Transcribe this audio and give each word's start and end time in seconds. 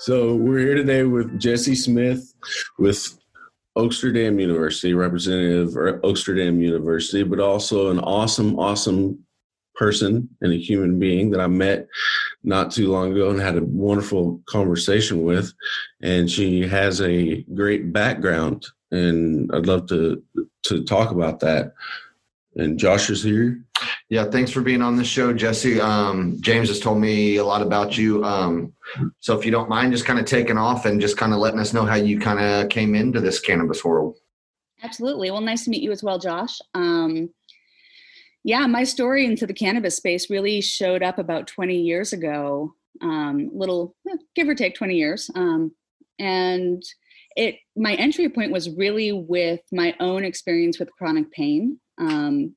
So 0.00 0.36
we're 0.36 0.60
here 0.60 0.76
today 0.76 1.02
with 1.02 1.40
Jesse 1.40 1.74
Smith 1.74 2.32
with 2.78 3.18
Oaksterdam 3.76 4.40
University, 4.40 4.94
representative 4.94 5.76
of 5.76 6.00
Oaksterdam 6.02 6.62
University, 6.62 7.24
but 7.24 7.40
also 7.40 7.90
an 7.90 7.98
awesome, 7.98 8.56
awesome 8.60 9.18
person 9.74 10.28
and 10.40 10.52
a 10.52 10.56
human 10.56 11.00
being 11.00 11.30
that 11.30 11.40
I 11.40 11.48
met 11.48 11.88
not 12.44 12.70
too 12.70 12.92
long 12.92 13.10
ago 13.10 13.30
and 13.30 13.40
had 13.40 13.58
a 13.58 13.64
wonderful 13.64 14.40
conversation 14.46 15.24
with. 15.24 15.52
And 16.00 16.30
she 16.30 16.64
has 16.68 17.00
a 17.00 17.42
great 17.54 17.92
background, 17.92 18.66
and 18.92 19.50
I'd 19.52 19.66
love 19.66 19.88
to 19.88 20.22
to 20.66 20.84
talk 20.84 21.10
about 21.10 21.40
that. 21.40 21.72
And 22.54 22.78
Josh 22.78 23.10
is 23.10 23.22
here. 23.24 23.64
Yeah, 24.10 24.24
thanks 24.24 24.50
for 24.50 24.62
being 24.62 24.80
on 24.80 24.96
the 24.96 25.04
show, 25.04 25.34
Jesse. 25.34 25.80
Um, 25.80 26.38
James 26.40 26.68
has 26.68 26.80
told 26.80 26.98
me 26.98 27.36
a 27.36 27.44
lot 27.44 27.60
about 27.60 27.98
you. 27.98 28.24
Um, 28.24 28.72
so 29.20 29.38
if 29.38 29.44
you 29.44 29.50
don't 29.50 29.68
mind 29.68 29.92
just 29.92 30.06
kind 30.06 30.18
of 30.18 30.24
taking 30.24 30.56
off 30.56 30.86
and 30.86 30.98
just 30.98 31.18
kind 31.18 31.34
of 31.34 31.40
letting 31.40 31.60
us 31.60 31.74
know 31.74 31.84
how 31.84 31.96
you 31.96 32.18
kind 32.18 32.40
of 32.40 32.70
came 32.70 32.94
into 32.94 33.20
this 33.20 33.38
cannabis 33.38 33.84
world. 33.84 34.16
Absolutely. 34.82 35.30
Well, 35.30 35.42
nice 35.42 35.64
to 35.64 35.70
meet 35.70 35.82
you 35.82 35.92
as 35.92 36.02
well, 36.02 36.18
Josh. 36.18 36.58
Um, 36.74 37.28
yeah, 38.44 38.66
my 38.66 38.84
story 38.84 39.26
into 39.26 39.46
the 39.46 39.52
cannabis 39.52 39.96
space 39.96 40.30
really 40.30 40.62
showed 40.62 41.02
up 41.02 41.18
about 41.18 41.46
20 41.46 41.76
years 41.76 42.14
ago, 42.14 42.72
um, 43.02 43.50
little 43.52 43.94
eh, 44.08 44.16
give 44.34 44.48
or 44.48 44.54
take 44.54 44.74
20 44.74 44.94
years. 44.94 45.30
Um, 45.34 45.72
and 46.18 46.82
it 47.36 47.56
my 47.76 47.94
entry 47.94 48.28
point 48.28 48.52
was 48.52 48.70
really 48.70 49.12
with 49.12 49.60
my 49.70 49.94
own 50.00 50.24
experience 50.24 50.78
with 50.78 50.90
chronic 50.92 51.30
pain. 51.30 51.78
Um, 51.98 52.54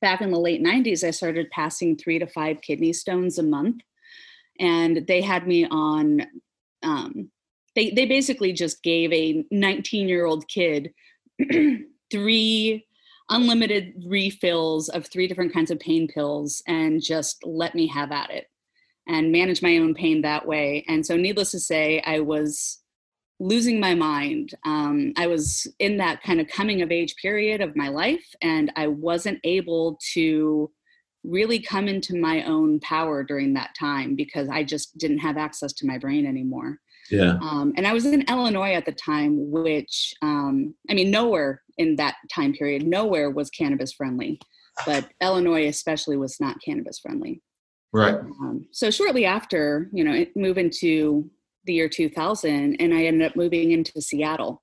back 0.00 0.20
in 0.20 0.30
the 0.30 0.38
late 0.38 0.62
90s, 0.62 1.06
I 1.06 1.10
started 1.10 1.50
passing 1.50 1.96
three 1.96 2.18
to 2.18 2.26
five 2.26 2.60
kidney 2.60 2.92
stones 2.92 3.38
a 3.38 3.42
month. 3.42 3.82
And 4.58 5.06
they 5.06 5.20
had 5.20 5.46
me 5.46 5.66
on, 5.70 6.26
um, 6.82 7.30
they, 7.74 7.90
they 7.90 8.06
basically 8.06 8.52
just 8.52 8.82
gave 8.82 9.12
a 9.12 9.44
19 9.50 10.08
year 10.08 10.26
old 10.26 10.46
kid 10.48 10.92
three 12.10 12.86
unlimited 13.30 13.94
refills 14.06 14.88
of 14.88 15.06
three 15.06 15.28
different 15.28 15.52
kinds 15.52 15.70
of 15.70 15.78
pain 15.78 16.08
pills 16.08 16.62
and 16.66 17.00
just 17.00 17.44
let 17.44 17.74
me 17.74 17.86
have 17.86 18.10
at 18.10 18.30
it 18.30 18.46
and 19.06 19.32
manage 19.32 19.62
my 19.62 19.78
own 19.78 19.94
pain 19.94 20.22
that 20.22 20.46
way. 20.46 20.84
And 20.88 21.06
so, 21.06 21.16
needless 21.16 21.52
to 21.52 21.60
say, 21.60 22.02
I 22.04 22.20
was 22.20 22.79
losing 23.40 23.80
my 23.80 23.94
mind. 23.94 24.50
Um, 24.64 25.12
I 25.16 25.26
was 25.26 25.66
in 25.78 25.96
that 25.96 26.22
kind 26.22 26.40
of 26.40 26.46
coming 26.46 26.82
of 26.82 26.92
age 26.92 27.16
period 27.16 27.60
of 27.60 27.74
my 27.74 27.88
life, 27.88 28.24
and 28.42 28.70
I 28.76 28.86
wasn't 28.86 29.40
able 29.44 29.98
to 30.12 30.70
really 31.24 31.58
come 31.58 31.88
into 31.88 32.16
my 32.16 32.44
own 32.44 32.80
power 32.80 33.24
during 33.24 33.54
that 33.54 33.70
time 33.78 34.14
because 34.14 34.48
I 34.48 34.62
just 34.62 34.96
didn't 34.98 35.18
have 35.18 35.36
access 35.36 35.72
to 35.74 35.86
my 35.86 35.98
brain 35.98 36.26
anymore. 36.26 36.78
Yeah. 37.10 37.38
Um, 37.42 37.72
and 37.76 37.86
I 37.86 37.92
was 37.92 38.06
in 38.06 38.22
Illinois 38.28 38.74
at 38.74 38.86
the 38.86 38.92
time, 38.92 39.50
which, 39.50 40.14
um, 40.22 40.74
I 40.88 40.94
mean, 40.94 41.10
nowhere 41.10 41.62
in 41.78 41.96
that 41.96 42.16
time 42.32 42.52
period, 42.52 42.86
nowhere 42.86 43.30
was 43.30 43.50
cannabis 43.50 43.92
friendly, 43.92 44.38
but 44.86 45.08
Illinois 45.20 45.66
especially 45.66 46.16
was 46.16 46.38
not 46.40 46.56
cannabis 46.64 47.00
friendly. 47.00 47.42
Right. 47.92 48.14
Um, 48.14 48.66
so 48.70 48.90
shortly 48.90 49.24
after, 49.24 49.90
you 49.92 50.04
know, 50.04 50.24
move 50.36 50.56
into 50.56 51.28
the 51.64 51.74
year 51.74 51.88
2000 51.88 52.76
and 52.80 52.94
I 52.94 53.04
ended 53.04 53.30
up 53.30 53.36
moving 53.36 53.72
into 53.72 54.00
Seattle. 54.00 54.62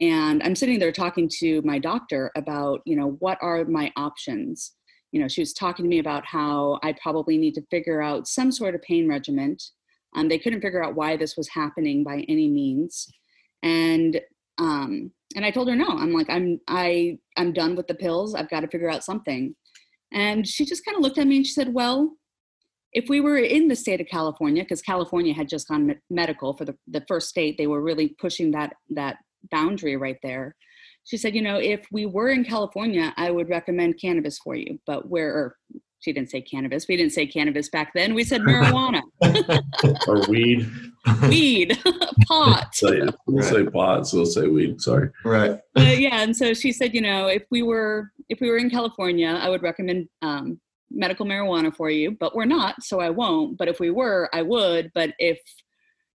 And 0.00 0.42
I'm 0.42 0.54
sitting 0.54 0.78
there 0.78 0.92
talking 0.92 1.28
to 1.40 1.60
my 1.62 1.78
doctor 1.78 2.30
about, 2.36 2.80
you 2.86 2.96
know, 2.96 3.16
what 3.18 3.38
are 3.42 3.64
my 3.64 3.92
options? 3.96 4.72
You 5.12 5.20
know, 5.20 5.28
she 5.28 5.42
was 5.42 5.52
talking 5.52 5.84
to 5.84 5.88
me 5.88 5.98
about 5.98 6.24
how 6.24 6.78
I 6.82 6.94
probably 7.02 7.36
need 7.36 7.54
to 7.54 7.66
figure 7.70 8.00
out 8.00 8.28
some 8.28 8.50
sort 8.50 8.74
of 8.74 8.82
pain 8.82 9.08
regimen. 9.08 9.56
Um, 10.16 10.28
they 10.28 10.38
couldn't 10.38 10.62
figure 10.62 10.82
out 10.82 10.94
why 10.94 11.16
this 11.16 11.36
was 11.36 11.48
happening 11.48 12.02
by 12.02 12.24
any 12.28 12.48
means. 12.48 13.06
And 13.62 14.20
um, 14.58 15.10
and 15.36 15.44
I 15.44 15.50
told 15.50 15.68
her 15.68 15.76
no. 15.76 15.88
I'm 15.88 16.12
like, 16.12 16.28
I'm 16.28 16.60
I 16.68 17.18
I'm 17.36 17.52
done 17.52 17.76
with 17.76 17.86
the 17.86 17.94
pills. 17.94 18.34
I've 18.34 18.50
got 18.50 18.60
to 18.60 18.68
figure 18.68 18.90
out 18.90 19.04
something. 19.04 19.54
And 20.12 20.46
she 20.46 20.64
just 20.64 20.84
kind 20.84 20.96
of 20.96 21.02
looked 21.02 21.18
at 21.18 21.26
me 21.26 21.36
and 21.36 21.46
she 21.46 21.52
said, 21.52 21.72
Well, 21.72 22.16
if 22.92 23.08
we 23.08 23.20
were 23.20 23.38
in 23.38 23.68
the 23.68 23.76
state 23.76 24.00
of 24.00 24.08
California, 24.08 24.62
because 24.62 24.82
California 24.82 25.32
had 25.32 25.48
just 25.48 25.68
gone 25.68 25.94
medical 26.08 26.54
for 26.56 26.64
the, 26.64 26.76
the 26.88 27.04
first 27.06 27.28
state, 27.28 27.56
they 27.56 27.66
were 27.66 27.82
really 27.82 28.14
pushing 28.20 28.50
that 28.52 28.74
that 28.90 29.18
boundary 29.50 29.96
right 29.96 30.18
there. 30.22 30.56
She 31.04 31.16
said, 31.16 31.34
you 31.34 31.42
know, 31.42 31.56
if 31.56 31.86
we 31.90 32.06
were 32.06 32.28
in 32.28 32.44
California, 32.44 33.14
I 33.16 33.30
would 33.30 33.48
recommend 33.48 34.00
cannabis 34.00 34.38
for 34.38 34.54
you. 34.54 34.78
But 34.86 35.08
where 35.08 35.56
she 36.00 36.14
didn't 36.14 36.30
say 36.30 36.40
cannabis. 36.40 36.88
We 36.88 36.96
didn't 36.96 37.12
say 37.12 37.26
cannabis 37.26 37.68
back 37.68 37.92
then. 37.94 38.14
We 38.14 38.24
said 38.24 38.40
marijuana 38.40 39.02
or 40.08 40.26
weed. 40.28 40.66
Weed, 41.28 41.78
pot. 42.28 42.74
so, 42.74 42.92
yeah, 42.92 43.10
we'll 43.26 43.44
right. 43.44 43.52
say 43.52 43.66
pot, 43.66 44.08
so 44.08 44.18
we'll 44.18 44.26
say 44.26 44.46
weed. 44.46 44.80
Sorry. 44.80 45.10
Right. 45.24 45.58
yeah, 45.76 46.22
and 46.22 46.34
so 46.34 46.54
she 46.54 46.72
said, 46.72 46.94
you 46.94 47.02
know, 47.02 47.26
if 47.26 47.42
we 47.50 47.62
were 47.62 48.10
if 48.28 48.40
we 48.40 48.48
were 48.48 48.56
in 48.56 48.70
California, 48.70 49.28
I 49.28 49.50
would 49.50 49.62
recommend 49.62 50.08
um, 50.22 50.58
medical 50.90 51.26
marijuana 51.26 51.74
for 51.74 51.90
you, 51.90 52.16
but 52.18 52.34
we're 52.34 52.44
not, 52.44 52.82
so 52.82 53.00
I 53.00 53.10
won't. 53.10 53.56
But 53.56 53.68
if 53.68 53.80
we 53.80 53.90
were, 53.90 54.28
I 54.32 54.42
would. 54.42 54.90
But 54.94 55.14
if 55.18 55.40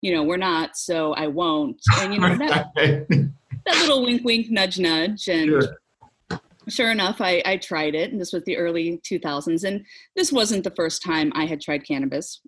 you 0.00 0.14
know 0.14 0.22
we're 0.22 0.36
not, 0.36 0.76
so 0.76 1.12
I 1.14 1.26
won't. 1.26 1.80
And 1.98 2.14
you 2.14 2.20
know 2.20 2.36
that, 2.38 2.72
that 2.76 3.76
little 3.80 4.04
wink, 4.04 4.24
wink, 4.24 4.50
nudge, 4.50 4.78
nudge, 4.78 5.28
and. 5.28 5.48
Sure. 5.48 5.76
Sure 6.68 6.92
enough, 6.92 7.20
I, 7.20 7.42
I 7.44 7.56
tried 7.56 7.96
it, 7.96 8.12
and 8.12 8.20
this 8.20 8.32
was 8.32 8.44
the 8.44 8.56
early 8.56 9.00
2000s. 9.04 9.64
And 9.64 9.84
this 10.14 10.30
wasn't 10.30 10.62
the 10.62 10.70
first 10.76 11.02
time 11.02 11.32
I 11.34 11.44
had 11.44 11.60
tried 11.60 11.84
cannabis. 11.84 12.40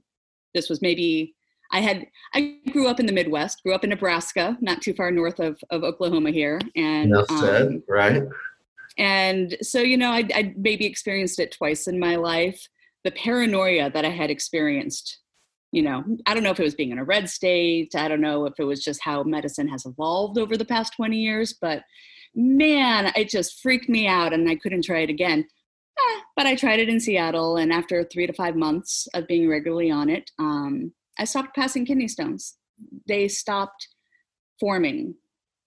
This 0.54 0.70
was 0.70 0.80
maybe 0.80 1.34
I 1.72 1.80
had 1.80 2.06
I 2.32 2.58
grew 2.70 2.86
up 2.86 3.00
in 3.00 3.06
the 3.06 3.12
Midwest, 3.12 3.64
grew 3.64 3.74
up 3.74 3.82
in 3.82 3.90
Nebraska, 3.90 4.56
not 4.60 4.82
too 4.82 4.94
far 4.94 5.10
north 5.10 5.40
of, 5.40 5.58
of 5.70 5.82
Oklahoma 5.82 6.30
here, 6.30 6.60
and 6.76 7.12
um, 7.12 7.82
right 7.88 8.22
and 8.98 9.56
so, 9.60 9.80
you 9.80 9.96
know, 9.96 10.10
I, 10.10 10.28
I 10.34 10.54
maybe 10.56 10.86
experienced 10.86 11.38
it 11.38 11.52
twice 11.52 11.86
in 11.86 11.98
my 11.98 12.16
life. 12.16 12.68
The 13.02 13.10
paranoia 13.10 13.90
that 13.90 14.04
I 14.04 14.10
had 14.10 14.30
experienced, 14.30 15.18
you 15.72 15.82
know, 15.82 16.04
I 16.26 16.34
don't 16.34 16.42
know 16.42 16.50
if 16.50 16.60
it 16.60 16.64
was 16.64 16.74
being 16.74 16.92
in 16.92 16.98
a 16.98 17.04
red 17.04 17.28
state. 17.28 17.94
I 17.94 18.08
don't 18.08 18.20
know 18.20 18.46
if 18.46 18.54
it 18.58 18.64
was 18.64 18.82
just 18.82 19.02
how 19.02 19.22
medicine 19.24 19.68
has 19.68 19.84
evolved 19.84 20.38
over 20.38 20.56
the 20.56 20.64
past 20.64 20.94
20 20.96 21.16
years, 21.16 21.54
but 21.60 21.82
man, 22.34 23.12
it 23.16 23.28
just 23.28 23.60
freaked 23.60 23.88
me 23.88 24.06
out 24.06 24.32
and 24.32 24.48
I 24.48 24.56
couldn't 24.56 24.84
try 24.84 25.00
it 25.00 25.10
again. 25.10 25.44
Eh, 25.98 26.20
but 26.36 26.46
I 26.46 26.56
tried 26.56 26.80
it 26.80 26.88
in 26.88 26.98
Seattle, 26.98 27.56
and 27.56 27.72
after 27.72 28.02
three 28.04 28.26
to 28.26 28.32
five 28.32 28.56
months 28.56 29.06
of 29.14 29.28
being 29.28 29.48
regularly 29.48 29.92
on 29.92 30.10
it, 30.10 30.30
um, 30.40 30.92
I 31.18 31.24
stopped 31.24 31.54
passing 31.54 31.86
kidney 31.86 32.08
stones. 32.08 32.56
They 33.06 33.28
stopped 33.28 33.86
forming. 34.58 35.14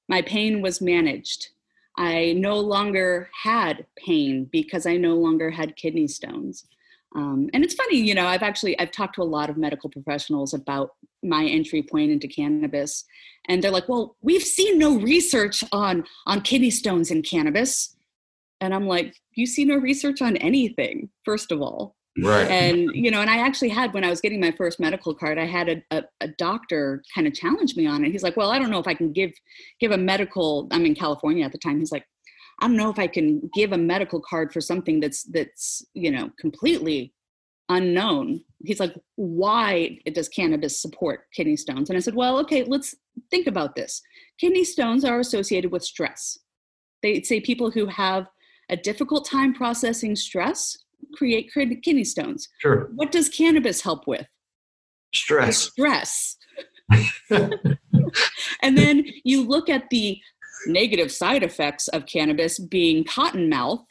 My 0.09 0.21
pain 0.21 0.61
was 0.61 0.81
managed. 0.81 1.47
I 1.97 2.33
no 2.33 2.59
longer 2.59 3.29
had 3.43 3.85
pain 3.97 4.47
because 4.51 4.85
I 4.85 4.97
no 4.97 5.15
longer 5.15 5.49
had 5.49 5.75
kidney 5.75 6.07
stones. 6.07 6.67
Um, 7.15 7.49
and 7.53 7.63
it's 7.63 7.73
funny, 7.73 7.97
you 7.97 8.13
know, 8.13 8.27
I've 8.27 8.43
actually 8.43 8.77
I've 8.79 8.91
talked 8.91 9.15
to 9.15 9.23
a 9.23 9.23
lot 9.23 9.49
of 9.49 9.57
medical 9.57 9.89
professionals 9.89 10.53
about 10.53 10.91
my 11.23 11.45
entry 11.45 11.81
point 11.81 12.11
into 12.11 12.27
cannabis, 12.27 13.05
and 13.47 13.63
they're 13.63 13.71
like, 13.71 13.89
"Well, 13.89 14.15
we've 14.21 14.43
seen 14.43 14.77
no 14.77 14.99
research 14.99 15.63
on 15.71 16.05
on 16.27 16.41
kidney 16.41 16.69
stones 16.69 17.09
in 17.09 17.23
cannabis," 17.23 17.95
and 18.61 18.73
I'm 18.73 18.87
like, 18.87 19.15
"You 19.33 19.47
see 19.47 19.65
no 19.65 19.77
research 19.77 20.21
on 20.21 20.37
anything, 20.37 21.09
first 21.25 21.51
of 21.51 21.61
all." 21.61 21.96
Right. 22.17 22.49
And 22.49 22.89
you 22.95 23.11
know, 23.11 23.21
and 23.21 23.29
I 23.29 23.37
actually 23.45 23.69
had 23.69 23.93
when 23.93 24.03
I 24.03 24.09
was 24.09 24.21
getting 24.21 24.39
my 24.39 24.51
first 24.51 24.79
medical 24.79 25.13
card, 25.13 25.37
I 25.37 25.45
had 25.45 25.69
a, 25.69 25.83
a, 25.91 26.03
a, 26.21 26.27
doctor 26.29 27.03
kind 27.13 27.27
of 27.27 27.33
challenge 27.33 27.75
me 27.75 27.85
on 27.85 28.03
it. 28.03 28.11
He's 28.11 28.23
like, 28.23 28.35
"Well, 28.35 28.49
I 28.49 28.57
don't 28.57 28.71
know 28.71 28.79
if 28.79 28.87
I 28.87 28.95
can 28.95 29.11
give 29.11 29.31
give 29.79 29.91
a 29.91 29.97
medical." 29.97 30.67
I'm 30.71 30.85
in 30.85 30.95
California 30.95 31.45
at 31.45 31.51
the 31.51 31.59
time. 31.59 31.77
He's 31.79 31.91
like, 31.91 32.05
"I 32.59 32.67
don't 32.67 32.77
know 32.77 32.89
if 32.89 32.97
I 32.97 33.07
can 33.07 33.49
give 33.53 33.71
a 33.71 33.77
medical 33.77 34.19
card 34.19 34.51
for 34.51 34.61
something 34.61 34.99
that's 34.99 35.23
that's 35.25 35.85
you 35.93 36.09
know 36.09 36.31
completely 36.39 37.13
unknown." 37.69 38.43
He's 38.65 38.79
like, 38.79 38.95
"Why 39.15 39.99
does 40.11 40.27
cannabis 40.27 40.81
support 40.81 41.25
kidney 41.35 41.55
stones?" 41.55 41.89
And 41.89 41.97
I 41.97 41.99
said, 41.99 42.15
"Well, 42.15 42.39
okay, 42.39 42.63
let's 42.63 42.95
think 43.29 43.45
about 43.45 43.75
this. 43.75 44.01
Kidney 44.39 44.63
stones 44.63 45.05
are 45.05 45.19
associated 45.19 45.71
with 45.71 45.83
stress. 45.83 46.39
They 47.03 47.21
say 47.21 47.41
people 47.41 47.69
who 47.69 47.85
have 47.85 48.25
a 48.69 48.77
difficult 48.77 49.25
time 49.25 49.53
processing 49.53 50.15
stress 50.15 50.77
create 51.15 51.51
kidney 51.53 52.03
stones. 52.03 52.49
Sure. 52.59 52.89
What 52.95 53.11
does 53.11 53.29
cannabis 53.29 53.81
help 53.81 54.07
with? 54.07 54.27
Stress. 55.13 55.57
stress. 55.57 56.37
and 57.31 58.77
then 58.77 59.05
you 59.23 59.45
look 59.45 59.69
at 59.69 59.89
the 59.89 60.19
negative 60.67 61.11
side 61.11 61.43
effects 61.43 61.87
of 61.89 62.05
cannabis 62.05 62.59
being 62.59 63.03
cotton 63.03 63.49
mouth. 63.49 63.83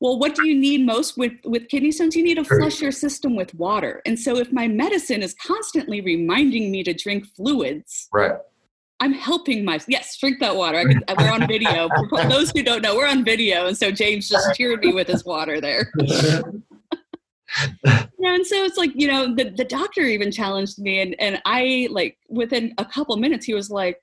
Well, 0.00 0.18
what 0.18 0.36
do 0.36 0.46
you 0.46 0.56
need 0.56 0.86
most 0.86 1.18
with, 1.18 1.32
with 1.44 1.68
kidney 1.68 1.90
stones? 1.90 2.14
You 2.14 2.22
need 2.22 2.36
to 2.36 2.44
flush 2.44 2.80
your 2.80 2.92
system 2.92 3.34
with 3.34 3.52
water. 3.54 4.00
And 4.06 4.18
so 4.18 4.36
if 4.36 4.52
my 4.52 4.68
medicine 4.68 5.22
is 5.22 5.34
constantly 5.34 6.00
reminding 6.00 6.70
me 6.70 6.84
to 6.84 6.94
drink 6.94 7.26
fluids, 7.34 8.08
right. 8.12 8.36
I'm 9.00 9.12
helping 9.12 9.64
myself. 9.64 9.88
yes, 9.88 10.16
drink 10.18 10.40
that 10.40 10.56
water. 10.56 10.78
I 10.78 10.84
can, 10.84 11.02
uh, 11.06 11.14
we're 11.18 11.30
on 11.30 11.46
video. 11.46 11.88
For 12.10 12.24
those 12.24 12.50
who 12.50 12.62
don't 12.62 12.82
know, 12.82 12.96
we're 12.96 13.06
on 13.06 13.24
video, 13.24 13.66
and 13.66 13.76
so 13.76 13.90
James 13.90 14.28
just 14.28 14.56
cheered 14.56 14.80
me 14.80 14.92
with 14.92 15.06
his 15.06 15.24
water 15.24 15.60
there. 15.60 15.92
know, 18.28 18.34
and 18.34 18.46
so 18.46 18.64
it's 18.64 18.76
like, 18.76 18.92
you 18.94 19.08
know, 19.08 19.34
the, 19.34 19.50
the 19.50 19.64
doctor 19.64 20.02
even 20.02 20.30
challenged 20.30 20.78
me 20.78 21.00
and, 21.00 21.16
and 21.18 21.40
I 21.44 21.88
like 21.90 22.18
within 22.28 22.74
a 22.78 22.84
couple 22.84 23.16
minutes, 23.16 23.46
he 23.46 23.54
was 23.54 23.70
like, 23.70 23.98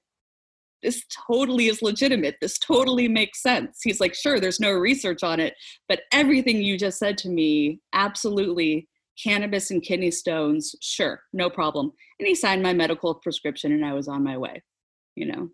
this 0.81 1.03
totally 1.27 1.67
is 1.67 1.81
legitimate. 1.81 2.35
This 2.41 2.59
totally 2.59 3.07
makes 3.07 3.41
sense. 3.41 3.79
He's 3.83 3.99
like, 3.99 4.13
sure, 4.13 4.39
there's 4.39 4.59
no 4.59 4.71
research 4.71 5.23
on 5.23 5.39
it, 5.39 5.55
but 5.89 6.01
everything 6.11 6.61
you 6.61 6.77
just 6.77 6.99
said 6.99 7.17
to 7.19 7.29
me, 7.29 7.79
absolutely 7.93 8.87
cannabis 9.21 9.71
and 9.71 9.81
kidney 9.81 10.11
stones, 10.11 10.75
sure, 10.81 11.21
no 11.33 11.49
problem. 11.49 11.91
And 12.19 12.27
he 12.27 12.35
signed 12.35 12.61
my 12.61 12.73
medical 12.73 13.15
prescription 13.15 13.71
and 13.71 13.85
I 13.85 13.93
was 13.93 14.07
on 14.07 14.23
my 14.23 14.37
way, 14.37 14.61
you 15.15 15.25
know. 15.25 15.49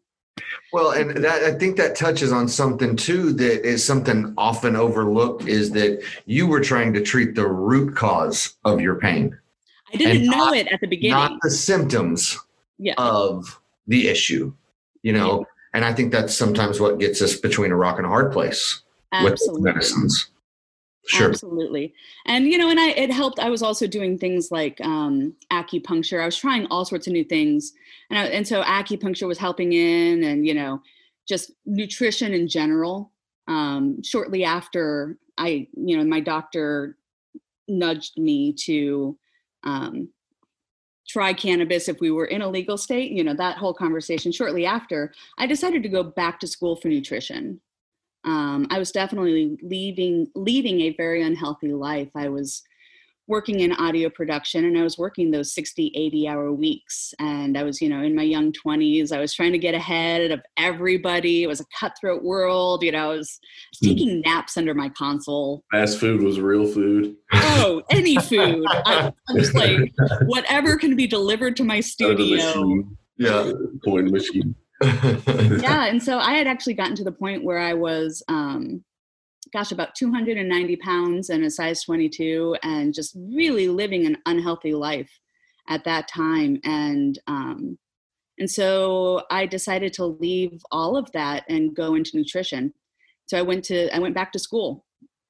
Well, 0.73 0.91
and 0.91 1.23
that 1.23 1.43
I 1.43 1.51
think 1.53 1.77
that 1.77 1.95
touches 1.95 2.31
on 2.31 2.47
something 2.47 2.95
too 2.95 3.33
that 3.33 3.65
is 3.65 3.85
something 3.85 4.33
often 4.37 4.75
overlooked 4.75 5.47
is 5.47 5.71
that 5.71 6.03
you 6.25 6.47
were 6.47 6.61
trying 6.61 6.93
to 6.93 7.01
treat 7.01 7.35
the 7.35 7.47
root 7.47 7.95
cause 7.95 8.55
of 8.63 8.81
your 8.81 8.95
pain. 8.95 9.37
I 9.93 9.97
didn't 9.97 10.25
know 10.25 10.37
not, 10.37 10.55
it 10.55 10.67
at 10.67 10.79
the 10.79 10.87
beginning. 10.87 11.11
Not 11.11 11.39
the 11.41 11.51
symptoms 11.51 12.39
yeah. 12.77 12.93
of 12.97 13.59
the 13.87 14.07
issue, 14.07 14.53
you 15.03 15.13
know. 15.13 15.39
Yeah. 15.39 15.45
And 15.73 15.85
I 15.85 15.93
think 15.93 16.11
that's 16.11 16.35
sometimes 16.35 16.79
what 16.79 16.99
gets 16.99 17.21
us 17.21 17.35
between 17.35 17.71
a 17.71 17.75
rock 17.75 17.97
and 17.97 18.05
a 18.05 18.09
hard 18.09 18.31
place 18.31 18.81
Absolutely. 19.11 19.61
with 19.61 19.63
medicines. 19.63 20.30
Sure. 21.07 21.30
Absolutely. 21.30 21.94
And 22.25 22.48
you 22.48 22.57
know, 22.57 22.69
and 22.69 22.80
I 22.80 22.89
it 22.89 23.12
helped. 23.12 23.39
I 23.39 23.50
was 23.50 23.63
also 23.63 23.88
doing 23.88 24.18
things 24.18 24.51
like 24.51 24.80
um, 24.81 25.33
acupuncture. 25.51 26.21
I 26.21 26.25
was 26.25 26.38
trying 26.38 26.68
all 26.68 26.86
sorts 26.86 27.07
of 27.07 27.13
new 27.13 27.24
things, 27.24 27.74
and 28.09 28.19
I, 28.19 28.25
and 28.25 28.48
so 28.48 28.62
acupuncture 28.62 29.27
was 29.27 29.39
helping 29.39 29.74
in, 29.74 30.24
and 30.24 30.45
you 30.45 30.53
know, 30.53 30.81
just 31.27 31.53
nutrition 31.65 32.33
in 32.33 32.48
general. 32.48 33.12
Um, 33.48 34.03
shortly 34.03 34.44
after, 34.44 35.18
I 35.38 35.68
you 35.74 35.98
know, 35.98 36.03
my 36.03 36.19
doctor 36.19 36.98
nudged 37.68 38.18
me 38.19 38.53
to 38.53 39.18
um, 39.63 40.09
try 41.07 41.33
cannabis 41.33 41.89
if 41.89 42.00
we 42.00 42.12
were 42.12 42.25
in 42.25 42.44
a 42.44 42.50
legal 42.50 42.77
state. 42.77 43.12
You 43.12 43.24
know, 43.24 43.33
that 43.33 43.57
whole 43.57 43.74
conversation. 43.74 44.31
Shortly 44.31 44.68
after, 44.68 45.12
I 45.39 45.48
decided 45.48 45.81
to 45.81 45.89
go 45.89 46.03
back 46.03 46.39
to 46.42 46.48
school 46.48 46.75
for 46.75 46.89
nutrition 46.89 47.59
um, 48.23 48.68
I 48.69 48.79
was 48.79 48.91
definitely 48.91 49.57
leaving 49.63 50.27
leading 50.35 50.81
a 50.81 50.95
very 50.95 51.21
unhealthy 51.21 51.73
life. 51.73 52.09
I 52.15 52.29
was 52.29 52.63
working 53.31 53.62
in 53.62 53.71
audio 53.71 54.09
production 54.09 54.65
and 54.65 54.77
I 54.77 54.83
was 54.83 54.97
working 54.97 55.31
those 55.31 55.53
60, 55.53 55.94
80 55.95 56.27
hour 56.27 56.51
weeks. 56.51 57.13
And 57.18 57.57
I 57.57 57.63
was, 57.63 57.81
you 57.81 57.88
know, 57.88 58.01
in 58.01 58.13
my 58.13 58.23
young 58.23 58.51
20s, 58.51 59.12
I 59.13 59.19
was 59.19 59.33
trying 59.33 59.53
to 59.53 59.57
get 59.57 59.73
ahead 59.73 60.31
of 60.31 60.41
everybody. 60.57 61.44
It 61.44 61.47
was 61.47 61.62
a 61.62 61.65
cutthroat 61.79 62.23
world. 62.23 62.83
You 62.83 62.91
know, 62.91 63.12
I 63.12 63.15
was, 63.15 63.39
hmm. 63.79 63.88
taking 63.88 64.21
naps 64.21 64.57
under 64.57 64.74
my 64.74 64.89
console. 64.89 65.63
Fast 65.71 66.00
food 66.00 66.21
was 66.21 66.39
real 66.41 66.67
food. 66.67 67.15
Oh, 67.33 67.81
any 67.89 68.17
food. 68.21 68.65
I, 68.67 69.13
I 69.29 69.33
was 69.33 69.53
like, 69.53 69.79
whatever 70.25 70.75
can 70.75 70.95
be 70.95 71.07
delivered 71.07 71.56
to 71.56 71.63
my 71.63 71.79
studio. 71.79 72.83
Yeah. 73.17 73.51
Point 73.85 74.12
machine. 74.12 74.56
yeah, 75.61 75.85
and 75.85 76.01
so 76.01 76.17
I 76.17 76.33
had 76.33 76.47
actually 76.47 76.73
gotten 76.73 76.95
to 76.95 77.03
the 77.03 77.11
point 77.11 77.43
where 77.43 77.59
I 77.59 77.73
was, 77.73 78.23
um, 78.27 78.83
gosh, 79.53 79.71
about 79.71 79.95
290 79.95 80.75
pounds 80.77 81.29
and 81.29 81.43
a 81.43 81.51
size 81.51 81.83
22, 81.83 82.55
and 82.63 82.93
just 82.93 83.15
really 83.15 83.67
living 83.67 84.05
an 84.05 84.17
unhealthy 84.25 84.73
life 84.73 85.11
at 85.69 85.83
that 85.83 86.07
time. 86.07 86.59
And 86.63 87.19
um, 87.27 87.77
and 88.39 88.49
so 88.49 89.23
I 89.29 89.45
decided 89.45 89.93
to 89.93 90.05
leave 90.05 90.61
all 90.71 90.97
of 90.97 91.11
that 91.11 91.43
and 91.47 91.75
go 91.75 91.93
into 91.93 92.17
nutrition. 92.17 92.73
So 93.27 93.37
I 93.37 93.43
went 93.43 93.63
to 93.65 93.95
I 93.95 93.99
went 93.99 94.15
back 94.15 94.31
to 94.31 94.39
school, 94.39 94.83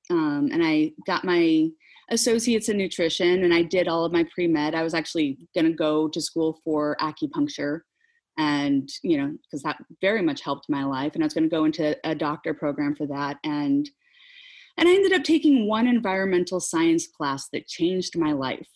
um, 0.09 0.49
and 0.53 0.63
I 0.63 0.91
got 1.05 1.25
my 1.25 1.67
associates 2.09 2.69
in 2.69 2.77
nutrition, 2.77 3.43
and 3.43 3.53
I 3.53 3.63
did 3.63 3.89
all 3.89 4.05
of 4.05 4.13
my 4.13 4.25
pre 4.33 4.47
med. 4.47 4.75
I 4.75 4.83
was 4.83 4.93
actually 4.93 5.37
going 5.53 5.65
to 5.65 5.73
go 5.73 6.07
to 6.07 6.21
school 6.21 6.61
for 6.63 6.95
acupuncture 7.01 7.81
and 8.37 8.89
you 9.03 9.17
know 9.17 9.31
because 9.43 9.61
that 9.63 9.77
very 9.99 10.21
much 10.21 10.41
helped 10.41 10.69
my 10.69 10.83
life 10.83 11.13
and 11.13 11.23
i 11.23 11.25
was 11.25 11.33
going 11.33 11.43
to 11.43 11.55
go 11.55 11.65
into 11.65 11.97
a 12.03 12.15
doctor 12.15 12.53
program 12.53 12.95
for 12.95 13.05
that 13.05 13.37
and 13.43 13.89
and 14.77 14.87
i 14.87 14.93
ended 14.93 15.13
up 15.13 15.23
taking 15.23 15.67
one 15.67 15.87
environmental 15.87 16.59
science 16.59 17.07
class 17.07 17.49
that 17.49 17.67
changed 17.67 18.17
my 18.17 18.31
life. 18.31 18.67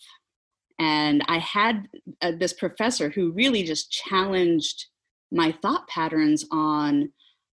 And 0.77 1.23
i 1.27 1.39
had 1.39 1.87
uh, 2.21 2.33
this 2.37 2.53
professor 2.53 3.09
who 3.09 3.31
really 3.31 3.63
just 3.63 3.91
challenged 3.91 4.87
my 5.31 5.53
thought 5.61 5.87
patterns 5.87 6.45
on 6.51 7.11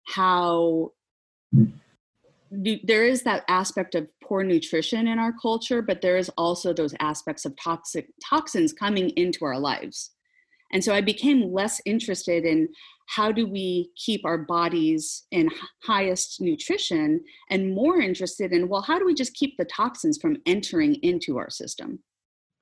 how 0.08 0.92
there 2.52 3.06
is 3.06 3.24
that 3.24 3.46
aspect 3.48 3.96
of 3.96 4.08
poor 4.24 4.44
nutrition 4.44 5.08
in 5.08 5.20
our 5.20 5.34
culture 5.42 5.82
but 5.82 6.02
there 6.02 6.18
is 6.18 6.30
also 6.38 6.74
those 6.74 6.94
aspects 7.00 7.46
of 7.46 7.56
toxic 7.56 8.08
toxins 8.28 8.74
coming 8.74 9.10
into 9.12 9.46
our 9.46 9.58
lives 9.58 10.12
and 10.72 10.84
so 10.84 10.94
I 10.94 11.02
became 11.02 11.52
less 11.52 11.82
interested 11.86 12.46
in 12.46 12.70
how 13.08 13.32
do 13.32 13.46
we 13.46 13.92
keep 13.98 14.26
our 14.26 14.38
bodies 14.38 15.26
in 15.32 15.50
highest 15.84 16.40
nutrition 16.40 17.22
and 17.50 17.74
more 17.74 18.00
interested 18.00 18.54
in, 18.54 18.70
well, 18.70 18.82
how 18.82 18.98
do 18.98 19.06
we 19.06 19.14
just 19.14 19.34
keep 19.34 19.58
the 19.58 19.66
toxins 19.66 20.18
from 20.18 20.38
entering 20.46 20.96
into 20.96 21.38
our 21.38 21.50
system? 21.50 22.00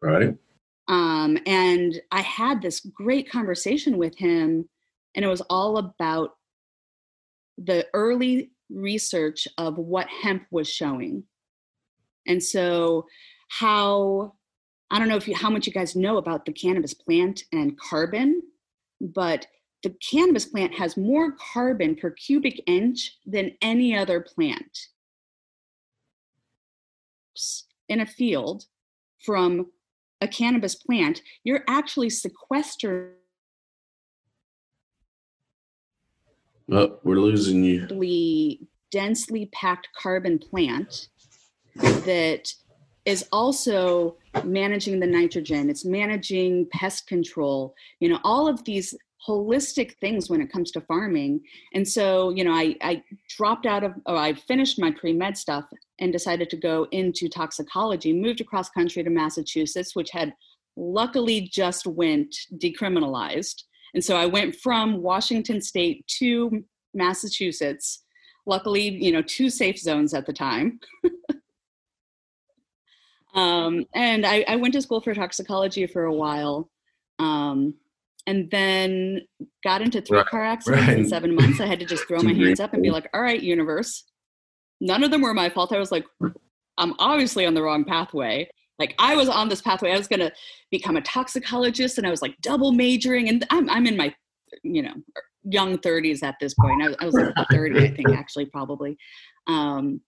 Right. 0.01 0.35
Um, 0.88 1.38
and 1.45 2.01
I 2.11 2.21
had 2.21 2.61
this 2.61 2.79
great 2.79 3.29
conversation 3.29 3.97
with 3.97 4.17
him, 4.17 4.67
and 5.15 5.23
it 5.23 5.27
was 5.27 5.41
all 5.41 5.77
about 5.77 6.31
the 7.59 7.85
early 7.94 8.51
research 8.71 9.47
of 9.59 9.77
what 9.77 10.07
hemp 10.07 10.45
was 10.50 10.67
showing. 10.67 11.23
And 12.25 12.41
so, 12.41 13.06
how 13.50 14.33
I 14.91 15.00
don't 15.00 15.07
know 15.07 15.18
if 15.18 15.27
you, 15.27 15.36
how 15.36 15.50
much 15.50 15.68
you 15.68 15.74
guys 15.74 15.95
know 15.95 16.18
about 16.18 16.45
the 16.45 16.51
cannabis 16.51 16.94
plant 16.94 17.44
and 17.51 17.77
carbon, 17.80 18.41
but 19.00 19.45
the 19.83 19.95
cannabis 20.12 20.45
plant 20.45 20.74
has 20.75 20.97
more 20.97 21.33
carbon 21.53 21.95
per 21.95 22.12
cubic 22.12 22.62
inch 22.65 23.18
than 23.25 23.51
any 23.62 23.95
other 23.95 24.19
plant 24.19 24.88
in 27.88 28.00
a 28.00 28.06
field 28.06 28.65
from 29.19 29.68
a 30.21 30.27
cannabis 30.27 30.75
plant, 30.75 31.21
you're 31.44 31.63
actually 31.68 32.09
sequestering. 32.09 33.12
Oh, 36.71 37.00
we're 37.03 37.19
losing 37.19 37.63
you. 37.63 38.59
Densely 38.92 39.47
packed 39.47 39.90
carbon 39.97 40.40
plant 40.40 41.09
that 41.75 42.54
is 43.06 43.25
also 43.31 44.18
managing 44.44 45.00
the 45.00 45.07
nitrogen 45.07 45.69
it's 45.69 45.86
managing 45.86 46.68
pest 46.71 47.07
control 47.07 47.74
you 48.00 48.09
know 48.09 48.19
all 48.24 48.48
of 48.48 48.64
these 48.64 48.95
holistic 49.28 49.95
things 49.95 50.30
when 50.30 50.42
it 50.42 50.52
comes 50.52 50.71
to 50.71 50.81
farming. 50.81 51.42
And 51.74 51.88
so 51.88 52.30
you 52.30 52.44
know 52.44 52.54
i, 52.54 52.76
I 52.81 53.04
dropped 53.38 53.66
out 53.66 53.83
of 53.83 53.94
or 54.06 54.16
i 54.16 54.33
finished 54.33 54.80
my 54.80 54.92
pre-med 54.92 55.38
stuff 55.38 55.66
and 56.00 56.12
decided 56.12 56.50
to 56.52 56.57
go 56.57 56.88
into 56.92 57.28
toxicology 57.28 58.14
moved 58.14 58.42
across 58.42 58.69
country 58.69 59.04
to 59.04 59.09
massachusetts 59.09 59.95
which 59.95 60.12
had 60.12 60.33
luckily 60.78 61.50
just 61.52 61.86
went 61.86 62.33
decriminalized. 62.57 63.64
And 63.94 64.04
so 64.04 64.16
i 64.16 64.26
went 64.26 64.56
from 64.56 65.02
washington 65.02 65.62
state 65.62 66.06
to 66.19 66.64
massachusetts 66.94 68.04
luckily 68.45 68.90
you 68.90 69.12
know 69.12 69.21
two 69.21 69.50
safe 69.50 69.78
zones 69.78 70.14
at 70.14 70.26
the 70.26 70.33
time 70.33 70.80
Um, 73.36 73.86
and 73.94 74.26
I, 74.26 74.44
I, 74.48 74.56
went 74.56 74.74
to 74.74 74.81
school 74.81 75.02
for 75.02 75.14
toxicology 75.14 75.86
for 75.86 76.06
a 76.06 76.14
while. 76.14 76.69
Um, 77.19 77.76
and 78.26 78.50
then 78.50 79.21
got 79.64 79.81
into 79.81 80.02
three 80.02 80.18
right. 80.18 80.26
car 80.26 80.44
accidents 80.44 80.88
right. 80.88 80.98
in 80.98 81.07
seven 81.07 81.36
months. 81.36 81.59
I 81.59 81.68
had 81.68 81.80
to 81.80 81.86
just 81.86 82.04
throw 82.07 82.21
my 82.21 82.33
hands 82.33 82.59
up 82.59 82.74
and 82.74 82.81
be 82.81 82.92
like, 82.92 83.07
all 83.14 83.21
right, 83.21 83.42
universe. 83.42 84.04
None 84.81 85.04
of 85.04 85.12
them 85.12 85.21
were 85.21 85.33
my 85.33 85.50
fault. 85.50 85.74
I 85.74 85.80
was 85.80 85.92
like, 85.92 86.06
I'm 86.78 86.94
obviously 87.00 87.45
on 87.45 87.54
the 87.54 87.62
wrong 87.62 87.83
pathway. 87.83 88.50
Like 88.80 88.95
I 88.98 89.16
was 89.16 89.30
on 89.30 89.50
this 89.50 89.62
pathway. 89.62 89.92
I 89.92 89.98
was 89.98 90.07
gonna 90.07 90.31
become 90.71 90.95
a 90.95 91.02
toxicologist 91.02 91.98
and 91.98 92.07
I 92.07 92.09
was 92.09 92.21
like 92.21 92.36
double 92.42 92.71
majoring 92.71 93.28
and 93.28 93.45
I'm 93.50 93.69
I'm 93.69 93.86
in 93.86 93.98
my 93.98 94.14
you 94.64 94.81
know 94.81 94.94
young 95.44 95.78
30s 95.78 96.24
at 96.24 96.36
this 96.40 96.54
point. 96.54 96.81
I 96.83 96.88
was, 96.88 96.98
I 97.00 97.06
was 97.06 97.16
like 97.16 97.33
30, 97.52 97.80
I 97.80 97.94
think 97.94 98.09
actually 98.14 98.45
probably. 98.45 98.98
Um, 99.48 100.02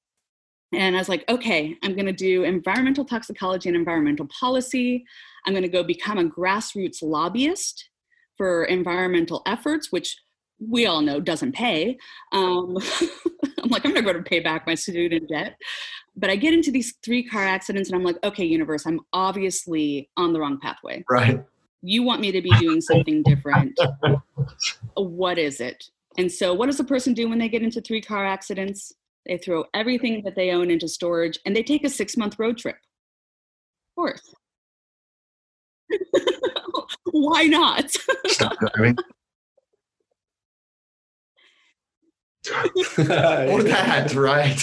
and 0.74 0.96
I 0.96 1.00
was 1.00 1.10
like, 1.10 1.25
okay, 1.30 1.78
I'm 1.84 1.94
going 1.94 2.06
to 2.06 2.13
do 2.13 2.44
environmental 2.44 3.06
toxicology 3.06 3.70
and 3.70 3.75
environmental 3.75 4.28
policy. 4.28 5.06
I'm 5.46 5.54
going 5.54 5.63
to 5.63 5.70
go 5.70 5.84
become 5.84 6.18
a 6.18 6.24
grassroots 6.24 7.01
lobbyist 7.01 7.90
for 8.38 8.66
environmental 8.66 9.42
efforts, 9.46 9.92
which 9.92 10.18
we 10.60 10.86
all 10.86 11.01
know 11.01 11.20
doesn't 11.20 11.54
pay. 11.54 11.98
Um, 12.32 12.78
I'm 13.63 13.70
like, 13.70 13.86
I'm 13.86 13.94
not 13.94 14.04
going 14.04 14.18
to 14.18 14.24
pay 14.24 14.40
back 14.40 14.66
my 14.66 14.75
student 14.75 15.28
debt. 15.30 15.58
But 16.16 16.30
I 16.30 16.36
get 16.36 16.54
into 16.54 16.72
these 16.72 16.94
three 17.04 17.24
car 17.24 17.44
accidents 17.44 17.90
and 17.90 17.98
I'm 17.98 18.04
like, 18.04 18.18
okay, 18.24 18.46
universe, 18.46 18.86
I'm 18.86 19.00
obviously 19.13 20.10
on 20.18 20.34
the 20.34 20.40
wrong 20.40 20.60
pathway. 20.60 21.04
Right. 21.10 21.44
You 21.82 22.04
want 22.04 22.22
me 22.22 22.32
to 22.32 22.42
be 22.42 22.51
doing 22.60 22.80
something 22.80 23.24
different. 23.24 23.78
what 24.96 25.38
is 25.40 25.60
it? 25.60 25.86
And 26.18 26.32
so, 26.32 26.54
what 26.54 26.68
does 26.68 26.80
a 26.80 26.84
person 26.84 27.13
do 27.13 27.30
when 27.30 27.40
they 27.40 27.50
get 27.50 27.63
into 27.63 27.82
three 27.82 28.01
car 28.01 28.25
accidents? 28.25 28.94
They 29.25 29.38
throw 29.38 29.66
everything 29.74 30.24
that 30.24 30.36
they 30.36 30.51
own 30.51 30.72
into 30.72 30.88
storage 30.88 31.40
and 31.46 31.56
they 31.56 31.63
take 31.63 31.84
a 31.84 31.90
six 31.90 32.18
month 32.18 32.40
road 32.40 32.58
trip. 32.58 32.75
Of 32.75 33.96
course. 33.96 34.34
Why 37.12 37.44
not? 37.44 37.92
Stop 38.28 38.58
driving. 38.60 38.98
or 42.98 43.63
that, 43.63 44.13
right? 44.16 44.60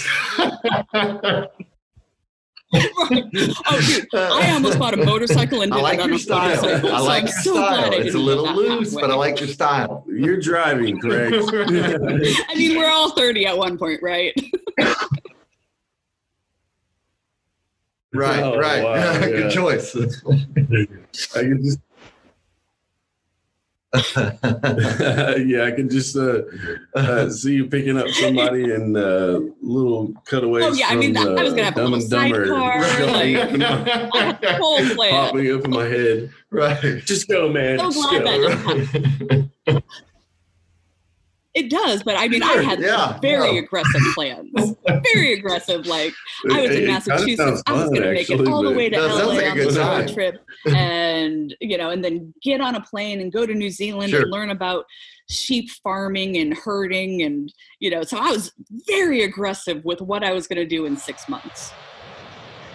right. 2.72 3.24
Oh, 3.66 3.80
dude, 3.86 4.06
I 4.14 4.50
almost 4.52 4.78
bought 4.78 4.94
a 4.94 4.98
motorcycle 4.98 5.62
and 5.62 5.72
I 5.72 5.76
did 5.76 5.82
like 5.82 5.98
it 6.00 6.06
your 6.08 6.18
style. 6.18 6.62
motorcycle. 6.62 6.92
I 6.92 6.98
like 7.00 7.22
I'm 7.22 7.26
your 7.28 7.36
so 7.36 7.54
style. 7.54 7.92
It's 7.94 8.14
a 8.14 8.18
little 8.18 8.52
loose, 8.52 8.94
but 8.94 9.10
I 9.10 9.14
like 9.14 9.40
your 9.40 9.48
style. 9.48 10.04
You're 10.08 10.38
driving, 10.40 11.00
correct? 11.00 11.34
I 11.52 12.54
mean, 12.56 12.76
we're 12.76 12.90
all 12.90 13.10
30 13.12 13.46
at 13.46 13.56
one 13.56 13.78
point, 13.78 14.02
right? 14.02 14.34
Right, 18.14 18.42
Oh, 18.42 18.58
right. 18.58 18.82
wow, 18.82 18.94
yeah. 18.94 19.20
Good 19.26 19.50
choice. 19.52 19.94
Uh, 19.94 20.08
I 20.26 21.40
can 21.42 21.62
just, 21.62 21.78
yeah, 23.94 25.64
I 25.64 25.70
can 25.74 25.88
just 25.88 26.14
uh, 26.14 26.42
uh, 26.94 27.30
see 27.30 27.54
you 27.54 27.66
picking 27.68 27.96
up 27.96 28.06
somebody 28.08 28.64
in 28.74 28.94
uh, 28.96 29.40
little 29.62 30.12
cutaways. 30.26 30.64
Oh, 30.66 30.72
yeah, 30.74 30.88
I 30.90 30.96
mean, 30.96 31.14
from, 31.14 31.38
I 31.38 31.42
was 31.42 31.52
uh, 31.52 31.56
gonna 31.56 31.64
have 31.64 31.72
a 31.74 31.80
Dumb 31.80 31.92
little 31.92 32.02
and 32.02 32.10
Dumber 32.10 32.46
sidecar, 32.46 33.06
like- 33.12 33.36
up 33.36 33.50
in 33.54 33.60
my- 33.60 34.10
I 34.12 34.22
had 34.24 34.44
a 34.44 34.56
whole 34.58 34.88
plan. 34.90 35.10
popping 35.10 35.52
up 35.54 35.64
in 35.64 35.70
my 35.70 35.84
head. 35.84 36.30
right. 36.50 37.02
Just 37.06 37.28
go, 37.28 37.48
man. 37.50 37.78
So 37.78 37.90
glad 37.90 38.24
go. 38.24 38.48
that 38.48 39.48
right. 39.66 39.82
It 41.58 41.70
does, 41.70 42.04
but 42.04 42.16
I 42.16 42.28
mean, 42.28 42.44
I 42.44 42.62
had 42.62 42.78
yeah, 42.78 43.18
very 43.18 43.54
no. 43.54 43.58
aggressive 43.58 44.00
plans. 44.14 44.76
very 45.12 45.32
aggressive. 45.32 45.86
Like, 45.86 46.14
I 46.52 46.60
was 46.62 46.70
in 46.70 46.86
Massachusetts. 46.86 47.64
I 47.66 47.72
was 47.72 47.88
going 47.90 48.02
to 48.02 48.12
make 48.12 48.30
it 48.30 48.46
all 48.46 48.62
the 48.62 48.70
way 48.70 48.88
to 48.88 48.96
LA 48.96 49.24
like 49.24 49.50
on 49.50 49.56
this 49.56 49.76
road 49.76 50.08
trip, 50.14 50.44
and 50.66 51.52
you 51.60 51.76
know, 51.76 51.90
and 51.90 52.04
then 52.04 52.32
get 52.44 52.60
on 52.60 52.76
a 52.76 52.80
plane 52.80 53.20
and 53.20 53.32
go 53.32 53.44
to 53.44 53.52
New 53.52 53.70
Zealand 53.70 54.10
Sure. 54.10 54.22
and 54.22 54.30
learn 54.30 54.50
about 54.50 54.84
sheep 55.28 55.68
farming 55.82 56.36
and 56.36 56.54
herding, 56.54 57.22
and 57.22 57.52
you 57.80 57.90
know, 57.90 58.02
so 58.04 58.18
I 58.18 58.30
was 58.30 58.52
very 58.86 59.24
aggressive 59.24 59.84
with 59.84 60.00
what 60.00 60.22
I 60.22 60.32
was 60.32 60.46
going 60.46 60.58
to 60.58 60.66
do 60.66 60.86
in 60.86 60.96
six 60.96 61.28
months. 61.28 61.72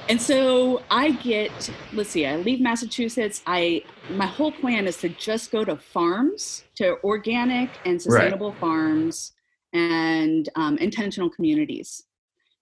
And 0.10 0.22
so 0.22 0.81
I 0.91 1.12
get, 1.12 1.72
let's 1.93 2.10
see, 2.10 2.25
I 2.25 2.36
leave 2.36 2.60
Massachusetts. 2.60 3.41
I 3.48 3.83
my 4.10 4.25
whole 4.25 4.51
plan 4.51 4.86
is 4.86 4.98
to 4.98 5.10
just 5.10 5.51
go 5.51 5.63
to 5.63 5.77
farms, 5.77 6.65
to 6.75 6.98
organic 7.03 7.69
and 7.86 8.01
sustainable 8.01 8.51
farms 8.60 9.31
and 9.72 10.50
um, 10.55 10.77
intentional 10.77 11.29
communities. 11.29 12.03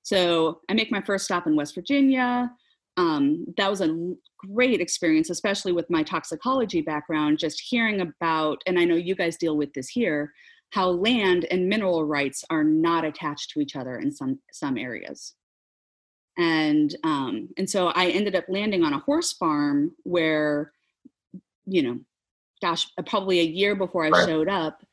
So 0.03 0.61
I 0.69 0.73
make 0.73 0.91
my 0.91 1.01
first 1.01 1.25
stop 1.25 1.47
in 1.47 1.55
West 1.55 1.73
Virginia. 1.73 2.51
Um, 2.97 3.45
that 3.57 3.69
was 3.69 3.81
a 3.81 4.13
great 4.37 4.79
experience, 4.79 5.29
especially 5.29 5.71
with 5.71 5.89
my 5.89 6.03
toxicology 6.03 6.81
background, 6.81 7.39
just 7.39 7.61
hearing 7.61 8.01
about, 8.01 8.61
and 8.67 8.77
I 8.77 8.85
know 8.85 8.95
you 8.95 9.15
guys 9.15 9.37
deal 9.37 9.57
with 9.57 9.73
this 9.73 9.87
here, 9.89 10.31
how 10.71 10.89
land 10.89 11.45
and 11.51 11.67
mineral 11.67 12.05
rights 12.05 12.43
are 12.49 12.63
not 12.63 13.03
attached 13.03 13.51
to 13.51 13.61
each 13.61 13.75
other 13.75 13.97
in 13.97 14.11
some 14.11 14.39
some 14.51 14.77
areas. 14.77 15.33
And 16.37 16.95
um, 17.03 17.49
and 17.57 17.69
so 17.69 17.87
I 17.89 18.07
ended 18.07 18.35
up 18.35 18.45
landing 18.47 18.83
on 18.83 18.93
a 18.93 18.99
horse 18.99 19.33
farm 19.33 19.91
where, 20.03 20.71
you 21.65 21.83
know, 21.83 21.99
gosh, 22.61 22.87
uh, 22.97 23.03
probably 23.03 23.39
a 23.39 23.43
year 23.43 23.75
before 23.75 24.05
I 24.05 24.09
Right. 24.09 24.27
showed 24.27 24.47
up, 24.47 24.83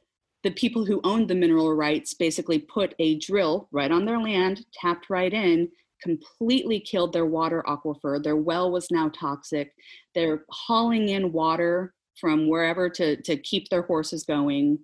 the 0.42 0.50
people 0.52 0.84
who 0.84 1.00
owned 1.04 1.28
the 1.28 1.34
mineral 1.34 1.72
rights 1.74 2.14
basically 2.14 2.58
put 2.58 2.94
a 2.98 3.18
drill 3.18 3.68
right 3.72 3.90
on 3.90 4.04
their 4.04 4.20
land, 4.20 4.64
tapped 4.72 5.10
right 5.10 5.32
in, 5.32 5.68
completely 6.02 6.80
killed 6.80 7.12
their 7.12 7.26
water 7.26 7.62
aquifer. 7.66 8.22
Their 8.22 8.36
well 8.36 8.70
was 8.70 8.90
now 8.90 9.08
toxic. 9.08 9.74
They're 10.14 10.44
hauling 10.50 11.08
in 11.08 11.32
water 11.32 11.94
from 12.20 12.48
wherever 12.48 12.88
to, 12.90 13.16
to 13.22 13.36
keep 13.36 13.68
their 13.68 13.82
horses 13.82 14.24
going. 14.24 14.78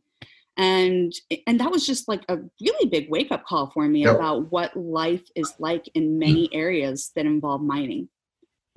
And 0.57 1.13
and 1.47 1.59
that 1.59 1.71
was 1.71 1.87
just 1.87 2.07
like 2.07 2.25
a 2.29 2.39
really 2.61 2.89
big 2.89 3.11
wake 3.11 3.33
up 3.33 3.45
call 3.45 3.71
for 3.71 3.89
me 3.89 4.05
Yep. 4.05 4.15
about 4.15 4.53
what 4.53 4.77
life 4.77 5.25
is 5.35 5.53
like 5.59 5.85
in 5.95 6.19
many 6.19 6.49
areas 6.53 7.11
that 7.17 7.27
involve 7.27 7.61
mining, 7.61 8.09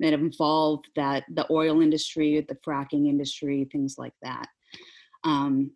that 0.00 0.12
involve 0.12 0.80
that 0.96 1.24
the 1.32 1.46
oil 1.52 1.80
industry, 1.80 2.44
the 2.48 2.58
fracking 2.66 3.08
industry, 3.08 3.68
things 3.70 3.96
like 3.96 4.14
that. 4.22 4.48
Um, 5.24 5.70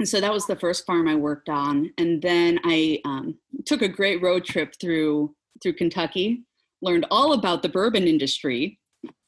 and 0.00 0.08
so 0.08 0.20
that 0.20 0.32
was 0.32 0.46
the 0.46 0.56
first 0.56 0.86
farm 0.86 1.08
I 1.08 1.14
worked 1.16 1.48
on, 1.48 1.90
and 1.98 2.22
then 2.22 2.60
I 2.64 3.00
um, 3.04 3.36
took 3.66 3.82
a 3.82 3.88
great 3.88 4.22
road 4.22 4.44
trip 4.44 4.74
through 4.80 5.34
through 5.62 5.74
Kentucky, 5.74 6.44
learned 6.82 7.06
all 7.10 7.32
about 7.32 7.62
the 7.62 7.68
bourbon 7.68 8.06
industry 8.06 8.78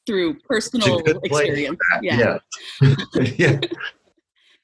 through 0.07 0.39
personal 0.41 1.01
good 1.01 1.21
place 1.23 1.47
for 1.47 1.53
experience. 1.53 1.79
Yeah, 2.03 2.39
Yeah. 2.81 2.95
yeah. 3.37 3.61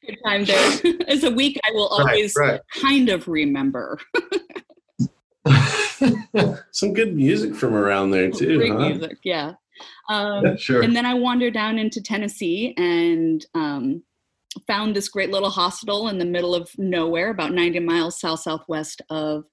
Good 0.07 0.19
time 0.25 0.45
there. 0.45 0.95
As 1.09 1.25
a 1.25 1.31
week, 1.31 1.59
I 1.65 1.73
will 1.73 1.89
always 1.89 2.35
right. 2.37 2.61
kind 2.75 3.09
of 3.09 3.27
remember. 3.29 3.99
Some 6.73 6.93
good 6.93 7.15
music 7.15 7.55
from 7.55 7.75
around 7.75 8.11
there 8.11 8.31
too, 8.31 8.59
Great 8.59 8.73
huh? 8.73 8.89
music, 8.89 9.19
yeah. 9.25 9.53
Um, 10.09 10.57
sure. 10.59 10.83
and 10.83 10.95
then 10.95 11.07
I 11.07 11.15
wandered 11.15 11.55
down 11.55 11.79
into 11.79 12.03
Tennessee 12.03 12.75
and 12.77 13.45
um, 13.55 14.03
found 14.67 14.95
this 14.95 15.09
great 15.09 15.31
little 15.31 15.51
hospital 15.51 16.09
in 16.09 16.19
the 16.19 16.25
middle 16.25 16.55
of 16.55 16.71
nowhere, 16.79 17.31
about 17.31 17.53
90 17.53 17.81
miles 17.81 18.21
south 18.21 18.41
southwest 18.41 19.03
of 19.11 19.45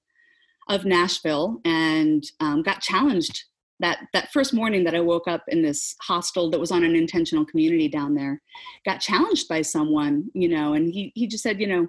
of 0.68 0.86
Nashville, 0.86 1.60
and 1.64 2.24
um, 2.40 2.62
got 2.62 2.80
challenged 2.80 3.44
that 3.80 4.06
that 4.12 4.32
first 4.32 4.54
morning 4.54 4.84
that 4.84 4.94
I 4.94 5.00
woke 5.00 5.26
up 5.26 5.42
in 5.48 5.62
this 5.62 5.94
hostel 6.00 6.50
that 6.50 6.60
was 6.60 6.70
on 6.70 6.84
an 6.84 6.94
intentional 6.94 7.44
community 7.44 7.88
down 7.88 8.14
there. 8.14 8.40
Got 8.84 9.00
challenged 9.00 9.48
by 9.48 9.62
someone, 9.62 10.30
you 10.34 10.48
know, 10.48 10.74
and 10.74 10.92
he 10.92 11.12
he 11.14 11.26
just 11.26 11.42
said, 11.42 11.60
you 11.60 11.66
know, 11.66 11.88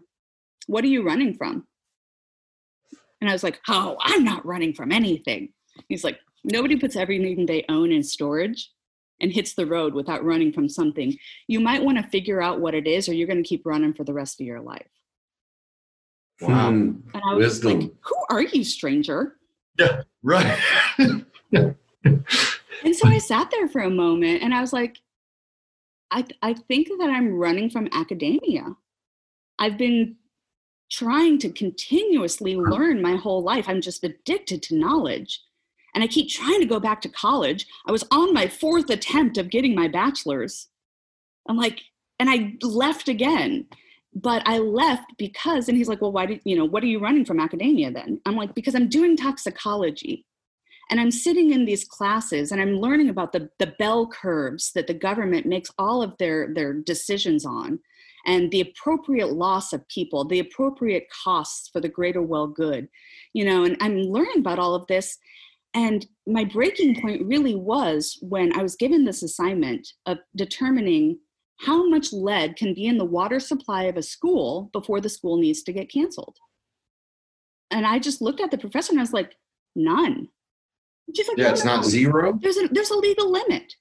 what 0.68 0.84
are 0.84 0.88
you 0.88 1.04
running 1.04 1.36
from? 1.36 1.66
And 3.22 3.30
I 3.30 3.34
was 3.34 3.44
like, 3.44 3.60
oh, 3.70 3.98
I'm 4.02 4.24
not 4.24 4.46
running 4.46 4.74
from 4.74 4.92
anything. 4.92 5.50
He's 5.90 6.04
like, 6.04 6.20
nobody 6.44 6.76
puts 6.76 6.96
everything 6.96 7.46
they 7.46 7.66
own 7.70 7.92
in 7.92 8.04
storage 8.04 8.70
and 9.22 9.32
hits 9.32 9.54
the 9.54 9.66
road 9.66 9.94
without 9.94 10.24
running 10.24 10.52
from 10.52 10.68
something. 10.68 11.16
You 11.48 11.60
might 11.60 11.84
want 11.84 11.98
to 11.98 12.10
figure 12.10 12.42
out 12.42 12.60
what 12.60 12.76
it 12.76 12.88
is, 12.88 13.08
or 13.08 13.14
you're 13.14 13.28
going 13.28 13.42
to 13.42 13.48
keep 13.48 13.66
running 13.66 13.94
for 13.94 14.04
the 14.04 14.14
rest 14.14 14.42
of 14.42 14.46
your 14.46 14.62
life. 14.62 14.88
Wow. 16.42 16.70
Hmm. 16.70 16.92
And 17.14 17.22
I 17.24 17.34
was 17.34 17.46
Wisdom. 17.46 17.80
like, 17.80 17.92
who 18.02 18.16
are 18.30 18.42
you, 18.42 18.64
stranger? 18.64 19.38
Yeah, 19.80 20.02
right. 20.24 20.60
And 22.86 22.96
so 22.96 23.08
I 23.08 23.18
sat 23.18 23.50
there 23.50 23.68
for 23.68 23.82
a 23.82 23.90
moment 23.90 24.44
and 24.44 24.54
I 24.54 24.62
was 24.62 24.72
like, 24.72 25.00
I, 26.12 26.24
I 26.44 26.54
think 26.54 26.88
that 27.00 27.10
I'm 27.10 27.34
running 27.34 27.70
from 27.70 27.90
academia. 27.92 28.76
I've 29.58 29.78
been 29.78 30.18
trying 30.92 31.40
to 31.40 31.50
continuously 31.50 32.56
learn 32.56 33.02
my 33.02 33.16
whole 33.16 33.42
life. 33.42 33.68
I'm 33.68 33.82
just 33.82 34.04
addicted 34.04 34.62
to 34.64 34.76
knowledge. 34.76 35.42
And 35.96 36.04
I 36.04 36.08
keep 36.08 36.30
trying 36.30 36.60
to 36.60 36.68
go 36.68 36.80
back 36.80 37.02
to 37.02 37.10
college. 37.10 37.66
I 37.88 37.92
was 37.92 38.04
on 38.12 38.34
my 38.34 38.48
fourth 38.48 38.90
attempt 38.92 39.38
of 39.38 39.50
getting 39.50 39.74
my 39.74 39.88
bachelor's. 39.88 40.68
I'm 41.50 41.58
like, 41.58 41.82
and 42.20 42.30
I 42.30 42.54
left 42.62 43.08
again. 43.08 43.66
But 44.14 44.44
I 44.46 44.60
left 44.60 45.12
because, 45.18 45.68
and 45.68 45.78
he's 45.78 45.90
like, 45.90 46.02
well, 46.02 46.12
why 46.12 46.26
did, 46.28 46.42
you 46.46 46.56
know, 46.56 46.66
what 46.66 46.84
are 46.84 46.88
you 46.88 47.00
running 47.00 47.26
from 47.26 47.40
academia 47.40 47.92
then? 47.92 48.22
I'm 48.26 48.36
like, 48.36 48.54
because 48.54 48.76
I'm 48.76 48.88
doing 48.88 49.18
toxicology 49.18 50.26
and 50.90 51.00
i'm 51.00 51.12
sitting 51.12 51.52
in 51.52 51.66
these 51.66 51.86
classes 51.86 52.52
and 52.52 52.62
i'm 52.62 52.76
learning 52.76 53.10
about 53.10 53.32
the, 53.32 53.50
the 53.60 53.74
bell 53.80 54.08
curves 54.08 54.72
that 54.74 54.88
the 54.88 54.94
government 54.94 55.46
makes 55.46 55.70
all 55.78 56.02
of 56.02 56.16
their, 56.18 56.54
their 56.54 56.74
decisions 56.74 57.46
on 57.46 57.80
and 58.26 58.50
the 58.50 58.62
appropriate 58.62 59.32
loss 59.32 59.74
of 59.74 59.88
people 59.88 60.26
the 60.26 60.40
appropriate 60.40 61.06
costs 61.24 61.70
for 61.70 61.80
the 61.80 61.90
greater 61.90 62.22
well 62.22 62.48
good 62.48 62.88
you 63.34 63.46
know 63.46 63.64
and 63.64 63.78
i'm 63.82 63.98
learning 63.98 64.40
about 64.40 64.60
all 64.60 64.76
of 64.76 64.88
this. 64.88 65.18
And 65.78 66.06
my 66.26 66.46
breaking 66.46 67.02
point 67.02 67.26
really 67.26 67.54
was 67.56 68.18
when 68.22 68.58
i 68.58 68.64
was 68.64 68.78
given 68.78 69.04
this 69.04 69.24
assignment 69.24 69.86
of 70.06 70.20
determining 70.36 71.20
how 71.60 71.88
much 71.88 72.14
lead 72.14 72.56
can 72.56 72.74
be 72.74 72.86
in 72.86 72.98
the 72.98 73.06
water 73.06 73.40
supply 73.40 73.84
of 73.84 73.98
a 73.98 74.04
school 74.04 74.70
before 74.74 75.00
the 75.02 75.10
school 75.10 75.38
needs 75.38 75.64
to 75.64 75.74
get 75.74 75.92
canceled. 75.92 76.38
And 77.72 77.86
i 77.86 78.00
just 78.00 78.22
looked 78.22 78.40
at 78.40 78.52
the 78.52 78.58
professor 78.58 78.92
and 78.92 79.00
i 79.00 79.04
was 79.04 79.12
like 79.12 79.36
none 79.76 80.30
She's 81.14 81.28
like, 81.28 81.38
Yeah, 81.38 81.46
"No, 81.46 81.52
it's 81.52 81.66
no, 81.66 81.76
not 81.76 81.84
no. 81.84 81.90
zero. 81.90 82.40
There's 82.42 82.58
a 82.58 82.68
there's 82.70 82.90
a 82.92 82.98
legal 82.98 83.32
limit. 83.32 83.76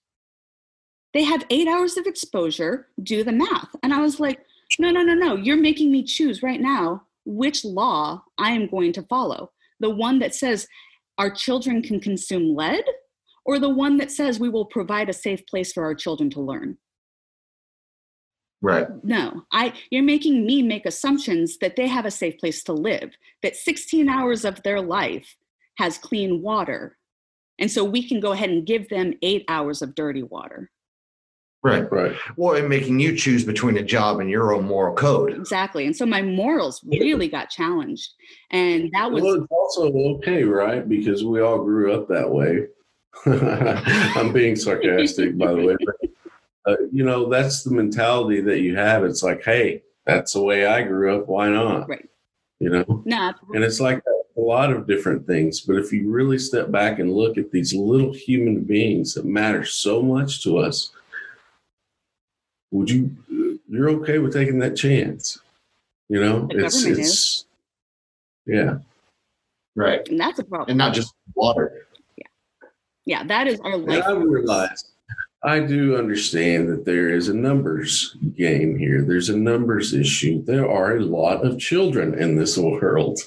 They 1.14 1.22
have 1.22 1.44
eight 1.48 1.68
hours 1.68 1.96
of 1.96 2.06
exposure. 2.06 2.88
Do 3.02 3.22
the 3.22 3.32
math. 3.32 3.68
And 3.82 3.94
I 3.94 4.00
was 4.00 4.18
like, 4.18 4.40
no, 4.80 4.90
no, 4.90 5.02
no, 5.02 5.14
no. 5.14 5.36
You're 5.36 5.56
making 5.56 5.92
me 5.92 6.02
choose 6.02 6.42
right 6.42 6.60
now 6.60 7.04
which 7.24 7.64
law 7.64 8.22
I 8.36 8.50
am 8.50 8.66
going 8.66 8.92
to 8.94 9.02
follow. 9.04 9.52
The 9.80 9.90
one 9.90 10.18
that 10.18 10.34
says 10.34 10.66
our 11.18 11.30
children 11.30 11.82
can 11.82 12.00
consume 12.00 12.54
lead, 12.56 12.84
or 13.44 13.58
the 13.60 13.68
one 13.68 13.96
that 13.98 14.10
says 14.10 14.40
we 14.40 14.48
will 14.48 14.64
provide 14.64 15.08
a 15.08 15.12
safe 15.12 15.46
place 15.46 15.72
for 15.72 15.84
our 15.84 15.94
children 15.94 16.30
to 16.30 16.40
learn. 16.40 16.78
Right. 18.60 18.88
No, 19.04 19.42
I 19.52 19.74
you're 19.90 20.02
making 20.02 20.46
me 20.46 20.62
make 20.62 20.86
assumptions 20.86 21.58
that 21.58 21.76
they 21.76 21.86
have 21.86 22.06
a 22.06 22.10
safe 22.10 22.38
place 22.38 22.64
to 22.64 22.72
live, 22.72 23.14
that 23.42 23.56
16 23.56 24.08
hours 24.08 24.44
of 24.44 24.62
their 24.62 24.80
life 24.80 25.36
has 25.76 25.98
clean 25.98 26.40
water, 26.40 26.96
And 27.58 27.70
so 27.70 27.84
we 27.84 28.06
can 28.06 28.20
go 28.20 28.32
ahead 28.32 28.50
and 28.50 28.66
give 28.66 28.88
them 28.88 29.14
eight 29.22 29.44
hours 29.48 29.82
of 29.82 29.94
dirty 29.94 30.22
water. 30.22 30.70
Right. 31.62 31.90
Right. 31.90 32.14
Well, 32.36 32.56
and 32.56 32.68
making 32.68 33.00
you 33.00 33.16
choose 33.16 33.42
between 33.42 33.78
a 33.78 33.82
job 33.82 34.20
and 34.20 34.28
your 34.28 34.52
own 34.52 34.66
moral 34.66 34.94
code. 34.94 35.32
Exactly. 35.32 35.86
And 35.86 35.96
so 35.96 36.04
my 36.04 36.20
morals 36.20 36.84
really 36.84 37.26
got 37.26 37.48
challenged. 37.48 38.12
And 38.50 38.90
that 38.92 39.10
was 39.10 39.22
Well, 39.22 39.34
it's 39.36 39.46
also 39.50 39.90
okay, 39.90 40.44
right? 40.44 40.86
Because 40.86 41.24
we 41.24 41.40
all 41.40 41.64
grew 41.64 41.94
up 41.94 42.06
that 42.08 42.30
way. 42.30 42.66
I'm 44.14 44.30
being 44.32 44.56
sarcastic, 44.56 45.38
by 45.38 45.52
the 45.54 45.64
way. 45.64 45.76
But, 45.86 46.10
uh, 46.66 46.76
you 46.92 47.02
know, 47.02 47.30
that's 47.30 47.62
the 47.62 47.70
mentality 47.70 48.42
that 48.42 48.60
you 48.60 48.76
have. 48.76 49.02
It's 49.02 49.22
like, 49.22 49.42
hey, 49.42 49.84
that's 50.04 50.34
the 50.34 50.42
way 50.42 50.66
I 50.66 50.82
grew 50.82 51.16
up. 51.16 51.28
Why 51.28 51.48
not? 51.48 51.88
Right. 51.88 52.08
You 52.60 52.70
know, 52.70 53.02
no, 53.04 53.32
and 53.52 53.64
it's 53.64 53.80
like 53.80 54.00
a 54.36 54.40
lot 54.40 54.72
of 54.72 54.86
different 54.86 55.26
things. 55.26 55.60
But 55.60 55.76
if 55.76 55.92
you 55.92 56.10
really 56.10 56.38
step 56.38 56.70
back 56.70 56.98
and 56.98 57.12
look 57.12 57.38
at 57.38 57.50
these 57.50 57.74
little 57.74 58.12
human 58.12 58.60
beings 58.62 59.14
that 59.14 59.24
matter 59.24 59.64
so 59.64 60.02
much 60.02 60.42
to 60.42 60.58
us, 60.58 60.90
would 62.70 62.90
you? 62.90 63.10
You're 63.68 63.90
okay 63.90 64.18
with 64.18 64.32
taking 64.32 64.58
that 64.60 64.76
chance? 64.76 65.40
You 66.08 66.20
know, 66.20 66.46
The 66.50 66.64
it's 66.64 66.82
government 66.82 67.00
it's 67.00 67.44
yeah. 68.46 68.78
Right. 69.74 70.06
and 70.08 70.20
that's 70.20 70.38
a 70.38 70.44
problem. 70.44 70.70
And 70.70 70.78
not 70.78 70.94
just 70.94 71.14
water. 71.34 71.86
yeah, 72.16 72.26
Yeah, 73.06 73.24
that 73.24 73.46
is 73.48 73.58
our 73.60 73.72
And 73.74 73.86
life. 73.86 74.04
I 74.06 74.12
realize 74.12 74.84
I 75.42 75.60
do 75.60 75.96
understand 75.96 76.68
that 76.68 76.84
there 76.84 77.08
is 77.10 77.28
a 77.28 77.34
numbers 77.34 78.16
game 78.36 78.78
here. 78.78 79.02
There's 79.02 79.28
a 79.28 79.36
numbers 79.36 79.92
issue. 79.92 80.42
There 80.44 80.68
are 80.68 80.96
a 80.96 81.00
lot 81.04 81.44
of 81.44 81.58
children 81.58 82.14
in 82.14 82.36
this 82.36 82.56
world. 82.56 83.18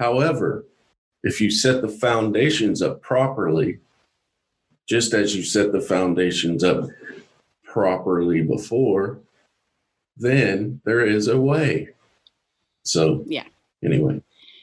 However, 0.00 0.64
if 1.22 1.42
you 1.42 1.50
set 1.50 1.82
the 1.82 1.88
foundations 1.88 2.80
up 2.80 3.02
properly, 3.02 3.80
just 4.88 5.12
as 5.12 5.36
you 5.36 5.42
set 5.44 5.72
the 5.72 5.80
foundations 5.82 6.64
up 6.64 6.86
properly 7.62 8.40
before, 8.40 9.20
then 10.16 10.80
there 10.86 11.04
is 11.04 11.28
a 11.28 11.38
way. 11.38 11.90
So, 12.82 13.24
Yeah. 13.26 13.44
Anyway, 13.84 14.22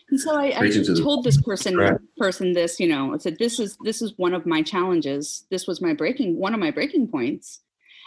And 0.09 0.19
so 0.19 0.35
I, 0.35 0.55
I 0.55 0.59
Preaching 0.59 0.83
to 0.85 0.93
the- 0.95 1.01
told 1.03 1.23
this 1.23 1.39
person 1.41 1.77
person 2.17 2.53
this, 2.53 2.79
you 2.79 2.87
know, 2.87 3.13
I 3.13 3.17
said 3.17 3.37
this 3.37 3.59
is 3.59 3.77
this 3.83 4.01
is 4.01 4.13
one 4.17 4.33
of 4.33 4.45
my 4.45 4.61
challenges. 4.63 5.45
This 5.51 5.67
was 5.67 5.81
my 5.81 5.93
breaking 5.93 6.37
one 6.39 6.53
of 6.55 6.59
my 6.59 6.71
breaking 6.71 7.07
points. 7.09 7.61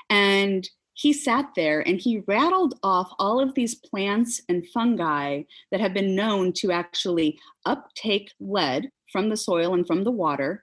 And 0.08 0.68
he 1.00 1.14
sat 1.14 1.46
there 1.56 1.80
and 1.80 1.98
he 1.98 2.22
rattled 2.26 2.74
off 2.82 3.10
all 3.18 3.40
of 3.40 3.54
these 3.54 3.74
plants 3.74 4.42
and 4.50 4.68
fungi 4.68 5.42
that 5.70 5.80
have 5.80 5.94
been 5.94 6.14
known 6.14 6.52
to 6.52 6.70
actually 6.70 7.38
uptake 7.64 8.32
lead 8.38 8.90
from 9.10 9.30
the 9.30 9.36
soil 9.36 9.72
and 9.72 9.86
from 9.86 10.04
the 10.04 10.10
water 10.10 10.62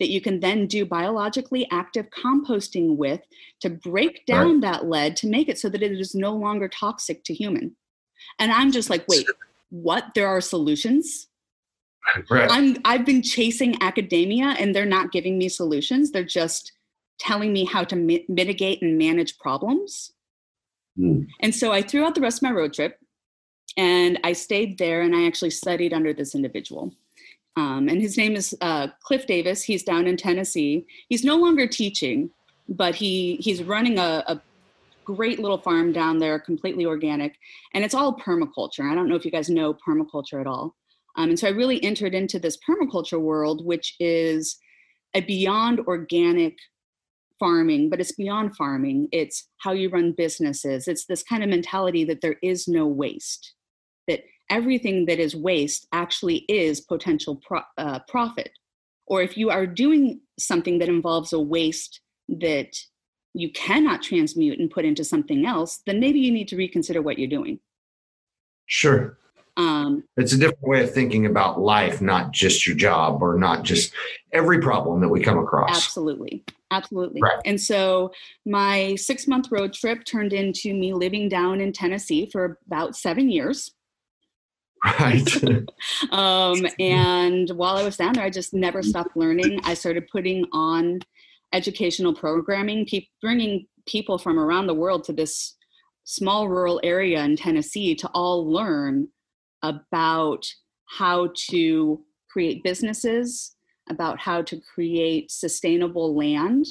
that 0.00 0.10
you 0.10 0.20
can 0.20 0.40
then 0.40 0.66
do 0.66 0.84
biologically 0.84 1.64
active 1.70 2.06
composting 2.10 2.96
with 2.96 3.20
to 3.60 3.70
break 3.70 4.26
down 4.26 4.58
that 4.58 4.86
lead 4.86 5.14
to 5.14 5.28
make 5.28 5.48
it 5.48 5.60
so 5.60 5.68
that 5.68 5.82
it 5.82 5.92
is 5.92 6.12
no 6.12 6.34
longer 6.34 6.66
toxic 6.68 7.22
to 7.22 7.32
human. 7.32 7.76
And 8.40 8.50
I'm 8.50 8.72
just 8.72 8.90
like, 8.90 9.06
wait, 9.06 9.28
what? 9.70 10.06
There 10.16 10.26
are 10.26 10.40
solutions? 10.40 11.28
Right. 12.30 12.50
I'm 12.50 12.76
I've 12.86 13.04
been 13.04 13.20
chasing 13.20 13.76
academia 13.82 14.56
and 14.58 14.74
they're 14.74 14.86
not 14.86 15.12
giving 15.12 15.36
me 15.36 15.50
solutions. 15.50 16.10
They're 16.10 16.24
just 16.24 16.72
telling 17.18 17.52
me 17.52 17.64
how 17.64 17.84
to 17.84 17.96
mi- 17.96 18.24
mitigate 18.28 18.82
and 18.82 18.98
manage 18.98 19.38
problems. 19.38 20.12
Hmm. 20.96 21.22
And 21.40 21.54
so 21.54 21.72
I 21.72 21.82
threw 21.82 22.04
out 22.04 22.14
the 22.14 22.20
rest 22.20 22.38
of 22.38 22.42
my 22.42 22.52
road 22.52 22.72
trip 22.74 22.98
and 23.76 24.18
I 24.24 24.32
stayed 24.32 24.78
there 24.78 25.02
and 25.02 25.14
I 25.14 25.26
actually 25.26 25.50
studied 25.50 25.92
under 25.92 26.12
this 26.12 26.34
individual. 26.34 26.92
Um, 27.56 27.88
and 27.88 28.00
his 28.00 28.16
name 28.16 28.36
is 28.36 28.56
uh, 28.60 28.88
Cliff 29.02 29.26
Davis. 29.26 29.62
He's 29.62 29.82
down 29.82 30.06
in 30.06 30.16
Tennessee. 30.16 30.86
He's 31.08 31.24
no 31.24 31.36
longer 31.36 31.66
teaching, 31.66 32.30
but 32.68 32.94
he 32.94 33.36
he's 33.40 33.62
running 33.62 33.98
a, 33.98 34.22
a 34.28 34.40
great 35.04 35.40
little 35.40 35.58
farm 35.58 35.92
down 35.92 36.18
there, 36.18 36.38
completely 36.38 36.86
organic, 36.86 37.36
and 37.74 37.84
it's 37.84 37.94
all 37.94 38.16
permaculture. 38.16 38.90
I 38.90 38.94
don't 38.94 39.08
know 39.08 39.16
if 39.16 39.24
you 39.24 39.32
guys 39.32 39.50
know 39.50 39.74
permaculture 39.74 40.40
at 40.40 40.46
all. 40.46 40.76
Um, 41.16 41.30
and 41.30 41.38
so 41.38 41.48
I 41.48 41.50
really 41.50 41.82
entered 41.82 42.14
into 42.14 42.38
this 42.38 42.56
permaculture 42.58 43.20
world, 43.20 43.64
which 43.64 43.96
is 43.98 44.58
a 45.14 45.20
beyond 45.20 45.80
organic 45.80 46.58
farming, 47.38 47.90
but 47.90 48.00
it's 48.00 48.12
beyond 48.12 48.56
farming. 48.56 49.08
It's 49.12 49.48
how 49.58 49.72
you 49.72 49.88
run 49.88 50.12
businesses. 50.12 50.88
It's 50.88 51.06
this 51.06 51.22
kind 51.22 51.42
of 51.42 51.50
mentality 51.50 52.04
that 52.04 52.20
there 52.20 52.36
is 52.42 52.68
no 52.68 52.86
waste, 52.86 53.54
that 54.06 54.24
everything 54.50 55.06
that 55.06 55.18
is 55.18 55.34
waste 55.36 55.86
actually 55.92 56.44
is 56.48 56.80
potential 56.80 57.40
pro- 57.46 57.62
uh, 57.76 58.00
profit. 58.08 58.50
Or 59.06 59.22
if 59.22 59.36
you 59.36 59.50
are 59.50 59.66
doing 59.66 60.20
something 60.38 60.78
that 60.78 60.88
involves 60.88 61.32
a 61.32 61.40
waste 61.40 62.00
that 62.28 62.76
you 63.34 63.50
cannot 63.52 64.02
transmute 64.02 64.58
and 64.58 64.70
put 64.70 64.84
into 64.84 65.04
something 65.04 65.46
else, 65.46 65.80
then 65.86 66.00
maybe 66.00 66.18
you 66.18 66.32
need 66.32 66.48
to 66.48 66.56
reconsider 66.56 67.00
what 67.00 67.18
you're 67.18 67.28
doing. 67.28 67.60
Sure. 68.66 69.18
Um, 69.58 70.04
It's 70.16 70.32
a 70.32 70.38
different 70.38 70.62
way 70.62 70.84
of 70.84 70.94
thinking 70.94 71.26
about 71.26 71.60
life, 71.60 72.00
not 72.00 72.30
just 72.30 72.66
your 72.66 72.76
job 72.76 73.22
or 73.22 73.36
not 73.36 73.64
just 73.64 73.92
every 74.32 74.60
problem 74.60 75.00
that 75.00 75.08
we 75.08 75.20
come 75.20 75.38
across. 75.38 75.76
Absolutely. 75.76 76.44
Absolutely. 76.70 77.20
Right. 77.20 77.40
And 77.44 77.60
so 77.60 78.12
my 78.46 78.94
six 78.94 79.26
month 79.26 79.50
road 79.50 79.74
trip 79.74 80.04
turned 80.04 80.32
into 80.32 80.72
me 80.72 80.94
living 80.94 81.28
down 81.28 81.60
in 81.60 81.72
Tennessee 81.72 82.28
for 82.30 82.58
about 82.66 82.94
seven 82.96 83.28
years. 83.28 83.72
Right. 84.84 85.28
Um, 86.12 86.64
and 86.78 87.50
while 87.50 87.76
I 87.76 87.82
was 87.82 87.96
down 87.96 88.12
there, 88.12 88.24
I 88.24 88.30
just 88.30 88.54
never 88.54 88.82
stopped 88.82 89.16
learning. 89.16 89.60
I 89.64 89.74
started 89.74 90.06
putting 90.08 90.44
on 90.52 91.00
educational 91.52 92.14
programming, 92.14 92.86
pe- 92.86 93.08
bringing 93.20 93.66
people 93.86 94.18
from 94.18 94.38
around 94.38 94.68
the 94.68 94.74
world 94.74 95.04
to 95.04 95.12
this 95.12 95.56
small 96.04 96.48
rural 96.48 96.80
area 96.84 97.22
in 97.24 97.36
Tennessee 97.36 97.94
to 97.96 98.08
all 98.14 98.50
learn 98.50 99.08
about 99.62 100.46
how 100.86 101.30
to 101.50 102.02
create 102.30 102.62
businesses, 102.62 103.54
about 103.90 104.18
how 104.18 104.42
to 104.42 104.60
create 104.60 105.30
sustainable 105.30 106.14
land, 106.14 106.66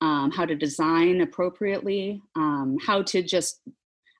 um, 0.00 0.30
how 0.30 0.44
to 0.44 0.54
design 0.54 1.20
appropriately, 1.20 2.20
um, 2.36 2.76
how 2.84 3.02
to 3.02 3.22
just, 3.22 3.60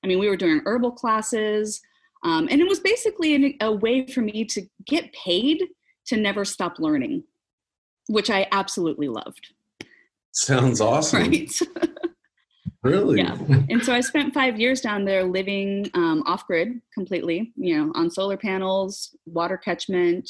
I 0.03 0.07
mean, 0.07 0.19
we 0.19 0.29
were 0.29 0.37
doing 0.37 0.61
herbal 0.65 0.91
classes. 0.93 1.81
Um, 2.23 2.47
and 2.51 2.59
it 2.59 2.67
was 2.67 2.79
basically 2.79 3.35
an, 3.35 3.53
a 3.61 3.71
way 3.71 4.05
for 4.07 4.21
me 4.21 4.45
to 4.45 4.61
get 4.85 5.13
paid 5.13 5.63
to 6.07 6.17
never 6.17 6.43
stop 6.43 6.79
learning, 6.79 7.23
which 8.07 8.29
I 8.29 8.47
absolutely 8.51 9.07
loved. 9.07 9.53
sounds 10.31 10.81
awesome. 10.81 11.19
Right. 11.29 11.59
Really? 12.83 13.17
Yeah. 13.19 13.35
and 13.69 13.83
so 13.83 13.93
I 13.93 13.99
spent 13.99 14.33
five 14.33 14.59
years 14.59 14.79
down 14.81 15.03
there 15.03 15.23
living 15.23 15.89
um, 15.93 16.23
off 16.25 16.47
grid 16.47 16.81
completely, 16.93 17.51
you 17.55 17.77
know, 17.77 17.91
on 17.95 18.09
solar 18.09 18.37
panels, 18.37 19.15
water 19.25 19.57
catchment, 19.57 20.29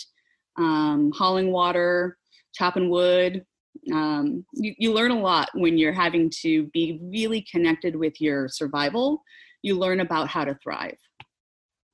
um, 0.57 1.11
hauling 1.15 1.51
water, 1.51 2.17
chopping 2.53 2.89
wood. 2.89 3.45
Um, 3.93 4.45
you, 4.53 4.73
you 4.77 4.93
learn 4.93 5.11
a 5.11 5.19
lot 5.19 5.49
when 5.53 5.77
you're 5.77 5.93
having 5.93 6.31
to 6.41 6.65
be 6.73 6.99
really 7.03 7.45
connected 7.49 7.95
with 7.95 8.19
your 8.19 8.47
survival. 8.49 9.23
You 9.61 9.77
learn 9.77 9.99
about 9.99 10.27
how 10.27 10.43
to 10.43 10.57
thrive. 10.63 10.97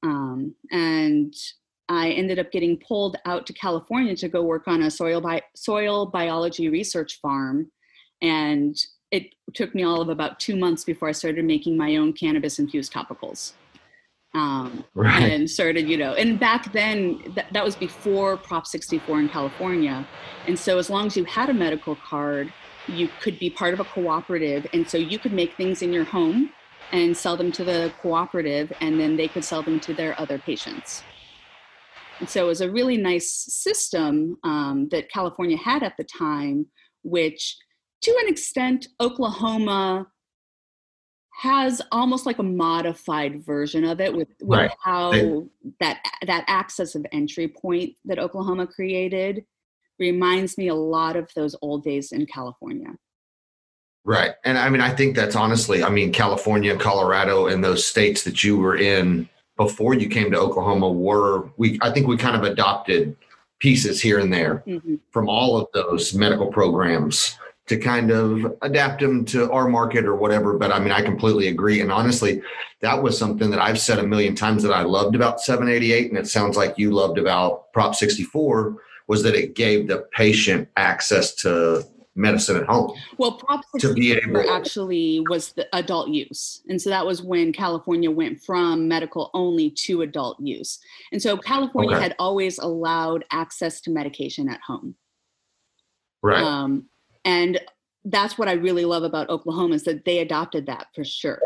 Um, 0.03 0.55
and 0.71 1.33
I 1.89 2.11
ended 2.11 2.39
up 2.39 2.51
getting 2.51 2.79
pulled 2.79 3.17
out 3.25 3.45
to 3.47 3.53
California 3.53 4.15
to 4.17 4.29
go 4.29 4.41
work 4.41 4.67
on 4.67 4.83
a 4.83 4.91
soil 4.91 5.21
bi- 5.21 5.41
soil 5.55 6.05
biology 6.07 6.69
research 6.69 7.19
farm, 7.21 7.71
and 8.21 8.75
it 9.11 9.33
took 9.53 9.73
me 9.75 9.83
all 9.83 10.01
of 10.01 10.09
about 10.09 10.39
two 10.39 10.55
months 10.55 10.83
before 10.83 11.07
I 11.09 11.13
started 11.13 11.45
making 11.45 11.77
my 11.77 11.95
own 11.95 12.13
cannabis 12.13 12.59
infused 12.59 12.91
topicals. 12.93 13.53
Um, 14.33 14.83
Right. 14.93 15.31
and 15.31 15.49
started, 15.49 15.87
you 15.87 15.95
know, 15.95 16.13
and 16.13 16.37
back 16.37 16.73
then 16.73 17.19
th- 17.35 17.47
that 17.53 17.63
was 17.63 17.77
before 17.77 18.35
Prop 18.35 18.67
64 18.67 19.21
in 19.21 19.29
California. 19.29 20.05
And 20.45 20.59
so 20.59 20.77
as 20.77 20.89
long 20.89 21.07
as 21.07 21.15
you 21.15 21.23
had 21.23 21.49
a 21.49 21.53
medical 21.53 21.95
card, 21.95 22.51
you 22.89 23.07
could 23.21 23.39
be 23.39 23.49
part 23.49 23.73
of 23.73 23.79
a 23.79 23.85
cooperative. 23.85 24.67
And 24.73 24.89
so 24.89 24.97
you 24.97 25.19
could 25.19 25.31
make 25.31 25.55
things 25.55 25.81
in 25.81 25.93
your 25.93 26.03
home 26.03 26.49
and 26.91 27.15
sell 27.15 27.37
them 27.37 27.51
to 27.53 27.63
the 27.63 27.93
cooperative, 28.01 28.71
and 28.81 28.99
then 28.99 29.15
they 29.15 29.27
could 29.27 29.43
sell 29.43 29.63
them 29.63 29.79
to 29.79 29.93
their 29.93 30.19
other 30.19 30.37
patients. 30.37 31.03
And 32.19 32.29
so 32.29 32.43
it 32.45 32.47
was 32.47 32.61
a 32.61 32.69
really 32.71 32.97
nice 32.97 33.31
system 33.31 34.37
um, 34.43 34.87
that 34.91 35.09
California 35.09 35.57
had 35.57 35.83
at 35.83 35.97
the 35.97 36.03
time, 36.03 36.67
which 37.03 37.57
to 38.05 38.17
an 38.21 38.27
extent, 38.29 38.87
Oklahoma 39.01 40.07
has 41.41 41.81
almost 41.91 42.25
like 42.27 42.37
a 42.37 42.43
modified 42.43 43.43
version 43.43 43.83
of 43.83 43.99
it 43.99 44.13
with, 44.15 44.29
with 44.41 44.59
Right. 44.59 44.71
how 44.83 45.11
They- 45.11 45.43
that 45.79 46.03
that 46.25 46.45
access 46.47 46.93
of 46.95 47.05
entry 47.11 47.47
point 47.47 47.95
that 48.05 48.19
Oklahoma 48.19 48.67
created 48.67 49.43
reminds 49.99 50.57
me 50.57 50.67
a 50.67 50.75
lot 50.75 51.15
of 51.15 51.29
those 51.35 51.55
old 51.61 51.83
days 51.83 52.11
in 52.11 52.25
California. 52.27 52.95
Right. 54.05 54.33
And 54.45 54.57
I 54.57 54.69
mean, 54.69 54.81
I 54.81 54.91
think 54.91 55.15
that's 55.15 55.35
honestly, 55.35 55.83
I 55.83 55.89
mean, 55.89 56.11
California, 56.13 56.77
Colorado, 56.77 57.47
and 57.47 57.63
those 57.63 57.87
states 57.87 58.23
that 58.23 58.43
you 58.43 58.57
were 58.57 58.77
in 58.77 59.27
before 59.57 59.95
you 59.95 60.07
came 60.09 60.29
to 60.31 60.37
Oklahoma 60.39 60.91
were, 60.91 61.49
we, 61.57 61.79
I 61.81 61.89
think 61.91 62.07
we 62.07 62.17
kind 62.17 62.35
of 62.35 62.43
adopted 62.43 63.17
pieces 63.59 63.99
here 64.01 64.19
and 64.19 64.31
there 64.31 64.63
Mhm. 64.67 64.99
from 65.11 65.27
all 65.27 65.57
of 65.57 65.67
those 65.73 66.13
medical 66.13 66.47
programs 66.47 67.37
to 67.67 67.77
kind 67.77 68.11
of 68.11 68.55
adapt 68.61 69.01
them 69.01 69.25
to 69.25 69.51
our 69.51 69.67
market 69.67 70.05
or 70.05 70.15
whatever. 70.15 70.57
But 70.57 70.71
I 70.71 70.79
mean, 70.79 70.91
I 70.91 71.01
completely 71.01 71.47
agree. 71.47 71.81
And 71.81 71.91
honestly, 71.91 72.41
that 72.81 73.01
was 73.01 73.17
something 73.17 73.49
that 73.49 73.59
I've 73.59 73.79
said 73.79 73.97
a 73.97 74.05
million 74.05 74.35
times 74.35 74.61
that 74.63 74.71
I 74.71 74.83
loved 74.83 75.15
about 75.15 75.41
788, 75.41 76.09
and 76.09 76.17
it 76.17 76.27
sounds 76.27 76.55
like 76.57 76.77
you 76.77 76.91
loved 76.91 77.17
about 77.17 77.73
Prop 77.73 77.95
64 77.95 78.77
was 79.07 79.23
that 79.23 79.35
it 79.35 79.55
gave 79.55 79.87
the 79.87 80.07
patient 80.11 80.67
access 80.77 81.33
to 81.35 81.83
medicine 82.17 82.55
at 82.55 82.65
home. 82.65 82.93
Well, 83.17 83.33
Prop 83.33 83.61
To 83.79 83.93
be 83.93 84.11
64 84.13 84.41
able- 84.41 84.51
actually 84.51 85.23
was 85.29 85.51
the 85.53 85.67
adult 85.75 86.09
use. 86.09 86.61
And 86.69 86.81
so 86.81 86.89
that 86.89 87.05
was 87.05 87.21
when 87.21 87.51
California 87.51 88.09
went 88.09 88.41
from 88.41 88.87
medical 88.87 89.31
only 89.33 89.69
to 89.71 90.01
adult 90.03 90.39
use. 90.39 90.79
And 91.11 91.21
so 91.21 91.35
California 91.35 91.95
Okay. 91.95 92.03
had 92.03 92.15
always 92.17 92.57
allowed 92.57 93.25
access 93.31 93.81
to 93.81 93.91
medication 93.91 94.47
at 94.49 94.61
home. 94.61 94.95
Right. 96.23 96.41
Um, 96.41 96.85
and 97.25 97.59
that's 98.05 98.37
what 98.37 98.47
I 98.47 98.53
really 98.53 98.85
love 98.85 99.03
about 99.03 99.29
Oklahoma 99.29 99.75
is 99.75 99.83
that 99.83 100.05
they 100.05 100.19
adopted 100.19 100.67
that 100.67 100.87
for 100.93 101.03
sure. 101.03 101.41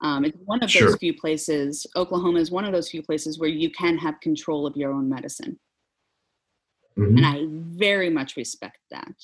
Um, 0.00 0.24
it's 0.24 0.38
one 0.44 0.62
of 0.62 0.70
Sure. 0.70 0.88
those 0.88 0.96
few 0.96 1.12
places, 1.12 1.86
Oklahoma 1.96 2.38
is 2.38 2.50
one 2.50 2.64
of 2.64 2.72
those 2.72 2.90
few 2.90 3.02
places 3.02 3.38
where 3.38 3.48
you 3.48 3.70
can 3.70 3.98
have 3.98 4.20
control 4.20 4.66
of 4.66 4.76
your 4.76 4.92
own 4.92 5.08
medicine. 5.08 5.58
Mhm. 6.96 7.16
And 7.18 7.26
I 7.26 7.44
very 7.76 8.08
much 8.10 8.36
respect 8.36 8.78
that. 8.90 9.14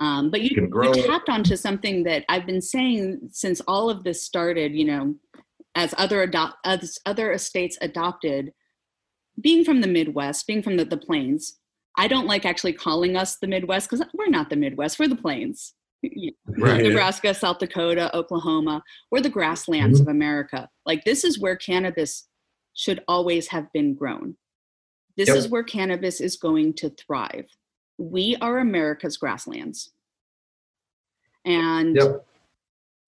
Um, 0.00 0.30
but 0.30 0.42
you, 0.42 0.66
grow 0.66 0.92
you 0.92 1.06
tapped 1.06 1.28
onto 1.28 1.56
something 1.56 2.02
that 2.04 2.24
I've 2.28 2.46
been 2.46 2.60
saying 2.60 3.28
since 3.30 3.60
all 3.62 3.88
of 3.88 4.02
this 4.04 4.22
started, 4.22 4.74
you 4.74 4.84
know, 4.84 5.14
as 5.76 5.94
other 5.96 6.22
adopt 6.22 6.56
as 6.64 6.98
other 7.06 7.32
estates 7.32 7.78
adopted, 7.80 8.52
being 9.40 9.64
from 9.64 9.80
the 9.80 9.88
Midwest, 9.88 10.46
being 10.46 10.62
from 10.62 10.76
the, 10.76 10.84
the 10.84 10.96
plains, 10.96 11.58
I 11.96 12.08
don't 12.08 12.26
like 12.26 12.44
actually 12.44 12.72
calling 12.72 13.16
us 13.16 13.36
the 13.36 13.46
Midwest 13.46 13.88
because 13.88 14.04
we're 14.14 14.28
not 14.28 14.50
the 14.50 14.56
Midwest, 14.56 14.98
we're 14.98 15.08
the 15.08 15.16
plains. 15.16 15.74
Right. 16.46 16.82
Nebraska, 16.82 17.32
South 17.34 17.58
Dakota, 17.58 18.14
Oklahoma, 18.14 18.82
we're 19.10 19.20
the 19.22 19.30
grasslands 19.30 20.00
Mm-hmm. 20.00 20.08
of 20.10 20.14
America. 20.14 20.68
Like 20.84 21.02
this 21.04 21.24
is 21.24 21.38
where 21.40 21.56
cannabis 21.56 22.28
should 22.74 23.02
always 23.08 23.48
have 23.48 23.72
been 23.72 23.94
grown. 23.94 24.36
This 25.16 25.28
Yep. 25.28 25.36
is 25.38 25.48
where 25.48 25.62
cannabis 25.62 26.20
is 26.20 26.36
going 26.36 26.74
to 26.74 26.90
thrive. 26.90 27.46
We 27.98 28.36
are 28.42 28.58
America's 28.58 29.16
grasslands. 29.16 29.92
And 31.44 31.96
Yep. 31.96 32.26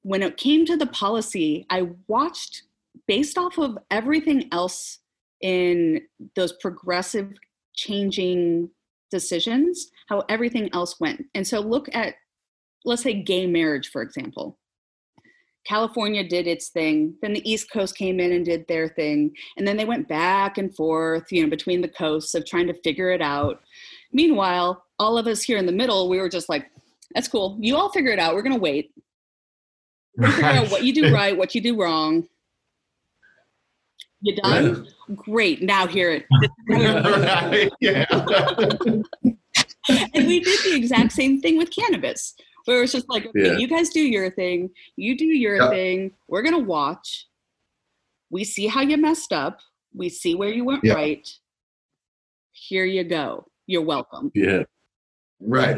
when 0.02 0.22
it 0.22 0.36
came 0.36 0.64
to 0.66 0.76
the 0.76 0.86
policy, 0.86 1.66
I 1.70 1.90
watched 2.06 2.62
based 3.06 3.36
off 3.38 3.58
of 3.58 3.76
everything 3.90 4.48
else 4.52 5.00
in 5.42 6.00
those 6.34 6.52
progressive 6.54 7.32
changing 7.74 8.70
decisions, 9.10 9.90
how 10.08 10.24
everything 10.28 10.68
else 10.72 11.00
went. 11.00 11.24
And 11.34 11.46
so 11.46 11.60
look 11.60 11.88
at, 11.94 12.14
let's 12.84 13.02
say, 13.02 13.22
gay 13.22 13.46
marriage, 13.46 13.90
for 13.90 14.02
example. 14.02 14.58
California 15.66 16.26
did 16.26 16.46
its 16.46 16.68
thing, 16.68 17.16
then 17.22 17.32
the 17.32 17.50
East 17.50 17.70
Coast 17.72 17.96
came 17.96 18.20
in 18.20 18.32
and 18.32 18.44
did 18.44 18.66
their 18.68 18.88
thing, 18.88 19.32
and 19.56 19.66
then 19.66 19.76
they 19.76 19.84
went 19.84 20.06
back 20.06 20.58
and 20.58 20.74
forth, 20.74 21.24
you 21.32 21.42
know, 21.42 21.50
between 21.50 21.80
the 21.80 21.88
coasts 21.88 22.34
of 22.34 22.46
trying 22.46 22.68
to 22.68 22.80
figure 22.84 23.10
it 23.10 23.20
out. 23.20 23.60
Meanwhile, 24.12 24.84
all 25.00 25.18
of 25.18 25.26
us 25.26 25.42
here 25.42 25.58
in 25.58 25.66
the 25.66 25.72
middle, 25.72 26.08
we 26.08 26.18
were 26.18 26.28
just 26.28 26.48
like, 26.48 26.70
that's 27.14 27.28
cool. 27.28 27.58
You 27.60 27.76
all 27.76 27.90
figure 27.90 28.12
it 28.12 28.18
out. 28.18 28.34
We're 28.34 28.42
going 28.42 28.54
to 28.54 28.60
wait. 28.60 28.92
We're 30.16 30.30
figure 30.30 30.50
out 30.50 30.70
what 30.70 30.84
you 30.84 30.94
do 30.94 31.12
right, 31.12 31.36
what 31.36 31.54
you 31.54 31.60
do 31.60 31.80
wrong. 31.80 32.28
You 34.22 34.34
done? 34.36 34.86
Great. 35.14 35.62
Now 35.62 35.86
hear 35.86 36.10
it. 36.10 36.26
Right. 36.68 37.70
And 39.88 40.26
we 40.26 40.40
did 40.40 40.58
the 40.64 40.74
exact 40.74 41.12
same 41.12 41.40
thing 41.40 41.58
with 41.58 41.70
cannabis, 41.70 42.34
where 42.64 42.82
it's 42.82 42.92
just 42.92 43.08
like, 43.08 43.24
okay, 43.26 43.52
Yeah. 43.52 43.56
you 43.56 43.68
guys 43.68 43.90
do 43.90 44.00
your 44.00 44.30
thing, 44.32 44.70
you 44.96 45.16
do 45.16 45.26
your 45.26 45.56
Yep. 45.58 45.70
thing. 45.70 46.10
We're 46.26 46.42
gonna 46.42 46.58
watch. 46.58 47.28
We 48.28 48.42
see 48.42 48.66
how 48.66 48.80
you 48.82 48.96
messed 48.96 49.32
up. 49.32 49.60
We 49.94 50.08
see 50.08 50.34
where 50.34 50.48
you 50.48 50.64
went 50.64 50.82
Yep. 50.82 50.96
right. 50.96 51.28
Here 52.50 52.84
you 52.84 53.04
go. 53.04 53.46
You're 53.66 53.82
welcome. 53.84 54.32
Yeah. 54.34 54.64
right. 55.38 55.76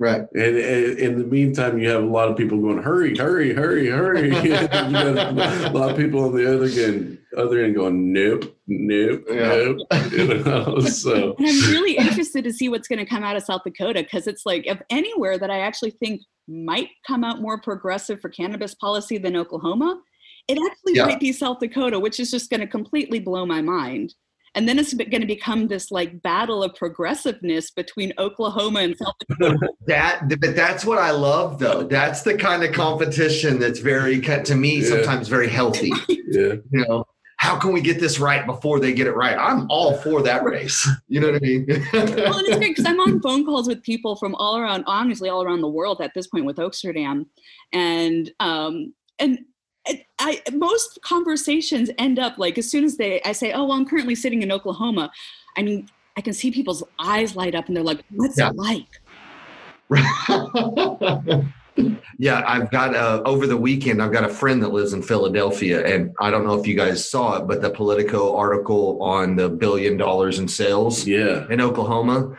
Right. 0.00 0.22
And, 0.34 0.56
and 0.56 0.98
in 0.98 1.18
the 1.18 1.24
meantime, 1.24 1.78
you 1.78 1.88
have 1.88 2.02
a 2.04 2.06
lot 2.06 2.28
of 2.30 2.36
people 2.36 2.58
going, 2.60 2.80
hurry, 2.80 3.16
hurry, 3.16 3.52
hurry, 3.52 3.88
hurry. 3.88 4.28
you 4.44 4.50
got 4.50 4.72
a 4.72 5.70
lot 5.72 5.90
of 5.90 5.96
people 5.96 6.24
on 6.24 6.36
the 6.36 6.46
other 6.54 6.66
end, 6.66 7.18
other 7.36 7.64
end 7.64 7.74
going, 7.74 8.12
nope, 8.12 8.56
nope, 8.68 9.24
Yeah. 9.28 9.48
nope. 9.56 9.78
You 10.12 10.34
know, 10.44 10.78
so 10.80 11.34
And 11.38 11.46
I'm 11.48 11.70
really 11.72 11.96
interested 11.96 12.44
to 12.44 12.52
see 12.52 12.68
what's 12.68 12.86
going 12.86 13.00
to 13.00 13.06
come 13.06 13.24
out 13.24 13.36
of 13.36 13.42
South 13.42 13.62
Dakota 13.64 14.02
because 14.04 14.26
it's 14.28 14.46
like, 14.46 14.66
if 14.66 14.80
anywhere 14.88 15.36
that 15.36 15.50
I 15.50 15.60
actually 15.60 15.90
think 15.90 16.20
might 16.46 16.90
come 17.06 17.24
out 17.24 17.40
more 17.42 17.60
progressive 17.60 18.20
for 18.20 18.28
cannabis 18.28 18.74
policy 18.76 19.18
than 19.18 19.34
Oklahoma, 19.36 20.00
it 20.46 20.58
actually 20.70 20.94
Yeah. 20.94 21.06
might 21.06 21.20
be 21.20 21.32
South 21.32 21.58
Dakota, 21.58 21.98
which 21.98 22.20
is 22.20 22.30
just 22.30 22.50
going 22.50 22.60
to 22.60 22.66
completely 22.68 23.18
blow 23.18 23.44
my 23.44 23.60
mind. 23.60 24.14
And 24.54 24.68
then 24.68 24.78
it's 24.78 24.94
going 24.94 25.20
to 25.20 25.26
become 25.26 25.68
this 25.68 25.90
like 25.90 26.22
battle 26.22 26.62
of 26.62 26.74
progressiveness 26.74 27.70
between 27.70 28.12
Oklahoma 28.18 28.80
and 28.80 28.96
South 28.96 29.14
Dakota. 29.28 29.68
That, 29.86 30.28
but 30.40 30.54
that's 30.54 30.84
what 30.84 30.98
I 30.98 31.12
love, 31.12 31.58
though. 31.58 31.82
That's 31.84 32.22
the 32.22 32.36
kind 32.36 32.62
of 32.62 32.72
competition 32.74 33.58
that's 33.58 33.78
very, 33.78 34.20
to 34.20 34.54
me, 34.54 34.80
Yeah. 34.80 34.88
sometimes 34.88 35.28
very 35.28 35.48
healthy. 35.48 35.90
yeah. 36.08 36.54
You 36.70 36.84
know, 36.86 37.04
how 37.38 37.56
can 37.56 37.72
we 37.72 37.80
get 37.80 37.98
this 38.00 38.18
right 38.18 38.44
before 38.44 38.80
they 38.80 38.92
get 38.92 39.06
it 39.06 39.12
right? 39.12 39.36
I'm 39.38 39.66
all 39.70 39.96
for 39.98 40.22
that 40.22 40.44
race. 40.44 40.86
You 41.08 41.20
know 41.20 41.28
what 41.32 41.36
I 41.36 41.46
mean? 41.46 41.66
well, 41.92 42.38
and 42.38 42.46
it's 42.48 42.56
great 42.58 42.76
because 42.76 42.84
I'm 42.84 43.00
on 43.00 43.20
phone 43.22 43.46
calls 43.46 43.66
with 43.66 43.82
people 43.82 44.14
from 44.16 44.34
all 44.34 44.58
around, 44.58 44.84
honestly, 44.86 45.30
all 45.30 45.42
around 45.42 45.62
the 45.62 45.68
world 45.68 46.02
at 46.02 46.12
this 46.14 46.26
point 46.26 46.44
with 46.44 46.56
Oaksterdam, 46.56 47.24
and 47.72 48.30
um, 48.40 48.92
and 49.18 49.38
it- 49.38 49.44
I 50.18 50.42
most 50.52 50.98
conversations 51.02 51.90
end 51.98 52.18
up 52.18 52.38
like 52.38 52.58
as 52.58 52.70
soon 52.70 52.84
as 52.84 52.96
they 52.96 53.22
I 53.22 53.32
say, 53.32 53.52
oh 53.52 53.64
well, 53.64 53.72
I'm 53.78 53.86
currently 53.86 54.14
sitting 54.14 54.42
in 54.42 54.50
Oklahoma. 54.52 55.10
I 55.56 55.62
mean, 55.62 55.88
I 56.16 56.20
can 56.20 56.32
see 56.34 56.50
people's 56.50 56.82
eyes 56.98 57.36
light 57.36 57.54
up 57.54 57.68
and 57.68 57.76
they're 57.76 57.84
like, 57.84 58.02
what's 58.10 58.38
Yeah. 58.38 58.50
it 58.50 58.56
like? 58.56 58.86
yeah, 62.18 62.42
I've 62.46 62.70
got 62.70 62.94
uh, 62.94 63.22
over 63.24 63.46
the 63.46 63.56
weekend. 63.56 64.02
I've 64.02 64.12
got 64.12 64.24
a 64.24 64.28
friend 64.28 64.62
that 64.62 64.72
lives 64.72 64.92
in 64.92 65.02
Philadelphia, 65.02 65.86
and 65.86 66.12
I 66.20 66.30
don't 66.30 66.44
know 66.44 66.58
if 66.58 66.66
you 66.66 66.74
guys 66.76 67.08
saw 67.08 67.36
it, 67.38 67.46
but 67.46 67.62
the 67.62 67.70
Politico 67.70 68.36
article 68.36 69.00
on 69.02 69.36
the 69.36 69.48
billion 69.48 69.96
dollars 69.96 70.38
in 70.40 70.48
sales 70.48 71.06
Yeah. 71.06 71.46
in 71.50 71.60
Oklahoma, 71.60 72.36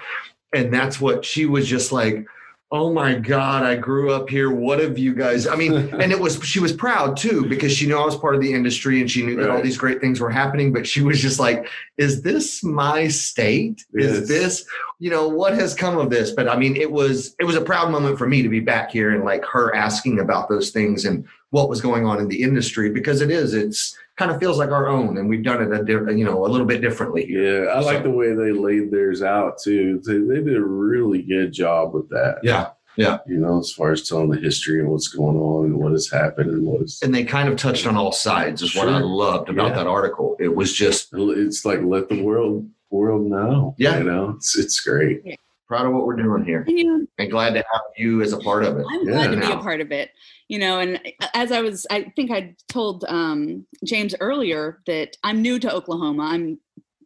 and 0.53 0.73
that's 0.73 0.99
what 0.99 1.23
she 1.25 1.45
was 1.45 1.67
just 1.67 1.91
like. 1.91 2.25
Oh 2.71 2.93
my 2.93 3.15
God, 3.15 3.63
I 3.63 3.75
grew 3.75 4.11
up 4.13 4.29
here. 4.29 4.51
What 4.51 4.79
have 4.79 4.95
you 4.99 5.15
guys? 5.15 5.47
I 5.47 5.55
mean, 5.55 5.73
and 5.99 6.11
it 6.11 6.19
was, 6.19 6.43
she 6.43 6.59
was 6.59 6.71
proud 6.71 7.17
too 7.17 7.47
because 7.47 7.75
she 7.75 7.87
knew 7.87 7.97
I 7.97 8.05
was 8.05 8.15
part 8.15 8.35
of 8.35 8.41
the 8.41 8.53
industry 8.53 9.01
and 9.01 9.09
she 9.09 9.25
knew 9.25 9.35
that 9.37 9.49
all 9.49 9.61
these 9.61 9.77
great 9.77 9.99
things 9.99 10.19
were 10.19 10.29
happening. 10.29 10.71
But 10.71 10.85
she 10.87 11.01
was 11.01 11.19
just 11.19 11.39
like, 11.39 11.67
is 11.97 12.21
this 12.21 12.63
my 12.63 13.07
state? 13.07 13.83
Yes. 13.93 14.11
Is 14.11 14.27
this, 14.27 14.65
you 14.99 15.09
know, 15.09 15.27
what 15.27 15.55
has 15.55 15.73
come 15.73 15.97
of 15.97 16.11
this? 16.11 16.31
But 16.31 16.47
I 16.47 16.57
mean, 16.57 16.75
it 16.75 16.91
was, 16.91 17.35
it 17.39 17.45
was 17.45 17.55
a 17.55 17.61
proud 17.61 17.91
moment 17.91 18.19
for 18.19 18.27
me 18.27 18.43
to 18.43 18.49
be 18.49 18.59
back 18.59 18.91
here 18.91 19.15
and 19.15 19.25
like 19.25 19.43
her 19.45 19.75
asking 19.75 20.19
about 20.19 20.47
those 20.47 20.69
things 20.69 21.05
and 21.05 21.25
what 21.49 21.69
was 21.69 21.81
going 21.81 22.05
on 22.05 22.19
in 22.19 22.27
the 22.27 22.43
industry 22.43 22.91
because 22.91 23.21
it 23.21 23.31
is, 23.31 23.55
it's 23.55 23.97
kind 24.19 24.31
of 24.31 24.39
feels 24.39 24.57
like 24.57 24.69
our 24.69 24.89
own 24.89 25.17
and 25.17 25.29
we've 25.29 25.43
done 25.43 25.61
it 25.63 25.71
a 25.79 25.81
di- 25.83 26.13
you 26.13 26.25
know, 26.25 26.45
a 26.45 26.49
little 26.49 26.67
bit 26.67 26.81
differently 26.81 27.25
here. 27.25 27.63
Yeah. 27.63 27.71
I 27.71 27.79
like 27.79 28.03
the 28.03 28.11
way 28.11 28.33
they 28.33 28.51
laid 28.51 28.91
theirs 28.91 29.23
out 29.23 29.53
too. 29.63 30.01
They, 30.05 30.17
they 30.17 30.43
did 30.43 30.57
a 30.57 30.61
really 30.61 31.21
good 31.21 31.53
job 31.53 31.93
with 31.93 32.09
that. 32.09 32.39
Yeah. 32.43 32.71
Yeah. 32.97 33.19
You 33.25 33.37
know, 33.37 33.59
as 33.59 33.71
far 33.71 33.93
as 33.93 34.07
telling 34.07 34.29
the 34.29 34.37
history 34.37 34.81
and 34.81 34.89
what's 34.89 35.07
going 35.07 35.37
on 35.37 35.65
and 35.67 35.77
what 35.77 35.93
has 35.93 36.09
happened 36.11 36.49
and 36.51 36.67
what 36.67 36.81
is. 36.81 36.99
and 37.01 37.15
they 37.15 37.23
kind 37.23 37.47
of 37.47 37.55
touched 37.55 37.87
on 37.87 37.95
all 37.95 38.11
sides 38.11 38.61
is 38.61 38.75
what 38.75 38.89
I 38.89 38.99
loved 38.99 39.47
about 39.47 39.69
Yeah. 39.69 39.75
that 39.75 39.87
article. 39.87 40.35
It 40.37 40.53
was 40.53 40.73
just 40.73 41.07
It's 41.13 41.63
like 41.63 41.79
let 41.81 42.09
the 42.09 42.21
world 42.21 42.67
world 42.89 43.25
know. 43.25 43.73
Yeah. 43.77 43.99
You 43.99 44.03
know, 44.03 44.33
it's 44.35 44.57
it's 44.57 44.81
great. 44.81 45.21
proud 45.67 45.85
of 45.85 45.93
what 45.93 46.05
we're 46.07 46.15
doing 46.17 46.43
here 46.43 46.65
And 46.67 47.07
and 47.19 47.31
glad 47.31 47.51
to 47.53 47.59
have 47.71 47.81
you 47.95 48.21
as 48.21 48.33
a 48.33 48.37
part 48.39 48.65
of 48.65 48.77
it. 48.79 48.85
I'm 48.89 49.05
glad 49.05 49.31
to 49.31 49.37
be 49.37 49.49
a 49.49 49.57
part 49.57 49.79
of 49.79 49.91
it. 49.93 50.09
You 50.49 50.57
know, 50.57 50.79
and 50.79 50.99
as 51.35 51.51
I 51.51 51.61
was, 51.61 51.85
I 51.91 52.11
think 52.15 52.31
I 52.31 52.55
told 52.67 53.05
um, 53.07 53.67
James 53.85 54.15
earlier 54.19 54.79
that 54.87 55.15
I'm 55.23 55.43
new 55.43 55.59
to 55.59 55.71
Oklahoma. 55.73 56.23
I'm 56.23 56.59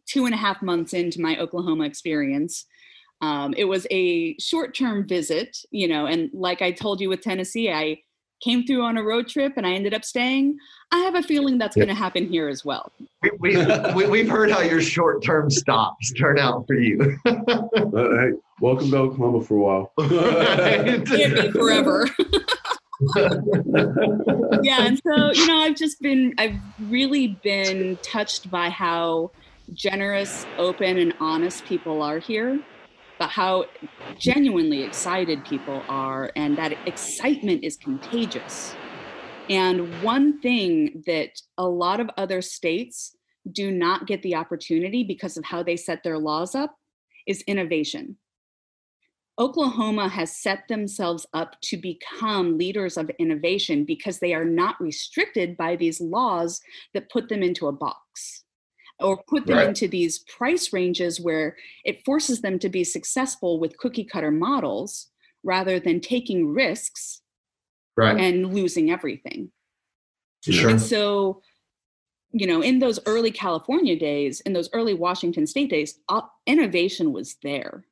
two 0.06 0.24
and 0.24 0.34
a 0.34 0.38
half 0.38 0.62
months 0.62 0.94
into 0.94 1.20
my 1.20 1.36
Oklahoma 1.38 1.84
experience. 1.84 2.64
Um, 3.20 3.52
it 3.56 3.64
was 3.64 3.86
a 3.90 4.36
short 4.38 4.74
term 4.74 5.06
visit, 5.06 5.58
you 5.70 5.86
know, 5.86 6.06
and 6.06 6.30
like 6.32 6.62
I 6.62 6.72
told 6.72 7.00
you 7.02 7.10
with 7.10 7.20
Tennessee, 7.20 7.70
I 7.70 7.98
came 8.42 8.66
through 8.66 8.82
on 8.82 8.96
a 8.96 9.02
road 9.02 9.28
trip 9.28 9.52
and 9.56 9.66
I 9.66 9.72
ended 9.72 9.92
up 9.94 10.04
staying. 10.04 10.56
I 10.90 10.98
have 11.00 11.14
a 11.14 11.22
feeling 11.22 11.58
that's 11.58 11.76
Yeah. 11.76 11.84
going 11.84 11.94
to 11.94 12.02
happen 12.02 12.26
here 12.28 12.48
as 12.48 12.64
well. 12.64 12.92
We, 13.22 13.30
we, 13.40 13.66
we, 13.94 14.06
we've 14.06 14.28
heard 14.28 14.50
how 14.50 14.60
your 14.60 14.80
short 14.80 15.22
term 15.22 15.50
stops 15.50 16.12
turn 16.14 16.38
out 16.38 16.66
for 16.66 16.74
you. 16.74 17.18
But 17.24 17.38
hey, 17.92 18.32
welcome 18.60 18.90
to 18.90 18.96
Oklahoma 18.96 19.42
for 19.44 19.56
a 19.56 19.60
while. 19.60 19.92
Can't 21.06 21.34
be 21.34 21.50
forever. 21.52 22.08
yeah 24.62 24.86
and 24.86 25.00
so 25.06 25.32
you 25.32 25.46
know 25.46 25.58
i've 25.58 25.74
just 25.76 26.00
been 26.00 26.32
i've 26.38 26.56
really 26.78 27.40
been 27.42 27.98
touched 28.12 28.50
by 28.50 28.68
how 28.70 29.30
generous, 29.72 30.46
open, 30.58 30.98
and 30.98 31.14
honest 31.20 31.64
people 31.64 32.02
are 32.02 32.18
here, 32.18 32.60
but 33.18 33.30
how 33.30 33.64
genuinely 34.18 34.82
excited 34.82 35.44
people 35.44 35.84
are, 35.88 36.30
and 36.36 36.58
that 36.58 36.78
excitement 36.86 37.64
is 37.64 37.76
contagious. 37.76 38.78
And 39.48 40.00
one 40.00 40.40
thing 40.40 41.02
that 41.06 41.30
a 41.58 41.68
lot 41.68 42.00
of 42.00 42.10
other 42.16 42.42
states 42.42 43.16
do 43.50 43.70
not 43.70 44.06
get 44.06 44.22
the 44.22 44.34
opportunity 44.34 45.04
because 45.04 45.36
of 45.36 45.44
how 45.44 45.62
they 45.62 45.76
set 45.76 46.02
their 46.02 46.18
laws 46.18 46.54
up 46.54 46.74
is 47.26 47.42
innovation. 47.42 48.16
Oklahoma 49.38 50.08
has 50.08 50.36
set 50.36 50.68
themselves 50.68 51.26
up 51.34 51.60
to 51.62 51.76
become 51.76 52.56
leaders 52.56 52.96
of 52.96 53.10
innovation 53.18 53.84
because 53.84 54.20
they 54.20 54.32
are 54.32 54.44
not 54.44 54.80
restricted 54.80 55.56
by 55.56 55.74
these 55.74 56.00
laws 56.00 56.60
that 56.92 57.10
put 57.10 57.28
them 57.28 57.42
into 57.42 57.66
a 57.66 57.72
box 57.72 58.44
or 59.00 59.22
put 59.28 59.46
them 59.46 59.56
right. 59.58 59.68
into 59.68 59.88
these 59.88 60.20
price 60.20 60.72
ranges 60.72 61.20
where 61.20 61.56
it 61.84 62.04
forces 62.04 62.42
them 62.42 62.60
to 62.60 62.68
be 62.68 62.84
successful 62.84 63.58
with 63.58 63.76
cookie 63.76 64.04
cutter 64.04 64.30
models 64.30 65.08
rather 65.42 65.80
than 65.80 66.00
taking 66.00 66.48
risks 66.54 67.20
right. 67.96 68.16
and 68.16 68.54
losing 68.54 68.90
everything. 68.90 69.50
Sure. 70.44 70.70
And 70.70 70.80
so, 70.80 71.42
you 72.30 72.46
know, 72.46 72.62
in 72.62 72.78
those 72.78 73.00
early 73.06 73.32
California 73.32 73.98
days, 73.98 74.40
in 74.42 74.52
those 74.52 74.70
early 74.72 74.94
Washington 74.94 75.46
state 75.46 75.70
days, 75.70 75.98
uh, 76.08 76.22
innovation 76.46 77.12
was 77.12 77.36
there. 77.42 77.84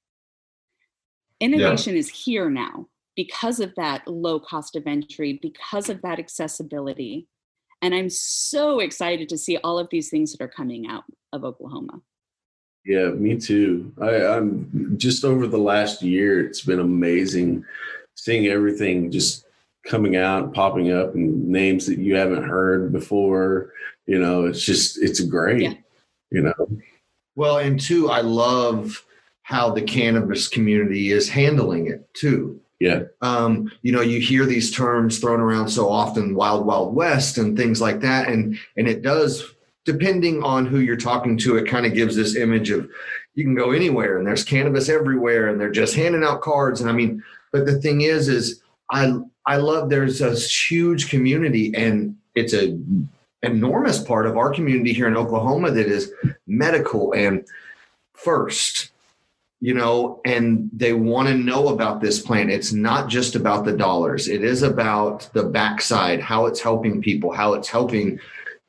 Innovation 1.43 1.95
yeah. 1.95 1.99
is 1.99 2.09
here 2.09 2.49
now 2.49 2.87
because 3.17 3.59
of 3.59 3.75
that 3.77 4.07
low 4.07 4.39
cost 4.39 4.77
of 4.77 4.87
entry, 4.87 5.39
because 5.43 5.91
of 5.91 6.01
that 6.03 6.19
accessibility. 6.19 7.27
And 7.83 7.95
I'm 7.95 8.09
so 8.09 8.79
excited 8.79 9.29
to 9.29 9.37
see 9.37 9.59
all 9.59 9.79
of 9.79 9.89
these 9.91 10.09
things 10.09 10.33
that 10.33 10.43
are 10.43 10.49
coming 10.49 10.87
out 10.87 11.03
of 11.33 11.45
Oklahoma. 11.45 12.01
Yeah, 12.85 13.09
me 13.09 13.39
too. 13.39 13.93
I, 14.01 14.25
I'm 14.25 14.95
just 14.97 15.25
over 15.25 15.49
the 15.49 15.59
last 15.59 16.01
year, 16.01 16.47
it's 16.47 16.63
been 16.63 16.81
amazing 16.81 17.65
seeing 18.15 18.47
everything 18.47 19.11
just 19.11 19.47
coming 19.85 20.17
out, 20.17 20.55
popping 20.55 20.93
up, 20.93 21.15
and 21.15 21.49
names 21.49 21.87
that 21.87 21.99
you 21.99 22.15
haven't 22.15 22.45
heard 22.45 22.93
before. 22.93 23.73
You 24.07 24.21
know, 24.21 24.45
it's 24.45 24.65
just 24.65 25.03
it's 25.03 25.21
great. 25.21 25.63
Yeah. 25.63 25.75
You 26.31 26.43
know. 26.43 26.69
Well, 27.35 27.59
and 27.59 27.81
two, 27.81 28.11
I 28.11 28.21
love 28.21 29.05
how 29.53 29.69
the 29.69 29.83
cannabis 29.83 30.49
community 30.49 31.13
is 31.13 31.29
handling 31.29 31.87
it 31.87 32.09
too. 32.15 32.59
Yeah. 32.81 33.03
Um, 33.21 33.71
you 33.83 33.93
know, 33.93 34.01
you 34.01 34.19
hear 34.19 34.47
these 34.47 34.71
terms 34.71 35.19
thrown 35.19 35.41
around 35.41 35.69
so 35.69 35.91
often, 35.91 36.35
wild, 36.35 36.65
wild 36.65 36.95
west 36.95 37.37
and 37.37 37.55
things 37.55 37.79
like 37.79 38.01
that. 38.01 38.29
And 38.29 38.59
and 38.79 38.89
it 38.89 39.03
does, 39.03 39.45
depending 39.85 40.43
on 40.43 40.65
who 40.65 40.81
you're 40.81 40.97
talking 40.97 41.37
to, 41.39 41.59
it 41.59 41.69
kind 41.69 41.85
of 41.85 41.93
gives 41.93 42.17
this 42.17 42.35
image 42.35 42.71
of 42.71 42.89
you 43.35 43.45
can 43.45 43.55
go 43.55 43.73
anywhere 43.73 44.17
and 44.17 44.27
there's 44.27 44.43
cannabis 44.43 44.89
everywhere 44.89 45.49
and 45.49 45.61
they're 45.61 45.71
just 45.71 45.95
handing 45.95 46.25
out 46.25 46.41
cards. 46.41 46.81
And 46.81 46.89
I 46.89 46.95
mean, 46.95 47.23
but 47.53 47.67
the 47.67 47.79
thing 47.79 48.01
is, 48.01 48.29
is 48.29 48.63
I 48.91 49.13
I 49.45 49.57
love 49.57 49.91
there's 49.91 50.23
a 50.23 50.35
huge 50.35 51.11
community 51.11 51.75
and 51.77 52.17
it's 52.35 52.55
a 52.55 52.81
enormous 53.43 54.03
part 54.03 54.27
of 54.27 54.39
our 54.39 54.51
community 54.51 54.95
here 54.95 55.09
in 55.09 55.17
Oklahoma 55.17 55.71
that 55.73 55.89
is 55.89 56.11
medical 56.47 57.13
and 57.13 57.47
first 58.15 58.92
you 59.63 59.75
know, 59.75 60.21
and 60.25 60.69
they 60.73 60.93
want 60.93 61.29
to 61.29 61.35
know 61.35 61.69
about 61.69 62.01
this 62.01 62.21
plan. 62.21 62.51
It's 62.51 62.73
not 62.73 63.09
just 63.09 63.37
about 63.37 63.65
the 63.65 63.73
dollars. 63.73 64.27
It 64.27 64.43
is 64.43 64.65
about 64.65 65.31
the 65.35 65.45
backside, 65.45 66.21
how 66.21 66.47
it's 66.47 66.61
helping 66.61 67.01
people, 67.01 67.31
how 67.31 67.55
it's 67.55 67.69
helping 67.69 68.19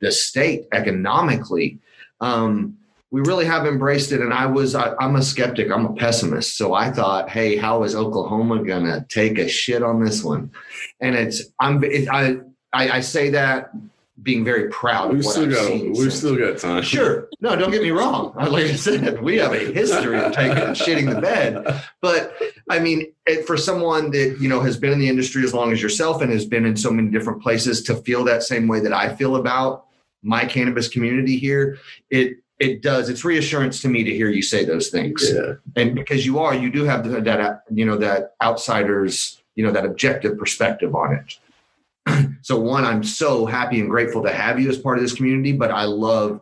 the 0.00 0.12
state 0.12 0.68
economically. 0.72 1.80
Um, 2.20 2.76
we 3.10 3.22
really 3.22 3.44
have 3.44 3.66
embraced 3.66 4.12
it. 4.12 4.20
And 4.20 4.32
I 4.32 4.46
was, 4.46 4.76
I, 4.76 4.94
am 5.00 5.16
a 5.16 5.22
skeptic. 5.22 5.68
I'm 5.68 5.84
a 5.84 5.94
pessimist. 5.94 6.56
So 6.56 6.74
I 6.74 6.92
thought, 6.92 7.28
hey, 7.28 7.56
how 7.56 7.82
is 7.82 7.96
Oklahoma 7.96 8.62
gonna 8.62 9.04
take 9.08 9.38
a 9.38 9.48
shit 9.48 9.82
on 9.82 10.04
this 10.04 10.22
one? 10.22 10.52
And 11.00 11.16
it's, 11.16 11.42
I'm, 11.58 11.82
it, 11.82 12.08
I, 12.08 12.36
I, 12.72 12.90
I 12.90 13.00
say 13.00 13.30
that 13.30 13.72
being 14.22 14.44
very 14.44 14.68
proud 14.68 15.12
we've 15.12 15.24
still 15.24 15.50
got 15.50 15.70
we've 15.70 16.12
still 16.12 16.36
got 16.36 16.58
time. 16.58 16.82
Sure. 16.82 17.28
No 17.40 17.56
don't 17.56 17.70
get 17.70 17.82
me 17.82 17.90
wrong. 17.90 18.32
Like 18.54 18.66
i 18.66 18.74
said 18.74 19.20
we 19.20 19.36
have 19.38 19.52
a 19.52 19.72
history 19.72 20.18
of 20.18 20.32
taking 20.32 20.56
shitting 20.74 21.12
the 21.12 21.20
bed. 21.20 21.82
But 22.00 22.36
i 22.70 22.78
mean 22.78 23.12
it, 23.26 23.46
for 23.46 23.56
someone 23.56 24.10
that 24.12 24.36
you 24.40 24.48
know 24.48 24.60
has 24.60 24.76
been 24.76 24.92
in 24.92 25.00
the 25.00 25.08
industry 25.08 25.42
as 25.42 25.52
long 25.52 25.72
as 25.72 25.82
yourself 25.82 26.22
and 26.22 26.30
has 26.30 26.46
been 26.46 26.64
in 26.64 26.76
so 26.76 26.90
many 26.90 27.10
different 27.10 27.42
places 27.42 27.82
to 27.84 27.96
feel 27.96 28.24
that 28.24 28.42
same 28.42 28.68
way 28.68 28.80
that 28.80 28.92
i 28.92 29.14
feel 29.14 29.36
about 29.36 29.86
my 30.22 30.44
cannabis 30.44 30.88
community 30.88 31.36
here 31.36 31.78
it 32.10 32.38
it 32.60 32.82
does 32.82 33.08
it's 33.08 33.24
reassurance 33.24 33.82
to 33.82 33.88
me 33.88 34.04
to 34.04 34.12
hear 34.12 34.28
you 34.28 34.42
say 34.42 34.64
those 34.64 34.88
things. 34.88 35.30
Yeah. 35.34 35.54
and 35.76 35.94
because 35.94 36.24
you 36.24 36.38
are 36.38 36.54
you 36.54 36.70
do 36.70 36.84
have 36.84 37.04
that 37.10 37.62
you 37.70 37.84
know 37.84 37.96
that 37.96 38.34
outsiders 38.42 39.42
you 39.54 39.64
know 39.64 39.72
that 39.72 39.84
objective 39.84 40.38
perspective 40.38 40.94
on 40.94 41.14
it 41.14 41.38
so 42.42 42.58
one 42.58 42.84
i'm 42.84 43.02
so 43.02 43.46
happy 43.46 43.80
and 43.80 43.88
grateful 43.88 44.22
to 44.22 44.32
have 44.32 44.60
you 44.60 44.68
as 44.68 44.78
part 44.78 44.98
of 44.98 45.02
this 45.02 45.14
community 45.14 45.52
but 45.52 45.70
i 45.70 45.84
love 45.84 46.40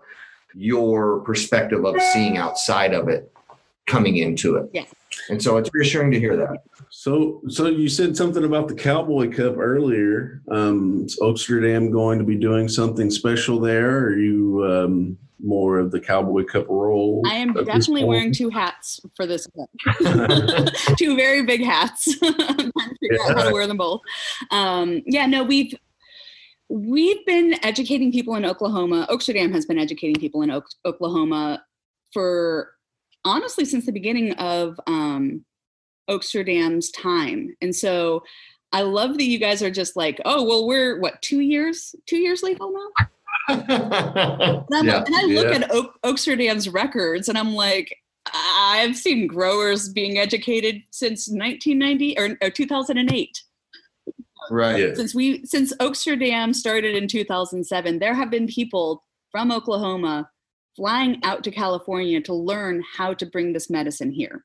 your 0.55 1.21
perspective 1.21 1.85
of 1.85 2.01
seeing 2.13 2.37
outside 2.37 2.93
of 2.93 3.09
it 3.09 3.33
coming 3.87 4.19
into 4.19 4.57
it. 4.57 4.71
Yeah 4.73 4.85
and 5.29 5.43
so 5.43 5.57
it's 5.57 5.71
reassuring 5.73 6.11
to 6.13 6.21
hear 6.21 6.37
that. 6.37 6.65
So 6.91 7.41
so 7.49 7.67
you 7.67 7.89
said 7.89 8.17
something 8.17 8.45
about 8.45 8.69
the 8.69 8.75
cowboy 8.75 9.31
cup 9.31 9.57
earlier. 9.59 10.43
Um 10.51 11.05
is 11.07 11.19
oaksterdam 11.21 11.91
going 11.91 12.19
to 12.19 12.25
be 12.25 12.37
doing 12.37 12.69
something 12.69 13.11
special 13.11 13.61
there? 13.61 13.99
Are 13.99 14.19
you 14.19 14.65
um 14.67 15.19
more 15.43 15.79
of 15.79 15.91
the 15.91 16.01
cowboy 16.01 16.45
cup 16.45 16.69
role. 16.69 17.23
I 17.27 17.35
am 17.35 17.53
definitely 17.53 18.05
wearing 18.05 18.33
two 18.33 18.49
hats 18.49 19.01
for 19.17 19.27
this 19.27 19.47
event. 19.55 20.71
two 20.99 21.17
very 21.17 21.43
big 21.43 21.65
hats. 21.65 22.17
I'm 22.23 22.35
trying 22.35 22.57
to 22.57 22.97
figure 23.01 23.19
yeah. 23.19 23.31
out 23.31 23.39
how 23.39 23.45
to 23.49 23.53
wear 23.53 23.67
them 23.67 23.77
both. 23.77 24.01
Um, 24.51 25.03
yeah, 25.07 25.27
no, 25.27 25.43
we've 25.43 25.75
we've 26.69 27.25
been 27.27 27.57
educating 27.65 28.13
people 28.13 28.37
in 28.37 28.45
Oklahoma. 28.45 29.07
Oaksterdam 29.11 29.53
has 29.53 29.67
been 29.67 29.79
educating 29.79 30.21
people 30.21 30.43
in 30.43 30.51
o- 30.51 30.63
Oklahoma 30.85 31.63
for 32.13 32.71
honestly 33.25 33.65
since 33.65 33.87
the 33.87 33.93
beginning 33.93 34.33
of 34.35 34.79
um, 34.87 35.45
Oaksterdam's 36.09 36.91
time, 36.91 37.57
and 37.61 37.75
so. 37.75 38.23
I 38.75 38.81
love 38.81 39.19
that 39.19 39.25
you 39.25 39.39
guys 39.39 39.63
are 39.63 39.71
just 39.71 39.97
like, 39.97 40.19
oh, 40.25 40.45
well, 40.45 40.67
we're 40.67 40.99
what, 40.99 41.21
two 41.21 41.41
years, 41.41 41.95
two 42.07 42.17
years 42.17 42.43
legal 42.43 42.73
now? 42.73 43.07
and, 43.49 44.87
yeah, 44.87 45.05
and, 45.05 45.17
I 45.17 45.25
look 45.27 45.49
yeah. 45.49 45.57
at 45.57 45.73
Oak, 45.73 45.95
Oaksterdam's 46.05 46.69
records 46.69 47.29
and 47.29 47.37
I'm 47.37 47.55
like, 47.55 47.97
I've 48.33 48.97
seen 48.97 49.27
growers 49.27 49.89
being 49.89 50.19
educated 50.19 50.83
since 50.91 51.29
1990 51.29 52.19
or, 52.19 52.39
or 52.41 52.51
2008. 52.51 53.43
Right. 54.51 54.97
Since 54.97 55.15
we 55.15 55.45
since 55.45 55.75
Oaksterdam 55.77 56.55
started 56.55 56.95
in 56.95 57.09
2007, 57.09 57.99
there 57.99 58.15
have 58.15 58.31
been 58.31 58.47
people 58.47 59.05
from 59.31 59.51
Oklahoma 59.51 60.29
flying 60.77 61.21
out 61.23 61.45
to 61.45 61.51
California 61.51 62.21
to 62.23 62.35
learn 62.35 62.83
how 62.97 63.15
to 63.15 63.27
bring 63.27 63.53
this 63.53 63.71
medicine 63.71 64.11
here. 64.11 64.45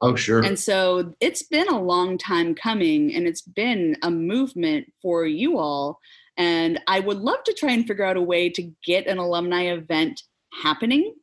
Oh, 0.00 0.14
sure. 0.14 0.40
And 0.40 0.58
so 0.58 1.12
it's 1.20 1.42
been 1.42 1.68
a 1.68 1.80
long 1.80 2.18
time 2.18 2.54
coming 2.54 3.14
and 3.14 3.26
it's 3.26 3.42
been 3.42 3.96
a 4.02 4.10
movement 4.10 4.92
for 5.02 5.26
you 5.26 5.58
all 5.58 5.98
and 6.38 6.80
I 6.86 7.00
would 7.00 7.18
love 7.18 7.42
to 7.44 7.52
try 7.52 7.72
and 7.72 7.86
figure 7.86 8.04
out 8.04 8.16
a 8.16 8.22
way 8.22 8.48
to 8.50 8.70
get 8.84 9.08
an 9.08 9.18
alumni 9.18 9.64
event 9.64 10.22
happening. 10.62 11.14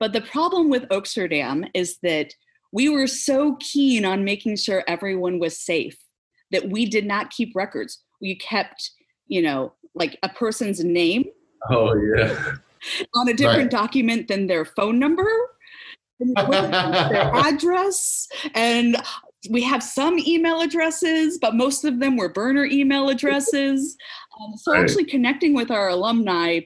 But 0.00 0.12
the 0.12 0.20
problem 0.20 0.68
with 0.68 0.88
Oaksterdam 0.88 1.68
is 1.74 1.98
that 2.02 2.34
we 2.72 2.88
were 2.88 3.06
so 3.06 3.56
keen 3.60 4.04
on 4.04 4.24
making 4.24 4.56
sure 4.56 4.84
everyone 4.86 5.38
was 5.38 5.58
safe 5.58 5.96
that 6.50 6.68
we 6.70 6.86
did 6.86 7.06
not 7.06 7.30
keep 7.30 7.54
records. 7.54 8.02
We 8.20 8.36
kept, 8.36 8.90
you 9.28 9.42
know, 9.42 9.72
like 9.94 10.18
a 10.22 10.28
person's 10.28 10.82
name. 10.84 11.24
Oh, 11.70 11.94
yeah. 11.94 12.54
On 13.16 13.28
a 13.28 13.34
different 13.34 13.72
right. 13.72 13.80
document 13.82 14.28
than 14.28 14.46
their 14.46 14.64
phone 14.64 14.98
number, 14.98 15.26
their 16.20 17.34
address, 17.34 18.28
and 18.54 18.96
we 19.50 19.62
have 19.62 19.82
some 19.82 20.18
email 20.18 20.60
addresses, 20.60 21.38
but 21.38 21.54
most 21.54 21.84
of 21.84 22.00
them 22.00 22.16
were 22.16 22.28
burner 22.28 22.64
email 22.64 23.08
addresses. 23.08 23.96
Um, 24.40 24.56
so 24.56 24.72
right. 24.72 24.80
actually 24.80 25.04
connecting 25.04 25.54
with 25.54 25.70
our 25.70 25.88
alumni 25.88 26.60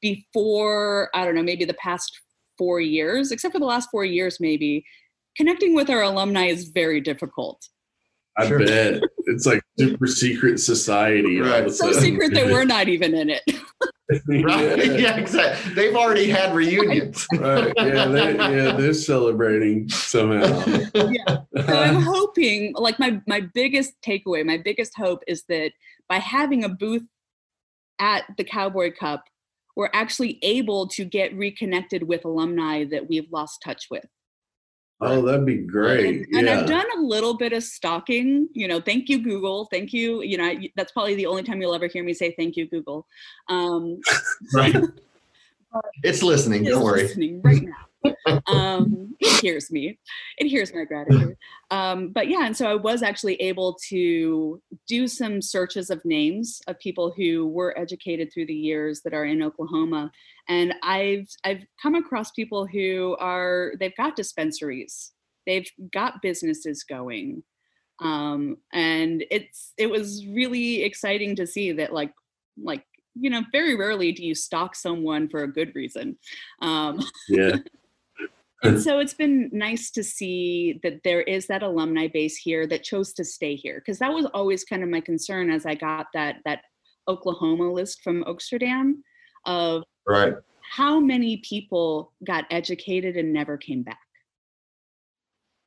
before, 0.00 1.10
I 1.14 1.24
don't 1.24 1.34
know, 1.34 1.42
maybe 1.42 1.64
the 1.64 1.74
past 1.74 2.20
four 2.56 2.80
years, 2.80 3.32
except 3.32 3.52
for 3.52 3.58
the 3.58 3.66
last 3.66 3.88
four 3.90 4.04
years, 4.04 4.38
maybe, 4.40 4.84
connecting 5.36 5.74
with 5.74 5.90
our 5.90 6.02
alumni 6.02 6.46
is 6.46 6.68
very 6.68 7.00
difficult. 7.00 7.68
I 8.38 8.46
sure. 8.46 8.58
bet. 8.60 9.02
It's 9.26 9.46
like 9.46 9.62
super 9.78 10.06
secret 10.06 10.60
society. 10.60 11.40
Right. 11.40 11.70
So 11.70 11.92
secret 11.92 12.32
that 12.34 12.46
we're 12.46 12.64
not 12.64 12.88
even 12.88 13.14
in 13.14 13.30
it. 13.30 13.42
right? 14.10 14.20
Yeah. 14.30 14.96
yeah. 14.96 15.16
exactly. 15.16 15.74
They've 15.74 15.94
already 15.94 16.28
had 16.28 16.54
reunions. 16.54 17.26
right. 17.34 17.72
Yeah, 17.76 18.06
they, 18.06 18.34
yeah, 18.34 18.72
they're 18.72 18.94
celebrating 18.94 19.88
somehow. 19.88 20.64
yeah. 20.94 21.38
So 21.56 21.78
I'm 21.78 22.02
hoping, 22.02 22.72
like 22.74 22.98
my 22.98 23.20
my 23.26 23.40
biggest 23.54 23.94
takeaway, 24.02 24.44
my 24.44 24.58
biggest 24.58 24.92
hope 24.96 25.22
is 25.26 25.44
that 25.48 25.72
by 26.08 26.18
having 26.18 26.64
a 26.64 26.68
booth 26.68 27.06
at 27.98 28.24
the 28.36 28.44
Cowboy 28.44 28.92
Cup, 28.98 29.24
we're 29.76 29.90
actually 29.92 30.38
able 30.42 30.88
to 30.88 31.04
get 31.04 31.36
reconnected 31.36 32.02
with 32.02 32.24
alumni 32.24 32.84
that 32.84 33.08
we've 33.08 33.30
lost 33.30 33.62
touch 33.64 33.86
with. 33.90 34.04
Oh, 35.02 35.22
that'd 35.22 35.46
be 35.46 35.56
great. 35.58 36.26
And, 36.26 36.36
and 36.36 36.46
yeah. 36.46 36.60
I've 36.60 36.66
done 36.66 36.86
a 36.98 37.00
little 37.00 37.34
bit 37.34 37.52
of 37.52 37.62
stalking. 37.62 38.48
You 38.52 38.68
know, 38.68 38.80
thank 38.80 39.08
you, 39.08 39.22
Google. 39.22 39.66
Thank 39.70 39.92
you. 39.92 40.22
You 40.22 40.36
know, 40.36 40.44
I, 40.44 40.70
that's 40.76 40.92
probably 40.92 41.14
the 41.14 41.26
only 41.26 41.42
time 41.42 41.60
you'll 41.60 41.74
ever 41.74 41.86
hear 41.86 42.04
me 42.04 42.12
say 42.12 42.34
thank 42.36 42.56
you, 42.56 42.68
Google. 42.68 43.06
Um, 43.48 44.00
right. 44.54 44.76
It's 46.02 46.22
listening. 46.22 46.64
Don't 46.64 46.82
worry. 46.82 47.02
Listening 47.02 47.40
right 47.42 47.62
now 47.62 47.90
um, 48.46 49.14
it 49.20 49.40
hears 49.40 49.70
me. 49.70 49.98
It 50.38 50.48
hears 50.48 50.74
my 50.74 50.84
gratitude. 50.84 51.36
Um, 51.70 52.10
but 52.12 52.28
yeah, 52.28 52.46
and 52.46 52.56
so 52.56 52.66
I 52.66 52.74
was 52.74 53.02
actually 53.02 53.34
able 53.36 53.76
to 53.88 54.60
do 54.88 55.06
some 55.06 55.42
searches 55.42 55.90
of 55.90 56.04
names 56.04 56.60
of 56.66 56.78
people 56.78 57.12
who 57.16 57.46
were 57.48 57.78
educated 57.78 58.32
through 58.32 58.46
the 58.46 58.54
years 58.54 59.02
that 59.02 59.14
are 59.14 59.24
in 59.24 59.42
Oklahoma, 59.42 60.10
and 60.48 60.74
I've 60.82 61.28
I've 61.44 61.64
come 61.82 61.94
across 61.94 62.30
people 62.30 62.66
who 62.66 63.16
are 63.20 63.72
they've 63.78 63.96
got 63.96 64.16
dispensaries, 64.16 65.12
they've 65.46 65.70
got 65.92 66.22
businesses 66.22 66.84
going. 66.84 67.42
Um, 68.00 68.56
and 68.72 69.24
it's 69.30 69.74
it 69.76 69.90
was 69.90 70.26
really 70.26 70.82
exciting 70.82 71.36
to 71.36 71.46
see 71.46 71.72
that 71.72 71.92
like 71.92 72.12
like 72.62 72.84
you 73.20 73.30
know 73.30 73.42
very 73.52 73.76
rarely 73.76 74.12
do 74.12 74.24
you 74.24 74.34
stalk 74.34 74.74
someone 74.74 75.28
for 75.28 75.42
a 75.42 75.52
good 75.52 75.74
reason. 75.74 76.18
Um, 76.62 77.00
yeah. 77.28 77.56
And 78.62 78.78
so 78.78 78.98
it's 78.98 79.14
been 79.14 79.48
nice 79.54 79.90
to 79.92 80.04
see 80.04 80.80
that 80.82 81.02
there 81.02 81.22
is 81.22 81.46
that 81.46 81.62
alumni 81.62 82.08
base 82.08 82.36
here 82.36 82.66
that 82.66 82.82
chose 82.82 83.14
to 83.14 83.24
stay 83.24 83.54
here 83.54 83.80
because 83.80 83.98
that 84.00 84.12
was 84.12 84.26
always 84.34 84.64
kind 84.64 84.82
of 84.82 84.90
my 84.90 85.00
concern 85.00 85.50
as 85.50 85.64
i 85.64 85.74
got 85.74 86.08
that 86.12 86.40
that 86.44 86.60
oklahoma 87.08 87.72
list 87.72 88.02
from 88.02 88.22
oaksterdam 88.24 88.96
of 89.46 89.82
right. 90.06 90.34
how 90.62 91.00
many 91.00 91.38
people 91.38 92.12
got 92.26 92.44
educated 92.50 93.16
and 93.16 93.32
never 93.32 93.56
came 93.56 93.82
back. 93.82 93.98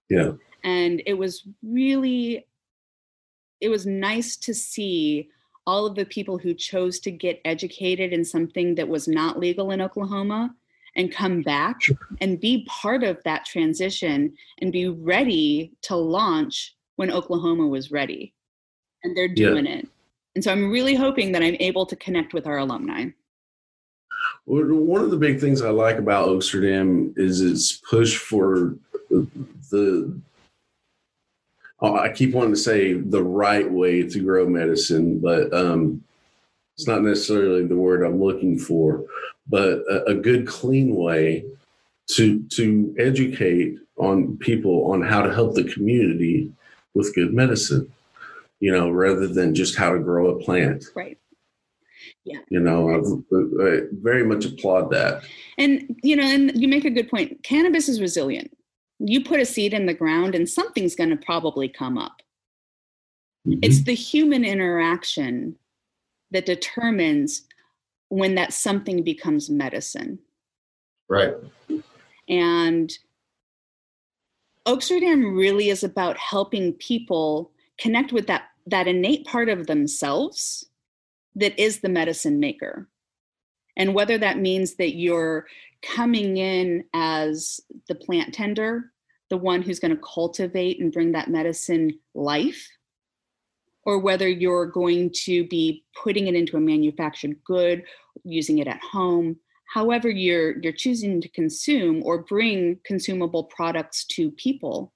Yeah. 0.10 0.34
And 0.64 1.02
it 1.06 1.16
was 1.16 1.48
really 1.62 2.46
it 3.62 3.70
was 3.70 3.86
nice 3.86 4.36
to 4.36 4.54
see 4.54 5.30
all 5.66 5.86
of 5.86 5.96
the 5.96 6.06
people 6.06 6.38
who 6.38 6.54
chose 6.54 7.00
to 7.00 7.12
get 7.12 7.42
educated 7.46 8.12
in 8.12 8.26
something 8.26 8.76
that 8.76 8.88
was 8.88 9.08
not 9.08 9.40
legal 9.40 9.72
in 9.72 9.82
oklahoma 9.82 10.54
and 10.96 11.12
come 11.12 11.42
back 11.42 11.82
sure. 11.82 11.98
and 12.22 12.40
be 12.40 12.66
part 12.66 13.04
of 13.04 13.22
that 13.24 13.46
transition 13.46 14.34
and 14.60 14.72
be 14.72 14.88
ready 14.88 15.72
to 15.84 15.96
launch 15.96 16.76
when 16.96 17.12
Oklahoma 17.12 17.68
was 17.68 17.92
ready. 17.92 18.34
And 19.04 19.16
they're 19.18 19.28
doing 19.28 19.66
yeah. 19.66 19.78
it. 19.78 19.88
And 20.36 20.44
so 20.44 20.52
I'm 20.52 20.72
really 20.72 20.96
hoping 20.96 21.32
that 21.32 21.44
I'm 21.44 21.58
able 21.60 21.86
to 21.86 21.96
connect 21.96 22.34
with 22.34 22.48
our 22.48 22.58
alumni. 22.58 23.08
One 24.46 25.02
of 25.02 25.12
the 25.12 25.18
big 25.18 25.40
things 25.40 25.62
I 25.62 25.70
like 25.70 25.98
about 25.98 26.28
Oaksterdam 26.28 27.18
is 27.18 27.42
its 27.42 27.74
push 27.74 28.18
for 28.18 28.76
the, 29.10 30.20
I 31.84 32.10
keep 32.10 32.34
wanting 32.34 32.54
to 32.54 32.60
say 32.60 32.94
the 32.94 33.24
right 33.24 33.70
way 33.70 34.04
to 34.04 34.20
grow 34.20 34.48
medicine, 34.48 35.20
but 35.20 35.54
um, 35.54 36.04
it's 36.76 36.88
not 36.88 37.04
necessarily 37.04 37.66
the 37.68 37.76
word 37.76 38.04
I'm 38.04 38.24
looking 38.24 38.58
for 38.58 39.06
but 39.48 39.80
a, 39.90 40.12
a 40.12 40.16
good, 40.16 40.48
clean 40.48 40.96
way 40.96 41.46
to 42.12 42.44
to 42.50 42.94
educate 42.98 43.78
on 43.98 44.38
people 44.38 44.92
on 44.92 45.02
how 45.02 45.22
to 45.22 45.34
help 45.34 45.56
the 45.56 45.64
community 45.64 46.52
with 46.94 47.16
good 47.16 47.34
medicine. 47.34 47.92
You 48.60 48.72
know, 48.72 48.90
rather 48.90 49.28
than 49.28 49.54
just 49.54 49.76
how 49.76 49.92
to 49.92 50.00
grow 50.00 50.30
a 50.30 50.40
plant. 50.42 50.86
Right. 50.96 51.18
Yeah. 52.24 52.40
You 52.50 52.62
know, 52.62 52.90
I, 52.90 53.66
I 53.68 53.82
very 53.92 54.26
much 54.26 54.46
applaud 54.46 54.90
that. 54.92 55.24
And 55.58 55.98
you 56.02 56.16
know, 56.16 56.24
and 56.24 56.52
you 56.56 56.70
make 56.70 56.86
a 56.86 56.90
good 56.90 57.10
point. 57.10 57.44
Cannabis 57.44 57.90
is 57.90 58.00
resilient. 58.00 58.56
You 59.06 59.24
put 59.24 59.40
a 59.40 59.46
seed 59.46 59.74
in 59.74 59.86
the 59.86 59.94
ground, 59.94 60.34
and 60.34 60.48
something's 60.48 60.96
going 60.96 61.10
to 61.10 61.18
probably 61.18 61.68
come 61.68 61.98
up. 61.98 62.22
Mm-hmm. 63.48 63.60
It's 63.62 63.84
the 63.84 63.94
human 63.94 64.46
interaction 64.46 65.58
that 66.32 66.46
determines 66.46 67.44
when 68.10 68.36
that 68.36 68.54
something 68.54 69.04
becomes 69.04 69.50
medicine. 69.50 70.20
Right. 71.10 71.34
And 72.30 72.92
Oaksterdam 74.66 75.36
really 75.36 75.70
is 75.70 75.84
about 75.84 76.18
helping 76.18 76.74
people 76.74 77.52
connect 77.78 78.14
with 78.14 78.28
that 78.28 78.44
that 78.66 78.88
innate 78.88 79.26
part 79.26 79.50
of 79.50 79.68
themselves 79.68 80.66
that 81.36 81.60
is 81.60 81.80
the 81.80 81.90
medicine 81.90 82.40
maker. 82.40 82.88
And 83.76 83.94
whether 83.94 84.18
that 84.20 84.38
means 84.38 84.76
that 84.76 84.96
you're 84.96 85.48
coming 85.82 86.38
in 86.38 86.86
as 86.94 87.60
the 87.90 87.96
plant 87.96 88.34
tender, 88.34 88.93
the 89.34 89.38
one 89.38 89.64
who's 89.64 89.80
going 89.80 89.96
to 89.96 90.02
cultivate 90.04 90.80
and 90.80 90.94
bring 90.94 91.12
that 91.14 91.28
medicine 91.28 91.98
life, 92.14 92.70
or 93.84 93.98
whether 93.98 94.30
you're 94.30 94.68
going 94.68 95.10
to 95.26 95.48
be 95.48 95.84
putting 96.04 96.28
it 96.28 96.36
into 96.36 96.56
a 96.56 96.60
manufactured 96.60 97.36
good, 97.44 97.84
using 98.24 98.60
it 98.60 98.68
at 98.68 98.80
home, 98.80 99.36
however 99.74 100.08
you're 100.08 100.62
you're 100.62 100.72
choosing 100.72 101.20
to 101.20 101.28
consume 101.30 102.04
or 102.04 102.20
bring 102.20 102.78
consumable 102.86 103.46
products 103.46 104.06
to 104.06 104.30
people. 104.30 104.94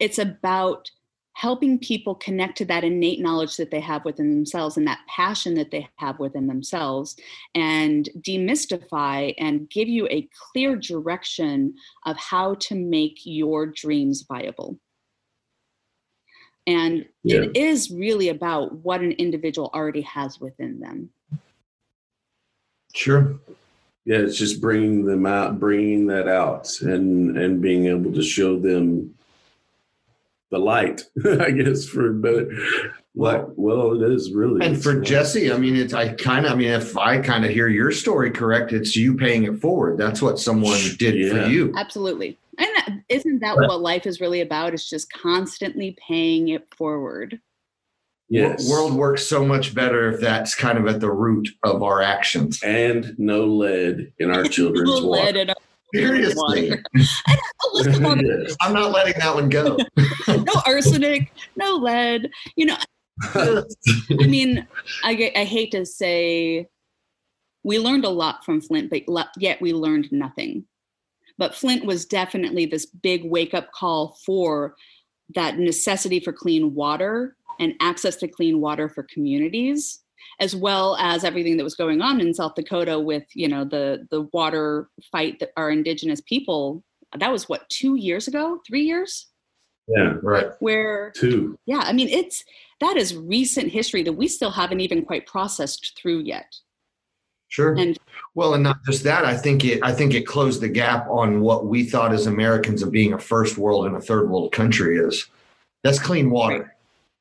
It's 0.00 0.18
about 0.18 0.90
helping 1.34 1.78
people 1.78 2.14
connect 2.14 2.56
to 2.58 2.64
that 2.64 2.84
innate 2.84 3.20
knowledge 3.20 3.56
that 3.56 3.70
they 3.70 3.80
have 3.80 4.04
within 4.04 4.30
themselves 4.30 4.76
and 4.76 4.86
that 4.86 5.00
passion 5.08 5.54
that 5.54 5.70
they 5.70 5.86
have 5.96 6.18
within 6.18 6.46
themselves 6.46 7.16
and 7.54 8.08
demystify 8.20 9.34
and 9.38 9.68
give 9.68 9.88
you 9.88 10.06
a 10.08 10.28
clear 10.52 10.76
direction 10.76 11.74
of 12.06 12.16
how 12.16 12.54
to 12.54 12.74
make 12.74 13.18
your 13.24 13.66
dreams 13.66 14.24
viable. 14.28 14.78
And 16.66 17.04
yeah. 17.24 17.42
it 17.42 17.56
is 17.56 17.90
really 17.90 18.28
about 18.28 18.72
what 18.76 19.00
an 19.00 19.12
individual 19.12 19.70
already 19.74 20.00
has 20.02 20.40
within 20.40 20.80
them. 20.80 21.10
Sure. 22.94 23.38
Yeah, 24.06 24.18
it's 24.18 24.38
just 24.38 24.60
bringing 24.60 25.04
them 25.04 25.26
out, 25.26 25.58
bringing 25.58 26.06
that 26.06 26.28
out, 26.28 26.68
and 26.82 27.36
and 27.36 27.60
being 27.60 27.86
able 27.86 28.12
to 28.12 28.22
show 28.22 28.58
them 28.58 29.14
the 30.54 30.60
light. 30.60 31.02
I 31.40 31.50
guess 31.50 31.86
for 31.86 32.12
better, 32.12 32.50
like 33.14 33.44
well, 33.56 34.00
it 34.00 34.10
is 34.10 34.32
really. 34.32 34.64
And 34.64 34.82
for 34.82 35.00
Jesse, 35.00 35.52
I 35.52 35.58
mean, 35.58 35.76
it's 35.76 35.92
I 35.92 36.14
kind 36.14 36.46
of, 36.46 36.52
I 36.52 36.54
mean, 36.54 36.70
if 36.70 36.96
I 36.96 37.18
kind 37.18 37.44
of 37.44 37.50
hear 37.50 37.68
your 37.68 37.90
story 37.90 38.30
correct, 38.30 38.72
it's 38.72 38.96
you 38.96 39.16
paying 39.16 39.44
it 39.44 39.60
forward. 39.60 39.98
That's 39.98 40.22
what 40.22 40.38
someone 40.38 40.78
did 40.98 41.16
yeah. 41.16 41.30
for 41.30 41.48
you. 41.48 41.74
Absolutely. 41.76 42.38
And 42.56 42.70
uh, 42.86 42.92
isn't 43.08 43.40
that 43.40 43.56
what 43.56 43.80
life 43.80 44.06
is 44.06 44.20
really 44.20 44.40
about? 44.40 44.74
It's 44.74 44.88
just 44.88 45.12
constantly 45.12 45.96
paying 46.06 46.48
it 46.48 46.72
forward. 46.72 47.40
Yes. 48.28 48.68
World 48.70 48.94
works 48.94 49.26
so 49.26 49.44
much 49.44 49.74
better 49.74 50.12
if 50.12 50.20
that's 50.20 50.54
kind 50.54 50.78
of 50.78 50.86
at 50.86 51.00
the 51.00 51.10
root 51.10 51.48
of 51.62 51.82
our 51.82 52.00
actions. 52.00 52.62
And 52.62 53.14
no 53.18 53.44
lead 53.44 54.12
in 54.18 54.30
our 54.30 54.44
children's 54.56 55.00
no 55.00 55.06
water. 55.06 55.46
Lead 55.94 56.04
in 56.04 56.10
our 56.10 56.16
Seriously. 56.16 56.72
I'm 58.60 58.72
not 58.72 58.92
letting 58.92 59.14
that 59.18 59.34
one 59.34 59.48
go. 59.48 59.76
no 60.28 60.62
arsenic, 60.66 61.32
no 61.56 61.76
lead. 61.76 62.30
You 62.56 62.66
know, 62.66 62.76
I 63.34 64.26
mean, 64.26 64.66
I, 65.02 65.32
I 65.36 65.44
hate 65.44 65.70
to 65.72 65.86
say 65.86 66.66
we 67.62 67.78
learned 67.78 68.04
a 68.04 68.10
lot 68.10 68.44
from 68.44 68.60
Flint, 68.60 68.90
but 68.90 69.28
yet 69.38 69.60
we 69.60 69.72
learned 69.72 70.08
nothing. 70.12 70.64
But 71.38 71.54
Flint 71.54 71.84
was 71.84 72.04
definitely 72.04 72.66
this 72.66 72.86
big 72.86 73.24
wake 73.24 73.54
up 73.54 73.72
call 73.72 74.16
for 74.24 74.74
that 75.34 75.58
necessity 75.58 76.20
for 76.20 76.32
clean 76.32 76.74
water 76.74 77.36
and 77.58 77.74
access 77.80 78.16
to 78.16 78.28
clean 78.28 78.60
water 78.60 78.88
for 78.88 79.04
communities 79.04 80.03
as 80.40 80.54
well 80.54 80.96
as 80.96 81.24
everything 81.24 81.56
that 81.56 81.64
was 81.64 81.74
going 81.74 82.00
on 82.00 82.20
in 82.20 82.34
South 82.34 82.54
Dakota 82.54 82.98
with 82.98 83.24
you 83.34 83.48
know 83.48 83.64
the 83.64 84.06
the 84.10 84.22
water 84.32 84.88
fight 85.10 85.40
that 85.40 85.50
our 85.56 85.70
indigenous 85.70 86.20
people 86.20 86.82
that 87.18 87.32
was 87.32 87.48
what 87.48 87.68
2 87.70 87.94
years 87.96 88.26
ago 88.28 88.58
3 88.66 88.82
years 88.82 89.28
yeah 89.88 90.14
right 90.22 90.46
where 90.60 91.12
two 91.14 91.58
yeah 91.66 91.82
i 91.84 91.92
mean 91.92 92.08
it's 92.08 92.42
that 92.80 92.96
is 92.96 93.14
recent 93.14 93.70
history 93.70 94.02
that 94.02 94.14
we 94.14 94.26
still 94.26 94.50
haven't 94.50 94.80
even 94.80 95.04
quite 95.04 95.26
processed 95.26 95.98
through 96.00 96.20
yet 96.20 96.46
Sure. 97.48 97.72
And 97.74 97.96
well, 98.34 98.54
and 98.54 98.64
not 98.64 98.78
just 98.84 99.04
that, 99.04 99.24
I 99.24 99.36
think 99.36 99.64
it 99.64 99.78
I 99.80 99.92
think 99.92 100.12
it 100.12 100.26
closed 100.26 100.60
the 100.60 100.68
gap 100.68 101.06
on 101.08 101.40
what 101.40 101.66
we 101.66 101.84
thought 101.84 102.12
as 102.12 102.26
Americans 102.26 102.82
of 102.82 102.90
being 102.90 103.12
a 103.12 103.18
first 103.18 103.56
world 103.56 103.86
and 103.86 103.94
a 103.94 104.00
third 104.00 104.28
world 104.28 104.50
country 104.50 104.98
is. 104.98 105.28
That's 105.84 106.00
clean 106.00 106.30
water. 106.30 106.74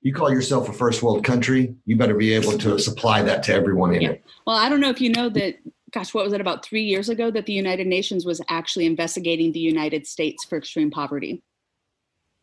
You 0.04 0.14
call 0.14 0.32
yourself 0.32 0.70
a 0.70 0.74
first 0.74 1.01
world 1.01 1.24
country, 1.24 1.74
you 1.86 1.95
better 1.95 2.14
be 2.14 2.34
able 2.34 2.58
to 2.60 2.78
supply 2.78 3.22
that 3.24 3.41
to 3.43 3.54
everyone 3.54 3.95
in 3.95 4.01
yeah. 4.01 4.10
it. 4.10 4.24
Well, 4.45 4.58
I 4.58 4.70
don't 4.70 4.82
know 4.82 4.89
if 4.89 5.01
you 5.01 5.10
know 5.10 5.30
that 5.30 5.56
gosh, 5.93 6.14
what 6.14 6.26
was 6.26 6.34
it 6.34 6.41
about 6.41 6.66
3 6.66 6.82
years 6.82 7.10
ago 7.10 7.30
that 7.30 7.45
the 7.45 7.54
United 7.54 7.86
Nations 7.88 8.26
was 8.26 8.41
actually 8.49 8.88
investigating 8.88 9.51
the 9.51 9.60
United 9.60 10.08
States 10.08 10.43
for 10.43 10.58
extreme 10.58 10.89
poverty. 10.89 11.43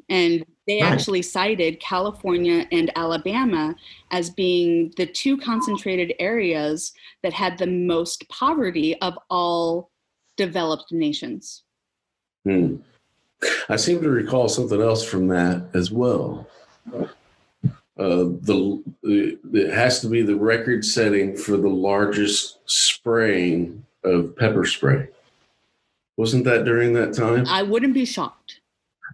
And 0.09 0.45
they 0.67 0.81
Right. 0.81 0.93
actually 0.93 1.23
cited 1.23 1.81
California 1.81 2.67
and 2.71 2.91
Alabama 2.97 3.75
as 4.13 4.31
being 4.31 4.93
the 4.97 5.07
two 5.07 5.37
concentrated 5.37 6.15
areas 6.19 6.93
that 7.23 7.33
had 7.33 7.59
the 7.59 7.67
most 7.67 8.29
poverty 8.29 8.97
of 9.01 9.19
all 9.31 9.91
developed 10.37 10.93
nations. 10.93 11.65
Hmm. 12.45 12.77
I 13.69 13.77
seem 13.77 14.01
to 14.03 14.11
recall 14.11 14.49
something 14.49 14.81
else 14.81 15.05
from 15.05 15.29
that 15.29 15.71
as 15.75 15.91
well. 15.91 16.47
Uh, 18.01 18.33
the 18.41 18.83
it 19.03 19.71
has 19.75 20.01
to 20.01 20.09
be 20.09 20.23
the 20.23 20.35
record 20.35 20.87
setting 20.87 21.37
for 21.37 21.59
the 21.59 21.69
largest 21.69 22.59
spraying 22.65 23.85
of 24.05 24.35
pepper 24.37 24.65
spray. 24.65 25.09
Wasn't 26.17 26.45
that 26.45 26.65
during 26.65 26.95
that 26.95 27.13
time? 27.13 27.45
I 27.47 27.63
wouldn't 27.63 27.93
be 27.93 28.07
shocked. 28.07 28.61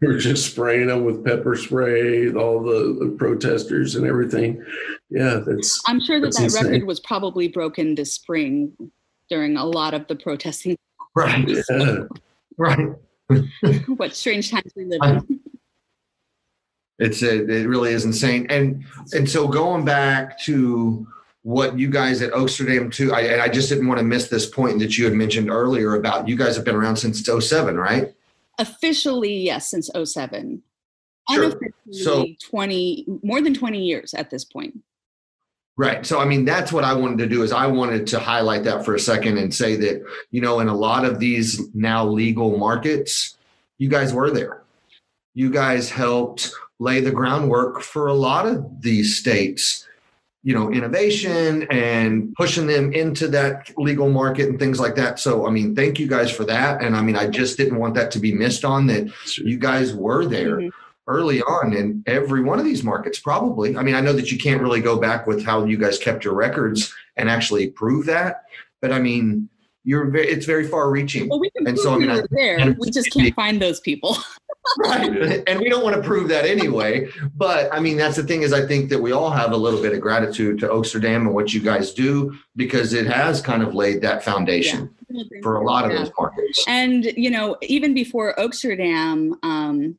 We 0.01 0.07
were 0.13 0.19
just 0.19 0.53
spraying 0.53 0.87
them 0.87 1.05
with 1.05 1.25
pepper 1.25 1.57
spray, 1.57 2.33
all 2.33 2.63
the, 2.63 2.97
the 3.05 3.17
protesters 3.19 3.97
and 3.97 4.07
everything. 4.07 4.65
Yeah, 5.11 5.41
that's 5.45 5.83
I'm 5.89 6.01
sure 6.01 6.21
that 6.21 6.33
that 6.35 6.45
insane. 6.45 6.67
record 6.67 6.87
was 6.87 7.01
probably 7.01 7.49
broken 7.49 7.97
this 7.97 8.13
spring 8.13 8.73
during 9.29 9.57
a 9.57 9.65
lot 9.65 9.95
of 9.95 10.07
the 10.07 10.15
protesting. 10.15 10.77
Right. 11.17 11.49
yeah. 11.71 12.05
Right. 12.57 12.91
what 13.97 14.15
strange 14.15 14.53
times 14.53 14.73
we 14.77 14.85
live 14.85 15.01
in. 15.03 15.41
It's 16.99 17.23
a, 17.23 17.45
it 17.45 17.67
really 17.67 17.93
is 17.93 18.05
insane. 18.05 18.47
And 18.49 18.85
and 19.13 19.29
so 19.29 19.47
going 19.47 19.85
back 19.85 20.39
to 20.41 21.07
what 21.43 21.79
you 21.79 21.89
guys 21.89 22.23
at 22.23 22.33
Oaksterdam 22.33 22.93
too, 22.93 23.13
I, 23.13 23.45
I 23.45 23.49
just 23.49 23.69
didn't 23.69 23.87
want 23.87 23.99
to 23.99 24.05
miss 24.05 24.29
this 24.29 24.47
point 24.47 24.79
that 24.81 24.99
you 24.99 25.05
had 25.05 25.15
mentioned 25.15 25.51
earlier 25.51 25.95
about 25.95 26.27
you 26.27 26.37
guys 26.37 26.57
have 26.57 26.65
been 26.65 26.75
around 26.75 26.97
since 26.97 27.23
07, 27.25 27.77
right? 27.77 28.13
Officially, 28.59 29.33
yes, 29.37 29.71
since 29.71 29.89
07. 29.89 30.63
Sure. 31.31 31.45
Unofficially, 31.45 31.93
So- 31.93 32.27
20, 32.51 33.07
more 33.23 33.41
than 33.41 33.55
20 33.55 33.85
years 33.85 34.15
at 34.15 34.31
this 34.31 34.45
point. 34.45 34.75
Right. 35.79 36.07
So 36.07 36.19
I 36.19 36.25
mean 36.25 36.47
that's 36.47 36.73
what 36.73 36.85
I 36.85 36.95
wanted 36.95 37.19
to 37.19 37.27
do 37.27 37.43
is 37.43 37.53
I 37.53 37.67
wanted 37.67 38.07
to 38.09 38.19
highlight 38.19 38.65
that 38.65 38.85
for 38.85 38.95
a 38.95 38.99
second 38.99 39.37
and 39.37 39.55
say 39.55 39.77
that, 39.77 40.03
you 40.31 40.41
know, 40.41 40.61
in 40.61 40.69
a 40.69 40.75
lot 40.75 41.05
of 41.05 41.19
these 41.19 41.73
now 41.75 42.07
legal 42.07 42.57
markets, 42.57 43.37
you 43.77 43.91
guys 43.91 44.15
were 44.15 44.31
there. 44.31 44.63
You 45.35 45.51
guys 45.51 45.91
helped 45.91 46.51
lay 46.79 47.01
the 47.01 47.11
groundwork 47.11 47.81
for 47.81 48.07
a 48.09 48.15
lot 48.15 48.47
of 48.47 48.83
these 48.83 49.17
states, 49.17 49.87
you 50.43 50.55
know, 50.55 50.71
innovation 50.71 51.67
and 51.71 52.35
pushing 52.35 52.67
them 52.67 52.93
into 52.93 53.29
that 53.29 53.71
legal 53.79 54.11
market 54.11 54.49
and 54.49 54.59
things 54.59 54.79
like 54.79 54.95
that. 54.97 55.19
So 55.19 55.47
I 55.47 55.51
mean, 55.51 55.75
thank 55.75 55.99
you 55.99 56.07
guys 56.07 56.31
for 56.31 56.45
that. 56.45 56.83
And 56.83 56.95
I 56.97 57.03
mean, 57.03 57.17
I 57.17 57.27
just 57.29 57.57
didn't 57.57 57.79
want 57.79 57.95
that 57.95 58.11
to 58.13 58.19
be 58.19 58.33
missed 58.33 58.65
on 58.65 58.87
that 58.89 59.09
you 59.39 59.59
guys 59.59 59.95
were 59.95 60.27
there 60.27 60.59
Mhm. 60.59 60.71
early 61.09 61.41
on 61.43 61.73
in 61.73 62.03
every 62.07 62.43
one 62.43 62.59
of 62.59 62.65
these 62.65 62.83
markets 62.83 63.21
probably 63.21 63.77
i 63.77 63.83
mean 63.83 63.95
i 63.95 64.01
know 64.01 64.13
that 64.13 64.33
you 64.33 64.37
can't 64.39 64.61
really 64.61 64.81
go 64.81 64.99
back 64.99 65.25
with 65.25 65.45
how 65.45 65.65
you 65.65 65.77
guys 65.77 65.99
kept 65.99 66.25
your 66.25 66.35
records 66.35 66.93
and 67.17 67.31
actually 67.31 67.69
prove 67.71 68.07
that 68.07 68.43
but 68.83 68.91
i 68.91 68.99
mean 68.99 69.49
you're 69.85 70.07
very 70.11 70.27
it's 70.27 70.47
very 70.47 70.67
far 70.67 70.91
reaching 70.91 71.29
Well, 71.29 71.39
we 71.39 71.49
can 71.51 71.65
And 71.69 71.79
so, 71.79 71.93
I 71.93 71.97
we 71.97 72.07
mean, 72.09 72.11
I- 72.19 72.23
there. 72.33 72.59
and- 72.59 72.77
We 72.81 72.91
just 72.91 73.13
can't 73.13 73.33
find 73.37 73.63
those 73.63 73.79
people. 73.79 74.17
right. 74.79 75.43
And 75.47 75.61
we 75.61 75.69
don't 75.69 75.83
want 75.85 75.97
to 75.97 76.03
prove 76.03 76.29
that 76.29 76.45
anyway 76.45 77.09
but 77.37 77.73
i 77.73 77.81
mean 77.81 77.97
that's 77.97 78.17
the 78.17 78.23
thing 78.25 78.43
is 78.43 78.53
i 78.53 78.67
think 78.67 78.89
that 78.91 78.99
we 78.99 79.13
all 79.13 79.31
have 79.31 79.53
a 79.53 79.57
little 79.57 79.81
bit 79.81 79.93
of 79.93 80.01
gratitude 80.01 80.59
to 80.61 80.69
oaksterdam 80.69 81.17
and 81.17 81.35
what 81.35 81.53
you 81.55 81.61
guys 81.61 81.93
do 81.93 82.37
because 82.57 82.93
it 82.93 83.07
has 83.07 83.41
kind 83.41 83.63
of 83.63 83.75
laid 83.75 84.01
that 84.03 84.25
foundation 84.25 84.91
for 85.43 85.57
a 85.57 85.65
lot 85.65 85.85
of 85.85 85.93
Yeah. 85.93 85.99
those 85.99 86.11
markets. 86.19 86.65
And 86.67 87.05
you 87.17 87.31
know, 87.31 87.57
even 87.63 87.95
before 87.95 88.35
Oaksterdam, 88.39 89.33
um, 89.45 89.97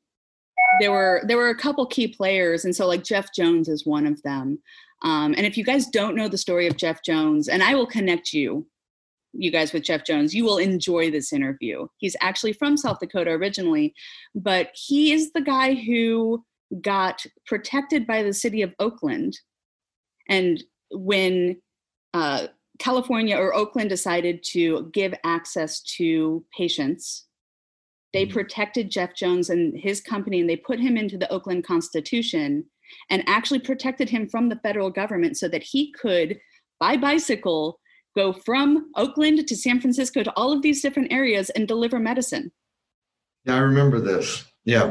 there 0.81 0.91
were 0.91 1.21
there 1.25 1.37
were 1.37 1.49
a 1.49 1.55
couple 1.57 1.85
key 1.85 2.07
players, 2.09 2.65
and 2.65 2.75
so 2.75 2.85
like 2.87 3.03
Jeff 3.03 3.33
Jones 3.33 3.69
is 3.69 3.85
one 3.85 4.05
of 4.05 4.21
them. 4.23 4.59
Um, 5.03 5.33
and 5.37 5.45
if 5.45 5.55
you 5.57 5.63
guys 5.63 5.87
don't 5.87 6.15
know 6.15 6.27
the 6.27 6.37
story 6.37 6.67
of 6.67 6.75
Jeff 6.75 7.01
Jones, 7.03 7.47
and 7.47 7.63
I 7.63 7.73
will 7.73 7.87
connect 7.87 8.33
you, 8.33 8.67
you 9.33 9.51
guys 9.51 9.73
with 9.73 9.83
Jeff 9.83 10.03
Jones, 10.05 10.33
you 10.33 10.43
will 10.43 10.57
enjoy 10.57 11.11
this 11.11 11.31
interview. 11.33 11.87
He's 11.97 12.15
actually 12.21 12.53
from 12.53 12.77
South 12.77 12.99
Dakota 12.99 13.31
originally, 13.31 13.93
but 14.33 14.71
he 14.73 15.11
is 15.11 15.31
the 15.31 15.41
guy 15.41 15.73
who 15.73 16.43
got 16.81 17.25
protected 17.45 18.05
by 18.07 18.23
the 18.23 18.33
city 18.33 18.61
of 18.61 18.73
Oakland, 18.79 19.39
and 20.29 20.63
when 20.91 21.61
uh, 22.13 22.47
California 22.79 23.35
or 23.37 23.53
Oakland 23.55 23.89
decided 23.89 24.43
to 24.43 24.89
give 24.93 25.13
access 25.23 25.81
to 25.81 26.45
patients. 26.55 27.25
They 28.13 28.25
Mhm. 28.25 28.31
protected 28.31 28.91
Jeff 28.91 29.13
Jones 29.15 29.49
and 29.49 29.77
his 29.77 29.99
company 29.99 30.39
and 30.39 30.49
they 30.49 30.55
put 30.55 30.79
him 30.79 30.97
into 30.97 31.17
the 31.17 31.31
Oakland 31.31 31.63
Constitution 31.63 32.65
and 33.09 33.23
actually 33.27 33.59
protected 33.59 34.09
him 34.09 34.27
from 34.27 34.49
the 34.49 34.55
federal 34.57 34.89
government 34.89 35.37
so 35.37 35.47
that 35.49 35.63
he 35.63 35.91
could, 35.91 36.39
by 36.79 36.97
bicycle, 36.97 37.79
go 38.17 38.33
from 38.33 38.89
Oakland 38.95 39.47
to 39.47 39.55
San 39.55 39.79
Francisco 39.79 40.23
to 40.23 40.31
all 40.39 40.51
of 40.51 40.61
these 40.63 40.81
different 40.81 41.11
areas 41.13 41.49
and 41.51 41.67
deliver 41.67 41.99
medicine. 41.99 42.45
yeah 43.45 43.55
i 43.55 43.59
remember 43.71 43.99
this 44.11 44.27
yeah 44.65 44.87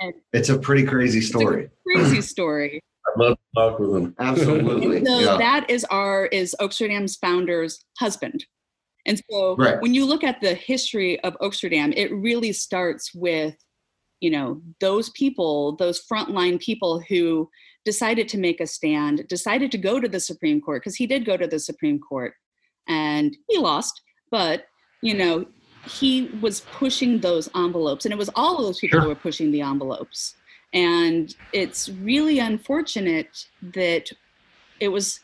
And- 0.00 0.14
it's 0.38 0.48
a 0.48 0.58
pretty 0.58 0.84
crazy 0.92 1.20
story 1.20 1.62
Crazy 1.86 2.22
story. 2.34 2.80
I'd 3.06 3.20
love 3.24 3.36
to 3.36 3.48
talk 3.60 3.78
with 3.80 3.92
them. 3.92 4.06
absolutely 4.18 5.04
so 5.04 5.18
yeah. 5.20 5.36
that 5.46 5.62
is 5.68 5.84
our 6.00 6.26
is 6.40 6.56
Oaksterdam's 6.64 7.16
founder's 7.16 7.72
husband. 8.02 8.38
And 9.06 9.20
so 9.30 9.54
Right. 9.64 9.78
when 9.82 9.92
you 9.98 10.04
look 10.06 10.24
at 10.24 10.40
the 10.40 10.54
history 10.54 11.12
of 11.26 11.36
Oaksterdam, 11.46 11.92
it 12.02 12.10
really 12.28 12.52
starts 12.54 13.04
with, 13.26 13.54
you 14.24 14.30
know, 14.30 14.62
those 14.80 15.10
people, 15.10 15.76
those 15.76 16.00
frontline 16.10 16.58
people 16.68 17.02
who 17.10 17.50
decided 17.84 18.26
to 18.30 18.38
make 18.46 18.60
a 18.62 18.66
stand, 18.66 19.16
decided 19.28 19.70
to 19.72 19.78
go 19.88 19.94
to 20.00 20.08
the 20.08 20.20
Supreme 20.30 20.58
Court, 20.62 20.80
because 20.80 20.96
he 20.96 21.06
did 21.06 21.26
go 21.30 21.36
to 21.36 21.46
the 21.46 21.60
Supreme 21.68 21.98
Court 22.10 22.32
and 22.88 23.36
he 23.48 23.58
lost, 23.58 24.02
but 24.30 24.68
you 25.02 25.14
know, 25.14 25.46
he 25.86 26.30
was 26.40 26.60
pushing 26.60 27.20
those 27.20 27.48
envelopes, 27.54 28.04
and 28.04 28.12
it 28.12 28.18
was 28.18 28.30
all 28.34 28.56
of 28.58 28.64
those 28.64 28.78
people 28.78 28.98
Sure. 28.98 29.02
who 29.02 29.08
were 29.08 29.14
pushing 29.14 29.50
the 29.52 29.60
envelopes. 29.60 30.34
And 30.72 31.34
it's 31.52 31.88
really 31.88 32.38
unfortunate 32.38 33.46
that 33.74 34.10
it 34.80 34.88
was, 34.88 35.20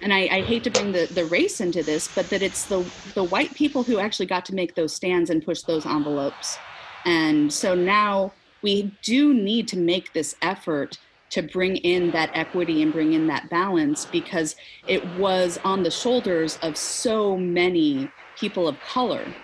and 0.00 0.12
I, 0.12 0.20
I 0.20 0.40
hate 0.42 0.64
to 0.64 0.70
bring 0.70 0.92
the, 0.92 1.06
the 1.12 1.26
race 1.26 1.60
into 1.60 1.82
this, 1.82 2.08
but 2.14 2.30
that 2.30 2.40
it's 2.40 2.64
the, 2.66 2.88
the 3.14 3.24
white 3.24 3.54
people 3.54 3.82
who 3.82 3.98
actually 3.98 4.26
got 4.26 4.46
to 4.46 4.54
make 4.54 4.74
those 4.74 4.94
stands 4.94 5.28
and 5.28 5.44
push 5.44 5.62
those 5.62 5.84
envelopes. 5.84 6.56
And 7.04 7.52
so 7.52 7.74
now 7.74 8.32
we 8.62 8.94
do 9.02 9.34
need 9.34 9.68
to 9.68 9.76
make 9.76 10.12
this 10.12 10.34
effort 10.40 10.98
to 11.30 11.42
bring 11.42 11.76
in 11.76 12.10
that 12.12 12.30
equity 12.34 12.82
and 12.82 12.92
bring 12.92 13.12
in 13.12 13.26
that 13.28 13.48
balance 13.50 14.04
because 14.04 14.56
it 14.86 15.04
was 15.06 15.58
on 15.64 15.82
the 15.82 15.90
shoulders 15.90 16.56
of 16.56 16.76
so 16.76 17.36
many 17.36 18.12
people 18.36 18.66
of 18.66 18.80
color 18.80 19.36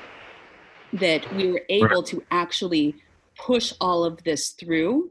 that 0.92 1.26
we 1.32 1.48
were 1.50 1.62
able 1.68 2.02
to 2.02 2.22
actually 2.30 2.96
push 3.38 3.72
all 3.80 4.04
of 4.04 4.22
this 4.24 4.50
through. 4.50 5.10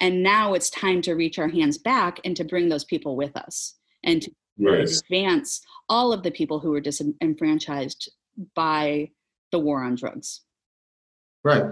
And 0.00 0.22
now 0.22 0.54
it's 0.54 0.70
time 0.70 1.02
to 1.02 1.14
reach 1.14 1.38
our 1.38 1.48
hands 1.48 1.78
back 1.78 2.20
and 2.24 2.36
to 2.36 2.44
bring 2.44 2.68
those 2.68 2.84
people 2.84 3.16
with 3.16 3.36
us 3.36 3.74
and 4.04 4.22
to 4.22 4.30
Right. 4.58 4.88
advance 4.88 5.64
all 5.88 6.12
of 6.12 6.22
the 6.22 6.30
people 6.30 6.60
who 6.60 6.70
were 6.70 6.80
disenfranchised 6.80 8.12
by 8.54 9.10
the 9.50 9.58
war 9.58 9.82
on 9.82 9.94
drugs. 9.94 10.42
Right. 11.42 11.64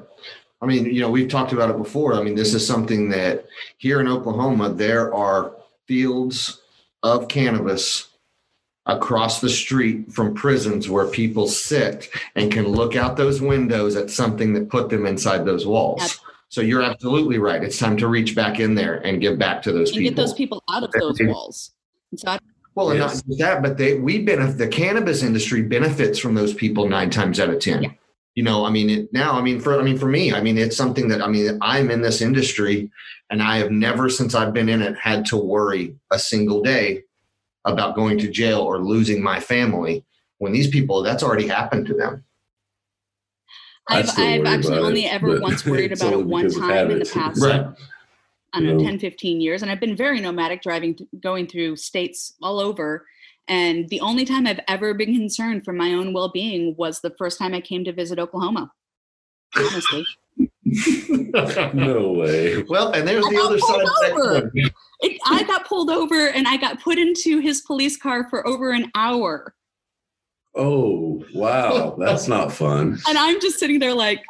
I 0.62 0.66
mean, 0.66 0.84
you 0.86 1.00
know, 1.00 1.10
we've 1.10 1.28
talked 1.28 1.52
about 1.52 1.70
it 1.70 1.78
before. 1.78 2.14
I 2.14 2.22
mean, 2.22 2.34
this 2.34 2.52
is 2.54 2.66
something 2.66 3.08
that 3.10 3.46
here 3.78 4.00
in 4.00 4.08
Oklahoma, 4.08 4.70
there 4.70 5.12
are 5.14 5.52
fields 5.86 6.60
of 7.02 7.28
cannabis 7.28 8.08
across 8.86 9.40
the 9.40 9.48
street 9.48 10.12
from 10.12 10.34
prisons 10.34 10.88
where 10.88 11.06
people 11.06 11.46
sit 11.46 12.10
and 12.34 12.52
can 12.52 12.66
look 12.66 12.96
out 12.96 13.16
those 13.16 13.40
windows 13.40 13.96
at 13.96 14.10
something 14.10 14.52
that 14.52 14.68
put 14.68 14.90
them 14.90 15.06
inside 15.06 15.44
those 15.44 15.66
walls. 15.66 16.02
Absolutely. 16.02 16.34
So 16.48 16.60
you're 16.62 16.82
absolutely 16.82 17.38
right. 17.38 17.62
It's 17.62 17.78
time 17.78 17.96
to 17.98 18.08
reach 18.08 18.34
back 18.34 18.58
in 18.58 18.74
there 18.74 18.96
and 19.06 19.20
give 19.20 19.38
back 19.38 19.62
to 19.62 19.72
those 19.72 19.90
And 19.90 19.98
people. 19.98 20.10
get 20.10 20.16
those 20.16 20.34
people 20.34 20.62
out 20.68 20.82
of 20.82 20.90
those 20.92 21.18
walls. 21.22 21.72
So 22.16 22.28
I, 22.28 22.38
Well, 22.74 22.90
and 22.90 22.98
not 22.98 23.10
just 23.10 23.38
that, 23.38 23.62
but 23.62 23.78
they 23.78 23.94
we 23.94 24.24
benefit 24.24 24.58
the 24.58 24.66
cannabis 24.66 25.22
industry 25.22 25.62
benefits 25.62 26.18
from 26.18 26.34
those 26.34 26.52
people 26.52 26.88
nine 26.88 27.08
times 27.08 27.38
out 27.38 27.50
of 27.50 27.60
ten. 27.60 27.84
Yeah. 27.84 27.90
You 28.34 28.44
know, 28.44 28.64
I 28.64 28.70
mean, 28.70 28.90
it, 28.90 29.12
now, 29.12 29.32
I 29.32 29.42
mean, 29.42 29.60
for 29.60 29.78
I 29.78 29.82
mean, 29.82 29.98
for 29.98 30.06
me, 30.06 30.32
I 30.32 30.40
mean, 30.40 30.56
it's 30.56 30.76
something 30.76 31.08
that 31.08 31.20
I 31.20 31.26
mean, 31.26 31.58
I'm 31.60 31.90
in 31.90 32.00
this 32.00 32.20
industry, 32.20 32.90
and 33.28 33.42
I 33.42 33.58
have 33.58 33.70
never, 33.70 34.08
since 34.08 34.34
I've 34.34 34.52
been 34.52 34.68
in 34.68 34.82
it, 34.82 34.96
had 34.96 35.26
to 35.26 35.36
worry 35.36 35.96
a 36.12 36.18
single 36.18 36.62
day 36.62 37.02
about 37.64 37.96
going 37.96 38.18
to 38.18 38.30
jail 38.30 38.60
or 38.60 38.78
losing 38.78 39.22
my 39.22 39.40
family. 39.40 40.04
When 40.38 40.52
these 40.52 40.68
people, 40.68 41.02
that's 41.02 41.22
already 41.22 41.46
happened 41.46 41.86
to 41.86 41.94
them. 41.94 42.24
I 43.88 43.98
I've, 43.98 44.18
I've 44.18 44.46
actually 44.46 44.78
only 44.78 45.04
it, 45.04 45.12
ever 45.12 45.40
once 45.40 45.66
worried 45.66 45.92
about 46.00 46.12
it 46.12 46.24
one 46.24 46.50
time 46.50 46.90
in 46.90 46.98
the 46.98 47.10
past, 47.12 47.42
Right. 47.42 47.66
I 48.52 48.58
don't 48.58 48.66
know, 48.66 48.76
No. 48.78 48.84
10, 48.84 48.98
15 48.98 49.40
years. 49.40 49.62
And 49.62 49.70
I've 49.70 49.80
been 49.80 49.96
very 49.96 50.20
nomadic 50.20 50.62
driving, 50.62 50.98
going 51.20 51.46
through 51.46 51.76
states 51.76 52.34
all 52.42 52.58
over. 52.58 53.06
And 53.50 53.88
the 53.88 54.00
only 54.00 54.24
time 54.24 54.46
I've 54.46 54.60
ever 54.68 54.94
been 54.94 55.12
concerned 55.12 55.64
for 55.64 55.72
my 55.72 55.92
own 55.92 56.12
well 56.12 56.28
being 56.28 56.76
was 56.76 57.00
the 57.00 57.12
first 57.18 57.36
time 57.36 57.52
I 57.52 57.60
came 57.60 57.82
to 57.82 57.92
visit 57.92 58.20
Oklahoma. 58.20 58.70
Honestly. 59.56 60.06
no 61.74 62.12
way. 62.12 62.62
Well, 62.62 62.92
and 62.92 63.06
there's 63.08 63.26
I 63.26 63.30
the 63.30 63.40
other 63.42 63.58
side 63.58 63.80
of 63.80 63.86
that 63.86 64.12
over. 64.12 64.52
It, 65.00 65.20
I 65.26 65.42
got 65.42 65.66
pulled 65.66 65.90
over 65.90 66.28
and 66.28 66.46
I 66.46 66.58
got 66.58 66.80
put 66.80 66.96
into 66.96 67.40
his 67.40 67.62
police 67.62 67.96
car 67.96 68.28
for 68.30 68.46
over 68.46 68.70
an 68.70 68.88
hour. 68.94 69.52
Oh, 70.54 71.24
wow. 71.34 71.96
That's 71.98 72.28
not 72.28 72.52
fun. 72.52 72.98
And 73.08 73.18
I'm 73.18 73.40
just 73.40 73.58
sitting 73.58 73.80
there 73.80 73.94
like, 73.94 74.22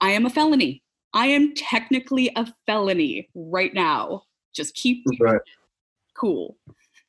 I 0.00 0.12
am 0.12 0.24
a 0.24 0.30
felony. 0.30 0.82
I 1.12 1.26
am 1.26 1.54
technically 1.54 2.30
a 2.34 2.46
felony 2.64 3.28
right 3.34 3.74
now. 3.74 4.22
Just 4.54 4.74
keep 4.74 5.04
Right. 5.20 5.40
cool. 6.14 6.56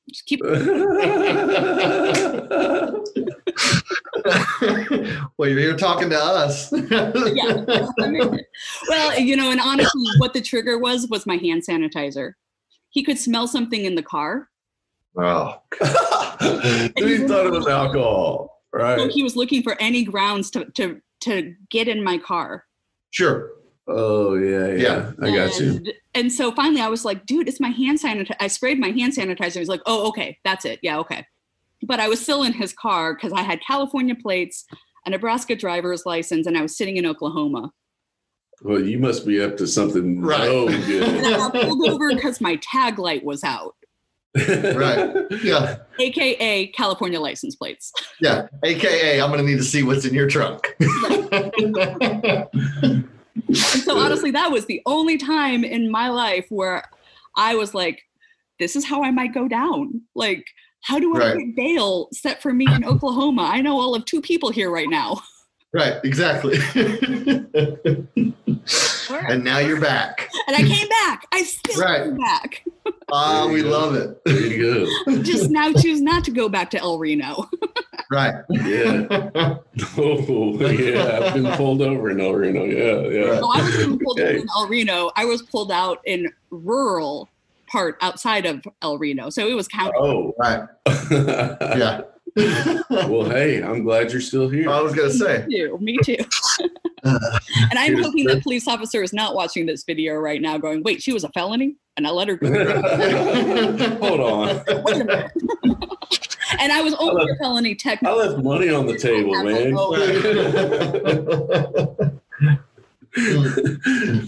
Just 0.10 0.26
keep 0.26 0.42
well, 5.38 5.50
you're 5.50 5.78
talking 5.78 6.10
to 6.10 6.18
us. 6.18 6.72
yeah. 6.72 7.12
well, 8.88 9.20
you 9.20 9.36
know, 9.36 9.52
and 9.52 9.60
honestly, 9.60 10.06
what 10.20 10.34
the 10.34 10.42
trigger 10.42 10.78
was 10.78 11.08
was 11.10 11.26
my 11.26 11.36
hand 11.36 11.64
sanitizer. 11.68 12.34
He 12.90 13.04
could 13.04 13.18
smell 13.18 13.48
something 13.48 13.84
in 13.84 13.96
the 13.96 14.04
car. 14.04 14.48
Oh, 15.18 15.62
he 15.82 17.18
thought 17.18 17.48
it 17.48 17.52
was 17.52 17.68
alcohol, 17.68 18.64
right? 18.72 18.98
So 18.98 19.10
he 19.10 19.24
was 19.24 19.36
looking 19.36 19.62
for 19.62 19.76
any 19.82 20.06
grounds 20.06 20.50
to 20.52 20.66
to 20.76 21.02
to 21.22 21.54
get 21.70 21.90
in 21.90 22.02
my 22.04 22.18
car. 22.18 22.64
sure. 23.12 23.52
Oh, 23.90 24.36
yeah, 24.36 24.68
yeah. 24.68 24.76
Yeah. 24.76 25.12
I 25.22 25.36
got 25.36 25.60
you. 25.60 25.82
And, 26.18 26.26
And 26.26 26.34
so 26.34 26.52
finally 26.52 26.82
I 26.82 26.88
was 26.90 27.06
like, 27.06 27.26
dude, 27.26 27.48
it's 27.48 27.60
my 27.60 27.70
hand 27.70 28.00
sanitizer. 28.00 28.36
I 28.40 28.48
sprayed 28.48 28.80
my 28.80 28.90
hand 28.90 29.14
sanitizer. 29.14 29.58
He's 29.60 29.68
like, 29.70 29.82
oh, 29.86 30.08
okay, 30.10 30.38
that's 30.44 30.66
it. 30.66 30.80
Yeah, 30.82 30.98
okay. 31.00 31.26
But 31.84 32.00
I 32.00 32.08
was 32.08 32.20
still 32.20 32.44
in 32.44 32.54
his 32.54 32.74
car 32.74 33.14
because 33.14 33.32
I 33.34 33.42
had 33.44 33.62
California 33.62 34.16
plates, 34.16 34.66
a 35.06 35.12
Nebraska 35.12 35.56
driver's 35.56 36.06
license, 36.06 36.48
and 36.48 36.58
I 36.58 36.62
was 36.62 36.76
sitting 36.76 36.98
in 36.98 37.06
Oklahoma. 37.06 37.72
Well, 38.64 38.82
you 38.84 38.98
must 38.98 39.28
be 39.28 39.40
up 39.42 39.58
to 39.58 39.68
something 39.68 40.20
Right. 40.22 40.48
no 40.48 40.68
good. 40.68 41.24
I 41.24 41.50
pulled 41.52 41.88
over 41.90 42.16
because 42.16 42.42
my 42.42 42.56
tag 42.64 42.98
light 42.98 43.24
was 43.24 43.44
out, 43.44 43.76
Right. 44.36 45.14
Yeah. 45.44 45.78
aka 46.00 46.68
California 46.68 47.20
license 47.20 47.56
plates. 47.56 47.92
Yeah. 48.20 48.48
AKA, 48.64 49.22
I'm 49.22 49.30
going 49.32 49.46
to 49.46 49.50
need 49.50 49.60
to 49.60 49.64
see 49.64 49.84
what's 49.84 50.06
in 50.06 50.16
your 50.16 50.28
trunk. 50.28 50.76
And 53.46 53.82
so 53.84 53.98
honestly, 53.98 54.32
that 54.32 54.52
was 54.52 54.66
the 54.66 54.82
only 54.86 55.18
time 55.18 55.64
in 55.64 55.90
my 55.92 56.10
life 56.10 56.46
where 56.50 56.84
I 57.36 57.56
was 57.56 57.74
like, 57.74 58.02
this 58.60 58.76
is 58.76 58.86
how 58.86 59.04
I 59.04 59.12
might 59.12 59.34
go 59.34 59.48
down. 59.48 60.02
Like, 60.16 60.46
how 60.84 61.00
do 61.00 61.16
I 61.16 61.20
Right. 61.20 61.38
get 61.38 61.56
bail 61.56 62.10
set 62.14 62.42
for 62.42 62.54
me 62.54 62.74
in 62.74 62.84
Oklahoma? 62.84 63.44
I 63.52 63.62
know 63.62 63.80
all 63.80 63.94
of 63.96 64.06
two 64.06 64.22
people 64.22 64.50
here 64.50 64.70
right 64.72 64.90
now. 64.90 65.22
right. 65.74 65.96
Exactly. 66.04 66.58
and 69.30 69.44
now 69.44 69.60
you're 69.60 69.80
back. 69.82 70.30
And 70.48 70.56
I 70.56 70.64
came 70.64 70.88
back. 70.90 71.26
I 71.34 71.44
still 71.44 71.80
Right. 71.82 72.04
came 72.04 72.18
back. 72.18 72.64
Ah, 73.12 73.44
There 73.46 73.48
you 73.50 73.54
we 73.54 73.62
go. 73.64 73.70
love 73.70 73.96
it. 73.96 74.22
There 74.26 74.40
you 74.40 74.94
go. 75.08 75.22
Just 75.24 75.50
now 75.50 75.72
choose 75.74 76.02
not 76.02 76.24
to 76.26 76.32
go 76.32 76.50
back 76.50 76.70
to 76.72 76.80
El 76.80 77.00
Reno. 77.00 77.50
Right. 78.12 78.36
Yeah. 78.50 79.58
Oh, 80.00 80.60
yeah. 80.60 81.20
I've 81.22 81.34
been 81.36 81.52
pulled 81.54 81.82
over 81.84 82.10
in 82.10 82.20
El 82.20 82.34
Reno. 82.34 82.64
Yeah, 82.64 83.08
yeah. 83.10 83.40
So 83.40 83.48
I 83.48 83.62
was 83.62 83.78
being 83.78 84.00
pulled 84.00 84.20
over 84.20 84.30
in 84.32 84.48
El 84.56 84.68
Reno. 84.68 85.12
I 85.16 85.26
was 85.26 85.44
pulled 85.44 85.72
out 85.72 86.00
in 86.06 86.32
rural 86.50 87.30
part 87.68 87.98
outside 88.02 88.46
of 88.48 88.64
El 88.82 88.98
Reno. 88.98 89.30
So 89.30 89.48
it 89.48 89.54
was 89.54 89.68
county. 89.68 89.94
Oh, 89.98 90.34
right. 90.40 90.68
yeah. 91.02 92.02
Yeah. 92.36 92.84
well, 92.92 93.28
hey, 93.28 93.64
I'm 93.64 93.84
glad 93.84 94.12
you're 94.12 94.22
still 94.22 94.48
here. 94.48 94.70
I 94.70 94.80
was 94.80 94.94
going 94.94 95.10
to 95.10 95.18
say. 95.18 95.44
Me 95.48 95.58
too. 95.58 95.78
Me 95.82 95.98
too. 96.04 96.18
and 97.04 97.80
I'm 97.80 97.96
hoping 97.96 98.26
that 98.26 98.44
police 98.44 98.68
officer 98.68 99.02
is 99.02 99.12
not 99.12 99.34
watching 99.34 99.66
this 99.66 99.84
video 99.84 100.14
right 100.16 100.40
now 100.40 100.60
going, 100.60 100.84
wait, 100.84 101.02
she 101.02 101.14
was 101.14 101.24
a 101.24 101.30
felony? 101.30 101.78
And 101.96 102.06
I 102.06 102.12
let 102.12 102.28
her 102.28 102.36
go. 102.36 102.48
Hold 104.02 104.20
on. 104.20 105.32
Wait 106.50 106.54
a 106.54 106.58
minute. 106.58 106.64
and 106.64 106.72
I 106.72 106.82
was 106.82 106.94
only 106.96 107.30
a 107.32 107.36
felony 107.36 107.78
I 107.86 108.14
left 108.14 108.44
money 108.44 108.70
on 108.70 108.86
the 108.86 108.98
table, 108.98 109.32
man. 109.44 109.74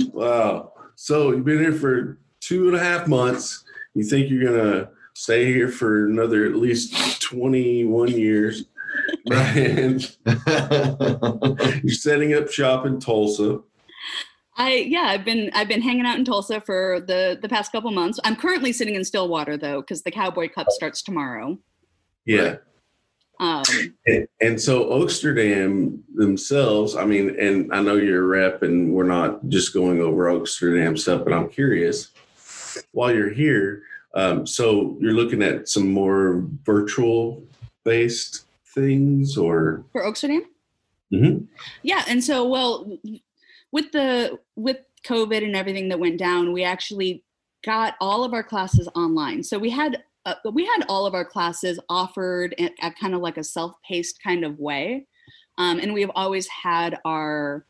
wow. 0.14 0.74
So 0.96 1.32
you've 1.32 1.46
been 1.46 1.60
here 1.60 1.74
for 1.74 2.18
two 2.40 2.68
and 2.68 2.76
a 2.76 2.80
half 2.80 3.08
months. 3.08 3.64
You 3.94 4.04
think 4.04 4.30
you're 4.30 4.52
gonna 4.52 4.90
stay 5.14 5.46
here 5.46 5.70
for 5.70 6.08
another 6.08 6.46
at 6.46 6.56
least 6.56 7.22
21 7.22 8.10
years. 8.10 8.66
And 9.32 10.18
you're 11.84 11.94
setting 11.94 12.34
up 12.34 12.50
shop 12.50 12.86
in 12.86 13.00
Tulsa. 13.00 13.60
I 14.58 14.74
yeah, 14.88 15.04
I've 15.04 15.24
been 15.24 15.52
I've 15.54 15.68
been 15.68 15.82
hanging 15.82 16.06
out 16.06 16.18
in 16.18 16.26
Tulsa 16.26 16.62
for 16.62 17.00
the 17.00 17.38
the 17.40 17.48
past 17.48 17.72
couple 17.72 17.92
months. 17.92 18.20
I'm 18.24 18.36
currently 18.36 18.74
sitting 18.74 18.96
in 18.96 19.06
Stillwater 19.06 19.56
though, 19.58 19.82
because 19.82 20.02
the 20.02 20.12
Cowboy 20.12 20.50
Cup 20.50 20.68
starts 20.70 21.02
tomorrow. 21.02 21.58
Yeah. 22.26 22.58
Um, 23.40 23.64
And, 24.06 24.28
and 24.42 24.62
so 24.62 24.90
Oaksterdam 24.90 26.00
themselves, 26.14 26.96
I 26.96 27.06
mean, 27.06 27.40
and 27.40 27.74
I 27.74 27.82
know 27.82 27.96
you're 27.96 28.24
a 28.24 28.28
rep 28.28 28.64
and 28.64 28.92
we're 28.94 29.06
not 29.06 29.48
just 29.48 29.74
going 29.74 30.02
over 30.02 30.26
Oaksterdam 30.26 31.00
stuff, 31.00 31.24
but 31.24 31.34
I'm 31.34 31.50
curious 31.50 32.12
while 32.92 33.14
you're 33.14 33.30
here. 33.30 33.84
Um, 34.14 34.46
so 34.46 34.98
you're 35.00 35.14
looking 35.14 35.42
at 35.42 35.70
some 35.70 35.90
more 35.90 36.46
virtual 36.66 37.44
based 37.86 38.46
things 38.74 39.38
or 39.38 39.84
for 39.92 40.04
Oaksterdam? 40.04 40.42
Mhm. 41.14 41.48
Yeah, 41.84 42.04
and 42.08 42.24
so 42.24 42.48
well, 42.48 42.98
with 43.72 43.92
the 43.92 44.40
with 44.56 44.78
COVID 45.04 45.44
and 45.44 45.56
everything 45.56 45.90
that 45.90 46.00
went 46.00 46.18
down, 46.18 46.54
we 46.54 46.64
actually 46.64 47.24
got 47.64 47.96
all 48.00 48.24
of 48.24 48.34
our 48.34 48.44
classes 48.44 48.88
online. 48.96 49.44
So 49.44 49.58
we 49.58 49.70
had 49.70 50.04
uh, 50.26 50.36
we 50.52 50.66
had 50.66 50.86
all 50.88 51.06
of 51.06 51.14
our 51.14 51.26
classes 51.26 51.80
offered 51.90 52.54
at, 52.60 52.74
at 52.82 52.98
kind 53.00 53.14
of 53.16 53.22
like 53.22 53.38
a 53.38 53.44
self-paced 53.44 54.22
kind 54.22 54.44
of 54.44 54.60
way, 54.60 55.06
um, 55.58 55.80
and 55.80 55.94
we've 55.94 56.12
always 56.16 56.48
had 56.48 56.98
our 57.06 57.66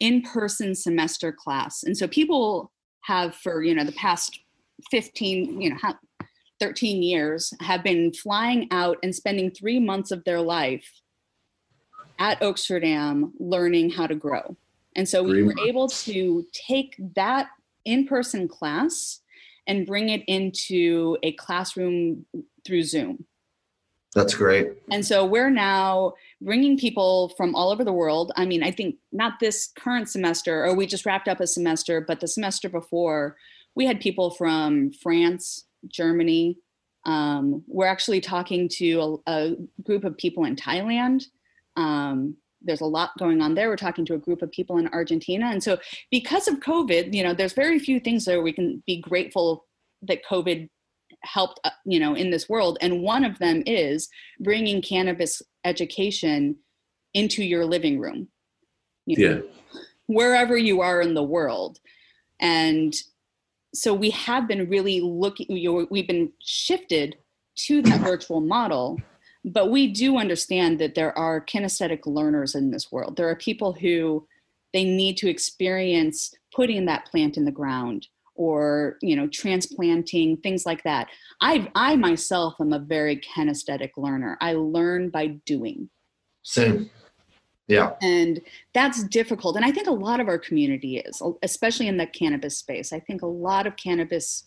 in-person 0.00 0.74
semester 0.74 1.32
class. 1.32 1.82
And 1.84 1.96
so 1.96 2.08
people 2.08 2.72
have 3.02 3.34
for 3.36 3.62
you 3.62 3.74
know 3.74 3.84
the 3.84 3.92
past 3.92 4.40
15 4.90 5.60
you 5.60 5.70
know 5.70 5.76
13 6.60 7.02
years 7.02 7.52
have 7.60 7.82
been 7.82 8.12
flying 8.12 8.68
out 8.70 8.96
and 9.02 9.14
spending 9.14 9.50
three 9.50 9.78
months 9.78 10.10
of 10.10 10.24
their 10.24 10.40
life 10.40 10.88
at 12.18 12.40
Oaksterdam 12.40 13.32
learning 13.38 13.90
how 13.90 14.06
to 14.06 14.14
grow. 14.14 14.56
And 14.96 15.08
so 15.08 15.22
we 15.22 15.32
Three 15.32 15.42
were 15.42 15.54
able 15.66 15.88
to 15.88 16.46
take 16.52 16.94
that 17.16 17.48
in 17.84 18.06
person 18.06 18.48
class 18.48 19.20
and 19.66 19.86
bring 19.86 20.08
it 20.10 20.22
into 20.26 21.16
a 21.22 21.32
classroom 21.32 22.26
through 22.64 22.82
Zoom. 22.82 23.24
That's 24.14 24.34
great. 24.34 24.68
And 24.92 25.04
so 25.04 25.24
we're 25.24 25.50
now 25.50 26.14
bringing 26.40 26.78
people 26.78 27.30
from 27.36 27.54
all 27.54 27.70
over 27.70 27.82
the 27.82 27.92
world. 27.92 28.30
I 28.36 28.44
mean, 28.44 28.62
I 28.62 28.70
think 28.70 28.96
not 29.10 29.40
this 29.40 29.72
current 29.76 30.08
semester, 30.08 30.64
or 30.64 30.74
we 30.74 30.86
just 30.86 31.04
wrapped 31.04 31.26
up 31.26 31.40
a 31.40 31.46
semester, 31.46 32.00
but 32.00 32.20
the 32.20 32.28
semester 32.28 32.68
before, 32.68 33.36
we 33.74 33.86
had 33.86 34.00
people 34.00 34.30
from 34.30 34.92
France, 34.92 35.64
Germany. 35.88 36.58
Um, 37.06 37.64
we're 37.66 37.86
actually 37.86 38.20
talking 38.20 38.68
to 38.74 39.20
a, 39.26 39.32
a 39.32 39.56
group 39.82 40.04
of 40.04 40.16
people 40.16 40.44
in 40.44 40.54
Thailand. 40.54 41.24
Um, 41.76 42.36
there's 42.64 42.80
a 42.80 42.86
lot 42.86 43.10
going 43.18 43.40
on 43.40 43.54
there. 43.54 43.68
We're 43.68 43.76
talking 43.76 44.04
to 44.06 44.14
a 44.14 44.18
group 44.18 44.42
of 44.42 44.50
people 44.50 44.78
in 44.78 44.88
Argentina. 44.88 45.46
And 45.46 45.62
so, 45.62 45.78
because 46.10 46.48
of 46.48 46.60
COVID, 46.60 47.14
you 47.14 47.22
know, 47.22 47.34
there's 47.34 47.52
very 47.52 47.78
few 47.78 48.00
things 48.00 48.24
that 48.24 48.40
we 48.40 48.52
can 48.52 48.82
be 48.86 49.00
grateful 49.00 49.66
that 50.02 50.24
COVID 50.24 50.68
helped 51.24 51.60
uh, 51.64 51.70
you 51.84 51.98
know 51.98 52.14
in 52.14 52.30
this 52.30 52.48
world 52.48 52.78
and 52.80 53.02
one 53.02 53.24
of 53.24 53.38
them 53.38 53.62
is 53.66 54.08
bringing 54.40 54.82
cannabis 54.82 55.42
education 55.64 56.56
into 57.14 57.42
your 57.42 57.64
living 57.64 57.98
room 57.98 58.28
you 59.06 59.16
know, 59.16 59.34
yeah. 59.34 59.80
wherever 60.06 60.56
you 60.56 60.80
are 60.80 61.00
in 61.00 61.14
the 61.14 61.22
world 61.22 61.78
and 62.40 62.94
so 63.74 63.92
we 63.92 64.10
have 64.10 64.46
been 64.46 64.68
really 64.68 65.00
looking 65.00 65.46
you 65.48 65.72
know, 65.72 65.86
we've 65.90 66.06
been 66.06 66.32
shifted 66.40 67.16
to 67.56 67.82
that 67.82 68.00
virtual 68.00 68.40
model 68.40 68.98
but 69.44 69.70
we 69.70 69.88
do 69.88 70.16
understand 70.16 70.78
that 70.78 70.94
there 70.94 71.16
are 71.18 71.44
kinesthetic 71.44 72.06
learners 72.06 72.54
in 72.54 72.70
this 72.70 72.90
world. 72.90 73.16
There 73.16 73.28
are 73.28 73.36
people 73.36 73.74
who 73.74 74.26
they 74.72 74.84
need 74.84 75.16
to 75.18 75.28
experience 75.28 76.34
putting 76.54 76.86
that 76.86 77.06
plant 77.06 77.36
in 77.36 77.44
the 77.44 77.52
ground 77.52 78.08
or 78.36 78.98
you 79.00 79.14
know 79.14 79.28
transplanting 79.28 80.36
things 80.38 80.64
like 80.64 80.82
that. 80.82 81.08
I 81.40 81.70
i 81.74 81.94
myself 81.94 82.54
am 82.60 82.72
a 82.72 82.78
very 82.78 83.18
kinesthetic 83.18 83.90
learner. 83.96 84.38
I 84.40 84.54
learn 84.54 85.10
by 85.10 85.28
doing. 85.46 85.90
Same. 86.42 86.90
Yeah. 87.66 87.92
and 88.02 88.42
that's 88.74 89.04
difficult. 89.04 89.56
And 89.56 89.64
i 89.64 89.70
think 89.70 89.86
a 89.86 89.92
lot 89.92 90.20
of 90.20 90.28
our 90.28 90.38
community 90.38 90.98
is 90.98 91.22
especially 91.42 91.86
in 91.86 91.96
the 91.96 92.06
cannabis 92.06 92.58
space. 92.58 92.92
I 92.92 93.00
think 93.00 93.22
a 93.22 93.26
lot 93.26 93.66
of 93.66 93.76
cannabis 93.76 94.44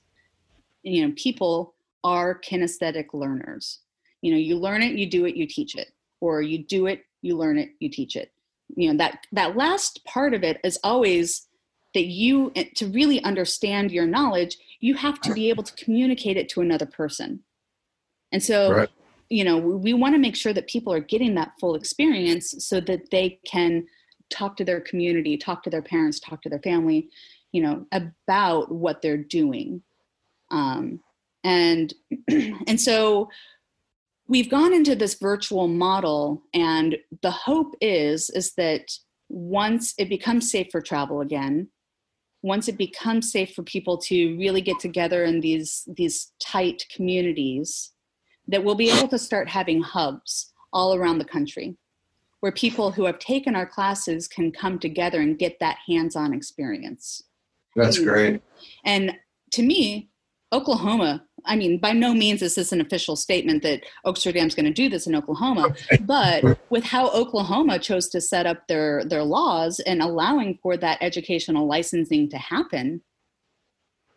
you 0.84 1.06
know 1.06 1.14
people 1.16 1.76
are 2.04 2.40
kinesthetic 2.40 3.08
learners 3.14 3.80
you 4.22 4.32
know 4.32 4.38
you 4.38 4.58
learn 4.58 4.82
it 4.82 4.96
you 4.96 5.10
do 5.10 5.26
it 5.26 5.36
you 5.36 5.48
teach 5.48 5.76
it. 5.76 5.92
Or 6.20 6.42
you 6.42 6.66
do 6.66 6.88
it 6.88 7.04
you 7.22 7.38
learn 7.38 7.58
it 7.58 7.70
you 7.80 7.90
teach 7.90 8.16
it. 8.16 8.32
You 8.76 8.92
know 8.92 8.98
that 8.98 9.26
that 9.32 9.56
last 9.56 10.04
part 10.06 10.34
of 10.34 10.44
it 10.44 10.60
is 10.64 10.80
always 10.84 11.48
that 11.94 12.06
you 12.06 12.52
eh, 12.56 12.66
to 12.76 12.88
really 12.88 13.24
understand 13.24 13.92
your 13.92 14.06
knowledge 14.06 14.58
you 14.80 14.94
have 14.94 15.20
to 15.22 15.34
be 15.34 15.50
able 15.50 15.64
to 15.64 15.84
communicate 15.84 16.38
it 16.38 16.50
to 16.50 16.62
another 16.62 16.86
person. 16.86 17.42
And 18.32 18.44
so 18.44 18.72
right. 18.72 18.90
you 19.30 19.44
know 19.44 19.58
we 19.58 19.94
want 19.94 20.16
to 20.16 20.20
make 20.20 20.36
sure 20.36 20.54
that 20.54 20.68
people 20.68 20.94
are 20.94 21.00
getting 21.00 21.36
that 21.36 21.54
full 21.60 21.76
experience 21.76 22.54
so 22.60 22.80
that 22.82 23.10
they 23.12 23.40
can 23.46 23.86
talk 24.30 24.58
to 24.58 24.66
their 24.66 24.82
community 24.82 25.38
talk 25.38 25.64
to 25.64 25.70
their 25.70 25.82
parents 25.82 26.20
talk 26.20 26.42
to 26.42 26.50
their 26.50 26.60
family 26.60 27.10
you 27.52 27.62
know 27.62 27.86
about 27.92 28.72
what 28.72 29.02
they're 29.02 29.18
doing. 29.18 29.82
Um, 30.52 31.00
and 31.44 31.94
and 32.68 32.80
so 32.80 33.30
we've 34.28 34.50
gone 34.50 34.74
into 34.74 34.96
this 34.96 35.16
virtual 35.16 35.68
model 35.68 36.44
and 36.54 36.98
the 37.22 37.32
hope 37.32 37.76
is 37.82 38.30
is 38.32 38.54
that 38.56 38.92
once 39.30 39.94
it 39.98 40.10
becomes 40.10 40.50
safe 40.50 40.68
for 40.72 40.82
travel 40.82 41.22
again 41.22 41.68
once 42.44 42.68
it 42.68 42.78
becomes 42.78 43.32
safe 43.32 43.54
for 43.54 43.64
people 43.64 43.98
to 43.98 44.38
really 44.38 44.62
get 44.62 44.80
together 44.80 45.24
in 45.24 45.42
these 45.42 45.88
these 45.96 46.32
tight 46.40 46.86
communities 46.94 47.92
that 48.48 48.64
we'll 48.64 48.76
be 48.76 48.90
able 48.90 49.08
to 49.08 49.20
start 49.20 49.50
having 49.50 49.82
hubs 49.82 50.54
all 50.72 50.96
around 50.96 51.18
the 51.18 51.26
country 51.26 51.76
where 52.40 52.52
people 52.52 52.92
who 52.92 53.06
have 53.06 53.20
taken 53.20 53.56
our 53.56 53.66
classes 53.66 54.28
can 54.28 54.52
come 54.52 54.78
together 54.78 55.22
and 55.22 55.40
get 55.40 55.58
that 55.60 55.78
hands-on 55.88 56.34
experience. 56.34 57.24
That's 57.76 57.98
great. 57.98 58.42
And 58.86 59.14
to 59.54 59.64
me 59.64 60.10
oklahoma 60.54 61.27
I 61.46 61.56
mean, 61.56 61.78
by 61.78 61.94
no 61.94 62.14
means 62.14 62.42
is 62.42 62.56
this 62.56 62.72
an 62.72 62.82
official 62.82 63.16
statement 63.16 63.64
that 63.64 63.84
Oaksterdam's 64.06 64.56
going 64.56 64.66
to 64.66 64.72
do 64.72 64.90
this 64.90 65.08
in 65.08 65.16
Oklahoma, 65.16 65.76
but 66.02 66.44
with 66.70 66.84
how 66.84 67.10
Oklahoma 67.10 67.80
chose 67.80 68.10
to 68.10 68.22
set 68.22 68.46
up 68.46 68.68
their 68.68 69.04
their 69.06 69.24
laws 69.24 69.80
and 69.80 70.02
allowing 70.02 70.58
for 70.62 70.78
that 70.78 70.98
educational 71.02 71.68
licensing 71.68 72.30
to 72.30 72.38
happen, 72.38 73.02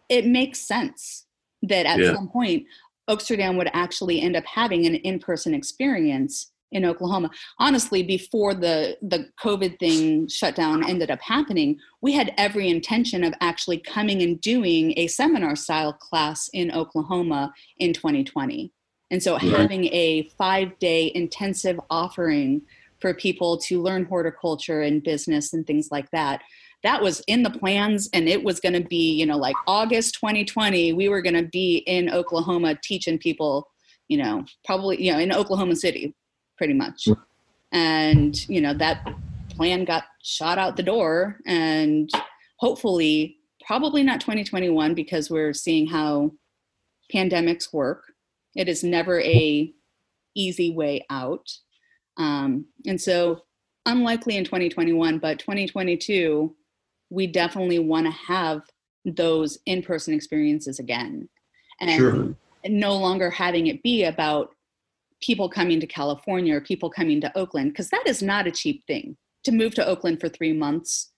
it 0.09 0.27
makes 0.27 0.61
sense 0.61 1.27
that 1.63 1.87
at 1.87 1.99
yeah. 1.99 2.15
some 2.15 2.29
point 2.29 2.65
Oaksterdam 3.09 3.57
would 3.57 3.71
actually 3.73 4.21
end 4.21 4.37
up 4.37 4.45
having 4.47 4.87
an 4.87 4.95
in-person 4.97 5.55
experience 5.55 6.53
in 6.73 6.85
Oklahoma. 6.85 7.31
Honestly, 7.59 8.03
before 8.03 8.55
the 8.55 8.97
the 9.03 9.29
COVID 9.43 9.79
thing 9.79 10.29
shutdown 10.29 10.89
ended 10.89 11.11
up 11.11 11.21
happening, 11.21 11.79
we 12.01 12.13
had 12.13 12.33
every 12.37 12.69
intention 12.69 13.25
of 13.25 13.35
actually 13.41 13.79
coming 13.79 14.23
and 14.23 14.41
doing 14.41 14.95
a 14.97 15.07
seminar 15.07 15.57
style 15.57 15.93
class 15.93 16.49
in 16.53 16.73
Oklahoma 16.73 17.53
in 17.79 17.93
2020. 17.93 18.73
And 19.11 19.23
so 19.23 19.37
having 19.37 19.87
a 19.87 20.31
5-day 20.41 21.11
intensive 21.17 21.81
offering 21.91 22.63
for 23.01 23.15
people 23.15 23.57
to 23.57 23.83
learn 23.83 24.05
horticulture 24.05 24.83
and 24.83 25.03
business 25.03 25.53
and 25.53 25.67
things 25.67 25.89
like 25.91 26.11
that. 26.13 26.43
That 26.83 27.03
was 27.03 27.21
in 27.27 27.43
the 27.43 27.51
plans 27.51 28.09
and 28.13 28.29
it 28.29 28.43
was 28.43 28.61
going 28.61 28.73
to 28.75 28.87
be, 28.87 29.13
you 29.13 29.27
know, 29.27 29.37
like 29.37 29.57
August 29.67 30.15
2020, 30.15 30.93
we 30.93 31.09
were 31.09 31.23
going 31.23 31.35
to 31.35 31.49
be 31.49 31.79
in 31.87 32.11
Oklahoma 32.11 32.79
teaching 32.83 33.19
people, 33.19 33.69
you 34.09 34.17
know, 34.17 34.45
probably, 34.65 35.03
you 35.03 35.13
know, 35.13 35.19
in 35.19 35.33
Oklahoma 35.33 35.77
City 35.77 36.15
pretty 36.61 36.75
much. 36.75 37.09
And, 37.73 38.37
you 38.51 38.61
know, 38.61 38.75
that 38.75 39.15
plan 39.49 39.87
got 39.87 40.05
shot 40.23 40.59
out 40.59 40.77
the 40.77 40.83
door 40.83 41.39
and 41.47 42.11
hopefully 42.59 43.39
probably 43.67 44.03
not 44.03 44.21
2021 44.21 44.93
because 44.93 45.31
we're 45.31 45.55
seeing 45.55 45.87
how 45.87 46.33
pandemics 47.15 47.73
work. 47.73 48.13
It 48.55 48.69
is 48.69 48.85
never 48.85 49.23
a 49.23 49.73
easy 50.35 50.71
way 50.73 51.07
out. 51.09 51.51
Um, 52.19 52.67
and 52.87 53.01
so 53.01 53.41
unlikely 53.87 54.37
in 54.37 54.45
2021, 54.45 55.19
but 55.19 55.39
2022, 55.39 56.55
we 57.09 57.27
definitely 57.27 57.79
want 57.79 58.05
to 58.05 58.13
have 58.13 58.61
those 59.07 59.59
in-person 59.65 60.13
experiences 60.13 60.79
again. 60.79 61.27
And 61.81 61.91
sure. 61.99 62.35
no 62.67 62.99
longer 62.99 63.31
having 63.31 63.69
it 63.69 63.83
be 63.83 64.05
about 64.05 64.55
people 65.21 65.49
coming 65.49 65.81
to 65.81 65.87
California 65.87 66.55
or 66.55 66.61
people 66.61 66.91
coming 66.91 67.21
to 67.21 67.39
Oakland, 67.39 67.73
because 67.73 67.91
that 67.91 68.05
is 68.07 68.23
not 68.23 68.47
a 68.47 68.51
cheap 68.51 68.85
thing. 68.87 69.17
To 69.45 69.53
move 69.53 69.75
to 69.75 69.87
Oakland 69.87 70.21
for 70.21 70.29
three 70.29 70.53
months, 70.53 71.13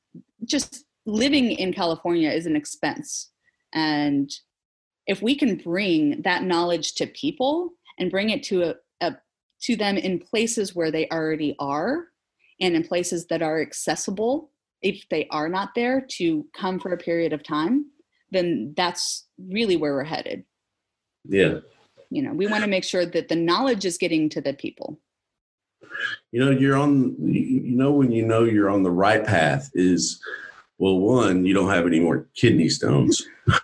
just 0.44 0.84
living 1.06 1.52
in 1.52 1.72
California 1.72 2.30
is 2.30 2.46
an 2.46 2.56
expense. 2.56 3.30
And 3.72 4.30
if 5.06 5.22
we 5.22 5.34
can 5.34 5.56
bring 5.56 6.22
that 6.22 6.44
knowledge 6.44 6.94
to 6.94 7.06
people 7.06 7.72
and 7.98 8.10
bring 8.10 8.30
it 8.30 8.42
to 8.44 8.62
a, 8.62 8.74
a 9.00 9.16
to 9.62 9.76
them 9.76 9.96
in 9.96 10.18
places 10.18 10.74
where 10.74 10.90
they 10.90 11.08
already 11.08 11.56
are 11.58 12.06
and 12.60 12.76
in 12.76 12.84
places 12.84 13.26
that 13.26 13.42
are 13.42 13.60
accessible 13.60 14.50
if 14.82 15.04
they 15.10 15.26
are 15.30 15.48
not 15.48 15.70
there 15.74 16.04
to 16.08 16.44
come 16.54 16.78
for 16.78 16.92
a 16.92 16.98
period 16.98 17.32
of 17.32 17.42
time 17.42 17.86
then 18.30 18.72
that's 18.76 19.26
really 19.50 19.76
where 19.76 19.94
we're 19.94 20.04
headed 20.04 20.44
yeah 21.24 21.58
you 22.12 22.22
know 22.22 22.32
we 22.32 22.46
want 22.46 22.62
to 22.62 22.70
make 22.70 22.84
sure 22.84 23.06
that 23.06 23.28
the 23.28 23.36
knowledge 23.36 23.84
is 23.84 23.98
getting 23.98 24.28
to 24.30 24.40
the 24.40 24.52
people. 24.52 24.98
You 26.30 26.44
know 26.44 26.50
you're 26.50 26.76
on 26.76 27.16
you 27.20 27.76
know 27.76 27.92
when 27.92 28.12
you 28.12 28.24
know 28.24 28.44
you're 28.44 28.70
on 28.70 28.82
the 28.82 28.90
right 28.90 29.24
path 29.24 29.70
is 29.74 30.20
well 30.78 30.98
one 30.98 31.44
you 31.44 31.54
don't 31.54 31.70
have 31.70 31.86
any 31.86 32.00
more 32.00 32.26
kidney 32.34 32.68
stones. 32.68 33.26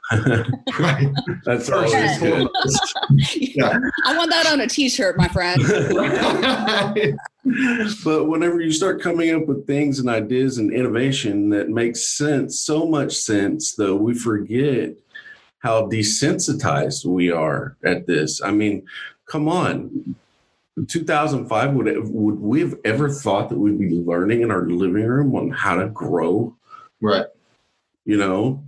Right. 0.78 1.08
That's 1.44 1.70
always 1.70 2.18
good. 2.18 2.48
Yeah. 3.36 3.78
i 4.06 4.16
want 4.16 4.30
that 4.30 4.46
on 4.46 4.60
a 4.60 4.66
t-shirt 4.66 5.16
my 5.16 5.28
friend. 5.28 5.62
But 8.04 8.26
whenever 8.26 8.60
you 8.60 8.72
start 8.72 9.00
coming 9.00 9.34
up 9.34 9.46
with 9.46 9.66
things 9.66 9.98
and 10.00 10.10
ideas 10.10 10.58
and 10.58 10.72
innovation 10.72 11.48
that 11.50 11.70
makes 11.70 12.06
sense 12.06 12.60
so 12.60 12.86
much 12.86 13.14
sense 13.14 13.74
though 13.74 13.96
we 13.96 14.12
forget 14.14 14.94
how 15.60 15.88
desensitized 15.88 17.04
we 17.04 17.30
are 17.30 17.76
at 17.84 18.06
this. 18.06 18.42
I 18.42 18.50
mean, 18.50 18.86
come 19.26 19.48
on. 19.48 20.16
2005 20.86 21.74
would 21.74 21.86
would 22.08 22.38
we 22.38 22.60
have 22.60 22.76
ever 22.84 23.08
thought 23.08 23.48
that 23.48 23.58
we'd 23.58 23.80
be 23.80 23.90
learning 23.90 24.42
in 24.42 24.50
our 24.52 24.68
living 24.68 25.04
room 25.04 25.34
on 25.34 25.50
how 25.50 25.74
to 25.74 25.88
grow? 25.88 26.56
Right. 27.00 27.26
You 28.04 28.16
know. 28.16 28.62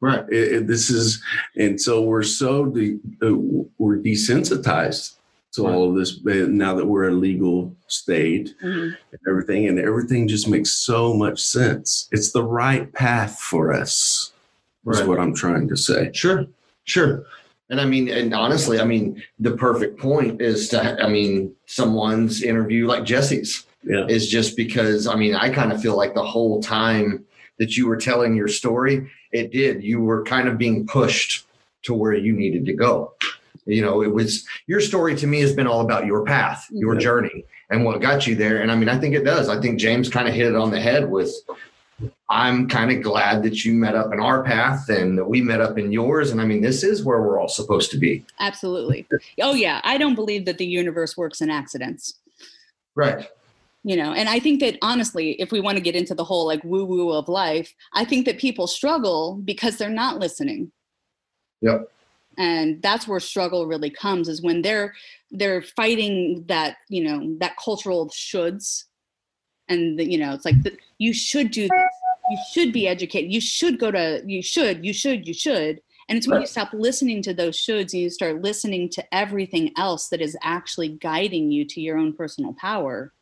Right. 0.00 0.24
It, 0.30 0.52
it, 0.52 0.66
this 0.66 0.88
is, 0.88 1.22
and 1.56 1.78
so 1.78 2.02
we're 2.02 2.22
so 2.22 2.64
de, 2.64 2.98
uh, 3.22 3.34
we're 3.76 3.98
desensitized 3.98 5.16
to 5.52 5.64
right. 5.64 5.74
all 5.74 5.90
of 5.90 5.96
this 5.96 6.20
now 6.24 6.74
that 6.74 6.86
we're 6.86 7.08
a 7.08 7.12
legal 7.12 7.76
state 7.86 8.54
mm-hmm. 8.62 8.94
and 9.12 9.20
everything, 9.28 9.68
and 9.68 9.78
everything 9.78 10.26
just 10.26 10.48
makes 10.48 10.70
so 10.70 11.12
much 11.12 11.40
sense. 11.40 12.08
It's 12.12 12.32
the 12.32 12.42
right 12.42 12.90
path 12.94 13.38
for 13.38 13.74
us. 13.74 14.32
Right. 14.84 15.00
Is 15.00 15.06
what 15.06 15.20
I'm 15.20 15.34
trying 15.34 15.68
to 15.68 15.76
say. 15.76 16.10
Sure, 16.14 16.46
sure. 16.84 17.24
And 17.68 17.80
I 17.80 17.84
mean, 17.84 18.08
and 18.08 18.34
honestly, 18.34 18.80
I 18.80 18.84
mean, 18.84 19.22
the 19.38 19.52
perfect 19.52 19.98
point 19.98 20.40
is 20.40 20.68
to, 20.70 21.02
I 21.02 21.08
mean, 21.08 21.54
someone's 21.66 22.42
interview 22.42 22.86
like 22.86 23.04
Jesse's 23.04 23.64
yeah. 23.84 24.06
is 24.06 24.28
just 24.28 24.56
because, 24.56 25.06
I 25.06 25.14
mean, 25.14 25.34
I 25.36 25.50
kind 25.50 25.72
of 25.72 25.80
feel 25.80 25.96
like 25.96 26.14
the 26.14 26.24
whole 26.24 26.60
time 26.60 27.24
that 27.58 27.76
you 27.76 27.86
were 27.86 27.96
telling 27.96 28.34
your 28.34 28.48
story, 28.48 29.08
it 29.32 29.52
did. 29.52 29.84
You 29.84 30.00
were 30.00 30.24
kind 30.24 30.48
of 30.48 30.58
being 30.58 30.86
pushed 30.86 31.46
to 31.82 31.94
where 31.94 32.14
you 32.14 32.32
needed 32.32 32.66
to 32.66 32.72
go. 32.72 33.14
You 33.66 33.82
know, 33.82 34.02
it 34.02 34.12
was 34.12 34.44
your 34.66 34.80
story 34.80 35.14
to 35.16 35.26
me 35.26 35.40
has 35.40 35.54
been 35.54 35.66
all 35.66 35.82
about 35.82 36.06
your 36.06 36.24
path, 36.24 36.66
your 36.70 36.94
yeah. 36.94 37.00
journey, 37.00 37.44
and 37.68 37.84
what 37.84 38.00
got 38.00 38.26
you 38.26 38.34
there. 38.34 38.62
And 38.62 38.72
I 38.72 38.74
mean, 38.74 38.88
I 38.88 38.98
think 38.98 39.14
it 39.14 39.24
does. 39.24 39.48
I 39.48 39.60
think 39.60 39.78
James 39.78 40.08
kind 40.08 40.26
of 40.26 40.34
hit 40.34 40.46
it 40.46 40.56
on 40.56 40.70
the 40.70 40.80
head 40.80 41.08
with 41.08 41.32
I'm 42.28 42.68
kind 42.68 42.90
of 42.90 43.02
glad 43.02 43.42
that 43.42 43.64
you 43.64 43.72
met 43.72 43.94
up 43.94 44.12
in 44.12 44.20
our 44.20 44.42
path 44.42 44.88
and 44.88 45.18
that 45.18 45.24
we 45.24 45.40
met 45.40 45.60
up 45.60 45.78
in 45.78 45.92
yours. 45.92 46.30
And 46.30 46.40
I 46.40 46.44
mean, 46.44 46.60
this 46.60 46.82
is 46.82 47.04
where 47.04 47.20
we're 47.20 47.40
all 47.40 47.48
supposed 47.48 47.90
to 47.90 47.98
be. 47.98 48.24
Absolutely. 48.38 49.06
Oh, 49.40 49.54
yeah. 49.54 49.80
I 49.84 49.98
don't 49.98 50.14
believe 50.14 50.44
that 50.44 50.58
the 50.58 50.66
universe 50.66 51.16
works 51.16 51.40
in 51.40 51.50
accidents. 51.50 52.14
Right. 52.94 53.28
You 53.82 53.96
know, 53.96 54.12
and 54.12 54.28
I 54.28 54.38
think 54.38 54.60
that 54.60 54.76
honestly, 54.82 55.32
if 55.40 55.52
we 55.52 55.60
want 55.60 55.78
to 55.78 55.82
get 55.82 55.96
into 55.96 56.14
the 56.14 56.24
whole 56.24 56.46
like 56.46 56.62
woo 56.64 56.84
woo 56.84 57.12
of 57.12 57.28
life, 57.28 57.74
I 57.94 58.04
think 58.04 58.26
that 58.26 58.38
people 58.38 58.66
struggle 58.66 59.40
because 59.42 59.76
they're 59.78 59.88
not 59.88 60.18
listening. 60.18 60.70
Yep. 61.62 61.90
And 62.36 62.80
that's 62.82 63.08
where 63.08 63.20
struggle 63.20 63.66
really 63.66 63.90
comes 63.90 64.28
is 64.28 64.42
when 64.42 64.62
they're 64.62 64.94
they're 65.30 65.62
fighting 65.62 66.44
that, 66.48 66.76
you 66.88 67.02
know, 67.02 67.34
that 67.38 67.56
cultural 67.56 68.08
shoulds 68.10 68.84
and 69.70 69.98
the, 69.98 70.10
you 70.10 70.18
know 70.18 70.34
it's 70.34 70.44
like 70.44 70.62
the, 70.62 70.76
you 70.98 71.14
should 71.14 71.50
do 71.50 71.62
this. 71.62 71.80
You 72.30 72.38
should 72.52 72.72
be 72.72 72.86
educated. 72.86 73.32
You 73.32 73.40
should 73.40 73.78
go 73.78 73.90
to 73.90 74.22
you 74.26 74.42
should 74.42 74.84
you 74.84 74.92
should 74.92 75.26
you 75.26 75.34
should. 75.34 75.80
And 76.08 76.16
it's 76.16 76.26
when 76.26 76.40
you 76.40 76.46
stop 76.46 76.70
listening 76.72 77.22
to 77.22 77.32
those 77.32 77.56
shoulds 77.56 77.92
and 77.92 78.02
you 78.02 78.10
start 78.10 78.42
listening 78.42 78.88
to 78.90 79.14
everything 79.14 79.72
else 79.78 80.08
that 80.08 80.20
is 80.20 80.36
actually 80.42 80.88
guiding 80.88 81.52
you 81.52 81.64
to 81.66 81.80
your 81.80 81.98
own 81.98 82.12
personal 82.12 82.52
power 82.54 83.12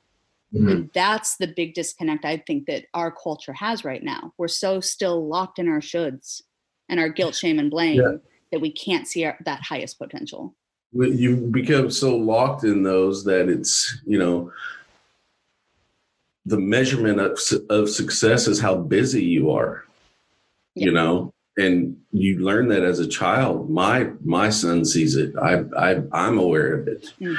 mm-hmm. 0.55 0.69
and 0.69 0.91
that's 0.95 1.37
the 1.37 1.49
big 1.49 1.75
disconnect 1.75 2.25
i 2.25 2.39
think 2.47 2.67
that 2.67 2.87
our 2.95 3.11
culture 3.11 3.53
has 3.53 3.85
right 3.85 4.03
now. 4.03 4.33
We're 4.39 4.49
so 4.49 4.81
still 4.81 5.29
locked 5.29 5.59
in 5.59 5.69
our 5.69 5.81
shoulds 5.81 6.43
and 6.89 6.99
our 6.99 7.09
guilt 7.09 7.35
shame 7.35 7.59
and 7.59 7.71
blame 7.71 8.01
yeah. 8.01 8.17
that 8.53 8.61
we 8.61 8.73
can't 8.73 9.07
see 9.07 9.25
our, 9.25 9.37
that 9.45 9.63
highest 9.63 9.99
potential. 9.99 10.55
You 10.93 11.37
become 11.37 11.91
so 11.91 12.17
locked 12.17 12.65
in 12.65 12.83
those 12.83 13.25
that 13.25 13.49
it's 13.49 14.01
you 14.07 14.19
know 14.19 14.51
the 16.49 16.59
measurement 16.59 17.21
of, 17.21 17.39
of 17.71 17.89
success 17.91 18.47
is 18.47 18.61
how 18.61 18.77
busy 18.77 19.25
you 19.25 19.51
are 19.51 19.85
you 20.79 20.93
know? 20.93 21.33
And 21.57 21.97
you 22.13 22.39
learn 22.39 22.69
that 22.69 22.85
as 22.85 23.01
a 23.01 23.09
child. 23.09 23.69
My 23.69 24.11
my 24.25 24.49
son 24.49 24.85
sees 24.85 25.17
it. 25.17 25.35
I 25.37 25.65
i 25.77 26.03
i'm 26.13 26.39
aware 26.39 26.73
of 26.75 26.87
it. 26.89 27.13
Mhm. 27.21 27.37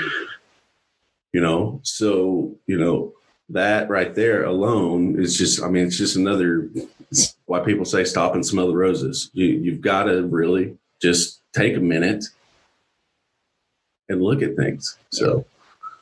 you 1.33 1.41
know? 1.41 1.79
So 1.83 2.55
you 2.67 2.77
know 2.77 3.13
that 3.49 3.89
right 3.89 4.13
there 4.13 4.43
alone 4.43 5.19
is 5.19 5.35
just 5.35 5.63
i 5.63 5.67
mean 5.67 5.87
it's 5.87 5.97
just 5.97 6.15
another 6.15 6.69
it's 7.09 7.35
why 7.47 7.59
people 7.61 7.83
say 7.83 8.03
stop 8.03 8.35
and 8.35 8.45
smell 8.45 8.67
the 8.67 8.75
roses. 8.75 9.31
You 9.33 9.45
you've 9.47 9.81
got 9.81 10.03
to 10.03 10.27
really 10.27 10.77
just 11.01 11.41
take 11.53 11.77
a 11.77 11.79
minute 11.79 12.25
and 14.09 14.21
look 14.21 14.41
at 14.41 14.55
things. 14.55 14.97
So 15.11 15.45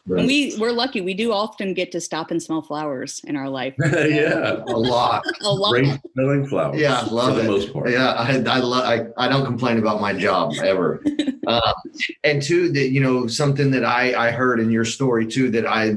And 0.09 0.27
we 0.27 0.55
we're 0.57 0.71
lucky. 0.71 1.01
We 1.01 1.13
do 1.13 1.31
often 1.33 1.73
get 1.73 1.91
to 1.91 2.01
stop 2.01 2.31
and 2.31 2.41
smell 2.41 2.61
flowers 2.61 3.21
in 3.25 3.35
our 3.35 3.49
life. 3.49 3.75
yeah 3.79 4.63
A 4.65 4.77
lot. 4.77 5.23
A 5.41 5.49
lot. 5.53 5.71
great 5.71 5.99
smelling 6.13 6.47
flowers 6.47 6.79
Yeah, 6.79 7.01
love 7.11 7.35
for 7.35 7.39
it. 7.39 7.43
the 7.43 7.49
most 7.49 7.73
part 7.73 7.89
Yeah, 7.91 8.11
I 8.13 8.35
I, 8.37 8.59
love, 8.59 8.83
I 8.85 9.07
I 9.17 9.27
don't 9.27 9.45
complain 9.45 9.77
about 9.77 9.99
my 10.01 10.13
job 10.13 10.53
ever. 10.63 11.03
uh, 11.45 11.73
and 12.23 12.41
two, 12.41 12.71
that 12.71 12.89
you 12.89 13.01
know 13.01 13.27
something 13.27 13.71
that 13.71 13.83
I 13.85 14.27
I 14.27 14.31
heard 14.31 14.59
in 14.59 14.71
your 14.71 14.85
story 14.85 15.27
too 15.27 15.51
that 15.51 15.65
I 15.67 15.95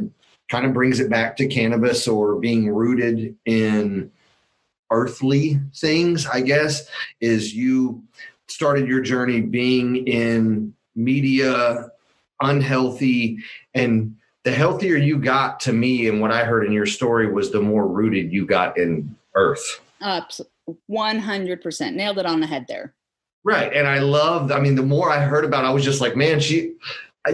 kind 0.49 0.67
of 0.67 0.75
brings 0.75 0.99
it 0.99 1.09
back 1.09 1.37
to 1.37 1.47
cannabis 1.47 2.09
or 2.09 2.37
being 2.41 2.69
rooted 2.75 3.37
in 3.45 4.11
earthly 4.91 5.61
things. 5.77 6.27
I 6.27 6.41
guess 6.41 6.89
is 7.21 7.55
you 7.55 8.03
started 8.49 8.89
your 8.89 9.01
journey 9.01 9.41
being 9.41 10.09
in 10.09 10.75
media, 10.97 11.91
unhealthy, 12.41 13.39
and 13.75 14.17
the 14.45 14.53
healthier 14.53 14.97
you 14.97 15.19
got 15.19 15.61
to 15.61 15.73
me 15.73 16.09
and 16.09 16.21
what 16.21 16.33
I 16.33 16.45
heard 16.45 16.65
in 16.65 16.73
your 16.73 16.87
story 16.87 17.31
was 17.31 17.51
the 17.51 17.61
more 17.61 17.87
rooted 17.87 18.33
you 18.33 18.47
got 18.47 18.79
in 18.79 19.15
earth. 19.35 19.81
Hundred 20.01 21.63
percent 21.63 21.97
nailed 21.97 22.19
it 22.19 22.27
on 22.27 22.41
the 22.41 22.47
head 22.47 22.67
there. 22.69 22.95
Right. 23.45 23.73
And 23.73 23.87
I 23.87 23.99
loved, 23.99 24.53
I 24.53 24.61
mean, 24.61 24.75
the 24.75 24.83
more 24.83 25.11
I 25.11 25.21
heard 25.21 25.45
about 25.45 25.65
it, 25.65 25.69
I 25.69 25.71
was 25.71 25.85
just 25.85 26.01
like, 26.01 26.15
man, 26.15 26.41
she, 26.41 26.75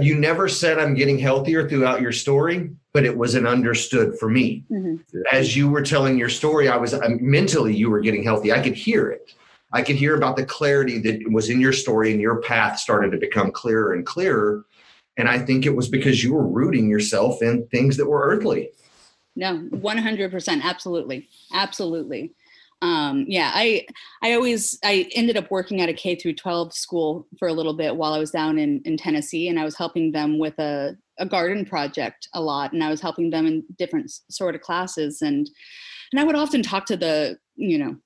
you 0.00 0.16
never 0.16 0.48
said 0.48 0.78
I'm 0.78 0.94
getting 0.94 1.18
healthier 1.18 1.68
throughout 1.68 2.00
your 2.00 2.12
story, 2.12 2.70
but 2.92 3.04
it 3.04 3.16
was 3.16 3.34
an 3.34 3.46
understood 3.46 4.18
for 4.18 4.28
me. 4.28 4.64
Mhm. 4.70 5.00
As 5.32 5.56
you 5.56 5.68
were 5.68 5.82
telling 5.82 6.16
your 6.16 6.28
story, 6.28 6.68
I 6.68 6.76
was 6.76 6.94
uh, 6.94 7.08
mentally, 7.20 7.74
you 7.74 7.90
were 7.90 8.00
getting 8.00 8.22
healthy. 8.22 8.52
I 8.52 8.60
could 8.60 8.74
hear 8.74 9.10
it. 9.10 9.32
I 9.72 9.82
could 9.82 9.96
hear 9.96 10.16
about 10.16 10.36
the 10.36 10.46
clarity 10.46 10.98
that 11.00 11.30
was 11.30 11.50
in 11.50 11.60
your 11.60 11.72
story 11.72 12.12
and 12.12 12.20
your 12.20 12.40
path 12.40 12.78
started 12.78 13.10
to 13.12 13.18
become 13.18 13.50
clearer 13.50 13.92
and 13.92 14.06
clearer. 14.06 14.64
And 15.16 15.28
I 15.28 15.38
think 15.38 15.64
it 15.64 15.74
was 15.74 15.88
because 15.88 16.22
you 16.22 16.34
were 16.34 16.46
rooting 16.46 16.90
yourself 16.90 17.42
in 17.42 17.66
things 17.68 17.96
that 17.96 18.06
were 18.06 18.22
earthly. 18.22 18.70
No, 19.34 19.58
one 19.58 19.98
hundred 19.98 20.30
percent, 20.30 20.64
absolutely, 20.64 21.28
absolutely. 21.52 22.34
Um, 22.82 23.24
yeah, 23.28 23.50
I 23.54 23.86
I 24.22 24.32
always 24.32 24.78
I 24.84 25.08
ended 25.14 25.36
up 25.36 25.50
working 25.50 25.80
at 25.80 25.88
a 25.88 25.94
K 25.94 26.14
through 26.14 26.34
twelve 26.34 26.72
school 26.74 27.26
for 27.38 27.48
a 27.48 27.52
little 27.52 27.74
bit 27.74 27.96
while 27.96 28.12
I 28.12 28.18
was 28.18 28.30
down 28.30 28.58
in 28.58 28.82
in 28.84 28.96
Tennessee, 28.96 29.48
and 29.48 29.58
I 29.58 29.64
was 29.64 29.76
helping 29.76 30.12
them 30.12 30.38
with 30.38 30.58
a 30.58 30.96
a 31.18 31.26
garden 31.26 31.64
project 31.64 32.28
a 32.34 32.40
lot, 32.40 32.72
and 32.72 32.84
I 32.84 32.90
was 32.90 33.00
helping 33.00 33.30
them 33.30 33.46
in 33.46 33.64
different 33.78 34.10
sort 34.30 34.54
of 34.54 34.60
classes, 34.60 35.22
and 35.22 35.48
and 36.12 36.20
I 36.20 36.24
would 36.24 36.36
often 36.36 36.62
talk 36.62 36.86
to 36.86 36.96
the 36.96 37.38
you 37.56 37.78
know 37.78 37.96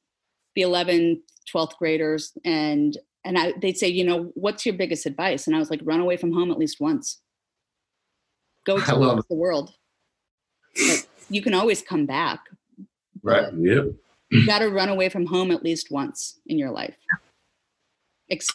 the 0.57 0.63
11th 0.63 1.21
12th 1.53 1.77
graders 1.79 2.37
and 2.45 2.97
and 3.25 3.39
I, 3.39 3.53
they'd 3.61 3.77
say 3.77 3.89
you 3.89 4.05
know 4.05 4.33
what's 4.35 4.65
your 4.65 4.75
biggest 4.75 5.07
advice 5.07 5.47
and 5.47 5.55
i 5.55 5.59
was 5.59 5.71
like 5.71 5.81
run 5.85 6.01
away 6.01 6.17
from 6.17 6.33
home 6.33 6.51
at 6.51 6.59
least 6.59 6.81
once 6.81 7.21
go 8.67 8.79
to 8.79 9.23
the 9.29 9.35
world 9.35 9.73
Like, 10.89 11.09
you 11.29 11.43
can 11.43 11.55
always 11.55 11.83
come 11.83 12.07
back 12.07 12.41
Right. 13.23 13.53
yep 13.59 13.87
you 14.31 14.47
got 14.47 14.61
to 14.61 14.69
run 14.69 14.89
away 14.89 15.09
from 15.09 15.27
home 15.27 15.51
at 15.51 15.63
least 15.63 15.91
once 15.91 16.41
in 16.47 16.59
your 16.59 16.71
life 16.71 16.97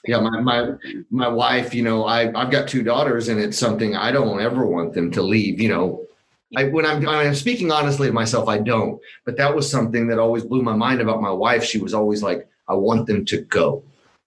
Yeah, 0.07 0.21
my, 0.21 0.39
my 0.39 0.71
my 1.09 1.27
wife, 1.27 1.75
you 1.75 1.83
know, 1.83 2.05
I 2.05 2.31
I've 2.33 2.49
got 2.49 2.67
two 2.69 2.81
daughters, 2.81 3.27
and 3.27 3.39
it's 3.41 3.57
something 3.57 3.93
I 3.93 4.09
don't 4.09 4.39
ever 4.39 4.65
want 4.65 4.93
them 4.93 5.11
to 5.11 5.21
leave. 5.21 5.59
You 5.59 5.67
know, 5.67 6.05
I 6.55 6.65
when 6.69 6.85
I'm 6.85 7.03
when 7.03 7.09
I'm 7.13 7.35
speaking 7.35 7.71
honestly 7.71 8.07
to 8.07 8.13
myself, 8.13 8.47
I 8.47 8.59
don't. 8.59 9.01
But 9.25 9.35
that 9.35 9.53
was 9.53 9.69
something 9.69 10.07
that 10.07 10.17
always 10.17 10.45
blew 10.45 10.61
my 10.61 10.75
mind 10.75 11.01
about 11.01 11.21
my 11.21 11.29
wife. 11.29 11.63
She 11.63 11.79
was 11.79 11.93
always 11.93 12.23
like, 12.23 12.47
I 12.69 12.73
want 12.73 13.07
them 13.07 13.25
to 13.25 13.41
go. 13.41 13.83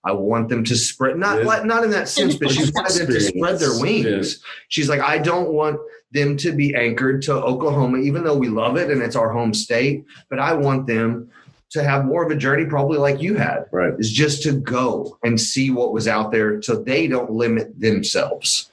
I 0.09 0.12
want 0.12 0.48
them 0.48 0.64
to 0.64 0.74
spread 0.74 1.18
not 1.18 1.44
Yeah. 1.44 1.62
not 1.64 1.84
in 1.84 1.90
that 1.90 2.09
sense, 2.09 2.34
but 2.34 2.50
she 2.50 2.62
wanted 2.74 2.98
them 2.98 3.06
to 3.09 3.20
spread 3.20 3.59
their 3.59 3.68
Experience. 3.72 4.06
wings. 4.06 4.42
She's 4.68 4.88
like, 4.88 5.00
I 5.00 5.18
don't 5.18 5.50
want 5.52 5.78
them 6.12 6.38
to 6.38 6.52
be 6.52 6.74
anchored 6.74 7.20
to 7.22 7.34
Oklahoma, 7.34 7.98
even 7.98 8.24
though 8.24 8.36
we 8.36 8.48
love 8.48 8.76
it 8.78 8.90
and 8.90 9.02
it's 9.02 9.16
our 9.16 9.30
home 9.30 9.52
state. 9.52 10.06
But 10.30 10.38
I 10.38 10.54
want 10.54 10.86
them 10.86 11.28
to 11.70 11.82
have 11.84 12.06
more 12.06 12.24
of 12.24 12.30
a 12.30 12.36
journey, 12.36 12.64
probably 12.64 12.96
like 12.96 13.20
you 13.20 13.34
had 13.36 13.66
right 13.70 13.92
is 13.98 14.11
just 14.11 14.42
to 14.44 14.52
go 14.52 15.18
and 15.22 15.38
see 15.38 15.70
what 15.70 15.92
was 15.92 16.09
out 16.09 16.32
there 16.32 16.62
so 16.62 16.74
they 16.82 17.06
don't 17.06 17.30
limit 17.30 17.78
themselves. 17.78 18.70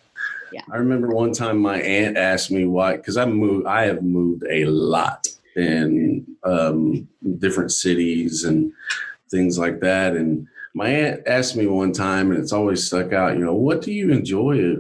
I 0.72 0.78
remember 0.78 1.10
one 1.10 1.34
time 1.34 1.58
my 1.60 1.82
aunt 1.82 2.16
asked 2.16 2.50
me 2.50 2.66
why, 2.66 2.96
because 2.96 3.18
I 3.18 3.26
moved, 3.26 3.68
I 3.68 3.88
have 3.88 4.02
moved 4.02 4.44
a 4.50 4.64
lot 4.64 5.28
in 5.58 6.26
um, 6.46 7.10
different 7.40 7.74
cities 7.74 8.46
and 8.46 8.72
things 9.30 9.60
like 9.60 9.82
that. 9.82 10.16
And 10.16 10.48
my 10.76 10.90
aunt 10.90 11.22
asked 11.26 11.56
me 11.56 11.66
one 11.68 11.94
time, 11.94 12.30
and 12.32 12.40
it's 12.40 12.52
always 12.52 12.86
stuck 12.86 13.14
out, 13.14 13.38
you 13.38 13.44
know, 13.44 13.54
what 13.56 13.82
do 13.82 13.92
you 13.94 14.12
enjoy 14.12 14.76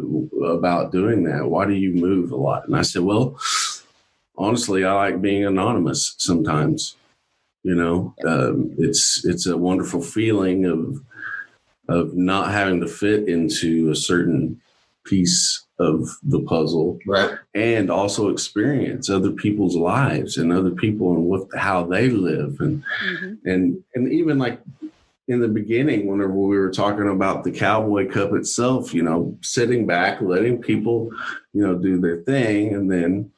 about 0.45 0.91
doing 0.91 1.23
that? 1.23 1.49
Why 1.49 1.65
do 1.65 1.73
you 1.73 1.93
move 1.93 2.31
a 2.31 2.35
lot? 2.35 2.67
And 2.67 2.75
I 2.75 2.81
said, 2.81 3.01
well, 3.03 3.39
honestly, 4.37 4.83
I 4.83 4.93
like 4.93 5.21
being 5.21 5.45
anonymous 5.45 6.15
sometimes. 6.17 6.97
You 7.63 7.75
know, 7.75 8.13
um, 8.27 8.75
it's 8.77 9.25
it's 9.25 9.47
a 9.47 9.57
wonderful 9.57 10.01
feeling 10.01 10.65
of 10.65 11.01
of 11.87 12.13
not 12.15 12.51
having 12.51 12.79
to 12.81 12.87
fit 12.87 13.27
into 13.29 13.89
a 13.89 13.95
certain 13.95 14.59
piece 15.05 15.63
of 15.79 16.07
the 16.23 16.41
puzzle 16.41 16.97
Right. 17.05 17.31
and 17.53 17.89
also 17.91 18.29
experience 18.29 19.09
other 19.09 19.31
people's 19.31 19.75
lives 19.75 20.37
and 20.37 20.51
other 20.51 20.71
people 20.71 21.13
and 21.15 21.25
what 21.25 21.47
how 21.57 21.85
they 21.85 22.09
live 22.09 22.57
and 22.59 22.83
Mhm. 23.03 23.37
and 23.45 23.83
and 23.95 24.11
even 24.11 24.37
like 24.39 24.59
in 25.27 25.39
the 25.39 25.47
beginning 25.47 26.05
whenever 26.05 26.33
we 26.33 26.57
were 26.57 26.69
talking 26.71 27.09
about 27.09 27.43
the 27.43 27.51
cowboy 27.51 28.07
cup 28.09 28.33
itself 28.33 28.93
you 28.93 29.01
know 29.01 29.35
sitting 29.41 29.85
back 29.87 30.21
letting 30.21 30.61
people 30.61 31.09
you 31.53 31.65
know 31.65 31.75
do 31.75 31.99
their 31.99 32.21
thing 32.21 32.73
and 32.75 32.91
then 32.91 33.31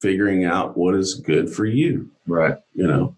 figuring 0.00 0.44
out 0.44 0.76
what 0.76 0.94
is 0.94 1.14
good 1.14 1.48
for 1.50 1.64
you 1.64 2.10
Right. 2.26 2.56
you 2.74 2.86
know 2.86 3.14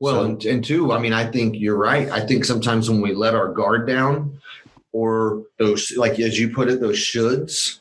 Well, 0.00 0.14
So- 0.14 0.24
and, 0.24 0.44
and 0.46 0.64
two, 0.64 0.92
I 0.92 0.98
mean, 0.98 1.12
I 1.12 1.30
think 1.30 1.56
you're 1.58 1.76
right. 1.76 2.08
I 2.10 2.20
think 2.26 2.44
sometimes 2.46 2.88
when 2.90 3.00
we 3.02 3.12
let 3.14 3.34
our 3.34 3.52
guard 3.52 3.86
down 3.86 4.38
or 4.92 5.42
those, 5.58 5.92
like 5.96 6.18
as 6.18 6.38
you 6.40 6.48
put 6.54 6.68
it, 6.70 6.80
those 6.80 6.96
shoulds, 6.96 7.78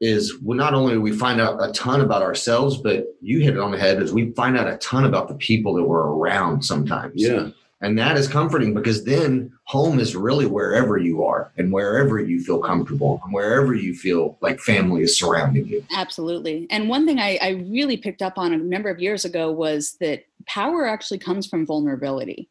is 0.00 0.34
well, 0.42 0.58
not 0.58 0.74
only 0.74 0.94
do 0.94 1.00
we 1.00 1.12
find 1.12 1.40
out 1.40 1.56
a 1.62 1.72
ton 1.72 2.00
about 2.02 2.20
ourselves, 2.22 2.76
but 2.78 3.06
you 3.22 3.40
hit 3.40 3.54
it 3.54 3.60
on 3.60 3.70
the 3.70 3.78
head, 3.78 4.02
is 4.02 4.12
we 4.12 4.32
find 4.32 4.58
out 4.58 4.66
a 4.68 4.76
ton 4.78 5.04
about 5.04 5.28
the 5.28 5.34
people 5.36 5.72
that 5.74 5.84
we're 5.84 6.02
around 6.08 6.62
sometimes. 6.62 7.12
yeah 7.16 7.48
And 7.86 7.96
that 8.00 8.16
is 8.16 8.26
comforting 8.26 8.74
because 8.74 9.04
then 9.04 9.52
home 9.62 10.00
is 10.00 10.16
really 10.16 10.44
wherever 10.44 10.98
you 10.98 11.24
are 11.24 11.52
and 11.56 11.72
wherever 11.72 12.18
you 12.18 12.42
feel 12.42 12.58
comfortable 12.58 13.20
and 13.22 13.32
wherever 13.32 13.74
you 13.74 13.94
feel 13.94 14.36
like 14.40 14.58
family 14.58 15.02
is 15.02 15.16
surrounding 15.16 15.68
you. 15.68 15.84
Absolutely. 15.94 16.66
And 16.68 16.88
one 16.88 17.06
thing 17.06 17.20
I, 17.20 17.38
I 17.40 17.50
really 17.70 17.96
picked 17.96 18.22
up 18.22 18.38
on 18.38 18.52
a 18.52 18.56
number 18.56 18.90
of 18.90 18.98
years 18.98 19.24
ago 19.24 19.52
was 19.52 19.92
that 20.00 20.24
power 20.46 20.84
actually 20.84 21.18
comes 21.18 21.46
from 21.46 21.64
vulnerability. 21.64 22.50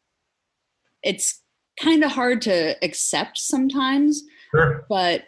It's 1.02 1.42
kind 1.78 2.02
of 2.02 2.12
hard 2.12 2.40
to 2.42 2.74
accept 2.82 3.36
sometimes, 3.36 4.22
Sure. 4.52 4.86
but 4.88 5.24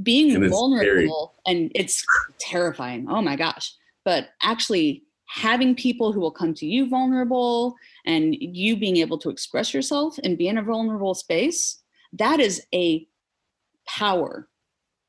being 0.00 0.36
And 0.36 0.44
it's 0.44 0.54
vulnerable 0.54 1.34
and 1.48 1.72
it's 1.74 2.04
terrifying. 2.38 3.08
Oh 3.10 3.22
my 3.22 3.34
gosh. 3.34 3.74
But 4.04 4.28
actually 4.40 5.02
having 5.26 5.74
people 5.74 6.12
who 6.12 6.20
will 6.20 6.30
come 6.30 6.54
to 6.54 6.64
you 6.66 6.88
vulnerable 6.88 7.74
and 8.08 8.34
you 8.40 8.76
being 8.76 8.96
able 8.96 9.18
to 9.18 9.28
express 9.30 9.72
yourself 9.74 10.18
and 10.24 10.36
be 10.38 10.48
in 10.48 10.58
a 10.58 10.62
vulnerable 10.62 11.14
space, 11.14 11.80
that 12.14 12.40
is 12.40 12.62
a 12.74 13.06
power. 13.86 14.48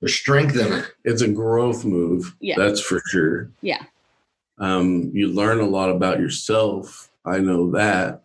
There's 0.01 0.15
strength 0.19 0.55
in 0.57 0.71
it. 0.73 0.85
it's 1.05 1.21
a 1.21 1.27
growth 1.27 1.83
move 1.85 2.35
Yeah. 2.39 2.55
that's 2.57 2.79
for 2.81 3.01
sure 3.07 3.51
Yeah. 3.61 3.83
um, 4.59 5.11
you 5.13 5.27
learn 5.29 5.59
a 5.59 5.65
lot 5.67 5.89
about 5.89 6.19
yourself 6.19 7.09
i 7.25 7.37
know 7.39 7.71
that 7.71 8.21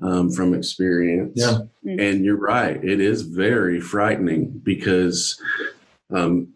um, 0.00 0.30
from 0.30 0.54
experience 0.54 1.32
Yeah. 1.34 1.58
Mhm. 1.84 2.00
and 2.00 2.24
you're 2.24 2.36
right 2.56 2.78
it 2.84 3.00
is 3.00 3.22
very 3.22 3.80
frightening 3.80 4.60
because 4.62 5.40
um, 6.14 6.54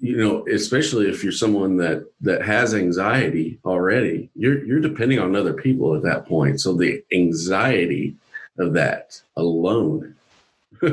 you 0.00 0.16
know 0.16 0.46
especially 0.48 1.08
if 1.08 1.22
you're 1.22 1.32
someone 1.32 1.76
that 1.76 2.06
that 2.20 2.42
has 2.42 2.74
anxiety 2.74 3.58
already 3.64 4.30
you're 4.34 4.64
you're 4.64 4.80
depending 4.80 5.18
on 5.18 5.36
other 5.36 5.52
people 5.52 5.94
at 5.94 6.02
that 6.02 6.26
point 6.26 6.60
so 6.60 6.72
the 6.72 7.02
anxiety 7.12 8.16
of 8.58 8.72
that 8.72 9.20
alone 9.36 10.14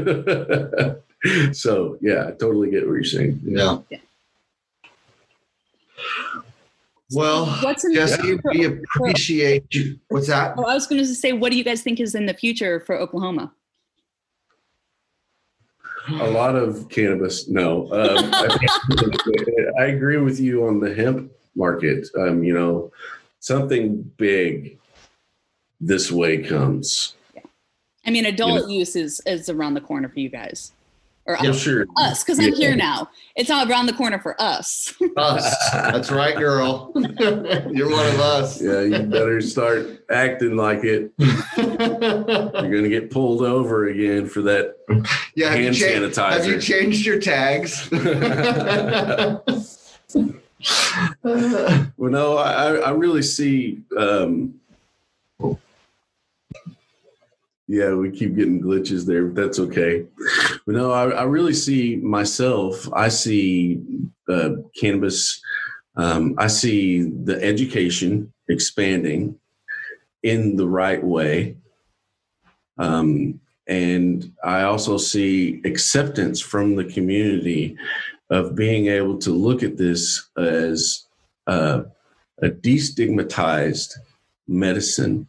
so 1.53 1.97
yeah 2.01 2.27
i 2.27 2.31
totally 2.31 2.69
get 2.69 2.85
what 2.85 2.93
you're 2.93 3.03
saying 3.03 3.39
Yeah. 3.43 3.79
Yeah. 3.89 3.99
Well, 7.13 7.45
what's 7.61 7.85
in 7.85 7.93
Jesse, 7.93 8.37
we 8.51 8.65
appreciate 8.65 9.73
you. 9.73 9.97
What's 10.09 10.27
that? 10.27 10.55
Oh, 10.57 10.65
I 10.65 10.73
was 10.73 10.87
going 10.87 11.01
to 11.01 11.07
say, 11.15 11.31
what 11.31 11.51
do 11.51 11.57
you 11.57 11.63
guys 11.63 11.81
think 11.81 12.01
is 12.01 12.15
in 12.15 12.25
the 12.25 12.33
future 12.33 12.81
for 12.81 12.97
Oklahoma? 12.97 13.53
A 16.09 16.29
lot 16.29 16.55
of 16.55 16.89
cannabis. 16.89 17.47
No, 17.47 17.91
um, 17.91 18.29
I, 18.33 18.57
I, 19.79 19.85
agree 19.85 20.17
with 20.17 20.39
you 20.39 20.67
on 20.67 20.79
the 20.79 20.93
hemp 20.93 21.31
market. 21.55 22.07
Um, 22.17 22.43
you 22.43 22.53
know, 22.53 22.91
something 23.39 24.01
big 24.17 24.77
this 25.79 26.11
way 26.11 26.43
comes. 26.43 27.15
Yeah. 27.35 27.41
I 28.05 28.11
mean, 28.11 28.25
adult 28.25 28.61
you 28.61 28.61
know, 28.61 28.67
use 28.67 28.95
is 28.95 29.21
is 29.25 29.49
around 29.49 29.73
the 29.73 29.81
corner 29.81 30.09
for 30.09 30.19
you 30.19 30.29
guys. 30.29 30.71
Or 31.27 31.37
yeah, 31.43 31.49
us, 31.49 31.59
sure. 31.59 31.85
us, 31.97 32.23
because 32.23 32.39
I'm 32.39 32.53
here 32.53 32.73
now. 32.73 33.09
It's 33.35 33.49
all 33.49 33.69
around 33.69 33.87
the 33.87 33.93
corner 33.93 34.17
for 34.17 34.41
us. 34.41 34.93
us. 35.17 35.71
That's 35.73 36.09
right, 36.09 36.37
girl. 36.37 36.93
You're 36.95 37.91
one 37.91 38.07
of 38.07 38.19
us. 38.21 38.61
Yeah, 38.61 38.81
you 38.81 39.03
better 39.03 39.41
start 39.41 40.05
acting 40.09 40.55
like 40.55 40.85
it. 40.85 41.11
You're 41.19 42.75
gonna 42.75 42.87
get 42.87 43.11
pulled 43.11 43.41
over 43.41 43.87
again 43.87 44.25
for 44.27 44.41
that 44.43 44.77
yeah, 45.35 45.53
hand 45.53 45.75
cha- 45.75 45.85
sanitizer. 45.85 46.31
Have 46.31 46.45
you 46.45 46.61
changed 46.61 47.05
your 47.05 47.19
tags? 47.19 47.89
well, 51.23 52.11
no, 52.11 52.37
I, 52.37 52.75
I 52.75 52.89
really 52.91 53.21
see 53.21 53.81
um, 53.97 54.61
yeah, 57.67 57.93
we 57.93 58.11
keep 58.11 58.35
getting 58.35 58.61
glitches 58.61 59.05
there, 59.05 59.25
but 59.25 59.41
that's 59.41 59.59
okay. 59.59 60.05
But 60.65 60.75
no, 60.75 60.91
I, 60.91 61.09
I 61.09 61.23
really 61.23 61.53
see 61.53 61.97
myself. 61.97 62.87
I 62.93 63.09
see 63.09 63.81
uh, 64.29 64.51
cannabis. 64.79 65.41
Um, 65.97 66.35
I 66.37 66.47
see 66.47 67.01
the 67.01 67.43
education 67.43 68.31
expanding 68.47 69.37
in 70.23 70.55
the 70.55 70.67
right 70.67 71.03
way. 71.03 71.57
Um, 72.77 73.41
and 73.67 74.31
I 74.45 74.61
also 74.61 74.97
see 74.97 75.61
acceptance 75.65 76.39
from 76.39 76.75
the 76.75 76.85
community 76.85 77.75
of 78.29 78.55
being 78.55 78.87
able 78.87 79.17
to 79.19 79.31
look 79.31 79.61
at 79.61 79.77
this 79.77 80.29
as 80.37 81.05
uh, 81.47 81.83
a 82.41 82.49
destigmatized 82.49 83.93
medicine 84.47 85.27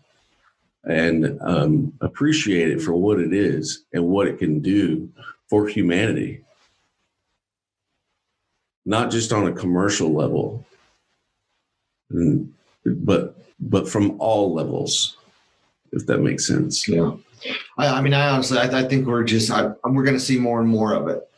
and 0.88 1.38
um, 1.42 1.92
appreciate 2.00 2.70
it 2.70 2.80
for 2.80 2.94
what 2.94 3.20
it 3.20 3.32
is 3.32 3.84
and 3.92 4.04
what 4.06 4.26
it 4.26 4.38
can 4.38 4.60
do 4.60 5.08
for 5.48 5.68
humanity. 5.68 6.42
Not 8.86 9.10
just 9.10 9.32
on 9.32 9.46
a 9.46 9.52
commercial 9.52 10.12
level, 10.12 10.64
mm, 12.10 12.48
but 12.86 13.36
but 13.60 13.86
from 13.86 14.16
all 14.18 14.54
levels, 14.54 15.18
if 15.92 16.06
that 16.06 16.18
makes 16.18 16.46
sense. 16.46 16.88
Yeah, 16.88 17.12
I, 17.76 17.88
I 17.88 18.00
mean, 18.00 18.14
I 18.14 18.30
honestly, 18.30 18.56
I, 18.56 18.80
I, 18.80 18.84
think 18.84 19.06
we're 19.06 19.24
just 19.24 19.50
I, 19.50 19.72
we're 19.84 20.04
going 20.04 20.16
to 20.16 20.20
see 20.20 20.38
more 20.38 20.60
and 20.60 20.68
more 20.68 20.94
of 20.94 21.08
it. 21.08 21.28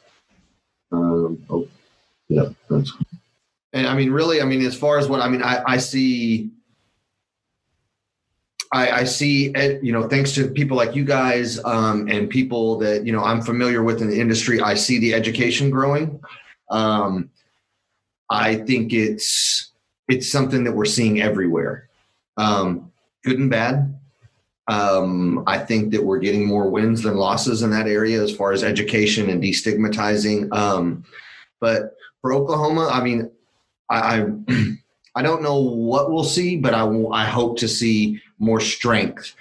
Um, 0.93 1.45
oh, 1.51 1.67
yeah, 2.29 2.51
that's. 2.69 2.93
And 3.73 3.87
I 3.87 3.95
mean, 3.95 4.13
really, 4.13 4.41
I 4.43 4.45
mean, 4.45 4.63
as 4.63 4.77
far 4.77 4.99
as 4.99 5.09
what 5.09 5.21
I 5.21 5.29
mean, 5.29 5.43
I, 5.43 5.63
I 5.67 5.77
see 5.79 6.51
I, 8.73 8.91
I 9.01 9.05
see, 9.05 9.53
you 9.83 9.93
know, 9.93 10.09
thanks 10.09 10.33
to 10.33 10.49
people 10.49 10.77
like 10.77 10.95
you 10.95 11.05
guys 11.05 11.63
um, 11.65 12.07
and 12.09 12.31
people 12.31 12.79
that 12.79 13.05
you 13.05 13.13
know 13.13 13.25
I'm 13.25 13.43
familiar 13.43 13.83
with 13.83 14.01
in 14.01 14.09
the 14.09 14.21
industry, 14.21 14.61
I 14.61 14.75
see 14.75 14.99
the 14.99 15.13
education 15.15 15.71
growing. 15.71 16.21
Um, 16.71 17.31
I 18.31 18.55
think 18.55 18.93
it's 18.93 19.73
it's 20.09 20.31
something 20.31 20.65
that 20.65 20.73
we're 20.73 20.85
seeing 20.85 21.21
everywhere, 21.21 21.89
um, 22.37 22.93
good 23.25 23.39
and 23.39 23.51
bad. 23.51 23.99
Um, 24.69 25.43
I 25.49 25.59
think 25.59 25.91
that 25.91 26.05
we're 26.05 26.21
getting 26.21 26.47
more 26.47 26.71
wins 26.71 27.03
than 27.03 27.17
losses 27.17 27.63
in 27.63 27.71
that 27.71 27.89
area 27.89 28.23
as 28.23 28.35
far 28.35 28.53
as 28.53 28.63
education 28.63 29.29
and 29.31 29.43
destigmatizing. 29.43 30.53
Um, 30.57 31.05
but 31.59 31.97
for 32.21 32.33
Oklahoma, 32.33 32.89
I 32.93 33.03
mean, 33.03 33.33
I, 33.91 34.21
I 34.21 34.27
I 35.17 35.23
don't 35.23 35.43
know 35.43 35.61
what 35.61 36.13
we'll 36.13 36.23
see, 36.23 36.57
but 36.57 36.73
I, 36.73 36.87
I 37.11 37.25
hope 37.25 37.59
to 37.59 37.69
see 37.69 38.23
more 38.41 38.61
strength 38.61 39.37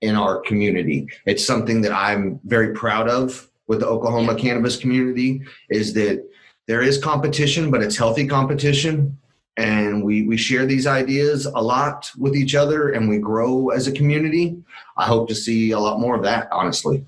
in 0.00 0.14
our 0.14 0.40
community. 0.40 1.08
It's 1.26 1.44
something 1.44 1.80
that 1.82 1.92
I'm 1.92 2.38
very 2.44 2.74
proud 2.74 3.08
of 3.08 3.48
with 3.66 3.80
the 3.80 3.86
Oklahoma 3.86 4.34
cannabis 4.34 4.76
community 4.76 5.42
is 5.70 5.94
that 5.94 6.24
there 6.68 6.82
is 6.82 6.98
competition, 6.98 7.70
but 7.70 7.82
it's 7.82 7.96
healthy 7.96 8.26
competition. 8.26 9.18
And 9.56 10.02
we, 10.02 10.22
we 10.22 10.36
share 10.36 10.66
these 10.66 10.86
ideas 10.86 11.46
a 11.46 11.60
lot 11.60 12.10
with 12.18 12.34
each 12.34 12.54
other 12.54 12.90
and 12.90 13.08
we 13.08 13.18
grow 13.18 13.68
as 13.68 13.86
a 13.86 13.92
community. 13.92 14.56
I 14.96 15.06
hope 15.06 15.28
to 15.28 15.34
see 15.34 15.72
a 15.72 15.78
lot 15.78 16.00
more 16.00 16.16
of 16.16 16.22
that, 16.22 16.48
honestly. 16.50 17.04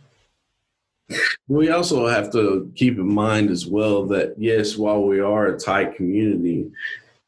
We 1.48 1.70
also 1.70 2.06
have 2.06 2.32
to 2.32 2.70
keep 2.74 2.96
in 2.98 3.12
mind 3.12 3.50
as 3.50 3.66
well 3.66 4.06
that, 4.06 4.34
yes, 4.38 4.76
while 4.76 5.02
we 5.02 5.20
are 5.20 5.46
a 5.46 5.58
tight 5.58 5.96
community, 5.96 6.70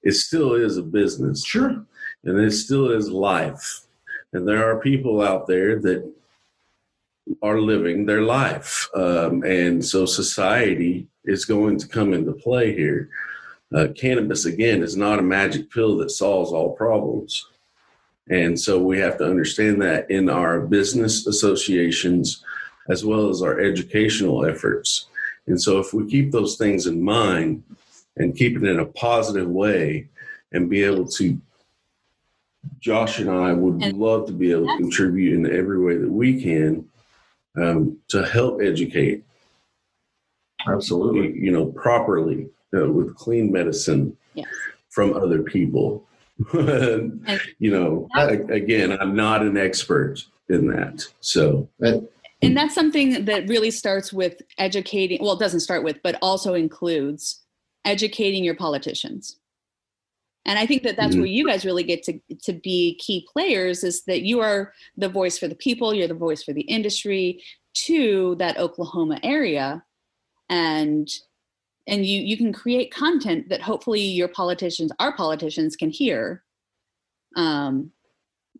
it 0.03 0.13
still 0.13 0.55
is 0.55 0.77
a 0.77 0.83
business. 0.83 1.45
Sure. 1.45 1.85
And 2.25 2.41
it 2.41 2.53
still 2.53 2.91
is 2.91 3.11
life. 3.11 3.86
And 4.33 4.47
there 4.47 4.71
are 4.71 4.81
people 4.81 5.23
out 5.23 5.47
there 5.47 5.79
that 5.81 6.13
are 7.43 7.61
living 7.61 8.07
their 8.07 8.23
life. 8.23 8.89
Um, 8.95 9.43
and 9.43 9.85
so 9.85 10.07
society 10.07 11.09
is 11.25 11.45
going 11.45 11.79
to 11.79 11.89
come 11.89 12.13
into 12.13 12.33
play 12.33 12.75
here. 12.75 13.09
Uh, 13.75 13.89
cannabis, 13.97 14.45
again, 14.45 14.83
is 14.83 14.97
not 14.97 15.19
a 15.19 15.23
magic 15.23 15.71
pill 15.71 15.97
that 15.99 16.11
solves 16.11 16.53
all 16.53 16.77
problems. 16.77 17.47
And 18.29 18.59
so 18.59 18.81
we 18.81 18.99
have 18.99 19.19
to 19.19 19.25
understand 19.25 19.81
that 19.83 20.11
in 20.11 20.29
our 20.29 20.61
business 20.61 21.27
associations 21.27 22.45
as 22.89 23.05
well 23.05 23.29
as 23.29 23.43
our 23.43 23.61
educational 23.61 24.45
efforts. 24.45 25.07
And 25.49 25.61
so 25.61 25.79
if 25.79 25.93
we 25.93 26.09
keep 26.09 26.31
those 26.31 26.57
things 26.57 26.87
in 26.87 27.03
mind, 27.03 27.63
and 28.17 28.37
keep 28.37 28.57
it 28.57 28.65
in 28.65 28.81
a 28.81 28.87
positive 28.87 29.49
way 29.49 30.09
and 30.53 30.71
be 30.71 30.83
able 30.83 31.07
to 31.07 31.39
Josh 32.87 33.19
and 33.19 33.29
I 33.29 33.53
would 33.53 33.83
and 33.83 33.99
love 33.99 34.29
to 34.29 34.33
be 34.33 34.53
able 34.53 34.69
to 34.69 34.77
contribute 34.77 35.35
in 35.35 35.45
every 35.53 35.85
way 35.85 35.97
that 35.97 36.09
we 36.09 36.41
can 36.41 36.89
um, 37.61 37.99
to 38.07 38.25
help 38.25 38.63
educate. 38.63 39.25
Absolutely. 40.69 41.37
You 41.37 41.51
know, 41.51 41.67
properly 41.67 42.49
uh, 42.73 42.89
with 42.89 43.17
clean 43.17 43.51
medicine 43.51 44.17
yes. 44.35 44.47
from 44.89 45.15
other 45.15 45.43
people. 45.43 46.07
you 46.55 47.11
know, 47.59 48.09
again, 48.15 48.97
I'm 49.01 49.17
not 49.17 49.43
an 49.43 49.57
expert 49.57 50.25
in 50.49 50.69
that. 50.69 51.05
So, 51.19 51.69
and 51.81 52.57
that's 52.57 52.75
something 52.77 53.25
that 53.25 53.49
really 53.49 53.73
starts 53.73 54.13
with 54.13 54.43
educating. 54.59 55.21
Well, 55.21 55.33
it 55.33 55.41
doesn't 55.41 55.61
start 55.61 55.83
with, 55.83 56.01
but 56.05 56.21
also 56.23 56.55
includes 56.55 57.43
educating 57.85 58.45
your 58.45 58.55
politicians 58.55 59.41
and 60.47 60.59
i 60.59 60.65
think 60.65 60.83
that 60.83 60.97
that's 60.97 61.11
mm-hmm. 61.11 61.21
where 61.21 61.27
you 61.27 61.47
guys 61.47 61.67
really 61.67 61.83
get 61.83 62.03
to 62.03 62.19
to 62.43 62.53
be 62.55 62.97
key 62.99 63.27
players 63.31 63.85
is 63.85 64.05
that 64.05 64.23
you 64.23 64.41
are 64.41 64.73
the 64.97 65.09
voice 65.09 65.39
for 65.39 65.49
the 65.49 65.55
people 65.55 65.93
you're 65.93 66.09
the 66.09 66.15
voice 66.15 66.43
for 66.43 66.55
the 66.55 66.63
industry 66.63 67.43
to 67.75 68.35
that 68.37 68.57
oklahoma 68.57 69.21
area 69.23 69.83
and 70.49 71.09
and 71.87 72.07
you 72.07 72.21
you 72.21 72.37
can 72.37 72.53
create 72.53 72.95
content 72.95 73.49
that 73.51 73.61
hopefully 73.61 74.01
your 74.01 74.29
politicians 74.29 74.91
our 74.99 75.15
politicians 75.15 75.77
can 75.77 75.91
hear 75.91 76.43
um, 77.37 77.91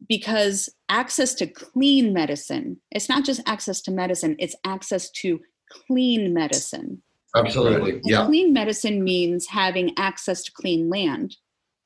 because 0.07 0.69
access 0.91 1.33
to 1.35 1.47
clean 1.47 2.13
medicine 2.13 2.79
it's 2.91 3.09
not 3.09 3.25
just 3.25 3.41
access 3.47 3.81
to 3.81 3.91
medicine 3.91 4.37
it's 4.39 4.57
access 4.65 5.11
to 5.11 5.41
clean 5.71 6.35
medicine 6.35 7.03
Absolutely. 7.37 8.01
Yeah. 8.05 8.27
Clean 8.27 8.53
medicine 8.53 9.05
means 9.05 9.47
having 9.47 9.93
access 9.99 10.43
to 10.45 10.53
clean 10.53 10.89
land, 10.89 11.37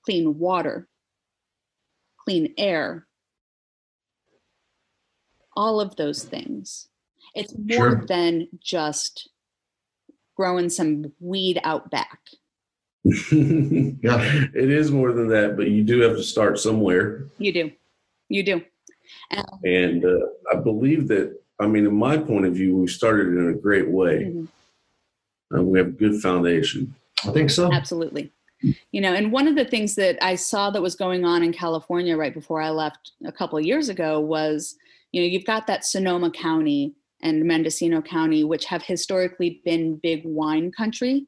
clean 0.05 0.39
water, 0.39 0.89
clean 2.25 2.55
air, 2.59 3.07
all 5.57 5.81
of 5.81 5.97
those 5.97 6.25
things. 6.25 6.89
It's 7.35 7.55
more 7.57 7.91
sure. 7.91 8.05
than 8.07 8.49
just 8.61 9.29
growing 10.37 10.69
some 10.69 11.13
weed 11.21 11.61
out 11.65 11.91
back. 11.91 12.21
yeah, 13.05 14.47
it 14.55 14.71
is 14.71 14.91
more 14.91 15.13
than 15.13 15.29
that, 15.29 15.57
but 15.57 15.69
you 15.69 15.83
do 15.83 16.01
have 16.01 16.17
to 16.17 16.23
start 16.23 16.59
somewhere. 16.59 17.27
You 17.39 17.53
do. 17.53 17.71
You 18.29 18.43
do. 18.43 18.63
Um, 19.37 19.45
and 19.65 20.05
uh, 20.05 20.27
I 20.53 20.57
believe 20.57 21.09
that, 21.09 21.37
I 21.59 21.67
mean, 21.67 21.87
in 21.87 21.95
my 21.95 22.17
point 22.17 22.47
of 22.47 22.55
view, 22.55 22.77
we 22.77 22.87
started 22.89 23.29
in 23.29 23.49
a 23.49 23.55
great 23.55 23.89
way. 23.89 24.25
Mm-hmm 24.25 24.45
uh, 25.55 25.63
we 25.63 25.79
have 25.79 25.89
a 25.89 25.93
good 25.93 26.21
foundation. 26.21 26.95
I 27.25 27.33
think 27.33 27.51
so. 27.51 27.73
Absolutely. 27.73 28.33
You 28.93 29.01
know, 29.01 29.15
and 29.15 29.33
one 29.33 29.49
of 29.49 29.57
the 29.57 29.65
things 29.65 29.95
that 29.95 30.23
I 30.23 30.35
saw 30.35 30.71
that 30.71 30.83
was 30.83 30.95
going 30.95 31.25
on 31.25 31.43
in 31.43 31.53
California 31.53 32.17
right 32.17 32.35
before 32.35 32.61
I 32.61 32.71
left 32.71 33.13
a 33.25 33.33
couple 33.33 33.59
of 33.59 33.65
years 33.65 33.89
ago 33.89 34.21
was, 34.21 34.77
you 35.13 35.23
know, 35.23 35.27
you've 35.27 35.47
got 35.47 35.67
that 35.67 35.85
Sonoma 35.85 36.31
County 36.31 36.95
and 37.23 37.45
Mendocino 37.45 38.03
County, 38.03 38.45
which 38.45 38.65
have 38.67 38.83
historically 38.83 39.61
been 39.65 39.97
big 40.03 40.23
wine 40.25 40.73
country, 40.73 41.27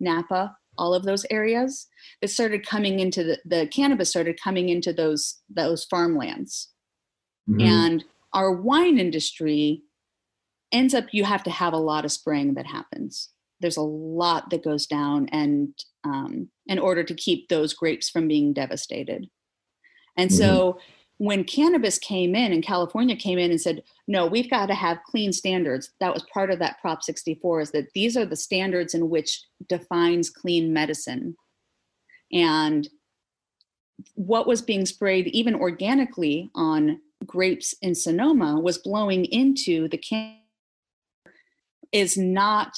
Napa, 0.00 0.56
all 0.78 0.94
of 0.94 1.04
those 1.04 1.24
areas. 1.30 1.86
That 2.20 2.28
started 2.28 2.66
coming 2.66 3.00
into 3.00 3.24
the, 3.24 3.38
the 3.44 3.66
cannabis 3.68 4.10
started 4.10 4.38
coming 4.42 4.68
into 4.68 4.92
those 4.92 5.40
those 5.48 5.84
farmlands. 5.84 6.68
Mhm. 7.48 7.62
and 7.62 8.04
our 8.32 8.50
wine 8.52 8.98
industry 8.98 9.82
ends 10.72 10.94
up 10.94 11.06
you 11.12 11.22
have 11.24 11.44
to 11.44 11.50
have 11.50 11.72
a 11.72 11.78
lot 11.78 12.04
of 12.04 12.12
spraying 12.12 12.54
that 12.54 12.66
happens. 12.66 13.30
There's 13.60 13.76
a 13.76 13.82
lot 13.82 14.50
that 14.50 14.64
goes 14.64 14.86
down 14.86 15.28
and 15.30 15.72
um, 16.04 16.50
in 16.66 16.78
order 16.78 17.04
to 17.04 17.14
keep 17.14 17.48
those 17.48 17.74
grapes 17.74 18.08
from 18.08 18.28
being 18.28 18.52
devastated. 18.52 19.28
And 20.16 20.30
mm-hmm. 20.30 20.38
so 20.38 20.78
when 21.18 21.44
cannabis 21.44 21.98
came 21.98 22.34
in 22.34 22.52
and 22.52 22.62
california 22.62 23.16
came 23.16 23.38
in 23.38 23.50
and 23.50 23.60
said 23.60 23.82
no 24.06 24.26
we've 24.26 24.50
got 24.50 24.66
to 24.66 24.74
have 24.74 25.02
clean 25.06 25.32
standards 25.32 25.90
that 25.98 26.12
was 26.12 26.22
part 26.24 26.50
of 26.50 26.58
that 26.58 26.78
prop 26.80 27.02
64 27.02 27.62
is 27.62 27.70
that 27.70 27.90
these 27.94 28.18
are 28.18 28.26
the 28.26 28.36
standards 28.36 28.92
in 28.92 29.08
which 29.08 29.42
defines 29.68 30.30
clean 30.30 30.72
medicine. 30.72 31.36
And 32.32 32.88
what 34.14 34.46
was 34.46 34.62
being 34.62 34.84
sprayed 34.84 35.28
even 35.28 35.54
organically 35.54 36.50
on 36.54 37.00
grapes 37.24 37.74
in 37.80 37.94
sonoma 37.94 38.60
was 38.60 38.78
blowing 38.78 39.24
into 39.26 39.88
the 39.88 39.96
can 39.96 40.36
is 41.92 42.16
not 42.18 42.74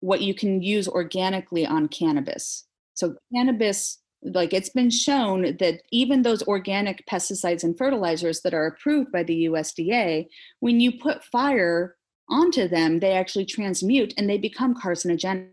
what 0.00 0.20
you 0.20 0.34
can 0.34 0.62
use 0.62 0.88
organically 0.88 1.64
on 1.64 1.88
cannabis 1.88 2.64
so 2.94 3.14
cannabis 3.34 3.98
like 4.24 4.52
it's 4.52 4.68
been 4.68 4.90
shown 4.90 5.56
that 5.58 5.82
even 5.90 6.22
those 6.22 6.42
organic 6.44 7.04
pesticides 7.06 7.64
and 7.64 7.76
fertilizers 7.76 8.40
that 8.42 8.54
are 8.54 8.66
approved 8.66 9.10
by 9.10 9.22
the 9.24 9.46
USDA, 9.46 10.26
when 10.60 10.78
you 10.78 10.92
put 10.92 11.24
fire 11.24 11.96
onto 12.28 12.68
them, 12.68 13.00
they 13.00 13.12
actually 13.12 13.44
transmute 13.44 14.14
and 14.16 14.30
they 14.30 14.38
become 14.38 14.74
carcinogenic. 14.74 15.48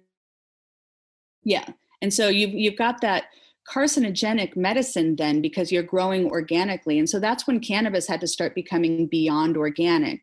Yeah. 1.43 1.65
And 2.01 2.13
so 2.13 2.27
you've 2.27 2.53
you've 2.53 2.77
got 2.77 3.01
that 3.01 3.25
carcinogenic 3.67 4.55
medicine 4.55 5.15
then 5.15 5.41
because 5.41 5.71
you're 5.71 5.83
growing 5.83 6.25
organically. 6.25 6.97
And 6.97 7.09
so 7.09 7.19
that's 7.19 7.45
when 7.45 7.59
cannabis 7.59 8.07
had 8.07 8.21
to 8.21 8.27
start 8.27 8.55
becoming 8.55 9.07
beyond 9.07 9.57
organic. 9.57 10.21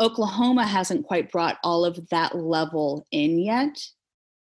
Oklahoma 0.00 0.66
hasn't 0.66 1.06
quite 1.06 1.30
brought 1.30 1.58
all 1.62 1.84
of 1.84 2.08
that 2.10 2.36
level 2.36 3.06
in 3.12 3.38
yet. 3.38 3.78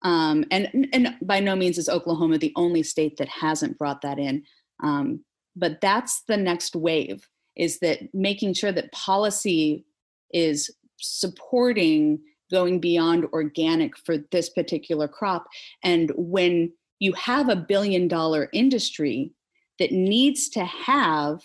Um, 0.05 0.45
and 0.51 0.89
and 0.93 1.17
by 1.23 1.41
no 1.41 1.57
means 1.57 1.79
is 1.79 1.89
Oklahoma 1.89 2.39
the 2.39 2.53
only 2.57 2.83
state 2.83 3.17
that 3.17 3.29
hasn't 3.29 3.79
brought 3.79 4.03
that 4.03 4.19
in. 4.19 4.45
Um, 4.83 5.25
but 5.57 5.81
that's 5.81 6.23
the 6.29 6.37
next 6.37 6.77
wave 6.77 7.27
is 7.57 7.79
that 7.81 8.13
making 8.13 8.55
sure 8.55 8.73
that 8.73 8.93
policy 8.93 9.85
is 10.33 10.71
supporting 10.99 12.21
going 12.51 12.81
beyond 12.81 13.27
organic 13.33 13.97
for 13.97 14.17
this 14.31 14.49
particular 14.49 15.09
crop. 15.09 15.47
And 15.83 16.13
when 16.17 16.73
you 16.99 17.13
have 17.15 17.49
a 17.49 17.57
billion 17.57 18.09
dollar 18.09 18.49
industry 18.53 19.33
that 19.79 19.93
needs 19.93 20.49
to 20.51 20.65
have 20.65 21.41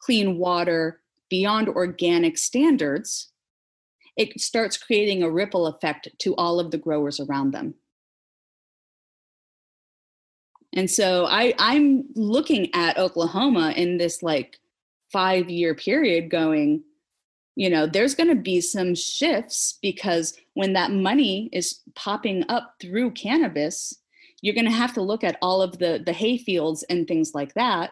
clean 0.00 0.38
water 0.38 1.00
beyond 1.28 1.68
organic 1.68 2.38
standards, 2.38 3.30
it 4.16 4.40
starts 4.40 4.76
creating 4.76 5.22
a 5.22 5.30
ripple 5.30 5.66
effect 5.66 6.08
to 6.18 6.34
all 6.36 6.58
of 6.58 6.70
the 6.70 6.78
growers 6.78 7.20
around 7.20 7.52
them. 7.52 7.74
And 10.72 10.90
so 10.90 11.26
I, 11.26 11.54
I'm 11.58 12.04
looking 12.14 12.72
at 12.74 12.98
Oklahoma 12.98 13.72
in 13.76 13.98
this 13.98 14.22
like 14.22 14.58
five 15.12 15.50
year 15.50 15.74
period 15.74 16.30
going, 16.30 16.84
you 17.56 17.68
know, 17.68 17.86
there's 17.86 18.14
going 18.14 18.28
to 18.28 18.40
be 18.40 18.60
some 18.60 18.94
shifts 18.94 19.78
because 19.82 20.34
when 20.54 20.72
that 20.74 20.92
money 20.92 21.50
is 21.52 21.80
popping 21.94 22.44
up 22.48 22.74
through 22.80 23.10
cannabis, 23.12 23.94
you're 24.42 24.54
going 24.54 24.66
to 24.66 24.70
have 24.70 24.94
to 24.94 25.02
look 25.02 25.24
at 25.24 25.36
all 25.42 25.60
of 25.60 25.78
the 25.78 26.02
the 26.06 26.12
hay 26.12 26.38
fields 26.38 26.84
and 26.84 27.06
things 27.06 27.32
like 27.34 27.52
that 27.54 27.90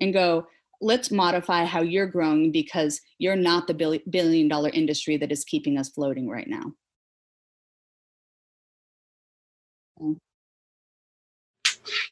and 0.00 0.12
go, 0.12 0.46
let's 0.80 1.10
modify 1.10 1.64
how 1.64 1.80
you're 1.80 2.06
growing 2.06 2.52
because 2.52 3.00
you're 3.18 3.36
not 3.36 3.66
the 3.66 3.74
billion, 3.74 4.02
billion 4.10 4.48
dollar 4.48 4.68
industry 4.70 5.16
that 5.16 5.32
is 5.32 5.44
keeping 5.44 5.78
us 5.78 5.88
floating 5.88 6.28
right 6.28 6.48
now. 6.48 6.72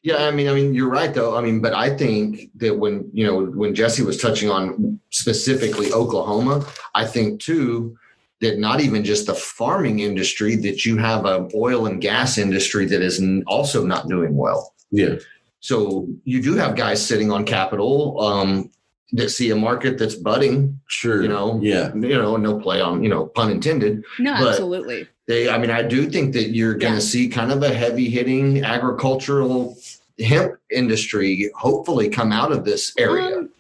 Yeah, 0.02 0.24
I 0.26 0.30
mean, 0.30 0.48
I 0.48 0.54
mean, 0.54 0.72
you're 0.74 0.88
right 0.88 1.12
though. 1.12 1.36
I 1.36 1.42
mean, 1.42 1.60
but 1.60 1.74
I 1.74 1.94
think 1.94 2.50
that 2.56 2.78
when 2.78 3.10
you 3.12 3.26
know 3.26 3.44
when 3.44 3.74
Jesse 3.74 4.02
was 4.02 4.20
touching 4.20 4.48
on 4.48 4.98
specifically 5.10 5.92
Oklahoma, 5.92 6.66
I 6.94 7.06
think 7.06 7.40
too 7.40 7.96
that 8.40 8.58
not 8.58 8.80
even 8.80 9.04
just 9.04 9.26
the 9.26 9.34
farming 9.34 10.00
industry, 10.00 10.56
that 10.56 10.86
you 10.86 10.96
have 10.96 11.26
a 11.26 11.48
oil 11.54 11.86
and 11.86 12.00
gas 12.00 12.38
industry 12.38 12.86
that 12.86 13.02
is 13.02 13.22
also 13.46 13.84
not 13.84 14.08
doing 14.08 14.34
well. 14.34 14.72
Yeah. 14.90 15.16
So 15.60 16.08
you 16.24 16.42
do 16.42 16.54
have 16.54 16.74
guys 16.74 17.06
sitting 17.06 17.30
on 17.30 17.44
capital 17.44 18.18
um, 18.20 18.70
that 19.12 19.28
see 19.30 19.50
a 19.50 19.56
market 19.56 19.98
that's 19.98 20.14
budding. 20.14 20.80
Sure. 20.86 21.22
You 21.22 21.28
know, 21.28 21.58
Yeah. 21.62 21.92
you 21.94 22.08
know, 22.16 22.36
no 22.36 22.58
play 22.60 22.80
on 22.80 23.02
you 23.02 23.08
know 23.08 23.26
pun 23.26 23.50
intended. 23.50 24.04
No, 24.18 24.34
But- 24.38 24.48
absolutely. 24.50 25.08
They, 25.26 25.48
I 25.48 25.58
mean, 25.58 25.70
I 25.70 25.82
do 25.82 26.10
think 26.10 26.32
that 26.34 26.50
you're 26.50 26.74
going 26.74 26.94
to 26.94 26.98
Yeah. 26.98 27.12
see 27.12 27.28
kind 27.28 27.52
of 27.52 27.62
a 27.62 27.72
heavy 27.72 28.08
hitting 28.10 28.64
agricultural 28.64 29.76
hemp 30.18 30.54
industry 30.70 31.50
hopefully 31.54 32.08
come 32.08 32.32
out 32.32 32.50
of 32.52 32.64
this 32.64 32.92
area. 32.98 33.38
Um, 33.38 33.50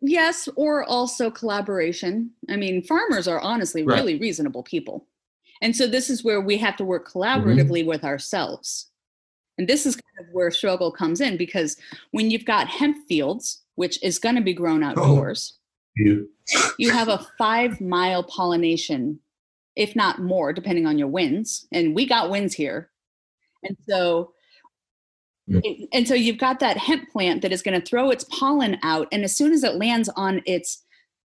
yes, 0.00 0.48
or 0.56 0.82
also 0.84 1.30
collaboration. 1.30 2.30
I 2.48 2.56
mean, 2.56 2.82
farmers 2.82 3.28
are 3.28 3.40
honestly 3.40 3.82
Right. 3.84 3.96
really 3.98 4.18
reasonable 4.18 4.62
people. 4.64 5.06
And 5.60 5.74
so 5.74 5.86
this 5.86 6.10
is 6.10 6.22
where 6.24 6.40
we 6.40 6.56
have 6.58 6.76
to 6.76 6.84
work 6.84 7.08
Mm-hmm. 7.08 7.18
collaboratively 7.18 7.86
with 7.86 8.04
ourselves. 8.04 8.86
And 9.56 9.66
this 9.68 9.86
is 9.86 9.94
kind 9.96 10.28
of 10.28 10.32
where 10.34 10.50
struggle 10.50 10.90
comes 10.92 11.20
in 11.20 11.36
because 11.36 11.76
when 12.12 12.30
you've 12.30 12.44
got 12.44 12.68
hemp 12.68 12.96
fields, 13.08 13.62
which 13.78 14.02
is 14.02 14.18
going 14.18 14.34
to 14.34 14.42
be 14.42 14.52
grown 14.52 14.82
Oh. 14.82 14.88
outdoors, 14.88 15.56
You. 15.96 16.28
you 16.78 16.90
have 16.90 17.08
a 17.08 17.24
five 17.38 17.80
mile 17.80 18.24
pollination, 18.24 19.20
if 19.76 19.94
not 19.94 20.20
more, 20.20 20.52
depending 20.52 20.84
on 20.86 20.98
your 20.98 21.06
winds. 21.08 21.66
And 21.72 21.94
we 21.94 22.04
got 22.06 22.28
winds 22.30 22.54
here. 22.54 22.90
And 23.62 23.76
so 23.88 24.32
and 25.92 26.06
so 26.06 26.14
you've 26.14 26.36
got 26.38 26.60
that 26.60 26.76
hemp 26.76 27.08
plant 27.10 27.40
that 27.42 27.52
is 27.52 27.62
going 27.62 27.80
to 27.80 27.86
throw 27.86 28.10
its 28.10 28.24
pollen 28.24 28.76
out 28.82 29.08
and 29.12 29.24
as 29.24 29.34
soon 29.34 29.50
as 29.52 29.64
it 29.64 29.76
lands 29.76 30.10
on 30.10 30.42
its 30.44 30.84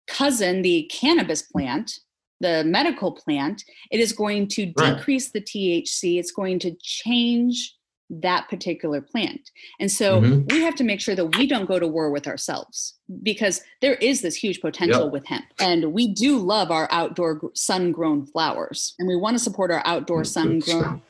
cousin 0.09 0.63
the 0.63 0.91
cannabis 0.91 1.43
plant 1.43 2.01
the 2.41 2.65
medical 2.65 3.13
plant 3.13 3.63
it 3.93 4.01
is 4.01 4.13
going 4.13 4.49
to 4.49 4.73
Right. 4.77 4.97
decrease 4.97 5.31
the 5.31 5.41
thc 5.41 6.19
it's 6.19 6.33
going 6.33 6.59
to 6.59 6.75
change 6.83 7.77
that 8.11 8.49
particular 8.49 9.01
plant 9.01 9.51
and 9.79 9.91
so 9.91 10.21
Mhm. 10.21 10.51
we 10.53 10.61
have 10.63 10.75
to 10.75 10.85
make 10.85 11.01
sure 11.01 11.15
that 11.15 11.37
we 11.37 11.47
don't 11.47 11.67
go 11.67 11.79
to 11.79 11.87
war 11.87 12.11
with 12.11 12.27
ourselves 12.27 12.95
because 13.23 13.63
there 13.81 13.95
is 13.95 14.21
this 14.21 14.35
huge 14.35 14.61
potential 14.61 15.05
Yep. 15.05 15.13
with 15.13 15.27
hemp 15.27 15.45
and 15.61 15.93
we 15.93 16.09
do 16.09 16.37
love 16.39 16.71
our 16.73 16.89
outdoor 16.91 17.41
sun 17.55 17.93
grown 17.93 18.27
flowers 18.27 18.95
and 18.99 19.07
we 19.09 19.17
want 19.17 19.37
to 19.37 19.43
support 19.43 19.71
our 19.71 19.83
outdoor 19.85 20.25
sun 20.25 20.59
grown 20.59 21.01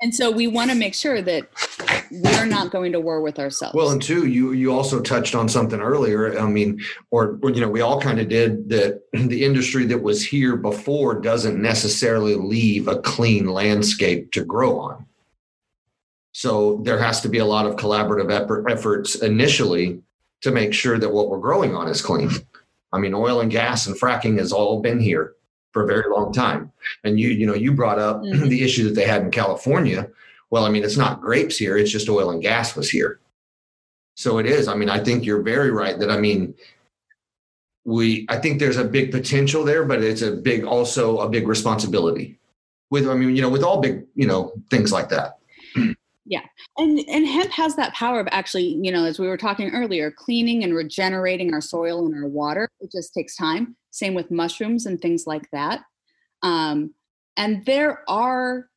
and 0.00 0.14
so 0.14 0.30
we 0.30 0.46
want 0.46 0.70
to 0.70 0.76
make 0.76 0.94
sure 0.94 1.20
that 1.22 1.48
we're 2.10 2.46
not 2.46 2.70
going 2.70 2.92
to 2.92 3.00
war 3.00 3.20
with 3.20 3.38
ourselves. 3.40 3.74
Well, 3.74 3.90
and 3.90 4.00
two, 4.00 4.28
you 4.28 4.52
you 4.52 4.72
also 4.72 5.00
touched 5.00 5.34
on 5.34 5.48
something 5.48 5.80
earlier. 5.80 6.38
I 6.38 6.48
mean, 6.48 6.80
or, 7.10 7.38
or 7.42 7.50
you 7.50 7.60
know, 7.60 7.68
we 7.68 7.80
all 7.80 8.00
kind 8.00 8.20
of 8.20 8.28
did 8.28 8.68
that. 8.68 9.02
The 9.28 9.44
industry 9.44 9.84
that 9.86 10.00
was 10.00 10.24
here 10.24 10.56
before 10.56 11.20
doesn't 11.20 11.60
necessarily 11.60 12.36
leave 12.36 12.86
a 12.86 13.00
clean 13.00 13.46
landscape 13.48 14.30
to 14.32 14.44
grow 14.44 14.78
on. 14.78 15.04
So 16.38 16.78
there 16.84 17.00
has 17.00 17.20
to 17.22 17.28
be 17.28 17.38
a 17.38 17.44
lot 17.44 17.66
of 17.66 17.74
collaborative 17.74 18.30
effort, 18.30 18.70
efforts 18.70 19.16
initially 19.16 20.00
to 20.42 20.52
make 20.52 20.72
sure 20.72 20.96
that 20.96 21.12
what 21.12 21.28
we're 21.30 21.40
growing 21.40 21.74
on 21.74 21.88
is 21.88 22.00
clean. 22.00 22.30
I 22.92 22.98
mean, 22.98 23.12
oil 23.12 23.40
and 23.40 23.50
gas 23.50 23.88
and 23.88 23.98
fracking 23.98 24.38
has 24.38 24.52
all 24.52 24.80
been 24.80 25.00
here 25.00 25.34
for 25.72 25.82
a 25.82 25.86
very 25.88 26.08
long 26.08 26.32
time. 26.32 26.70
And 27.02 27.18
you, 27.18 27.30
you 27.30 27.44
know, 27.44 27.56
you 27.56 27.72
brought 27.72 27.98
up 27.98 28.22
Mhm. 28.22 28.48
the 28.48 28.62
issue 28.62 28.84
that 28.84 28.94
they 28.94 29.04
had 29.04 29.22
in 29.22 29.32
California. 29.32 30.08
Well, 30.50 30.64
I 30.64 30.70
mean, 30.70 30.84
it's 30.84 30.96
not 30.96 31.20
grapes 31.20 31.56
here; 31.56 31.76
it's 31.76 31.90
just 31.90 32.08
oil 32.08 32.30
and 32.30 32.40
gas 32.40 32.76
was 32.76 32.88
here. 32.88 33.18
So 34.14 34.38
it 34.38 34.46
is. 34.46 34.68
I 34.68 34.76
mean, 34.76 34.88
I 34.90 35.02
think 35.02 35.24
you're 35.24 35.42
very 35.42 35.72
right 35.72 35.98
that 35.98 36.08
I 36.08 36.18
mean, 36.20 36.54
we 37.84 38.26
I 38.28 38.36
think 38.36 38.60
there's 38.60 38.76
a 38.76 38.84
big 38.84 39.10
potential 39.10 39.64
there, 39.64 39.84
but 39.84 40.04
it's 40.04 40.22
a 40.22 40.30
big 40.30 40.62
also 40.64 41.18
a 41.18 41.28
big 41.28 41.48
responsibility. 41.48 42.38
With 42.90 43.08
I 43.08 43.14
mean, 43.14 43.34
you 43.34 43.42
know, 43.42 43.50
with 43.50 43.64
all 43.64 43.80
big, 43.80 44.06
you 44.14 44.28
know, 44.28 44.52
things 44.70 44.92
like 44.92 45.08
that. 45.08 45.38
And 46.78 47.00
and 47.08 47.26
hemp 47.26 47.50
has 47.50 47.76
that 47.76 47.92
power 47.94 48.20
of 48.20 48.28
actually, 48.30 48.78
you 48.80 48.92
know, 48.92 49.04
as 49.04 49.18
we 49.18 49.26
were 49.26 49.36
talking 49.36 49.70
earlier, 49.70 50.10
cleaning 50.10 50.62
and 50.62 50.74
regenerating 50.74 51.52
our 51.52 51.60
soil 51.60 52.06
and 52.06 52.14
our 52.14 52.28
water. 52.28 52.70
It 52.80 52.92
just 52.92 53.12
takes 53.12 53.36
time. 53.36 53.76
Same 53.90 54.14
with 54.14 54.30
mushrooms 54.30 54.86
and 54.86 55.00
things 55.00 55.26
like 55.26 55.50
that. 55.50 55.82
Um, 56.42 56.94
and 57.36 57.64
there 57.66 58.04
are 58.08 58.68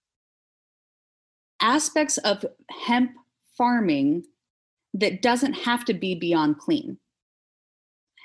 aspects 1.61 2.17
of 2.19 2.43
hemp 2.85 3.11
farming 3.55 4.23
that 4.95 5.21
doesn't 5.21 5.53
have 5.53 5.85
to 5.85 5.93
be 5.93 6.15
beyond 6.15 6.57
clean. 6.57 6.97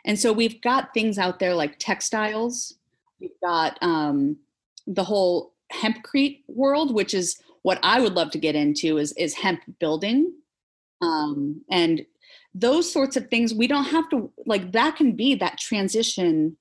And 0.07 0.19
so 0.19 0.33
we've 0.33 0.61
got 0.63 0.95
things 0.95 1.19
out 1.19 1.39
there 1.39 1.55
like 1.55 1.79
textiles. 1.79 2.77
We've 3.21 3.39
got 3.43 3.77
um, 3.83 4.39
the 4.87 5.05
whole 5.05 5.53
hempcrete 5.73 6.45
world, 6.49 6.95
which 6.95 7.13
is 7.13 7.39
what 7.67 7.81
I 7.83 8.01
would 8.01 8.13
love 8.15 8.31
to 8.31 8.39
get 8.39 8.55
into 8.55 8.97
is 8.97 9.13
is 9.15 9.35
hemp 9.35 9.61
building, 9.81 10.33
um, 11.03 11.63
and 11.69 12.07
those 12.55 12.91
sorts 12.91 13.17
of 13.17 13.29
things. 13.29 13.53
We 13.53 13.67
don't 13.67 13.87
have 13.87 14.09
to 14.11 14.31
like 14.47 14.71
that 14.71 14.95
can 14.95 15.17
be 15.17 15.35
that 15.35 15.59
transition 15.59 16.57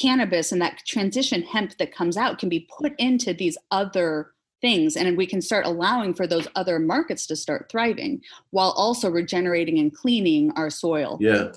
cannabis 0.00 0.52
and 0.52 0.62
that 0.62 0.82
transition 0.86 1.42
hemp 1.42 1.76
that 1.78 1.92
comes 1.92 2.16
out 2.16 2.38
can 2.38 2.48
be 2.48 2.68
put 2.78 2.94
into 2.98 3.34
these 3.34 3.58
other 3.72 4.30
things 4.60 4.96
and 4.96 5.16
we 5.16 5.26
can 5.26 5.42
start 5.42 5.66
allowing 5.66 6.14
for 6.14 6.28
those 6.28 6.46
other 6.54 6.78
markets 6.78 7.26
to 7.26 7.34
start 7.34 7.68
thriving 7.68 8.22
while 8.52 8.70
also 8.70 9.10
regenerating 9.10 9.80
and 9.80 9.94
cleaning 9.94 10.50
our 10.52 10.70
soil 10.70 11.18
Yeah. 11.20 11.52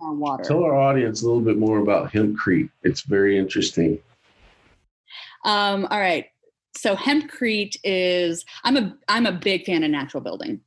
our 0.00 0.14
water 0.14 0.44
Tell 0.44 0.62
our 0.62 0.74
audience 0.78 1.20
a 1.22 1.26
little 1.26 1.42
bit 1.42 1.58
more 1.58 1.80
about 1.80 2.12
Hempcrete. 2.12 2.70
It's 2.82 3.02
very 3.02 3.36
interesting. 3.36 3.98
um, 5.44 5.86
all 5.90 6.00
right 6.00 6.26
so 6.76 6.96
hempcrete 6.96 7.76
is 7.84 8.44
i'm 8.64 8.76
a 8.76 8.96
i'm 9.08 9.26
a 9.26 9.32
big 9.32 9.64
fan 9.64 9.84
of 9.84 9.90
natural 9.90 10.22
building. 10.22 10.60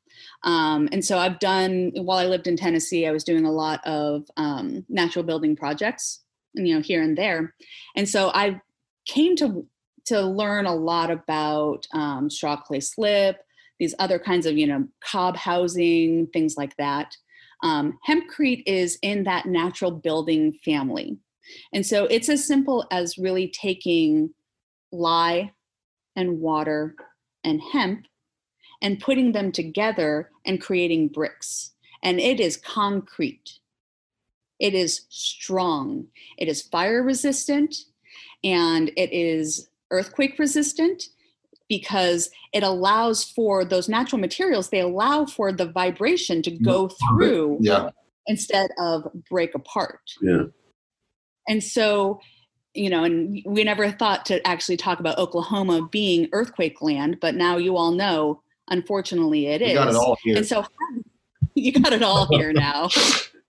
Um, 0.43 0.89
and 0.91 1.03
so 1.03 1.17
i've 1.17 1.39
done 1.39 1.91
while 1.95 2.17
i 2.17 2.25
lived 2.25 2.47
in 2.47 2.57
tennessee 2.57 3.07
i 3.07 3.11
was 3.11 3.23
doing 3.23 3.45
a 3.45 3.51
lot 3.51 3.85
of 3.85 4.25
um, 4.37 4.85
natural 4.89 5.23
building 5.23 5.55
projects 5.55 6.21
you 6.53 6.75
know 6.75 6.81
here 6.81 7.01
and 7.01 7.17
there. 7.17 7.53
And 7.95 8.07
so 8.07 8.31
i 8.33 8.59
came 9.05 9.35
to 9.37 9.67
to 10.05 10.21
learn 10.21 10.65
a 10.65 10.75
lot 10.75 11.09
about 11.09 11.87
um, 11.93 12.29
straw 12.29 12.57
clay 12.57 12.79
slip 12.79 13.37
these 13.79 13.95
other 13.99 14.19
kinds 14.19 14.45
of 14.45 14.57
you 14.57 14.67
know 14.67 14.87
cob 15.03 15.35
housing 15.35 16.27
things 16.27 16.55
like 16.57 16.75
that. 16.77 17.15
Um, 17.63 17.97
hempcrete 18.07 18.63
is 18.65 18.97
in 19.01 19.23
that 19.23 19.45
natural 19.45 19.91
building 19.91 20.53
family. 20.65 21.17
And 21.73 21.85
so 21.85 22.05
it's 22.05 22.29
as 22.29 22.45
simple 22.45 22.85
as 22.91 23.17
really 23.17 23.47
taking 23.47 24.33
lye 24.91 25.51
and 26.15 26.39
water 26.39 26.95
and 27.43 27.61
hemp 27.61 28.05
and 28.81 28.99
putting 28.99 29.31
them 29.31 29.51
together 29.51 30.29
and 30.45 30.61
creating 30.61 31.07
bricks. 31.07 31.71
And 32.03 32.19
it 32.19 32.39
is 32.39 32.57
concrete. 32.57 33.59
It 34.59 34.73
is 34.73 35.05
strong. 35.09 36.07
It 36.37 36.47
is 36.47 36.61
fire 36.61 37.01
resistant 37.03 37.75
and 38.43 38.89
it 38.97 39.11
is 39.13 39.69
earthquake 39.91 40.37
resistant 40.37 41.03
because 41.69 42.29
it 42.53 42.61
allows 42.63 43.23
for 43.23 43.63
those 43.63 43.87
natural 43.89 44.19
materials 44.19 44.69
they 44.69 44.81
allow 44.81 45.25
for 45.25 45.51
the 45.51 45.65
vibration 45.65 46.41
to 46.43 46.51
go 46.51 46.89
through 46.89 47.57
Yeah. 47.61 47.89
instead 48.27 48.69
of 48.79 49.07
break 49.29 49.55
apart. 49.55 50.01
Yeah. 50.21 50.43
and 51.47 51.63
so 51.63 52.19
you 52.73 52.89
know 52.89 53.03
and 53.03 53.41
we 53.45 53.63
never 53.63 53.91
thought 53.91 54.25
to 54.25 54.45
actually 54.47 54.77
talk 54.77 54.99
about 54.99 55.17
oklahoma 55.17 55.87
being 55.91 56.27
earthquake 56.31 56.81
land 56.81 57.19
but 57.19 57.35
now 57.35 57.57
you 57.57 57.77
all 57.77 57.91
know 57.91 58.41
unfortunately 58.69 59.47
it 59.47 59.61
is. 59.61 59.69
We 59.69 59.73
got 59.75 59.89
it 59.89 59.95
all 59.95 60.17
here. 60.23 60.37
and 60.37 60.45
so 60.45 60.65
you 61.55 61.71
got 61.71 61.93
it 61.93 62.03
all 62.03 62.27
here 62.27 62.53
now 62.53 62.89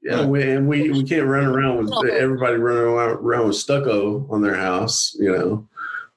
Yeah, 0.03 0.27
we, 0.27 0.43
and 0.43 0.69
we, 0.69 0.91
we 0.91 1.03
can't 1.03 1.27
run 1.27 1.47
around 1.47 1.87
with 1.87 2.11
everybody 2.11 2.57
running 2.57 2.83
around, 2.83 3.13
around 3.13 3.47
with 3.47 3.57
stucco 3.57 4.27
on 4.29 4.43
their 4.43 4.55
house, 4.55 5.17
you 5.19 5.33
know. 5.33 5.67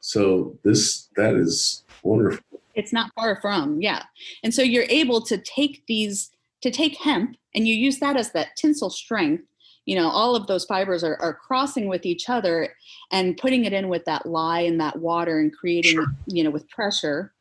So 0.01 0.58
this 0.66 1.08
that 1.16 1.36
is 1.36 1.86
wonderful. 2.03 2.43
it's 2.76 2.93
not 2.93 3.12
far 3.16 3.39
from 3.41 3.82
yeah 3.82 4.03
and 4.43 4.53
so 4.53 4.62
you're 4.62 4.86
able 4.89 5.22
to 5.22 5.38
take 5.38 5.84
these 5.88 6.32
to 6.62 6.72
take 6.72 6.95
hemp 6.97 7.36
and 7.55 7.68
you 7.68 7.74
use 7.74 7.99
that 7.99 8.16
as 8.16 8.32
that 8.32 8.55
tensile 8.55 8.89
strength 8.89 9.43
you 9.88 9.96
know 9.96 10.10
all 10.10 10.36
of 10.36 10.46
those 10.46 10.66
fibers 10.66 11.04
are, 11.04 11.16
are 11.16 11.34
crossing 11.34 11.88
with 11.88 12.06
each 12.06 12.30
other 12.30 12.76
and 13.12 13.38
putting 13.38 13.66
it 13.66 13.74
in 13.74 13.88
with 13.88 14.06
that 14.06 14.28
lye 14.28 14.60
and 14.60 14.80
that 14.80 14.98
water 15.00 15.40
and 15.40 15.52
creating 15.56 15.94
Sure. 15.94 16.06
you 16.28 16.44
know 16.44 16.52
with 16.52 16.70
pressure 16.70 17.34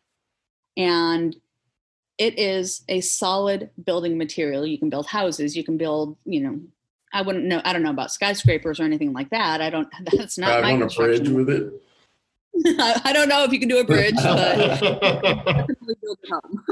and 0.78 1.36
it 2.16 2.38
is 2.38 2.82
a 2.88 3.02
solid 3.02 3.68
building 3.84 4.16
material 4.16 4.64
you 4.64 4.78
can 4.78 4.88
build 4.88 5.06
houses 5.06 5.54
you 5.54 5.64
can 5.64 5.76
build 5.76 6.16
you 6.24 6.40
know 6.40 6.58
i 7.12 7.20
wouldn't 7.20 7.44
know 7.44 7.60
i 7.64 7.72
don't 7.72 7.82
know 7.82 7.90
about 7.90 8.12
skyscrapers 8.12 8.80
or 8.80 8.84
anything 8.84 9.12
like 9.12 9.28
that 9.30 9.60
i 9.60 9.68
don't 9.68 9.88
that's 10.16 10.38
not 10.38 10.60
Drive 10.60 10.62
my 10.62 10.72
on 10.72 10.82
a 10.82 10.86
bridge 10.86 11.28
with 11.28 11.50
it. 11.50 11.72
i 13.04 13.12
don't 13.12 13.28
know 13.28 13.44
if 13.44 13.52
you 13.52 13.58
can 13.58 13.68
do 13.68 13.78
a 13.78 13.84
bridge 13.84 14.14
but 14.14 14.56
definitely 14.80 15.94
build 16.00 16.18
a 16.24 16.34
home. 16.34 16.64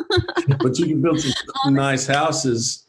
But 0.61 0.79
you 0.79 0.87
can 0.87 1.03
build 1.03 1.21
some 1.21 1.33
um, 1.67 1.75
nice 1.75 2.07
houses 2.07 2.84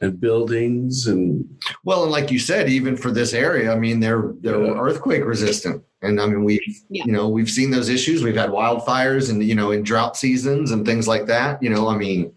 and 0.00 0.20
buildings 0.20 1.06
and 1.08 1.44
well, 1.84 2.02
and 2.04 2.12
like 2.12 2.30
you 2.30 2.38
said, 2.38 2.68
even 2.68 2.96
for 2.96 3.10
this 3.10 3.32
area, 3.34 3.72
I 3.72 3.78
mean, 3.78 4.00
they're 4.00 4.32
they're 4.40 4.64
Yeah. 4.64 4.80
earthquake 4.80 5.24
resistant, 5.24 5.82
and 6.02 6.20
I 6.20 6.26
mean, 6.26 6.44
we 6.44 6.60
Yeah. 6.88 7.04
you 7.06 7.12
know 7.12 7.28
we've 7.28 7.50
seen 7.50 7.70
those 7.70 7.88
issues. 7.88 8.22
We've 8.22 8.36
had 8.36 8.50
wildfires, 8.50 9.30
and 9.30 9.42
you 9.42 9.54
know, 9.54 9.72
in 9.72 9.82
drought 9.82 10.16
seasons 10.16 10.70
and 10.70 10.86
things 10.86 11.08
like 11.08 11.26
that. 11.26 11.62
You 11.62 11.70
know, 11.70 11.88
I 11.88 11.96
mean, 11.96 12.32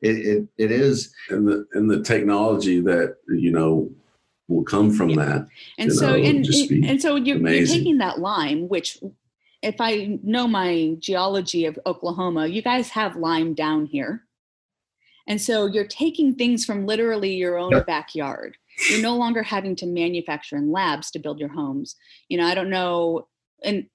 it 0.00 0.16
it, 0.16 0.48
it 0.58 0.70
is 0.70 1.12
and 1.30 1.46
the 1.46 1.66
and 1.72 1.90
the 1.90 2.02
technology 2.02 2.80
that 2.80 3.16
you 3.28 3.50
know 3.52 3.90
will 4.48 4.64
come 4.64 4.92
from 4.92 5.14
that. 5.14 5.46
and 5.78 5.92
so 5.92 6.08
know, 6.10 6.14
and, 6.16 6.46
and 6.84 7.00
so 7.00 7.14
you're, 7.16 7.38
you're 7.38 7.66
taking 7.66 7.98
that 7.98 8.18
lime 8.18 8.68
which 8.68 8.98
if 9.62 9.76
i 9.80 10.18
know 10.22 10.46
my 10.48 10.94
geology 10.98 11.64
of 11.64 11.78
oklahoma 11.86 12.46
you 12.48 12.60
guys 12.60 12.90
have 12.90 13.16
lime 13.16 13.54
down 13.54 13.86
here 13.86 14.24
and 15.26 15.40
so 15.40 15.66
you're 15.66 15.86
taking 15.86 16.34
things 16.34 16.64
from 16.64 16.86
literally 16.86 17.34
your 17.34 17.58
own 17.58 17.70
Yep. 17.72 17.86
backyard 17.86 18.56
you're 18.88 18.98
no 18.98 19.16
longer 19.16 19.42
having 19.42 19.76
to 19.76 19.86
manufacture 19.86 20.56
in 20.56 20.72
labs 20.72 21.10
to 21.10 21.18
build 21.18 21.38
your 21.38 21.48
homes 21.48 21.96
you 22.28 22.36
know 22.38 22.46
i 22.46 22.54
don't 22.54 22.70
know 22.70 23.26
and 23.64 23.86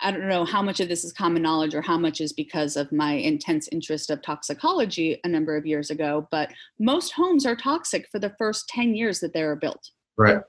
i 0.00 0.10
don't 0.10 0.28
know 0.28 0.44
how 0.44 0.62
much 0.62 0.80
of 0.80 0.88
this 0.88 1.04
is 1.04 1.12
common 1.12 1.42
knowledge 1.42 1.74
or 1.74 1.82
how 1.82 1.98
much 1.98 2.20
is 2.20 2.32
because 2.32 2.76
of 2.76 2.90
my 2.92 3.12
intense 3.12 3.68
interest 3.68 4.10
of 4.10 4.20
toxicology 4.22 5.20
a 5.24 5.28
number 5.28 5.56
of 5.56 5.66
years 5.66 5.90
ago 5.90 6.26
but 6.30 6.50
most 6.78 7.12
homes 7.12 7.46
are 7.46 7.56
toxic 7.56 8.08
for 8.10 8.18
the 8.18 8.34
first 8.38 8.68
10 8.68 8.94
years 8.94 9.20
that 9.20 9.32
they 9.32 9.42
are 9.42 9.56
built 9.56 9.90
right. 10.16 10.40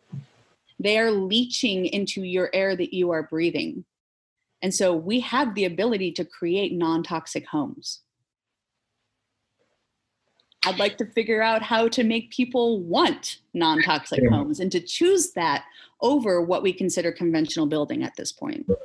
they 0.79 0.97
are 0.97 1.11
leaching 1.11 1.85
into 1.85 2.21
your 2.23 2.49
air 2.53 2.75
that 2.75 2.93
you 2.93 3.11
are 3.11 3.23
breathing. 3.23 3.85
And 4.61 4.73
so 4.73 4.95
we 4.95 5.19
have 5.19 5.53
the 5.53 5.65
ability 5.65 6.11
to 6.13 6.25
create 6.25 6.73
non 6.73 7.03
toxic 7.03 7.45
homes. 7.47 8.01
I'd 10.65 10.79
like 10.79 10.97
to 10.97 11.05
figure 11.05 11.41
out 11.41 11.61
how 11.61 11.87
to 11.89 12.03
make 12.03 12.31
people 12.31 12.81
want 12.81 13.37
non 13.53 13.81
toxic 13.83 14.21
Yeah. 14.23 14.29
homes 14.31 14.59
and 14.59 14.71
to 14.71 14.79
choose 14.79 15.31
that 15.33 15.65
over 16.01 16.41
what 16.41 16.63
we 16.63 16.73
consider 16.73 17.11
conventional 17.11 17.65
building 17.67 18.03
at 18.03 18.15
this 18.15 18.31
point. 18.31 18.67
point 18.67 18.79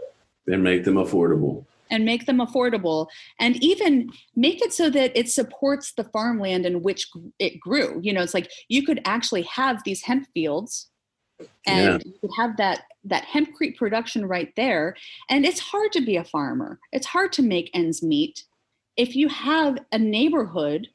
and 0.46 0.62
make 0.62 0.84
them 0.84 0.94
affordable. 0.94 1.64
and 1.90 2.04
make 2.04 2.26
them 2.26 2.38
affordable 2.38 3.08
and 3.40 3.62
even 3.62 4.10
make 4.36 4.62
it 4.62 4.72
so 4.72 4.88
that 4.90 5.10
it 5.18 5.28
supports 5.28 5.92
the 5.92 6.04
farmland 6.04 6.64
in 6.64 6.82
which 6.82 7.08
it 7.38 7.58
grew 7.58 7.98
you 8.02 8.12
know 8.12 8.22
it's 8.22 8.32
like 8.34 8.50
you 8.68 8.84
could 8.84 9.00
actually 9.04 9.42
have 9.42 9.82
these 9.84 10.02
hemp 10.02 10.26
fields 10.32 10.88
and 11.66 12.02
you 12.04 12.14
could 12.20 12.30
have 12.36 12.56
that 12.56 12.84
that 13.04 13.24
hempcrete 13.24 13.76
production 13.76 14.24
right 14.26 14.52
there 14.56 14.94
and 15.30 15.44
it's 15.44 15.58
hard 15.60 15.90
to 15.90 16.00
be 16.00 16.16
a 16.16 16.24
farmer 16.24 16.78
it's 16.92 17.06
hard 17.06 17.32
to 17.32 17.42
make 17.42 17.70
ends 17.74 18.02
meet 18.02 18.44
if 18.96 19.16
you 19.16 19.28
have 19.28 19.76
a 19.92 19.98
neighborhood 19.98 20.88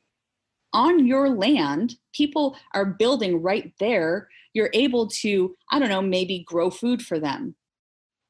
on 0.75 1.07
your 1.07 1.29
land 1.29 1.95
people 2.13 2.55
are 2.73 2.85
building 2.85 3.41
right 3.41 3.73
there. 3.79 4.27
You're 4.53 4.69
able 4.73 5.07
to 5.21 5.55
i 5.71 5.79
don't 5.79 5.89
know 5.89 6.01
maybe 6.01 6.43
grow 6.45 6.69
food 6.69 7.01
for 7.01 7.19
them 7.19 7.55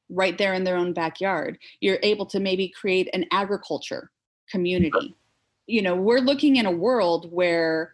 right 0.08 0.38
there 0.38 0.54
in 0.54 0.64
their 0.64 0.76
own 0.76 0.92
backyard. 0.92 1.58
You're 1.80 1.98
able 2.02 2.26
to 2.26 2.38
maybe 2.40 2.68
create 2.68 3.08
an 3.12 3.26
agriculture 3.32 4.10
community. 4.50 5.14
You 5.66 5.82
know 5.82 5.96
we're 5.96 6.20
looking 6.20 6.56
in 6.56 6.66
a 6.66 6.70
world 6.70 7.30
where 7.32 7.92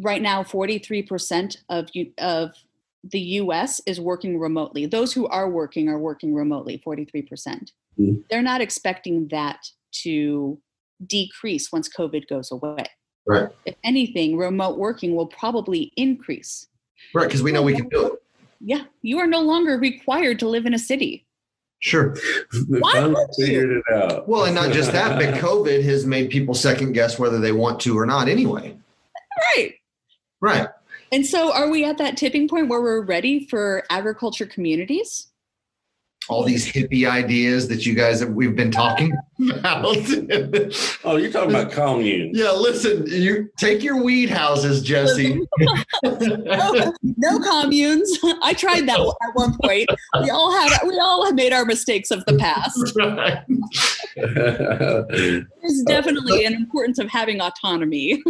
right 0.00 0.22
now 0.22 0.42
43% 0.42 1.56
of 1.68 1.88
you 1.92 2.12
of 2.18 2.52
the 3.04 3.20
US 3.42 3.80
is 3.86 4.00
working 4.00 4.38
remotely. 4.38 4.86
Those 4.86 5.12
who 5.12 5.26
are 5.28 5.50
working 5.50 5.88
are 5.88 5.98
working 5.98 6.34
remotely 6.34 6.82
43% 6.84 7.72
Mhm. 8.00 8.24
they're 8.28 8.42
not 8.42 8.60
expecting 8.60 9.28
that 9.28 9.60
to 10.02 10.58
decrease 11.06 11.70
once 11.70 11.88
covid 11.88 12.26
goes 12.28 12.50
away 12.50 12.84
Right. 13.26 13.48
if 13.66 13.74
anything 13.84 14.36
remote 14.36 14.76
working 14.78 15.14
will 15.16 15.26
probably 15.28 15.92
increase 15.96 16.68
Right. 17.14 17.26
Because 17.26 17.42
we 17.42 17.52
know 17.52 17.62
we 17.62 17.74
can 17.74 17.88
do 17.88 18.06
it. 18.06 18.22
yeah 18.60 18.84
you 19.02 19.18
are 19.18 19.26
no 19.26 19.40
longer 19.40 19.78
required 19.78 20.38
to 20.40 20.48
live 20.48 20.66
in 20.66 20.74
a 20.74 20.78
city 20.78 21.26
Sure. 21.80 22.16
Why 22.68 22.92
finally 22.94 23.12
would 23.14 23.28
you? 23.36 23.46
figured 23.46 23.70
it 23.76 23.82
out. 23.94 24.26
Well, 24.26 24.44
and 24.46 24.54
not 24.54 24.72
just 24.72 24.90
that, 24.92 25.18
but 25.18 25.34
COVID 25.42 25.82
has 25.84 26.06
made 26.06 26.30
people 26.30 26.54
second 26.54 26.92
guess 26.92 27.18
whether 27.18 27.38
they 27.38 27.52
want 27.52 27.78
to 27.80 27.98
or 27.98 28.06
not 28.06 28.26
anyway. 28.28 28.74
right 29.52 29.74
Right. 30.40 30.68
And 31.12 31.24
so, 31.26 31.52
are 31.52 31.68
we 31.70 31.84
at 31.84 31.98
that 31.98 32.16
tipping 32.16 32.48
point 32.48 32.68
where 32.68 32.80
we're 32.80 33.02
ready 33.04 33.46
for 33.46 33.84
agriculture 33.90 34.46
communities? 34.46 35.28
All 36.28 36.42
these 36.44 36.70
hippie 36.70 37.08
ideas 37.08 37.68
that 37.68 37.84
you 37.84 37.94
guys 37.94 38.20
have 38.20 38.30
we've 38.30 38.56
been 38.56 38.70
talking 38.70 39.12
about. 39.50 39.84
Oh, 41.04 41.16
you're 41.16 41.30
talking 41.30 41.50
about 41.50 41.70
communes. 41.72 42.38
yeah, 42.38 42.50
listen, 42.52 43.06
you 43.06 43.50
take 43.58 43.82
your 43.82 44.02
weed 44.02 44.30
houses, 44.30 44.82
Jesse. 44.82 45.40
no, 46.02 46.92
no 47.02 47.38
communes. 47.40 48.18
I 48.42 48.54
tried 48.54 48.88
that 48.88 48.98
at 49.00 49.34
one 49.34 49.56
point. 49.62 49.88
We 50.22 50.30
all 50.30 50.52
had 50.52 50.78
we 50.86 50.98
all 50.98 51.24
have 51.26 51.34
made 51.34 51.52
our 51.52 51.64
mistakes 51.64 52.10
of 52.10 52.24
the 52.26 52.36
past. 52.38 52.94
Right. 53.04 53.38
There's 54.16 55.82
definitely 55.86 56.44
an 56.44 56.54
importance 56.54 56.98
of 56.98 57.08
having 57.08 57.40
autonomy. 57.40 58.22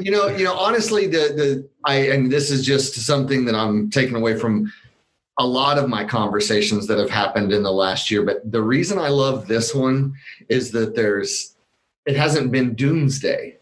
You 0.00 0.10
know, 0.10 0.28
you 0.28 0.44
know, 0.44 0.54
honestly, 0.54 1.06
the 1.06 1.18
the 1.36 1.68
I 1.84 1.96
and 2.08 2.30
this 2.30 2.50
is 2.50 2.64
just 2.64 2.94
something 2.94 3.44
that 3.44 3.54
I'm 3.54 3.90
taking 3.90 4.16
away 4.16 4.36
from 4.38 4.72
a 5.40 5.46
lot 5.46 5.78
of 5.78 5.88
my 5.88 6.04
conversations 6.04 6.86
that 6.86 6.98
have 6.98 7.08
happened 7.08 7.50
in 7.50 7.62
the 7.62 7.72
last 7.72 8.10
year. 8.10 8.22
But 8.22 8.52
the 8.52 8.62
reason 8.62 8.98
I 8.98 9.08
love 9.08 9.48
this 9.48 9.74
one 9.74 10.12
is 10.50 10.70
that 10.72 10.94
there's 10.94 11.56
it 12.04 12.14
hasn't 12.14 12.52
been 12.52 12.74
doomsday. 12.74 13.56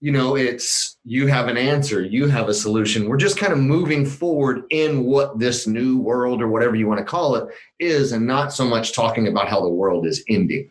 You 0.00 0.12
know, 0.12 0.36
it's 0.36 0.96
you 1.04 1.26
have 1.26 1.48
an 1.48 1.56
answer, 1.56 2.02
you 2.02 2.28
have 2.28 2.48
a 2.48 2.54
solution. 2.54 3.08
We're 3.08 3.16
just 3.16 3.36
kind 3.36 3.52
of 3.52 3.58
moving 3.58 4.06
forward 4.06 4.62
in 4.70 5.04
what 5.04 5.40
this 5.40 5.66
new 5.66 5.98
world 5.98 6.40
or 6.40 6.46
whatever 6.46 6.76
you 6.76 6.86
want 6.86 6.98
to 6.98 7.04
call 7.04 7.34
it 7.34 7.48
is, 7.80 8.12
and 8.12 8.24
not 8.24 8.52
so 8.52 8.64
much 8.64 8.94
talking 8.94 9.26
about 9.26 9.48
how 9.48 9.60
the 9.60 9.68
world 9.68 10.06
is 10.06 10.24
ending. 10.28 10.70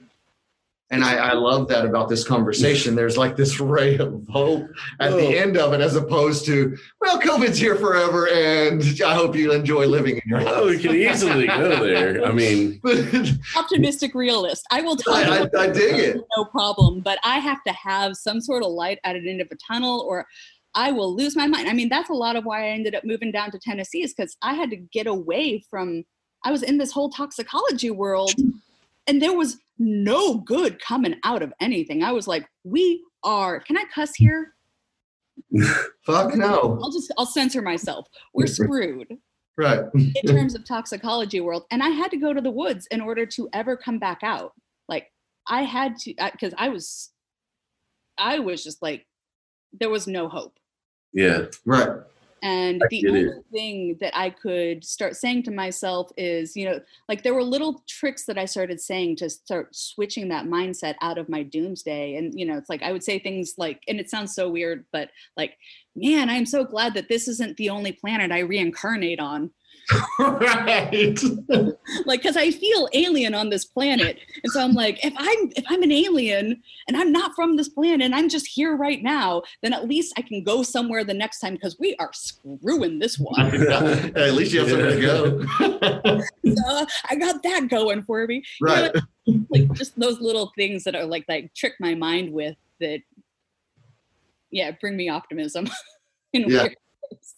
And 0.92 1.04
I, 1.04 1.18
I 1.18 1.34
love 1.34 1.68
that 1.68 1.86
about 1.86 2.10
this 2.10 2.24
conversation. 2.28 2.96
There's 2.96 3.16
like 3.16 3.36
this 3.36 3.60
ray 3.60 3.98
of 4.00 4.26
hope 4.28 4.68
at 5.00 5.12
Oh. 5.14 5.18
the 5.18 5.38
end 5.38 5.56
of 5.56 5.72
it, 5.74 5.82
as 5.82 5.96
opposed 5.96 6.46
to, 6.48 6.76
well, 7.00 7.20
COVID's 7.22 7.60
here 7.60 7.76
forever, 7.76 8.28
and 8.30 8.82
I 9.06 9.14
hope 9.14 9.36
you 9.36 9.52
enjoy 9.52 9.86
living 9.86 10.16
in 10.18 10.24
your 10.26 10.42
Oh, 10.48 10.66
we 10.66 10.80
can 10.80 10.96
easily 10.96 11.46
go 11.46 11.86
there. 11.86 12.26
I 12.26 12.32
mean, 12.32 12.82
Optimistic 13.56 14.16
realist. 14.16 14.66
I 14.72 14.82
will 14.82 14.96
tell 14.96 15.20
you. 15.24 15.48
I, 15.54 15.60
I, 15.60 15.64
I 15.64 15.68
dig 15.72 16.00
it. 16.00 16.18
no 16.36 16.46
problem. 16.46 17.02
But 17.02 17.20
I 17.24 17.38
have 17.38 17.64
to 17.68 17.74
have 17.74 18.16
some 18.16 18.42
sort 18.42 18.64
of 18.64 18.72
light 18.72 18.98
at 19.04 19.14
the 19.14 19.30
end 19.30 19.42
of 19.42 19.48
a 19.52 19.56
tunnel, 19.72 20.00
or 20.02 20.26
I 20.74 20.92
will 20.92 21.16
lose 21.16 21.36
my 21.36 21.46
mind. 21.46 21.68
I 21.70 21.74
mean, 21.74 21.90
that's 21.90 22.10
a 22.10 22.14
lot 22.14 22.36
of 22.36 22.46
why 22.46 22.66
I 22.66 22.70
ended 22.70 22.96
up 22.96 23.04
moving 23.06 23.32
down 23.32 23.52
to 23.52 23.60
Tennessee, 23.60 24.02
is 24.02 24.14
because 24.14 24.36
I 24.42 24.54
had 24.56 24.70
to 24.72 24.78
get 24.78 25.06
away 25.06 25.64
from. 25.70 26.04
I 26.46 26.52
was 26.52 26.64
in 26.64 26.78
this 26.80 26.92
whole 26.92 27.10
toxicology 27.10 27.92
world, 27.92 28.32
and 29.10 29.22
there 29.22 29.34
was 29.36 29.58
no 29.80 30.36
good 30.36 30.80
coming 30.80 31.16
out 31.24 31.42
of 31.42 31.52
anything. 31.60 32.04
I 32.04 32.12
was 32.12 32.28
like, 32.28 32.48
we 32.64 33.04
are. 33.24 33.60
Can 33.60 33.76
I 33.78 33.84
cuss 33.94 34.14
here? 34.16 34.54
Fuck 36.06 36.36
no. 36.36 36.80
I'll 36.82 36.92
just 36.92 37.12
I'll 37.18 37.26
censor 37.26 37.62
myself. 37.62 38.08
We're 38.34 38.48
screwed 38.48 39.18
Right. 39.58 39.82
in 39.94 40.14
terms 40.26 40.56
of 40.56 40.64
toxicology 40.64 41.42
world 41.42 41.66
and 41.70 41.84
i 41.84 41.90
had 41.90 42.12
to 42.12 42.18
go 42.18 42.32
to 42.32 42.40
the 42.40 42.50
woods 42.50 42.88
in 42.92 43.02
order 43.02 43.26
to 43.26 43.50
ever 43.52 43.76
come 43.76 44.00
back 44.00 44.20
out 44.24 44.54
like 44.88 45.12
i 45.50 45.64
had 45.64 45.98
to 45.98 46.14
because 46.32 46.54
I, 46.58 46.70
was 46.70 47.10
i 48.18 48.40
was 48.40 48.64
just 48.64 48.82
like 48.82 49.06
there 49.78 49.90
was 49.90 50.08
no 50.08 50.30
hope 50.30 50.58
yeah. 51.12 51.48
Right. 51.66 51.90
And 52.42 52.82
I 52.84 52.88
the 52.90 53.08
only 53.08 53.22
it. 53.22 53.46
thing 53.52 53.98
that 54.00 54.18
i 54.18 54.30
could 54.30 54.84
start 54.84 55.16
saying 55.16 55.44
to 55.44 55.52
myself 55.52 56.12
is 56.18 56.56
you 56.56 56.66
know 56.66 56.80
like 57.08 57.24
there 57.24 57.34
were 57.34 57.44
little 57.44 57.84
tricks 57.88 58.26
that 58.26 58.38
i 58.38 58.46
started 58.46 58.80
saying 58.80 59.18
to 59.18 59.30
start 59.30 59.76
switching 59.76 60.30
that 60.30 60.46
mindset 60.46 60.96
out 61.02 61.18
of 61.18 61.30
my 61.30 61.44
doomsday 61.44 62.16
and 62.16 62.38
you 62.40 62.46
know 62.46 62.58
it's 62.58 62.70
like 62.70 62.84
i 62.84 62.92
would 62.92 63.04
say 63.04 63.20
things 63.20 63.56
like 63.58 63.84
and 63.88 64.00
it 64.00 64.10
sounds 64.10 64.34
so 64.34 64.50
weird 64.50 64.86
but 64.92 65.10
like 65.38 65.58
man 65.96 66.30
i'm 66.30 66.46
so 66.46 66.64
glad 66.64 66.94
that 66.94 67.10
this 67.10 67.28
isn't 67.28 67.56
the 67.58 67.70
only 67.70 67.92
planet 67.92 68.32
i 68.32 68.40
reincarnate 68.40 69.20
on 69.20 69.50
right. 70.20 71.20
like 72.06 72.22
because 72.22 72.38
i 72.38 72.52
feel 72.52 72.88
alien 72.94 73.34
on 73.34 73.50
this 73.50 73.66
planet 73.66 74.20
and 74.44 74.52
so 74.52 74.62
i'm 74.64 74.74
like 74.74 75.04
if 75.04 75.14
i'm 75.18 75.52
if 75.56 75.64
i'm 75.68 75.82
an 75.82 75.92
alien 75.92 76.62
and 76.88 76.96
i'm 76.98 77.12
not 77.12 77.34
from 77.36 77.56
this 77.58 77.70
planet 77.70 78.02
and 78.02 78.14
i'm 78.14 78.30
just 78.30 78.46
here 78.48 78.76
right 78.76 79.02
now 79.02 79.42
then 79.64 79.74
at 79.74 79.88
least 79.88 80.14
i 80.18 80.22
can 80.22 80.44
go 80.44 80.62
somewhere 80.62 81.04
the 81.04 81.14
next 81.14 81.40
time 81.40 81.54
because 81.54 81.76
we 81.80 81.96
are 82.00 82.12
screwing 82.14 83.00
this 83.00 83.18
one 83.18 83.40
at 83.72 84.34
least 84.34 84.54
you 84.54 84.60
have 84.60 84.70
somewhere 84.70 84.96
to 84.96 85.02
go. 85.02 86.56
so 86.56 86.86
i 87.10 87.16
got 87.16 87.42
that 87.42 87.68
going 87.70 88.04
for 88.04 88.28
me 88.28 88.44
You 88.62 88.68
know, 88.68 88.74
right. 88.74 88.96
like 89.50 89.72
just 89.74 90.00
those 90.00 90.20
little 90.20 90.52
things 90.56 90.84
that 90.84 90.96
are 90.96 91.06
like 91.06 91.26
like 91.28 91.54
trick 91.56 91.74
my 91.80 91.96
mind 91.96 92.32
with 92.32 92.56
that 92.80 93.00
yeah 94.52 94.72
bring 94.80 94.96
me 94.98 95.10
optimism 95.10 95.68
in 96.34 96.44
Yeah. 96.44 96.64
weird 96.64 96.76
ways. 97.12 97.34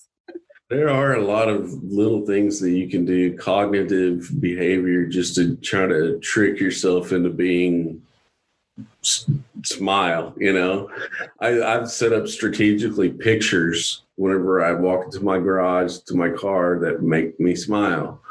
There 0.72 0.90
are 0.90 1.16
a 1.16 1.26
lot 1.26 1.50
of 1.50 1.84
little 1.84 2.26
things 2.26 2.62
that 2.62 2.72
you 2.72 2.88
can 2.88 3.04
do, 3.04 3.36
cognitive 3.36 4.32
behavior, 4.40 5.06
just 5.06 5.36
to 5.36 5.58
try 5.58 5.86
to 5.86 6.18
trick 6.20 6.62
yourself 6.62 7.12
into 7.12 7.30
being 7.30 8.02
s- 9.04 9.30
smile. 9.64 10.34
You 10.38 10.54
know, 10.54 10.90
I, 11.42 11.62
I've 11.62 11.92
set 11.92 12.14
up 12.14 12.26
strategically 12.26 13.10
pictures 13.10 14.04
whenever 14.16 14.64
I 14.64 14.72
walk 14.72 15.04
into 15.04 15.20
my 15.20 15.40
garage 15.40 15.98
to 16.06 16.16
my 16.16 16.30
car 16.30 16.80
that 16.80 17.04
make 17.04 17.38
me 17.38 17.54
smile. 17.54 18.22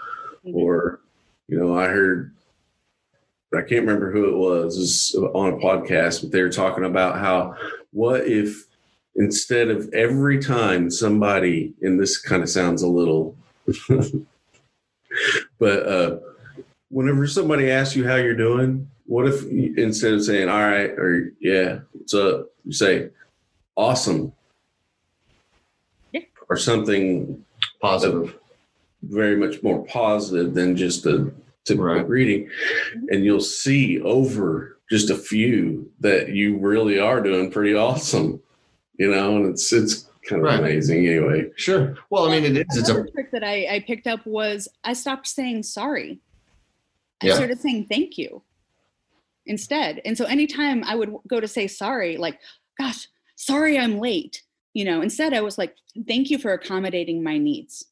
Mm-hmm. 0.47 0.57
Or, 0.57 1.01
you 1.47 1.59
know, 1.59 1.77
I 1.77 1.89
heard, 1.89 2.33
I 3.53 3.61
can't 3.61 3.85
remember 3.85 4.11
who 4.11 4.31
it 4.31 4.37
was, 4.37 5.12
it 5.15 5.21
was 5.21 5.31
on 5.35 5.53
a 5.53 5.57
podcast, 5.59 6.23
but 6.23 6.31
they 6.31 6.41
were 6.41 6.49
talking 6.49 6.85
about 6.85 7.19
how, 7.19 7.55
what 7.93 8.27
if 8.27 8.65
instead 9.16 9.69
of 9.69 9.93
every 9.93 10.39
time 10.39 10.91
somebody, 10.91 11.74
and 11.82 11.99
this 12.01 12.19
kind 12.19 12.43
of 12.43 12.49
sounds 12.49 12.82
a 12.82 12.89
little, 12.89 13.37
but 15.59 15.87
uh, 15.87 16.19
whenever 16.91 17.27
somebody 17.27 17.70
asks 17.70 17.97
you 17.97 18.07
how 18.07 18.16
you're 18.16 18.35
doing, 18.35 18.89
what 19.07 19.27
if 19.27 19.45
instead 19.77 20.12
of 20.12 20.24
saying, 20.24 20.49
all 20.49 20.61
right, 20.62 20.91
or 20.91 21.32
yeah, 21.41 21.81
what's 21.93 22.15
up, 22.15 22.47
you 22.65 22.73
say, 22.73 23.09
awesome. 23.77 24.32
Yeah. 26.12 26.20
Or 26.49 26.57
something 26.57 27.45
Positive. 27.81 28.37
very 29.03 29.37
much 29.37 29.62
more 29.62 29.85
positive 29.87 30.55
than 30.55 30.77
just 30.77 31.07
a 31.07 31.32
typical 31.65 31.87
Right. 31.87 32.07
greeting. 32.07 32.49
And 33.09 33.24
you'll 33.24 33.41
see 33.41 34.01
over 34.03 34.78
just 34.91 35.11
a 35.11 35.16
few 35.16 35.91
that 36.01 36.28
you 36.31 36.59
really 36.59 36.99
are 36.99 37.20
doing 37.23 37.51
pretty 37.51 37.74
awesome. 37.74 38.41
You 39.01 39.11
know, 39.11 39.37
and 39.37 39.47
it's 39.47 39.73
it's 39.73 40.11
kind 40.29 40.43
of 40.43 40.45
Right. 40.47 40.61
amazing 40.61 41.07
anyway. 41.07 41.51
Sure. 41.57 41.97
Well, 42.11 42.29
I 42.29 42.33
mean, 42.39 42.45
it 42.55 42.67
is. 42.71 42.77
It's 42.77 42.91
a 42.91 43.03
trick 43.11 43.31
that 43.33 43.43
I, 43.43 43.77
I 43.77 43.81
picked 43.87 44.07
up 44.07 44.21
was 44.27 44.69
I 44.85 44.93
stopped 44.93 45.27
saying 45.27 45.63
sorry. 45.63 46.21
I 47.23 47.29
Yeah. 47.29 47.35
started 47.37 47.59
saying 47.61 47.87
thank 47.87 48.19
you 48.19 48.43
instead. 49.47 50.03
And 50.05 50.19
so 50.19 50.27
anytime 50.27 50.85
I 50.85 50.97
would 50.97 51.15
go 51.27 51.41
to 51.41 51.49
say 51.49 51.67
sorry, 51.67 52.19
like, 52.19 52.39
gosh, 52.79 53.09
sorry 53.37 53.79
I'm 53.79 53.99
late, 53.99 54.43
you 54.75 54.85
know, 54.85 55.01
instead 55.01 55.33
I 55.33 55.41
was 55.41 55.57
like, 55.57 55.75
thank 56.07 56.29
you 56.29 56.37
for 56.39 56.53
accommodating 56.53 57.23
my 57.23 57.39
needs. 57.39 57.87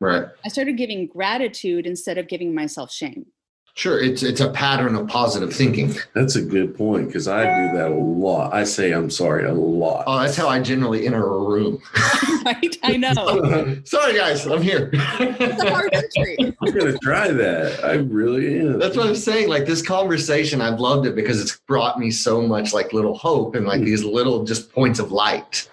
right. 0.00 0.26
I 0.44 0.48
started 0.48 0.76
giving 0.76 1.06
gratitude 1.06 1.86
instead 1.86 2.18
of 2.18 2.26
giving 2.26 2.52
myself 2.52 2.90
shame. 2.92 3.26
Sure. 3.74 3.98
It's 3.98 4.22
it's 4.22 4.40
a 4.40 4.50
pattern 4.50 4.94
of 4.96 5.08
positive 5.08 5.50
thinking. 5.50 5.94
That's 6.14 6.36
a 6.36 6.42
good 6.42 6.76
point 6.76 7.06
because 7.06 7.26
I 7.26 7.44
do 7.44 7.78
that 7.78 7.90
a 7.90 7.94
lot. 7.94 8.52
I 8.52 8.64
say 8.64 8.92
I'm 8.92 9.08
sorry 9.08 9.46
a 9.46 9.52
lot. 9.54 10.04
Oh, 10.06 10.20
that's 10.20 10.36
how 10.36 10.46
I 10.46 10.60
generally 10.60 11.06
enter 11.06 11.24
a 11.24 11.38
room. 11.38 11.80
right? 12.44 12.76
I 12.82 12.98
know. 12.98 13.80
Sorry, 13.84 14.14
guys, 14.14 14.44
I'm 14.46 14.60
here. 14.60 14.90
It's 14.92 15.62
a 15.62 15.70
hard 15.70 15.88
entry. 15.94 16.36
I'm 16.60 16.72
gonna 16.72 16.98
try 16.98 17.28
that. 17.28 17.82
I 17.82 17.94
really 17.94 18.60
am. 18.60 18.78
That's 18.78 18.94
what 18.94 19.06
I'm 19.06 19.16
saying. 19.16 19.48
Like 19.48 19.64
this 19.64 19.80
conversation, 19.80 20.60
I've 20.60 20.78
loved 20.78 21.06
it 21.06 21.14
because 21.14 21.40
it's 21.40 21.56
brought 21.66 21.98
me 21.98 22.10
so 22.10 22.42
much 22.42 22.74
like 22.74 22.92
little 22.92 23.16
hope 23.16 23.54
and 23.54 23.66
like 23.66 23.80
hmm. 23.80 23.86
these 23.86 24.04
little 24.04 24.44
just 24.44 24.70
points 24.70 24.98
of 24.98 25.12
light 25.12 25.66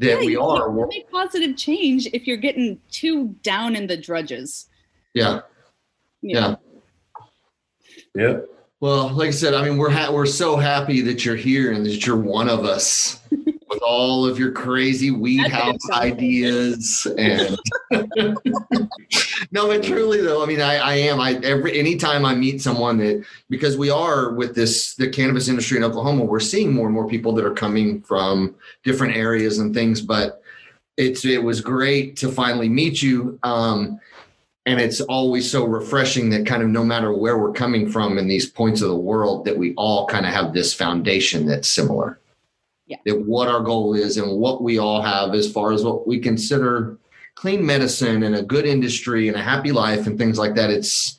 that 0.00 0.06
Yeah, 0.06 0.18
we 0.18 0.32
you 0.32 0.42
are. 0.42 0.66
can't 0.66 0.88
make 0.90 1.10
positive 1.10 1.56
change 1.56 2.08
if 2.12 2.26
you're 2.26 2.36
getting 2.36 2.78
too 2.90 3.28
down 3.42 3.74
in 3.74 3.86
the 3.86 3.96
drudges. 3.96 4.68
Yeah. 5.14 5.40
you 6.20 6.34
know? 6.34 6.58
Yeah. 8.14 8.40
Well, 8.80 9.10
like 9.10 9.28
I 9.28 9.32
said, 9.32 9.54
I 9.54 9.64
mean, 9.64 9.78
we're 9.78 9.90
ha- 9.90 10.12
we're 10.12 10.26
so 10.26 10.56
happy 10.56 11.02
that 11.02 11.24
you're 11.24 11.36
here 11.36 11.72
and 11.72 11.86
that 11.86 12.04
you're 12.04 12.16
one 12.16 12.48
of 12.48 12.64
us 12.64 13.20
with 13.30 13.80
all 13.80 14.26
of 14.26 14.40
your 14.40 14.50
crazy 14.50 15.12
weed 15.12 15.46
house 15.46 15.88
ideas 15.92 17.06
and. 17.16 17.56
no, 19.52 19.68
but 19.68 19.84
truly 19.84 20.20
though, 20.20 20.42
I 20.42 20.46
mean, 20.46 20.60
I, 20.60 20.78
I 20.78 20.94
am. 20.94 21.20
I 21.20 21.34
every 21.44 21.78
anytime 21.78 22.24
I 22.24 22.34
meet 22.34 22.60
someone 22.60 22.98
that 22.98 23.24
because 23.48 23.78
we 23.78 23.88
are 23.88 24.32
with 24.32 24.56
this 24.56 24.96
the 24.96 25.08
cannabis 25.08 25.46
industry 25.48 25.76
in 25.76 25.84
Oklahoma, 25.84 26.24
we're 26.24 26.40
seeing 26.40 26.72
more 26.72 26.86
and 26.86 26.94
more 26.94 27.06
people 27.06 27.32
that 27.34 27.44
are 27.44 27.54
coming 27.54 28.02
from 28.02 28.56
different 28.82 29.16
areas 29.16 29.58
and 29.58 29.72
things. 29.72 30.00
But 30.00 30.42
it's 30.96 31.24
it 31.24 31.42
was 31.42 31.60
great 31.60 32.16
to 32.16 32.32
finally 32.32 32.68
meet 32.68 33.00
you. 33.00 33.38
Um, 33.44 34.00
and 34.66 34.80
it's 34.80 35.00
always 35.00 35.50
so 35.50 35.64
refreshing 35.64 36.30
that 36.30 36.46
kind 36.46 36.62
of 36.62 36.68
no 36.68 36.84
matter 36.84 37.12
where 37.12 37.38
we're 37.38 37.52
coming 37.52 37.90
from 37.90 38.18
in 38.18 38.28
these 38.28 38.48
points 38.48 38.80
of 38.80 38.88
the 38.88 38.96
world 38.96 39.44
that 39.44 39.56
we 39.56 39.74
all 39.74 40.06
kind 40.06 40.24
of 40.26 40.32
have 40.32 40.52
this 40.52 40.72
foundation 40.72 41.46
that's 41.46 41.68
similar 41.68 42.20
Yeah. 42.86 42.98
that 43.06 43.20
what 43.26 43.48
our 43.48 43.60
goal 43.60 43.94
is 43.94 44.16
and 44.18 44.38
what 44.38 44.62
we 44.62 44.78
all 44.78 45.02
have 45.02 45.34
as 45.34 45.50
far 45.50 45.72
as 45.72 45.84
what 45.84 46.06
we 46.06 46.18
consider 46.20 46.98
clean 47.34 47.64
medicine 47.64 48.22
and 48.24 48.34
a 48.36 48.42
good 48.42 48.66
industry 48.66 49.28
and 49.28 49.36
a 49.36 49.42
happy 49.42 49.72
life 49.72 50.06
and 50.06 50.16
things 50.18 50.38
like 50.38 50.54
that. 50.54 50.70
It's 50.70 51.18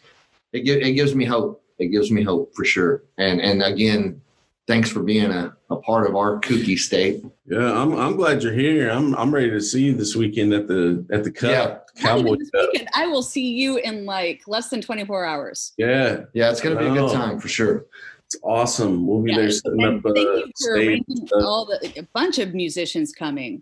it, 0.53 0.67
it 0.67 0.93
gives 0.93 1.15
me 1.15 1.25
hope. 1.25 1.61
It 1.79 1.87
gives 1.87 2.11
me 2.11 2.21
hope 2.23 2.53
for 2.55 2.63
sure. 2.63 3.03
And 3.17 3.41
and 3.41 3.63
again, 3.63 4.21
thanks 4.67 4.89
for 4.89 5.01
being 5.01 5.31
a, 5.31 5.53
a 5.71 5.75
part 5.77 6.07
of 6.07 6.15
our 6.15 6.39
kooky 6.39 6.77
state. 6.77 7.25
Yeah, 7.47 7.73
I'm 7.81 7.93
I'm 7.97 8.15
glad 8.15 8.43
you're 8.43 8.53
here. 8.53 8.89
I'm 8.89 9.15
I'm 9.15 9.33
ready 9.33 9.49
to 9.49 9.59
see 9.59 9.81
you 9.85 9.95
this 9.95 10.15
weekend 10.15 10.53
at 10.53 10.67
the 10.67 11.03
at 11.11 11.23
the 11.23 11.31
Cup 11.31 11.49
Yeah. 11.51 11.77
Not 12.01 12.17
Cowboy 12.17 12.37
this 12.37 12.49
weekend. 12.53 12.89
I 12.95 13.07
will 13.07 13.21
see 13.23 13.47
you 13.53 13.77
in 13.77 14.05
like 14.05 14.43
less 14.47 14.69
than 14.69 14.81
24 14.81 15.25
hours. 15.25 15.73
Yeah, 15.77 16.21
Yeah, 16.33 16.49
it's 16.51 16.61
gonna 16.61 16.79
be 16.79 16.85
a 16.87 16.93
good 16.93 17.11
time 17.13 17.39
for 17.39 17.47
sure. 17.47 17.85
it's 18.25 18.35
awesome. 18.43 19.05
We'll 19.07 19.21
be 19.21 19.31
Yeah, 19.31 19.37
there 19.37 19.51
setting 19.51 19.83
and 19.83 19.99
up 19.99 20.05
a 20.05 20.13
thank 20.13 20.27
you 20.27 20.51
for 20.63 20.73
arranging 20.73 21.27
stuff. 21.27 21.43
all 21.43 21.65
the 21.65 21.99
a 21.99 22.03
bunch 22.13 22.39
of 22.39 22.53
musicians 22.53 23.11
coming. 23.13 23.61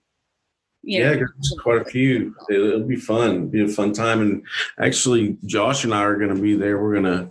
You 0.83 1.01
Yeah, 1.03 1.13
know, 1.15 1.27
quite 1.61 1.81
a 1.81 1.85
few. 1.85 2.33
It'll, 2.49 2.67
it'll 2.67 2.87
be 2.87 2.95
fun. 2.95 3.35
It'll 3.35 3.47
be 3.47 3.63
a 3.63 3.67
fun 3.67 3.93
time. 3.93 4.21
And 4.21 4.43
actually, 4.79 5.37
Josh 5.45 5.83
and 5.83 5.93
I 5.93 6.01
are 6.01 6.15
going 6.17 6.33
to 6.35 6.41
be 6.41 6.55
there. 6.55 6.81
We're 6.81 6.99
going 6.99 7.03
to 7.03 7.29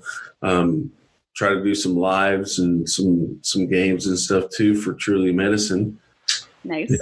um, 0.48 0.92
try 1.34 1.48
to 1.54 1.64
do 1.64 1.74
some 1.74 1.96
lives 1.96 2.60
and 2.60 2.88
some 2.88 3.38
some 3.42 3.66
games 3.66 4.06
and 4.06 4.16
stuff 4.18 4.50
too 4.50 4.74
for 4.76 4.92
Truly 4.94 5.32
Medicine. 5.32 5.98
Nice. 6.64 6.92
Uh, 6.92 6.96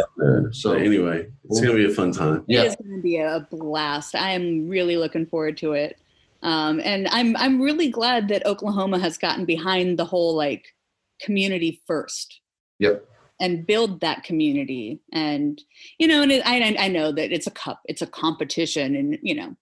So- 0.51 0.51
so 0.53 0.73
anyway, 0.73 1.29
it's 1.45 1.61
going 1.61 1.77
to 1.77 1.87
be 1.87 1.91
a 1.91 1.95
fun 1.95 2.13
time. 2.13 2.45
Yeah. 2.47 2.63
It 2.63 2.67
is 2.69 2.77
going 2.77 2.97
to 2.97 3.03
be 3.03 3.17
a 3.19 3.47
blast. 3.51 4.15
I 4.15 4.31
am 4.33 4.69
really 4.69 4.97
looking 4.97 5.27
forward 5.27 5.57
to 5.59 5.73
it. 5.73 5.99
Um, 6.43 6.81
and 6.85 7.09
I'm 7.09 7.37
I'm 7.37 7.61
really 7.61 7.91
glad 7.91 8.29
that 8.29 8.47
Oklahoma 8.47 8.99
has 9.01 9.19
gotten 9.19 9.45
behind 9.45 9.99
the 9.99 10.05
whole 10.05 10.35
like 10.37 10.67
community 11.21 11.83
first. 11.87 12.41
Yep. 12.79 13.05
And 13.41 13.67
build 13.67 14.01
that 14.01 14.25
community, 14.25 15.01
and 15.13 15.63
you 15.99 16.09
know, 16.09 16.23
and 16.23 16.33
it, 16.33 16.43
I 16.45 16.77
I 16.79 16.89
know 16.89 17.13
that 17.13 17.33
it's 17.33 17.47
a 17.47 17.53
cup, 17.53 17.81
it's 17.85 18.03
a 18.03 18.07
competition, 18.07 18.97
and 18.97 19.17
you 19.23 19.35
know, 19.35 19.57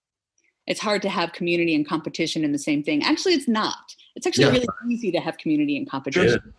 it's 0.67 0.81
hard 0.81 1.03
to 1.03 1.11
have 1.11 1.33
community 1.33 1.75
and 1.75 1.87
competition 1.87 2.43
in 2.43 2.53
the 2.53 2.59
same 2.59 2.83
thing. 2.83 3.03
Actually, 3.03 3.35
it's 3.35 3.49
not. 3.49 3.95
It's 4.15 4.27
actually 4.27 4.45
Yeah. 4.45 4.51
really 4.53 4.67
easy 4.91 5.13
to 5.13 5.21
have 5.21 5.37
community 5.37 5.77
and 5.77 5.89
competition. 5.89 6.41
Yeah. 6.45 6.53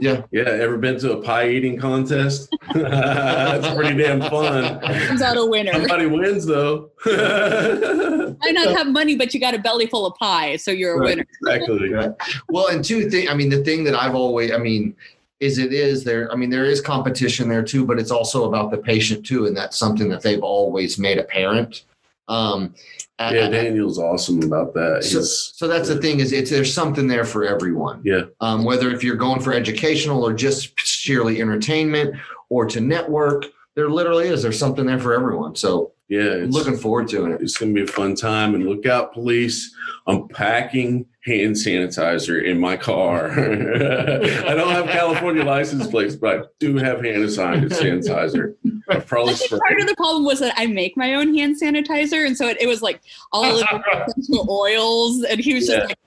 Yeah, 0.00 0.22
Yeah. 0.30 0.42
ever 0.44 0.78
been 0.78 0.98
to 1.00 1.12
a 1.12 1.22
pie 1.22 1.48
eating 1.50 1.78
contest? 1.78 2.48
That's 2.74 3.74
pretty 3.74 4.00
damn 4.02 4.20
fun. 4.20 4.80
Comes 4.80 5.22
out 5.22 5.36
a 5.36 5.44
winner. 5.44 5.72
Somebody 5.72 6.06
wins 6.06 6.46
though. 6.46 6.90
Might 7.06 8.54
not 8.54 8.76
have 8.76 8.86
money, 8.88 9.16
but 9.16 9.34
you 9.34 9.40
got 9.40 9.54
a 9.54 9.58
belly 9.58 9.86
full 9.86 10.06
of 10.06 10.14
pie, 10.16 10.56
so 10.56 10.70
you're 10.70 10.94
a 10.94 10.98
Right. 10.98 11.16
winner. 11.16 11.26
exactly. 11.42 11.92
Right. 11.92 12.10
Well, 12.48 12.68
and 12.68 12.84
two 12.84 13.10
things. 13.10 13.28
I 13.28 13.34
mean, 13.34 13.48
the 13.50 13.62
thing 13.64 13.84
that 13.84 13.94
I've 13.94 14.14
always, 14.14 14.52
I 14.52 14.58
mean, 14.58 14.94
is 15.40 15.58
it 15.58 15.72
is 15.72 16.04
there. 16.04 16.30
I 16.32 16.36
mean, 16.36 16.50
there 16.50 16.64
is 16.66 16.80
competition 16.80 17.48
there 17.48 17.62
too, 17.62 17.84
but 17.86 17.98
it's 17.98 18.10
also 18.10 18.44
about 18.48 18.70
the 18.70 18.78
patient 18.78 19.24
too, 19.26 19.46
and 19.46 19.56
that's 19.56 19.78
something 19.78 20.08
that 20.10 20.22
they've 20.22 20.42
always 20.42 20.98
made 20.98 21.18
apparent. 21.18 21.84
Um, 22.28 22.74
Yeah, 23.20 23.48
Daniel's 23.50 23.98
awesome 23.98 24.42
about 24.42 24.72
that. 24.74 25.04
so, 25.04 25.18
He's, 25.18 25.52
so 25.54 25.68
that's 25.68 25.88
the 25.88 25.98
thing 25.98 26.20
is 26.20 26.32
it's 26.32 26.50
there's 26.50 26.72
something 26.72 27.06
there 27.06 27.24
for 27.24 27.44
everyone. 27.44 28.00
yeah, 28.04 28.22
Um, 28.40 28.64
whether 28.64 28.90
if 28.90 29.04
you're 29.04 29.16
going 29.16 29.40
for 29.40 29.52
educational 29.52 30.24
or 30.24 30.32
just 30.32 30.78
sheerly 30.78 31.40
entertainment 31.40 32.16
or 32.48 32.64
to 32.66 32.80
network, 32.80 33.44
there 33.74 33.90
literally 33.90 34.28
is. 34.28 34.42
There's 34.42 34.58
something 34.58 34.86
there 34.86 34.98
for 34.98 35.12
everyone. 35.14 35.54
So 35.54 35.92
yeah. 36.10 36.44
It's, 36.44 36.52
looking 36.54 36.76
forward 36.76 37.08
to 37.08 37.26
it. 37.26 37.40
It's 37.40 37.56
going 37.56 37.74
to 37.74 37.84
be 37.84 37.88
a 37.88 37.92
fun 37.92 38.14
time. 38.14 38.54
And 38.54 38.66
look 38.66 38.84
out, 38.84 39.14
police. 39.14 39.74
I'm 40.06 40.28
packing 40.28 41.06
hand 41.24 41.54
sanitizer 41.54 42.42
in 42.42 42.58
my 42.58 42.76
car. 42.76 43.30
I 43.30 44.54
don't 44.54 44.72
have 44.72 44.88
California 44.88 45.44
license 45.44 45.86
plates, 45.86 46.16
but 46.16 46.38
I 46.38 46.42
do 46.58 46.76
have 46.76 47.02
hand 47.04 47.24
sanitizer. 47.28 48.54
I 48.88 48.96
probably 49.00 49.34
I 49.34 49.36
think 49.36 49.62
part 49.62 49.80
of 49.80 49.86
the 49.86 49.94
problem 49.96 50.24
was 50.24 50.40
that 50.40 50.54
I 50.56 50.66
make 50.66 50.96
my 50.96 51.14
own 51.14 51.34
hand 51.34 51.56
sanitizer, 51.62 52.26
and 52.26 52.36
so 52.36 52.48
it, 52.48 52.60
it 52.60 52.66
was 52.66 52.82
like 52.82 53.00
all 53.32 53.44
of 53.44 53.58
the 53.60 54.04
essential 54.18 54.46
oils, 54.50 55.22
and 55.24 55.38
he 55.38 55.54
was 55.54 55.66
just 55.66 55.78
Yeah. 55.78 55.84
like, 55.84 55.98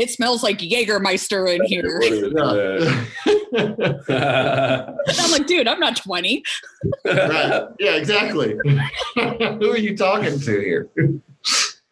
"It 0.00 0.10
smells 0.10 0.42
like 0.42 0.58
Jägermeister 0.58 1.54
in 1.54 1.64
here." 1.64 2.00
Yeah. 3.52 4.90
And 5.06 5.18
I'm 5.18 5.30
like, 5.32 5.46
"Dude, 5.46 5.68
I'm 5.68 5.80
not 5.80 5.96
20." 5.96 6.42
right. 7.04 7.68
Yeah, 7.78 7.96
exactly. 7.96 8.56
Who 9.14 9.70
are 9.70 9.78
you 9.78 9.96
talking 9.96 10.38
to 10.38 10.60
here? 10.60 10.88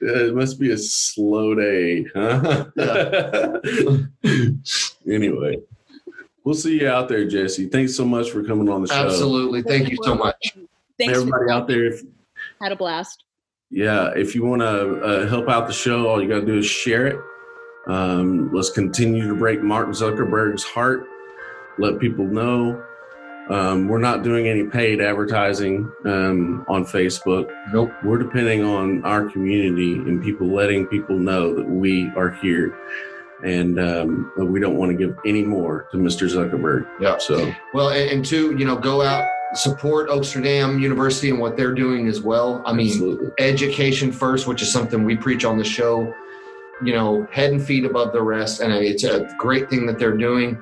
it 0.01 0.35
must 0.35 0.60
be 0.60 0.70
a 0.70 0.78
slow 0.78 1.55
day, 1.55 2.06
huh? 2.14 2.66
anyway, 5.10 5.59
we'll 6.44 6.55
see 6.55 6.80
you 6.80 6.89
out 6.89 7.09
there, 7.09 7.26
Jesse. 7.26 7.66
Thanks 7.66 7.97
so 7.97 8.05
much 8.05 8.30
for 8.30 8.44
coming 8.44 8.68
on 8.68 8.82
the 8.82 8.89
show. 8.89 9.06
Absolutely. 9.06 9.62
Thank 9.62 9.90
you 9.90 9.97
so 10.02 10.14
much. 10.14 10.56
Thanks. 10.98 11.16
Everybody 11.16 11.51
out 11.51 11.68
there, 11.68 11.86
if, 11.86 12.02
had 12.60 12.72
a 12.72 12.76
blast. 12.76 13.24
yeah, 13.70 14.10
if 14.16 14.35
you 14.35 14.44
want 14.44 14.62
to 14.62 15.01
uh, 15.01 15.28
help 15.28 15.48
out 15.48 15.66
the 15.66 15.72
show, 15.72 16.09
all 16.09 16.22
you 16.22 16.28
got 16.28 16.40
to 16.40 16.47
do 16.47 16.59
is 16.59 16.66
share 16.66 17.06
it. 17.06 17.18
Um, 17.89 18.51
let's 18.52 18.70
continue 18.70 19.28
to 19.28 19.35
break 19.35 19.62
Mark 19.62 19.89
Zuckerberg's 19.89 20.65
heart. 20.65 21.06
Let 21.78 21.98
people 21.98 22.27
know. 22.27 22.85
Um, 23.51 23.89
we're 23.89 23.98
not 23.98 24.23
doing 24.23 24.47
any 24.47 24.65
paid 24.65 25.01
advertising 25.01 25.90
um, 26.05 26.66
on 26.69 26.85
Facebook. 26.85 27.51
Nope. 27.73 27.90
We're 28.05 28.19
depending 28.19 28.62
on 28.62 29.02
our 29.06 29.31
community 29.31 29.94
and 29.94 30.23
people 30.23 30.48
letting 30.48 30.86
people 30.86 31.19
know 31.19 31.55
that 31.55 31.66
we 31.66 32.12
are 32.15 32.31
here 32.31 32.77
and 33.43 33.78
um, 33.78 34.32
we 34.36 34.60
don't 34.60 34.77
want 34.77 34.90
to 34.90 34.98
give 34.98 35.16
any 35.24 35.44
more 35.44 35.86
to 35.93 35.97
Mr. 35.97 36.28
Zuckerberg. 36.28 36.86
Yeah. 37.01 37.19
So, 37.19 37.52
Well, 37.73 37.90
and, 37.90 38.10
and 38.10 38.24
two, 38.24 38.56
you 38.59 38.65
know, 38.65 38.77
go 38.77 39.02
out, 39.02 39.27
support 39.55 40.10
Oaksterdam 40.10 40.81
University 40.81 41.31
and 41.31 41.39
what 41.39 41.56
they're 41.56 41.74
doing 41.74 42.09
as 42.09 42.20
well. 42.20 42.62
I 42.66 42.73
mean, 42.73 42.89
absolutely. 42.89 43.31
education 43.39 44.12
first, 44.12 44.47
which 44.47 44.60
is 44.60 44.70
something 44.70 45.05
we 45.05 45.16
preach 45.16 45.44
on 45.44 45.56
the 45.56 45.65
show, 45.65 46.12
you 46.83 46.93
know, 46.93 47.27
head 47.31 47.53
and 47.53 47.65
feet 47.65 47.85
above 47.85 48.13
the 48.13 48.23
rest. 48.23 48.61
And 48.61 48.73
it's 48.73 49.05
a 49.05 49.29
great 49.39 49.69
thing 49.71 49.87
that 49.87 49.99
they're 49.99 50.17
doing. 50.17 50.59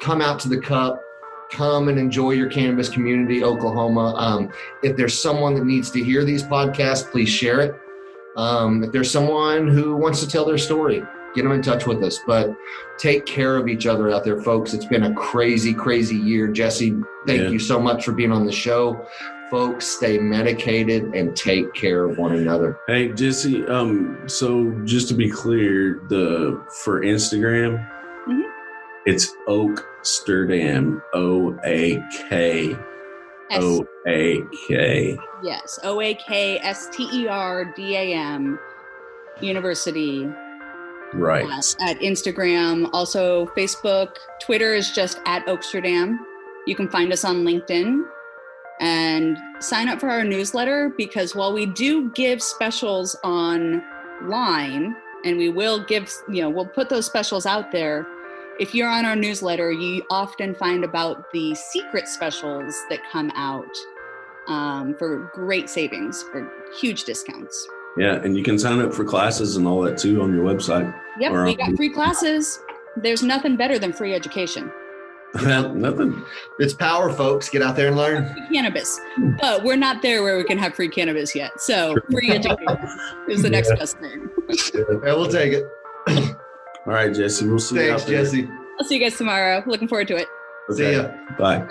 Come 0.00 0.22
out 0.22 0.38
to 0.40 0.48
the 0.48 0.58
cup, 0.58 1.02
come 1.50 1.88
and 1.88 1.98
enjoy 1.98 2.30
your 2.32 2.48
cannabis 2.48 2.88
community, 2.88 3.44
Oklahoma. 3.44 4.14
Um, 4.16 4.50
if 4.82 4.96
there's 4.96 5.18
someone 5.20 5.54
that 5.54 5.64
needs 5.64 5.90
to 5.90 6.02
hear 6.02 6.24
these 6.24 6.42
podcasts, 6.42 7.10
please 7.10 7.28
share 7.28 7.60
it. 7.60 7.74
Um, 8.36 8.82
if 8.84 8.92
there's 8.92 9.10
someone 9.10 9.68
who 9.68 9.96
wants 9.96 10.20
to 10.20 10.28
tell 10.28 10.44
their 10.44 10.56
story, 10.58 11.02
get 11.34 11.42
them 11.42 11.52
in 11.52 11.62
touch 11.62 11.86
with 11.86 12.02
us. 12.02 12.20
But 12.26 12.54
take 12.96 13.26
care 13.26 13.56
of 13.56 13.68
each 13.68 13.86
other 13.86 14.10
out 14.10 14.24
there, 14.24 14.40
folks. 14.40 14.72
It's 14.72 14.86
been 14.86 15.02
a 15.04 15.14
crazy, 15.14 15.74
crazy 15.74 16.16
year. 16.16 16.46
Jesse, 16.48 16.96
thank 17.26 17.42
Yeah. 17.42 17.48
you 17.48 17.58
so 17.58 17.80
much 17.80 18.04
for 18.04 18.12
being 18.12 18.32
on 18.32 18.46
the 18.46 18.52
show. 18.52 19.04
Folks, 19.50 19.86
stay 19.86 20.16
medicated 20.18 21.12
and 21.14 21.36
take 21.36 21.72
care 21.74 22.04
of 22.04 22.18
one 22.18 22.32
another. 22.36 22.78
Hey, 22.86 23.08
Jesse. 23.08 23.66
Um, 23.66 24.22
so 24.26 24.70
just 24.84 25.08
to 25.08 25.14
be 25.14 25.28
clear, 25.28 26.02
the 26.08 26.62
for 26.84 27.00
Instagram, 27.02 27.84
Mhm. 28.28 28.44
it's 29.06 29.34
Oaksterdam. 29.48 31.02
O 31.14 31.58
A 31.64 32.00
K 32.28 32.76
O 33.52 33.84
A 34.06 34.40
K. 34.68 35.18
yes, 35.42 35.80
O 35.82 36.00
A 36.00 36.14
K 36.14 36.58
S 36.60 36.88
T 36.92 37.08
E 37.12 37.26
R 37.26 37.64
D 37.74 37.96
A 37.96 38.12
M 38.14 38.56
University 39.40 40.28
Right. 41.12 41.44
at, 41.50 41.74
at 41.80 41.98
Instagram, 42.00 42.88
also 42.92 43.46
Facebook, 43.56 44.10
Twitter 44.40 44.74
is 44.74 44.92
just 44.92 45.18
at 45.26 45.44
Oaksterdam. 45.46 46.18
You 46.68 46.76
can 46.76 46.88
find 46.88 47.12
us 47.12 47.24
on 47.24 47.42
LinkedIn 47.44 48.04
and 48.80 49.38
sign 49.60 49.88
up 49.88 50.00
for 50.00 50.08
our 50.08 50.24
newsletter 50.24 50.92
because 50.96 51.34
while 51.34 51.52
we 51.52 51.66
do 51.66 52.10
give 52.12 52.42
specials 52.42 53.14
online 53.22 54.96
and 55.24 55.36
we 55.36 55.50
will 55.50 55.84
give, 55.84 56.10
you 56.30 56.40
know, 56.42 56.48
we'll 56.48 56.66
put 56.66 56.88
those 56.88 57.04
specials 57.04 57.44
out 57.44 57.70
there. 57.70 58.06
If 58.58 58.74
you're 58.74 58.88
on 58.88 59.04
our 59.04 59.16
newsletter, 59.16 59.70
you 59.70 60.02
often 60.10 60.54
find 60.54 60.82
about 60.82 61.30
the 61.32 61.54
secret 61.54 62.08
specials 62.08 62.74
that 62.88 63.00
come 63.12 63.30
out 63.34 63.68
um, 64.48 64.94
for 64.94 65.30
great 65.34 65.68
savings, 65.68 66.22
for 66.24 66.50
huge 66.78 67.04
discounts. 67.04 67.68
Yeah, 67.98 68.16
and 68.22 68.36
you 68.36 68.42
can 68.42 68.58
sign 68.58 68.80
up 68.80 68.94
for 68.94 69.04
classes 69.04 69.56
and 69.56 69.66
all 69.66 69.82
that 69.82 69.98
too 69.98 70.22
on 70.22 70.34
your 70.34 70.44
website. 70.44 70.94
Yep, 71.18 71.32
we 71.44 71.56
got 71.56 71.76
free 71.76 71.90
classes. 71.90 72.60
There's 72.96 73.22
nothing 73.22 73.56
better 73.56 73.78
than 73.78 73.92
free 73.92 74.14
education. 74.14 74.70
Nothing. 75.42 76.24
It's 76.58 76.74
power, 76.74 77.12
folks. 77.12 77.48
Get 77.48 77.62
out 77.62 77.76
there 77.76 77.88
and 77.88 77.96
learn. 77.96 78.32
Free 78.34 78.56
cannabis, 78.56 79.00
but 79.40 79.62
we're 79.62 79.76
not 79.76 80.02
there 80.02 80.22
where 80.22 80.36
we 80.36 80.44
can 80.44 80.58
have 80.58 80.74
free 80.74 80.88
cannabis 80.88 81.34
yet. 81.34 81.60
So 81.60 81.96
free 82.10 82.30
education 82.30 82.88
is 83.28 83.42
the 83.42 83.50
next 83.50 83.70
best 83.70 83.98
thing. 83.98 84.28
Yeah, 84.74 85.14
we'll 85.14 85.30
take 85.30 85.52
it. 85.52 85.66
All 86.86 86.92
right, 86.94 87.14
Jesse. 87.14 87.46
We'll 87.46 87.58
see 87.58 87.76
you 87.76 87.90
Thanks. 87.90 88.04
Jesse. 88.04 88.48
I'll 88.78 88.86
see 88.86 88.96
you 88.96 89.00
guys 89.00 89.16
tomorrow. 89.16 89.62
Looking 89.66 89.86
forward 89.86 90.08
to 90.08 90.16
it. 90.16 90.26
See 90.70 90.92
ya. 90.92 91.10
Bye. 91.38 91.68